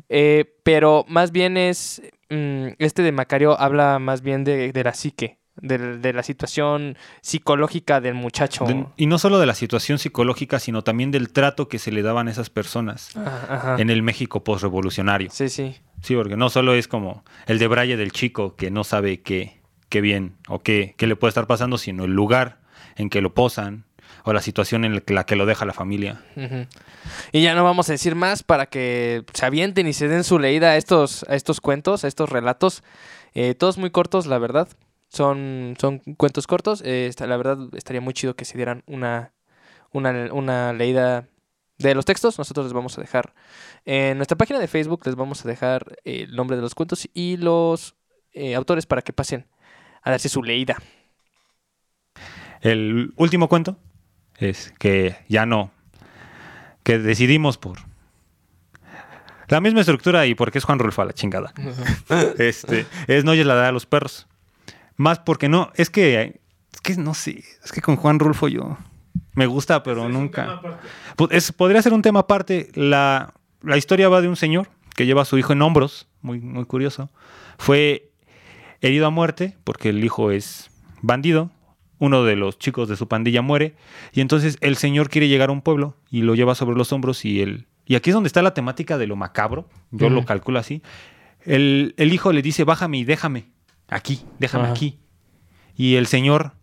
Eh, 0.10 0.46
pero 0.64 1.06
más 1.08 1.32
bien 1.32 1.58
es. 1.58 2.02
mm, 2.30 2.68
este 2.80 3.02
de 3.04 3.12
Macario 3.14 3.60
habla 3.60 4.00
más 4.00 4.22
bien 4.22 4.44
de, 4.44 4.74
de 4.74 4.84
la 4.84 4.94
psique, 4.94 5.38
de, 5.56 5.98
de 6.00 6.12
la 6.14 6.22
situación 6.24 6.98
psicológica 7.22 8.02
del 8.02 8.14
muchacho. 8.16 8.66
De- 8.66 8.86
y 8.98 9.06
no 9.06 9.18
solo 9.20 9.40
de 9.40 9.46
la 9.46 9.54
situación 9.56 9.98
psicológica, 9.98 10.60
sino 10.60 10.84
también 10.84 11.12
del 11.12 11.32
trato 11.32 11.68
que 11.70 11.80
se 11.80 11.92
le 11.92 12.02
daban 12.02 12.28
a 12.28 12.32
esas 12.32 12.50
personas 12.50 13.12
Ah, 13.16 13.46
ajá. 13.50 13.76
en 13.82 13.90
el 13.90 14.04
México 14.04 14.44
postrevolucionario. 14.44 15.30
Sí, 15.32 15.48
sí. 15.50 15.76
Sí, 16.02 16.16
porque 16.16 16.36
no 16.38 16.50
solo 16.50 16.74
es 16.76 16.88
como 16.88 17.24
el 17.48 17.58
de 17.60 17.68
Braille 17.68 17.98
del 17.98 18.12
chico 18.12 18.56
que 18.56 18.70
no 18.70 18.84
sabe 18.84 19.22
qué, 19.22 19.57
qué 19.90 20.02
bien 20.02 20.38
o 20.48 20.60
qué, 20.60 20.96
qué 20.98 21.08
le 21.08 21.16
puede 21.16 21.30
estar 21.30 21.48
pasando, 21.48 21.78
sino 21.78 22.06
el 22.06 22.12
lugar 22.12 22.60
en 22.96 23.10
que 23.10 23.22
lo 23.22 23.34
posan 23.34 23.86
o 24.24 24.34
la 24.34 24.42
situación 24.42 24.84
en 24.84 25.02
la 25.08 25.26
que 25.26 25.36
lo 25.36 25.46
deja 25.46 25.66
la 25.66 25.74
familia. 25.74 26.22
Y 27.32 27.42
ya 27.42 27.56
no 27.56 27.64
vamos 27.64 27.90
a 27.90 27.94
decir 27.94 28.16
más 28.16 28.44
para 28.44 28.66
que 28.66 29.24
se 29.34 29.46
avienten 29.46 29.88
y 29.88 29.94
se 29.94 30.08
den 30.08 30.24
su 30.24 30.40
leída 30.40 30.72
a 30.72 30.78
estos, 30.78 31.24
a 31.30 31.36
estos 31.36 31.62
cuentos, 31.62 32.04
a 32.04 32.08
estos 32.08 32.30
relatos. 32.30 32.84
Eh, 33.34 33.56
todos 33.56 33.78
muy 33.78 33.90
cortos, 33.90 34.26
la 34.28 34.38
verdad. 34.38 34.68
Son, 35.08 35.76
son 35.80 36.00
cuentos 36.00 36.48
cortos. 36.48 36.82
Eh, 36.84 37.12
la 37.20 37.38
verdad, 37.38 37.58
estaría 37.74 38.02
muy 38.02 38.14
chido 38.14 38.36
que 38.36 38.46
se 38.46 38.58
dieran 38.58 38.84
una, 38.86 39.34
una, 39.92 40.34
una 40.34 40.74
leída 40.74 41.28
de 41.78 41.96
los 41.96 42.06
textos, 42.06 42.38
nosotros 42.40 42.66
les 42.66 42.74
vamos 42.74 42.98
a 42.98 43.02
dejar 43.02 43.34
en 43.86 44.18
nuestra 44.18 44.36
página 44.36 44.60
de 44.60 44.68
Facebook, 44.68 45.04
les 45.06 45.16
vamos 45.16 45.46
a 45.46 45.48
dejar 45.48 45.98
el 46.06 46.36
nombre 46.36 46.58
de 46.58 46.64
los 46.64 46.74
cuentos 46.74 47.08
y 47.14 47.38
los 47.38 47.96
eh, 48.34 48.56
autores 48.56 48.88
para 48.88 49.04
que 49.04 49.14
pasen 49.14 49.46
a 50.08 50.12
darse 50.12 50.30
su 50.30 50.42
leída. 50.44 50.78
El 52.62 53.14
último 53.18 53.48
cuento 53.50 53.78
es 54.38 54.74
que 54.80 55.18
ya 55.28 55.46
no, 55.46 55.72
que 56.84 56.98
decidimos 56.98 57.58
por 57.58 57.80
la 59.48 59.62
misma 59.62 59.82
estructura 59.82 60.26
y 60.26 60.36
porque 60.36 60.58
es 60.58 60.64
Juan 60.64 60.80
Rulfo 60.80 61.02
a 61.02 61.06
la 61.06 61.14
chingada. 61.14 61.54
este, 62.38 62.86
es 63.08 63.24
No 63.24 63.32
oyes 63.32 63.46
la 63.46 63.68
a 63.68 63.72
los 63.72 63.86
perros. 63.86 64.28
Más 64.96 65.20
porque 65.20 65.48
no, 65.48 65.72
es 65.76 65.90
que, 65.90 66.42
es 66.74 66.82
que 66.82 66.96
no 66.98 67.14
sé, 67.14 67.44
es 67.64 67.72
que 67.72 67.82
con 67.82 67.96
Juan 67.96 68.20
Rulfo 68.20 68.48
yo 68.48 68.78
me 69.34 69.46
gusta, 69.46 69.84
pero 69.84 70.10
nunca. 70.10 70.60
Es- 71.30 71.52
podría 71.52 71.82
ser 71.82 71.94
un 71.94 72.02
tema 72.02 72.22
aparte. 72.22 72.72
La, 72.74 73.34
la 73.62 73.78
historia 73.78 74.10
va 74.10 74.22
de 74.22 74.28
un 74.28 74.36
señor 74.36 74.68
que 74.96 75.06
lleva 75.06 75.22
a 75.22 75.26
su 75.26 75.38
hijo 75.38 75.54
en 75.54 75.62
hombros, 75.62 76.08
muy, 76.22 76.40
muy 76.40 76.66
curioso. 76.66 77.10
Fue 77.60 78.07
herido 78.82 79.08
a 79.08 79.10
muerte 79.10 79.58
porque 79.64 79.90
el 79.90 80.04
hijo 80.04 80.32
es 80.32 80.70
bandido. 81.02 81.52
Uno 82.00 82.24
de 82.24 82.36
los 82.36 82.60
chicos 82.60 82.88
de 82.90 82.96
su 82.96 83.08
pandilla 83.08 83.42
muere. 83.42 83.76
Y 84.14 84.22
entonces 84.22 84.58
el 84.62 84.76
señor 84.76 85.10
quiere 85.10 85.28
llegar 85.28 85.50
a 85.50 85.52
un 85.52 85.62
pueblo 85.62 85.96
y 86.12 86.22
lo 86.22 86.36
lleva 86.36 86.54
sobre 86.54 86.78
los 86.78 86.92
hombros. 86.94 87.26
Y, 87.26 87.42
el, 87.42 87.66
y 87.86 87.96
aquí 87.96 88.12
es 88.12 88.14
donde 88.14 88.28
está 88.28 88.42
la 88.42 88.54
temática 88.54 88.98
de 88.98 89.08
lo 89.08 89.16
macabro. 89.16 89.68
Yo 89.92 90.10
lo 90.10 90.24
calculo 90.26 90.60
así. 90.60 90.84
El, 91.42 91.96
el 91.98 92.14
hijo 92.14 92.32
le 92.34 92.42
dice: 92.42 92.66
Bájame 92.66 93.00
y 93.00 93.04
déjame. 93.04 93.46
Aquí, 93.88 94.22
déjame 94.38 94.68
aquí. 94.68 95.00
Y 95.76 95.96
el 95.96 96.06
señor 96.06 96.54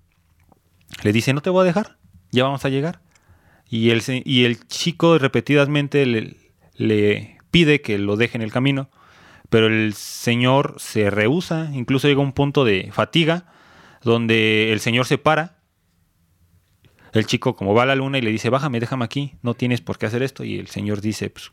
le 1.03 1.13
dice: 1.13 1.33
No 1.33 1.41
te 1.41 1.51
voy 1.51 1.63
a 1.63 1.65
dejar. 1.65 1.97
Ya 2.31 2.45
vamos 2.45 2.65
a 2.65 2.69
llegar. 2.69 3.01
Y 3.69 3.91
el, 3.91 4.03
y 4.25 4.45
el 4.45 4.67
chico 4.69 5.19
repetidamente 5.19 6.07
le, 6.07 6.37
le 6.77 7.39
pide 7.51 7.81
que 7.81 7.99
lo 7.99 8.17
deje 8.17 8.37
en 8.37 8.43
el 8.43 8.53
camino, 8.53 8.91
pero 9.55 9.69
el 9.69 9.95
señor 9.95 10.75
se 10.79 11.11
rehúsa, 11.11 11.71
incluso 11.73 12.09
llega 12.09 12.21
un 12.21 12.33
punto 12.33 12.65
de 12.65 12.91
fatiga, 12.91 13.45
donde 14.03 14.73
el 14.73 14.81
señor 14.81 15.07
se 15.07 15.17
para, 15.17 15.59
el 17.13 17.25
chico 17.27 17.55
como 17.55 17.73
va 17.73 17.85
a 17.85 17.87
la 17.87 17.95
luna 17.95 18.19
y 18.19 18.21
le 18.21 18.33
dice, 18.33 18.51
bájame, 18.51 18.81
déjame 18.81 19.05
aquí, 19.05 19.37
no 19.43 19.55
tienes 19.55 19.81
por 19.81 19.97
qué 19.97 20.07
hacer 20.07 20.25
esto, 20.25 20.43
y 20.43 20.59
el 20.59 20.67
señor 20.67 21.01
dice, 21.01 21.31
pues 21.31 21.53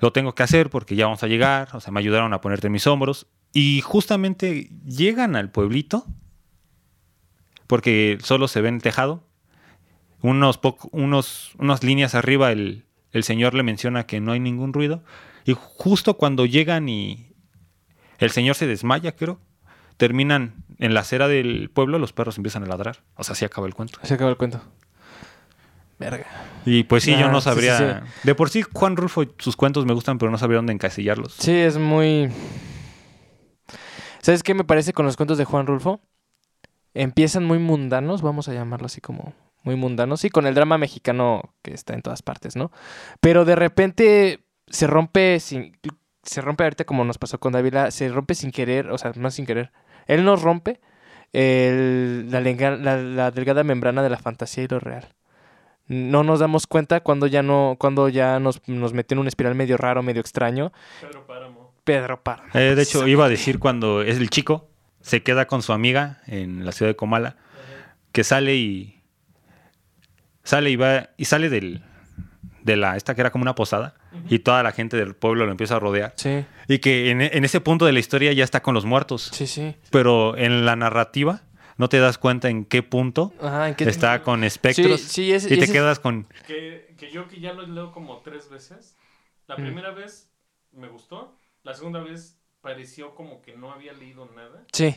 lo 0.00 0.12
tengo 0.12 0.34
que 0.34 0.42
hacer 0.42 0.68
porque 0.68 0.96
ya 0.96 1.04
vamos 1.04 1.22
a 1.22 1.28
llegar, 1.28 1.68
o 1.74 1.80
sea, 1.80 1.92
me 1.92 2.00
ayudaron 2.00 2.32
a 2.32 2.40
ponerte 2.40 2.66
en 2.66 2.72
mis 2.72 2.88
hombros, 2.88 3.28
y 3.52 3.82
justamente 3.82 4.70
llegan 4.84 5.36
al 5.36 5.52
pueblito, 5.52 6.04
porque 7.68 8.18
solo 8.20 8.48
se 8.48 8.62
ve 8.62 8.68
en 8.70 8.74
el 8.74 8.82
tejado, 8.82 9.22
unos, 10.22 10.58
unos 10.90 11.52
unas 11.56 11.84
líneas 11.84 12.16
arriba 12.16 12.50
el, 12.50 12.84
el 13.12 13.22
señor 13.22 13.54
le 13.54 13.62
menciona 13.62 14.06
que 14.06 14.18
no 14.18 14.32
hay 14.32 14.40
ningún 14.40 14.72
ruido. 14.72 15.04
Y 15.44 15.54
justo 15.56 16.14
cuando 16.16 16.46
llegan 16.46 16.88
y 16.88 17.34
el 18.18 18.30
señor 18.30 18.54
se 18.54 18.66
desmaya, 18.66 19.16
creo, 19.16 19.40
terminan 19.96 20.64
en 20.78 20.94
la 20.94 21.00
acera 21.00 21.28
del 21.28 21.70
pueblo, 21.70 21.98
los 21.98 22.12
perros 22.12 22.36
empiezan 22.36 22.62
a 22.64 22.66
ladrar. 22.66 23.02
O 23.16 23.24
sea, 23.24 23.32
así 23.34 23.44
acaba 23.44 23.66
el 23.66 23.74
cuento. 23.74 23.98
Se 24.02 24.14
acaba 24.14 24.30
el 24.30 24.36
cuento. 24.36 24.60
Verga. 25.98 26.26
Y 26.64 26.84
pues 26.84 27.04
sí, 27.04 27.12
yo 27.16 27.26
Ah, 27.26 27.30
no 27.30 27.40
sí, 27.40 27.44
sí, 27.50 27.50
sabría. 27.50 28.04
De 28.24 28.34
por 28.34 28.50
sí, 28.50 28.62
Juan 28.62 28.96
Rulfo, 28.96 29.24
sus 29.38 29.56
cuentos 29.56 29.86
me 29.86 29.94
gustan, 29.94 30.18
pero 30.18 30.30
no 30.30 30.38
sabría 30.38 30.56
dónde 30.56 30.72
encasillarlos. 30.72 31.34
Sí, 31.34 31.52
es 31.52 31.78
muy... 31.78 32.28
¿Sabes 34.20 34.42
qué 34.42 34.54
me 34.54 34.64
parece 34.64 34.92
con 34.92 35.06
los 35.06 35.16
cuentos 35.16 35.38
de 35.38 35.44
Juan 35.44 35.66
Rulfo? 35.66 36.00
Empiezan 36.94 37.44
muy 37.44 37.58
mundanos, 37.58 38.22
vamos 38.22 38.48
a 38.48 38.52
llamarlo 38.54 38.86
así 38.86 39.00
como 39.00 39.34
muy 39.64 39.76
mundanos, 39.76 40.20
sí, 40.20 40.30
con 40.30 40.46
el 40.46 40.54
drama 40.54 40.76
mexicano 40.78 41.54
que 41.62 41.72
está 41.72 41.94
en 41.94 42.02
todas 42.02 42.22
partes, 42.22 42.56
¿no? 42.56 42.72
Pero 43.20 43.44
de 43.44 43.54
repente 43.56 44.41
se 44.72 44.86
rompe 44.88 45.38
sin... 45.38 45.76
Se 46.24 46.40
rompe 46.40 46.64
ahorita 46.64 46.84
como 46.84 47.04
nos 47.04 47.18
pasó 47.18 47.38
con 47.40 47.52
Dávila, 47.52 47.90
se 47.90 48.08
rompe 48.08 48.34
sin 48.34 48.50
querer, 48.52 48.90
o 48.90 48.98
sea, 48.98 49.12
más 49.16 49.34
sin 49.34 49.44
querer. 49.46 49.72
Él 50.06 50.24
nos 50.24 50.40
rompe 50.42 50.80
el- 51.32 52.30
la, 52.30 52.40
lenga- 52.40 52.76
la- 52.78 52.96
la 52.96 53.30
delgada 53.32 53.64
membrana 53.64 54.02
de 54.02 54.10
la 54.10 54.18
fantasía 54.18 54.64
y 54.64 54.68
lo 54.68 54.78
real. 54.78 55.08
No 55.88 56.22
nos 56.22 56.38
damos 56.38 56.68
cuenta 56.68 57.00
cuando 57.00 57.26
ya 57.26 57.42
no, 57.42 57.74
cuando 57.78 58.08
ya 58.08 58.38
nos, 58.38 58.62
nos 58.68 58.92
metió 58.92 59.16
en 59.16 59.18
un 59.20 59.26
espiral 59.26 59.54
medio 59.56 59.76
raro, 59.76 60.02
medio 60.04 60.20
extraño. 60.20 60.72
Pedro 61.00 61.26
Páramo. 61.26 61.74
Pedro 61.82 62.22
Páramo. 62.22 62.48
Eh, 62.54 62.76
de 62.76 62.82
hecho, 62.82 63.06
iba 63.08 63.24
a 63.24 63.28
decir 63.28 63.58
cuando 63.58 64.02
es 64.02 64.16
el 64.18 64.30
chico, 64.30 64.68
se 65.00 65.24
queda 65.24 65.46
con 65.46 65.62
su 65.62 65.72
amiga 65.72 66.20
en 66.28 66.64
la 66.64 66.70
ciudad 66.70 66.90
de 66.90 66.96
Comala, 66.96 67.36
que 68.12 68.22
sale 68.22 68.54
y. 68.54 69.02
Sale 70.44 70.70
y 70.70 70.76
va. 70.76 71.10
Y 71.16 71.24
sale 71.24 71.48
del. 71.48 71.82
De 72.62 72.76
la. 72.76 72.96
Esta 72.96 73.14
que 73.16 73.20
era 73.22 73.30
como 73.30 73.42
una 73.42 73.56
posada. 73.56 73.94
Y 74.28 74.40
toda 74.40 74.62
la 74.62 74.72
gente 74.72 74.96
del 74.96 75.14
pueblo 75.14 75.44
lo 75.46 75.50
empieza 75.52 75.76
a 75.76 75.80
rodear. 75.80 76.12
Sí, 76.16 76.44
Y 76.68 76.78
que 76.78 77.10
en, 77.10 77.20
en 77.22 77.44
ese 77.44 77.60
punto 77.60 77.84
de 77.86 77.92
la 77.92 77.98
historia 78.00 78.32
ya 78.32 78.44
está 78.44 78.62
con 78.62 78.74
los 78.74 78.84
muertos. 78.84 79.30
sí, 79.32 79.46
sí. 79.46 79.74
Pero 79.90 80.36
en 80.36 80.64
la 80.64 80.76
narrativa 80.76 81.42
no 81.78 81.88
te 81.88 81.98
das 81.98 82.18
cuenta 82.18 82.48
en 82.48 82.64
qué 82.64 82.82
punto 82.82 83.32
Ajá, 83.40 83.68
¿en 83.70 83.74
qué 83.74 83.84
está 83.84 84.22
con 84.22 84.44
espectros. 84.44 85.00
Sí, 85.00 85.08
sí, 85.08 85.32
es- 85.32 85.44
y 85.46 85.58
te 85.58 85.64
ese- 85.64 85.72
quedas 85.72 85.98
con. 85.98 86.26
Que, 86.46 86.94
que 86.98 87.10
yo 87.10 87.26
que 87.28 87.40
ya 87.40 87.52
lo 87.52 87.66
leo 87.66 87.92
como 87.92 88.18
tres 88.20 88.48
veces. 88.50 88.96
La 89.48 89.56
Mm. 89.56 89.62
primera 89.62 89.90
vez 89.90 90.30
me 90.72 90.88
gustó. 90.88 91.36
La 91.64 91.74
segunda 91.74 92.00
vez 92.00 92.38
pareció 92.60 93.14
como 93.14 93.42
que 93.42 93.56
no 93.56 93.72
había 93.72 93.92
leído 93.92 94.26
nada. 94.36 94.64
Sí, 94.72 94.94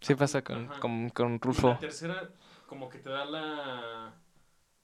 sí 0.00 0.14
pasa 0.14 0.42
con, 0.42 0.68
con, 0.80 1.10
con 1.10 1.34
Y 1.34 1.38
Rulfo. 1.38 1.68
la 1.72 1.78
tercera 1.78 2.30
como 2.66 2.88
que 2.88 2.98
te 2.98 3.10
da 3.10 3.24
la, 3.24 4.14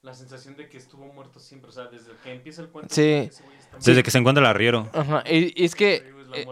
la 0.02 0.14
sensación 0.14 0.56
de 0.56 0.68
que 0.68 0.76
estuvo 0.78 1.04
muerto 1.12 1.40
siempre. 1.40 1.70
O 1.70 1.72
sea, 1.72 1.84
desde 1.86 2.10
que 2.22 2.32
empieza 2.32 2.62
el 2.62 2.68
cuento. 2.68 2.94
Sí. 2.94 3.30
Desde 3.84 4.02
que 4.02 4.10
se 4.10 4.18
encuentra 4.18 4.42
el 4.42 4.46
arriero. 4.48 4.88
Ajá, 4.92 5.22
y, 5.28 5.60
y 5.60 5.64
es 5.64 5.74
que... 5.74 6.14
Eh. 6.34 6.46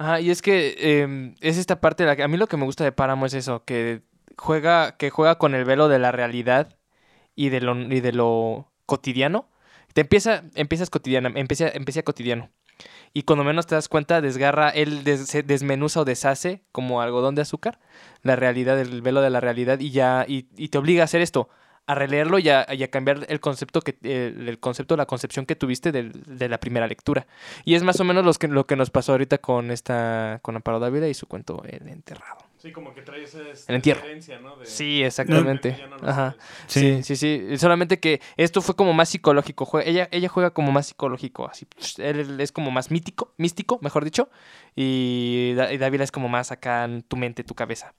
Ajá, 0.00 0.20
y 0.20 0.30
es 0.30 0.42
que 0.42 0.76
eh, 0.78 1.34
es 1.40 1.58
esta 1.58 1.80
parte, 1.80 2.04
de 2.04 2.08
la 2.08 2.16
que- 2.16 2.22
a 2.22 2.28
mí 2.28 2.36
lo 2.36 2.46
que 2.46 2.56
me 2.56 2.64
gusta 2.64 2.84
de 2.84 2.92
Páramo 2.92 3.26
es 3.26 3.34
eso, 3.34 3.64
que 3.64 4.02
juega, 4.36 4.96
que 4.96 5.10
juega 5.10 5.38
con 5.38 5.54
el 5.56 5.64
velo 5.64 5.88
de 5.88 5.98
la 5.98 6.12
realidad 6.12 6.76
y 7.34 7.48
de 7.48 7.60
lo, 7.60 7.76
y 7.76 8.00
de 8.00 8.12
lo 8.12 8.70
cotidiano. 8.86 9.48
Te 9.94 10.02
empieza, 10.02 10.44
empiezas 10.54 10.88
cotidiana, 10.90 11.32
empieza, 11.34 11.68
empieza 11.68 12.02
cotidiano. 12.04 12.48
Y 13.12 13.22
cuando 13.24 13.42
menos 13.42 13.66
te 13.66 13.74
das 13.74 13.88
cuenta, 13.88 14.20
desgarra, 14.20 14.68
él 14.68 15.02
des- 15.02 15.26
se 15.26 15.42
desmenuza 15.42 16.00
o 16.00 16.04
deshace 16.04 16.62
como 16.70 17.00
algodón 17.02 17.34
de 17.34 17.42
azúcar 17.42 17.80
la 18.22 18.36
realidad, 18.36 18.78
el 18.78 19.02
velo 19.02 19.20
de 19.20 19.30
la 19.30 19.40
realidad 19.40 19.80
y 19.80 19.90
ya, 19.90 20.24
y, 20.28 20.46
y 20.56 20.68
te 20.68 20.78
obliga 20.78 21.02
a 21.02 21.04
hacer 21.06 21.22
esto, 21.22 21.48
a 21.88 21.94
releerlo 21.94 22.38
y 22.38 22.48
a, 22.50 22.66
y 22.72 22.82
a 22.82 22.88
cambiar 22.90 23.26
el 23.28 23.40
concepto 23.40 23.80
que, 23.80 23.96
el, 24.02 24.48
el 24.48 24.58
concepto, 24.60 24.96
la 24.96 25.06
concepción 25.06 25.46
que 25.46 25.56
tuviste 25.56 25.90
del- 25.90 26.12
de 26.12 26.48
la 26.48 26.60
primera 26.60 26.86
lectura. 26.86 27.26
Y 27.64 27.74
es 27.74 27.82
más 27.82 27.98
o 27.98 28.04
menos 28.04 28.24
los 28.24 28.38
que, 28.38 28.46
lo 28.46 28.66
que 28.66 28.76
nos 28.76 28.90
pasó 28.90 29.12
ahorita 29.12 29.38
con 29.38 29.70
esta, 29.70 30.38
con 30.42 30.54
Amparo 30.54 30.78
Dávila 30.80 31.08
y 31.08 31.14
su 31.14 31.26
cuento 31.26 31.62
El 31.66 31.88
Enterrado. 31.88 32.38
Sí, 32.58 32.72
como 32.72 32.92
que 32.92 33.02
trae 33.02 33.22
esa 33.22 33.38
El 33.68 33.76
entierro. 33.76 34.04
herencia, 34.04 34.38
¿no? 34.40 34.56
De- 34.56 34.66
Sí, 34.66 35.02
exactamente. 35.02 35.78
No 35.88 35.96
lo 35.96 36.08
Ajá. 36.08 36.36
Sí, 36.66 37.02
sí, 37.04 37.14
sí. 37.16 37.56
Solamente 37.56 38.00
que 38.00 38.20
esto 38.36 38.60
fue 38.60 38.74
como 38.74 38.92
más 38.92 39.08
psicológico. 39.08 39.78
Ella, 39.80 40.08
ella 40.10 40.28
juega 40.28 40.50
como 40.50 40.72
más 40.72 40.88
psicológico. 40.88 41.48
Así, 41.48 41.66
él 41.98 42.40
es 42.40 42.50
como 42.52 42.70
más 42.72 42.90
mítico, 42.90 43.32
místico, 43.38 43.78
mejor 43.80 44.04
dicho. 44.04 44.28
Y, 44.74 45.54
y 45.70 45.76
Dávila 45.78 46.02
es 46.04 46.10
como 46.12 46.28
más 46.28 46.50
acá 46.52 46.84
en 46.84 47.02
tu 47.02 47.16
mente, 47.16 47.44
tu 47.44 47.54
cabeza. 47.54 47.94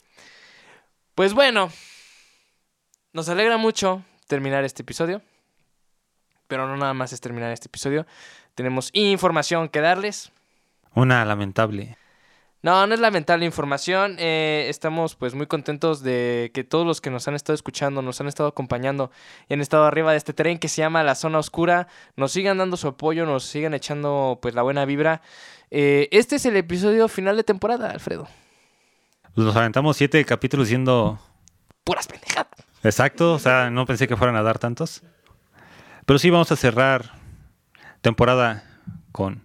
Pues 1.16 1.34
bueno, 1.34 1.72
nos 3.14 3.30
alegra 3.30 3.58
mucho 3.58 4.04
terminar 4.28 4.64
este 4.64 4.84
episodio. 4.84 5.22
Pero 6.48 6.68
no 6.68 6.78
nada 6.78 6.94
más 6.94 7.14
es 7.14 7.22
terminar 7.22 7.52
este 7.52 7.68
episodio. 7.68 8.08
Tenemos 8.56 8.90
información 8.94 9.70
que 9.70 9.82
darles. 9.82 10.32
Una 10.96 11.24
lamentable. 11.24 11.98
No, 12.62 12.86
no 12.88 12.94
es 12.94 13.00
lamentable 13.00 13.46
información. 13.46 14.18
eh, 14.20 14.66
estamos 14.68 15.16
pues 15.16 15.34
muy 15.34 15.48
contentos 15.48 16.02
de 16.02 16.52
que 16.54 16.64
todos 16.64 16.86
los 16.86 17.00
que 17.00 17.10
nos 17.10 17.28
han 17.28 17.36
estado 17.36 17.54
escuchando, 17.54 18.02
nos 18.02 18.20
han 18.20 18.28
estado 18.28 18.50
acompañando 18.50 19.12
y 19.48 19.54
han 19.54 19.62
estado 19.62 19.86
arriba 19.86 20.12
de 20.12 20.18
este 20.18 20.34
tren 20.34 20.58
que 20.58 20.68
se 20.68 20.82
llama 20.82 21.04
La 21.04 21.16
Zona 21.16 21.38
Oscura, 21.38 21.88
nos 22.18 22.34
sigan 22.34 22.58
dando 22.58 22.76
su 22.76 22.88
apoyo, 22.90 23.26
nos 23.26 23.46
sigan 23.46 23.74
echando 23.74 24.40
pues 24.42 24.56
la 24.56 24.62
buena 24.64 24.84
vibra. 24.84 25.22
Eh, 25.72 26.10
este 26.12 26.36
es 26.36 26.46
el 26.46 26.58
episodio 26.58 27.08
final 27.08 27.38
de 27.38 27.44
temporada, 27.44 27.92
Alfredo. 27.92 28.28
Pues 29.36 29.46
nos 29.46 29.56
aventamos 29.56 29.96
siete 29.96 30.26
capítulos 30.26 30.68
siendo 30.68 31.20
Puras 31.86 32.08
pendejadas. 32.08 32.50
Exacto. 32.84 33.34
O 33.34 33.40
sea, 33.40 33.70
no 33.70 33.86
pensé 33.86 34.08
que 34.08 34.16
fueran 34.16 34.36
a 34.36 34.44
dar 34.44 34.60
tantos. 34.60 35.04
Pero 36.06 36.20
sí 36.20 36.30
vamos 36.30 36.52
a 36.52 36.56
cerrar 36.56 37.14
temporada 38.02 38.64
con 39.12 39.42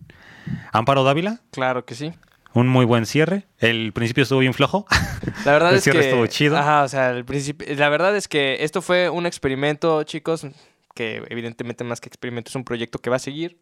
Amparo 0.72 1.04
Dávila. 1.04 1.40
Claro 1.50 1.84
que 1.84 1.94
sí. 1.94 2.12
Un 2.52 2.68
muy 2.68 2.84
buen 2.84 3.04
cierre. 3.04 3.46
El 3.58 3.92
principio 3.92 4.22
estuvo 4.22 4.38
bien 4.38 4.54
flojo. 4.54 4.86
La 5.44 5.52
verdad 5.52 5.70
El 5.72 5.78
es 5.78 5.84
cierre 5.84 6.00
que 6.00 6.08
estuvo 6.08 6.26
chido. 6.26 6.56
Ajá, 6.56 6.84
o 6.84 6.88
sea, 6.88 7.10
el 7.10 7.24
principio, 7.24 7.66
la 7.74 7.88
verdad 7.88 8.16
es 8.16 8.28
que 8.28 8.62
esto 8.62 8.80
fue 8.80 9.10
un 9.10 9.26
experimento, 9.26 10.02
chicos, 10.04 10.46
que 10.94 11.22
evidentemente 11.28 11.82
más 11.82 12.00
que 12.00 12.08
experimento 12.08 12.50
es 12.50 12.54
un 12.54 12.64
proyecto 12.64 13.00
que 13.00 13.10
va 13.10 13.16
a 13.16 13.20
seguir 13.20 13.58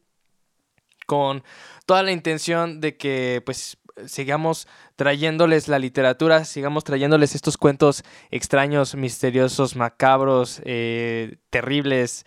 con 1.07 1.43
toda 1.87 2.03
la 2.03 2.13
intención 2.13 2.81
de 2.81 2.97
que 2.97 3.43
pues 3.45 3.77
sigamos 4.07 4.69
trayéndoles 4.97 5.69
la 5.69 5.79
literatura, 5.79 6.45
sigamos 6.45 6.85
trayéndoles 6.85 7.35
estos 7.35 7.57
cuentos 7.57 8.05
extraños, 8.31 8.95
misteriosos, 8.95 9.77
macabros, 9.77 10.61
eh, 10.65 11.37
terribles, 11.51 12.27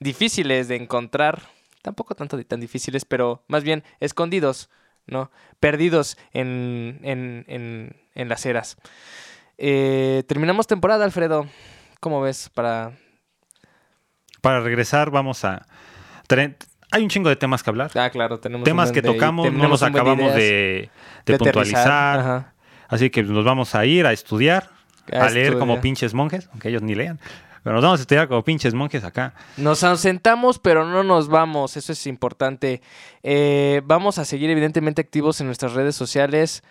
difíciles 0.00 0.68
de 0.68 0.76
encontrar. 0.76 1.42
Tampoco 1.82 2.14
tanto 2.14 2.42
tan 2.44 2.60
difíciles, 2.60 3.04
pero 3.04 3.44
más 3.48 3.64
bien 3.64 3.82
escondidos, 4.00 4.70
¿no? 5.06 5.30
Perdidos 5.58 6.16
en, 6.32 7.00
en, 7.02 7.44
en, 7.48 7.96
en 8.14 8.28
las 8.28 8.46
eras. 8.46 8.76
Eh, 9.58 10.24
terminamos 10.28 10.66
temporada, 10.66 11.04
Alfredo. 11.04 11.46
¿Cómo 12.00 12.20
ves 12.20 12.48
para 12.50 12.92
Para 14.40 14.60
regresar, 14.60 15.10
vamos 15.10 15.44
a. 15.44 15.66
Hay 16.92 17.02
un 17.02 17.08
chingo 17.08 17.28
de 17.28 17.36
temas 17.36 17.62
que 17.62 17.70
hablar. 17.70 17.90
Ah, 17.94 18.10
claro, 18.10 18.38
tenemos 18.38 18.64
temas 18.64 18.92
que 18.92 19.02
tocamos, 19.02 19.52
no 19.52 19.68
buen 19.68 19.84
acabamos 19.84 20.34
de, 20.34 20.40
de 20.40 20.90
de 21.26 21.34
aterrizar, 21.34 21.38
puntualizar. 21.38 22.18
ajá. 22.20 22.52
Así 22.92 23.08
que 23.08 23.22
nos 23.22 23.42
vamos 23.42 23.74
a 23.74 23.86
ir 23.86 24.04
a 24.06 24.12
estudiar, 24.12 24.68
A 25.10 25.24
a, 25.24 25.30
leer 25.30 25.58
como 25.58 25.80
pinches 25.80 26.12
monjes, 26.12 26.50
aunque 26.52 26.68
ellos 26.68 26.82
ni 26.82 26.94
lean. 26.94 27.18
Pero 27.62 27.76
nos 27.76 27.82
vamos 27.82 28.00
a 28.00 28.02
estudiar 28.02 28.28
como 28.28 28.44
pinches 28.44 28.74
monjes 28.74 29.02
acá. 29.02 29.32
Nos 29.56 29.82
ausentamos, 29.82 30.58
pero 30.58 30.84
no 30.84 31.02
nos 31.02 31.28
vamos. 31.28 31.78
Eso 31.78 31.92
es 31.92 32.06
importante. 32.06 32.82
Eh, 33.22 33.80
vamos 33.86 34.18
a 34.18 34.26
seguir, 34.26 34.50
evidentemente, 34.50 35.00
activos 35.00 35.40
en 35.40 35.46
nuestras 35.46 35.72
redes 35.72 35.96
sociales. 35.96 36.62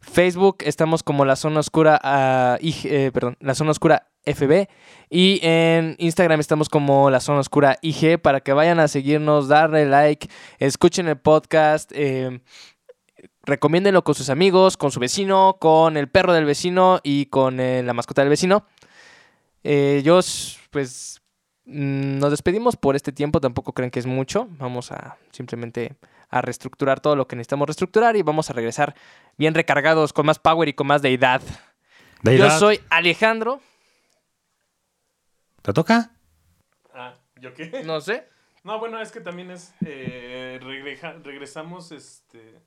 Facebook, 0.00 0.58
estamos 0.60 1.02
como 1.02 1.24
la 1.24 1.36
zona 1.36 1.60
oscura, 1.60 1.98
ah, 2.02 2.58
IG, 2.60 2.86
eh, 2.86 3.10
perdón, 3.12 3.38
la 3.40 3.54
zona 3.54 3.70
oscura 3.70 4.09
FB. 4.34 4.68
Y 5.08 5.40
en 5.42 5.96
Instagram 5.98 6.40
estamos 6.40 6.68
como 6.68 7.10
la 7.10 7.20
zona 7.20 7.40
oscura 7.40 7.78
IG 7.82 8.20
para 8.20 8.40
que 8.40 8.52
vayan 8.52 8.78
a 8.78 8.88
seguirnos, 8.88 9.48
darle 9.48 9.86
like, 9.86 10.28
escuchen 10.58 11.08
el 11.08 11.18
podcast. 11.18 11.90
eh, 11.94 12.40
recomiéndenlo 13.42 14.04
con 14.04 14.14
sus 14.14 14.30
amigos, 14.30 14.76
con 14.76 14.90
su 14.90 15.00
vecino, 15.00 15.56
con 15.60 15.96
el 15.96 16.08
perro 16.08 16.32
del 16.32 16.44
vecino 16.44 17.00
y 17.02 17.26
con 17.26 17.60
eh, 17.60 17.82
la 17.82 17.92
mascota 17.92 18.22
del 18.22 18.30
vecino. 18.30 18.64
Eh, 19.64 20.02
yo, 20.04 20.20
pues, 20.70 21.20
mm, 21.66 22.18
nos 22.18 22.30
despedimos 22.30 22.76
por 22.76 22.96
este 22.96 23.12
tiempo. 23.12 23.40
Tampoco 23.40 23.72
creen 23.72 23.90
que 23.90 23.98
es 23.98 24.06
mucho. 24.06 24.48
Vamos 24.58 24.92
a 24.92 25.16
simplemente 25.32 25.96
a 26.28 26.40
reestructurar 26.40 27.00
todo 27.00 27.16
lo 27.16 27.26
que 27.26 27.34
necesitamos 27.36 27.66
reestructurar 27.66 28.16
y 28.16 28.22
vamos 28.22 28.50
a 28.50 28.52
regresar 28.52 28.94
bien 29.36 29.52
recargados, 29.54 30.12
con 30.12 30.26
más 30.26 30.38
power 30.38 30.68
y 30.68 30.74
con 30.74 30.86
más 30.86 31.02
deidad. 31.02 31.42
Deidad, 32.22 32.50
Yo 32.50 32.58
soy 32.58 32.80
Alejandro. 32.88 33.60
¿Te 35.62 35.72
toca? 35.72 36.10
Ah, 36.94 37.14
¿yo 37.40 37.54
qué? 37.54 37.82
No 37.84 38.00
sé. 38.00 38.26
No, 38.62 38.78
bueno, 38.78 39.00
es 39.00 39.10
que 39.10 39.22
también 39.22 39.50
es. 39.50 39.72
eh, 39.86 40.60
regreja- 40.62 41.14
regresamos 41.24 41.92
este 41.92 42.60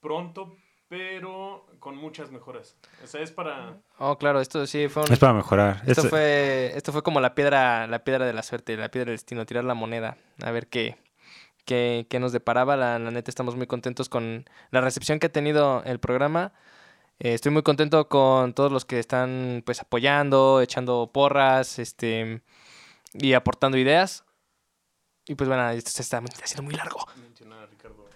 pronto, 0.00 0.56
pero 0.88 1.64
con 1.78 1.96
muchas 1.96 2.32
mejoras. 2.32 2.76
O 3.04 3.06
sea, 3.06 3.20
es 3.20 3.30
para. 3.30 3.76
Oh, 3.98 4.18
claro, 4.18 4.40
esto 4.40 4.66
sí 4.66 4.88
fue 4.88 5.04
un- 5.04 5.12
Es 5.12 5.20
para 5.20 5.32
mejorar. 5.32 5.76
Esto 5.86 5.92
Este- 6.00 6.08
fue, 6.08 6.72
esto 6.76 6.90
fue 6.90 7.04
como 7.04 7.20
la 7.20 7.36
piedra, 7.36 7.86
la 7.86 8.02
piedra 8.02 8.26
de 8.26 8.32
la 8.32 8.42
suerte, 8.42 8.76
la 8.76 8.88
piedra 8.90 9.10
del 9.10 9.14
destino, 9.14 9.46
tirar 9.46 9.62
la 9.62 9.74
moneda, 9.74 10.16
a 10.42 10.50
ver 10.50 10.66
qué, 10.66 10.96
qué, 11.66 12.04
qué 12.10 12.18
nos 12.18 12.32
deparaba. 12.32 12.76
La, 12.76 12.98
la 12.98 13.12
neta, 13.12 13.30
estamos 13.30 13.54
muy 13.54 13.68
contentos 13.68 14.08
con 14.08 14.44
la 14.72 14.80
recepción 14.80 15.20
que 15.20 15.28
ha 15.28 15.32
tenido 15.32 15.84
el 15.84 16.00
programa. 16.00 16.52
Eh, 17.18 17.34
estoy 17.34 17.52
muy 17.52 17.62
contento 17.62 18.08
con 18.08 18.52
todos 18.54 18.72
los 18.72 18.84
que 18.84 18.98
están 18.98 19.62
pues 19.64 19.80
apoyando, 19.80 20.60
echando 20.60 21.10
porras, 21.12 21.78
este 21.78 22.42
y 23.14 23.32
aportando 23.34 23.78
ideas. 23.78 24.24
Y 25.26 25.34
pues 25.34 25.48
bueno, 25.48 25.68
esto 25.70 25.90
se 25.90 26.02
está 26.02 26.22
haciendo 26.42 26.62
muy 26.62 26.74
largo. 26.74 27.06
mencionar 27.16 27.60
a 27.60 27.66
Ricardo. 27.66 28.08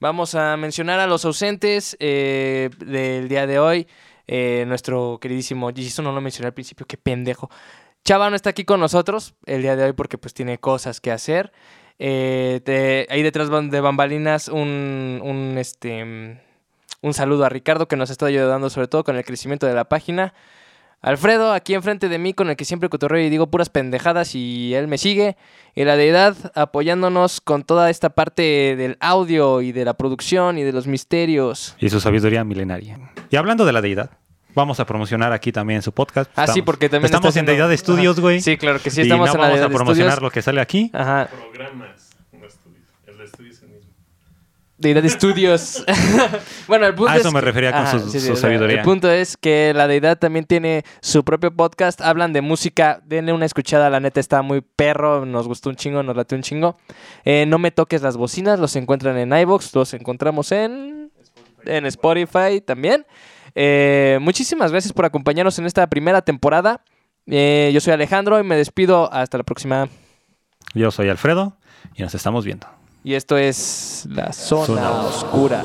Vamos 0.00 0.34
a 0.34 0.56
mencionar 0.56 1.00
a 1.00 1.06
los 1.06 1.24
ausentes 1.24 1.96
eh, 2.00 2.70
del 2.78 3.28
día 3.28 3.46
de 3.46 3.58
hoy. 3.58 3.86
Eh, 4.26 4.64
nuestro 4.66 5.18
queridísimo, 5.20 5.70
y 5.74 5.86
eso 5.86 6.02
no 6.02 6.12
lo 6.12 6.20
mencioné 6.20 6.46
al 6.46 6.54
principio, 6.54 6.86
qué 6.86 6.96
pendejo. 6.96 7.50
Chava 8.04 8.30
no 8.30 8.36
está 8.36 8.50
aquí 8.50 8.64
con 8.64 8.80
nosotros 8.80 9.34
el 9.46 9.62
día 9.62 9.76
de 9.76 9.84
hoy 9.84 9.92
porque 9.92 10.18
pues 10.18 10.34
tiene 10.34 10.58
cosas 10.58 11.00
que 11.00 11.10
hacer. 11.10 11.52
Eh, 11.98 13.06
ahí 13.08 13.22
detrás 13.22 13.48
de 13.50 13.80
bambalinas 13.80 14.48
un, 14.48 15.20
un, 15.22 15.56
este, 15.58 16.40
un 17.04 17.12
saludo 17.14 17.44
a 17.44 17.48
Ricardo 17.48 17.86
que 17.86 17.96
nos 17.96 18.08
está 18.10 18.26
ayudando 18.26 18.70
sobre 18.70 18.88
todo 18.88 19.04
con 19.04 19.16
el 19.16 19.24
crecimiento 19.24 19.66
de 19.66 19.74
la 19.74 19.84
página. 19.84 20.32
Alfredo, 21.02 21.52
aquí 21.52 21.74
enfrente 21.74 22.08
de 22.08 22.18
mí, 22.18 22.32
con 22.32 22.48
el 22.48 22.56
que 22.56 22.64
siempre 22.64 22.88
cotorreo 22.88 23.22
y 23.22 23.28
digo 23.28 23.48
puras 23.48 23.68
pendejadas 23.68 24.34
y 24.34 24.72
él 24.74 24.88
me 24.88 24.96
sigue. 24.96 25.36
Y 25.74 25.84
la 25.84 25.96
deidad 25.96 26.34
apoyándonos 26.54 27.42
con 27.42 27.62
toda 27.62 27.90
esta 27.90 28.08
parte 28.08 28.74
del 28.76 28.96
audio 29.00 29.60
y 29.60 29.72
de 29.72 29.84
la 29.84 29.92
producción 29.94 30.56
y 30.56 30.62
de 30.62 30.72
los 30.72 30.86
misterios. 30.86 31.76
Y 31.78 31.90
su 31.90 32.00
sabiduría 32.00 32.42
milenaria. 32.42 32.98
Y 33.28 33.36
hablando 33.36 33.66
de 33.66 33.72
la 33.74 33.82
deidad, 33.82 34.12
vamos 34.54 34.80
a 34.80 34.86
promocionar 34.86 35.30
aquí 35.34 35.52
también 35.52 35.82
su 35.82 35.92
podcast. 35.92 36.30
Ah, 36.36 36.46
sí, 36.46 36.62
porque 36.62 36.88
también 36.88 37.04
está 37.04 37.18
Estamos 37.18 37.36
en 37.36 37.44
haciendo- 37.44 37.66
Deidad 37.66 37.76
Studios, 37.76 38.18
güey. 38.20 38.40
Sí, 38.40 38.56
claro 38.56 38.80
que 38.80 38.88
sí, 38.88 39.00
y 39.00 39.02
estamos 39.02 39.26
no 39.26 39.32
en 39.34 39.40
la 39.40 39.46
vamos 39.48 39.60
Deidad 39.60 39.70
a 39.70 39.76
promocionar 39.76 40.22
lo 40.22 40.30
que 40.30 40.40
sale 40.40 40.62
aquí. 40.62 40.90
Ajá, 40.94 41.28
Programas, 41.52 42.12
no 42.32 42.46
estudios. 42.46 42.86
El 43.06 43.18
de 43.18 43.24
estudios 43.24 43.56
es 43.56 43.62
el 43.64 43.68
mismo. 43.68 43.90
Deidad 44.84 45.08
Studios. 45.08 45.84
bueno, 46.68 46.86
el 46.86 46.94
punto 46.94 47.10
A 47.12 47.16
eso 47.16 47.28
es 47.28 47.34
me 47.34 47.40
que- 47.40 47.46
refería 47.46 47.72
con 47.72 48.00
su- 48.10 48.20
su 48.20 48.36
sabiduría. 48.36 48.76
El 48.78 48.82
punto 48.84 49.10
es 49.10 49.36
que 49.36 49.72
la 49.74 49.88
Deidad 49.88 50.18
también 50.18 50.44
tiene 50.44 50.84
su 51.00 51.24
propio 51.24 51.50
podcast. 51.56 52.00
Hablan 52.00 52.32
de 52.32 52.40
música. 52.42 53.00
Denle 53.04 53.32
una 53.32 53.46
escuchada. 53.46 53.88
La 53.90 53.98
neta 54.00 54.20
está 54.20 54.42
muy 54.42 54.60
perro. 54.60 55.24
Nos 55.26 55.48
gustó 55.48 55.70
un 55.70 55.76
chingo. 55.76 56.02
Nos 56.02 56.14
late 56.16 56.34
un 56.34 56.42
chingo. 56.42 56.76
Eh, 57.24 57.46
no 57.48 57.58
me 57.58 57.70
toques 57.70 58.02
las 58.02 58.16
bocinas. 58.16 58.60
Los 58.60 58.76
encuentran 58.76 59.16
en 59.16 59.32
iVoox. 59.32 59.74
Los 59.74 59.94
encontramos 59.94 60.52
en, 60.52 61.10
en 61.64 61.86
Spotify 61.86 62.60
también. 62.64 63.06
Eh, 63.54 64.18
muchísimas 64.20 64.70
gracias 64.70 64.92
por 64.92 65.04
acompañarnos 65.04 65.58
en 65.58 65.66
esta 65.66 65.86
primera 65.86 66.20
temporada. 66.22 66.82
Eh, 67.26 67.70
yo 67.72 67.80
soy 67.80 67.94
Alejandro 67.94 68.38
y 68.38 68.44
me 68.44 68.56
despido. 68.56 69.10
Hasta 69.12 69.38
la 69.38 69.44
próxima. 69.44 69.88
Yo 70.74 70.90
soy 70.90 71.08
Alfredo 71.08 71.56
y 71.94 72.02
nos 72.02 72.14
estamos 72.14 72.44
viendo. 72.44 72.66
Y 73.06 73.12
esto 73.12 73.36
es 73.36 74.06
La 74.08 74.32
Zona, 74.32 74.64
Zona 74.64 75.00
Oscura. 75.02 75.62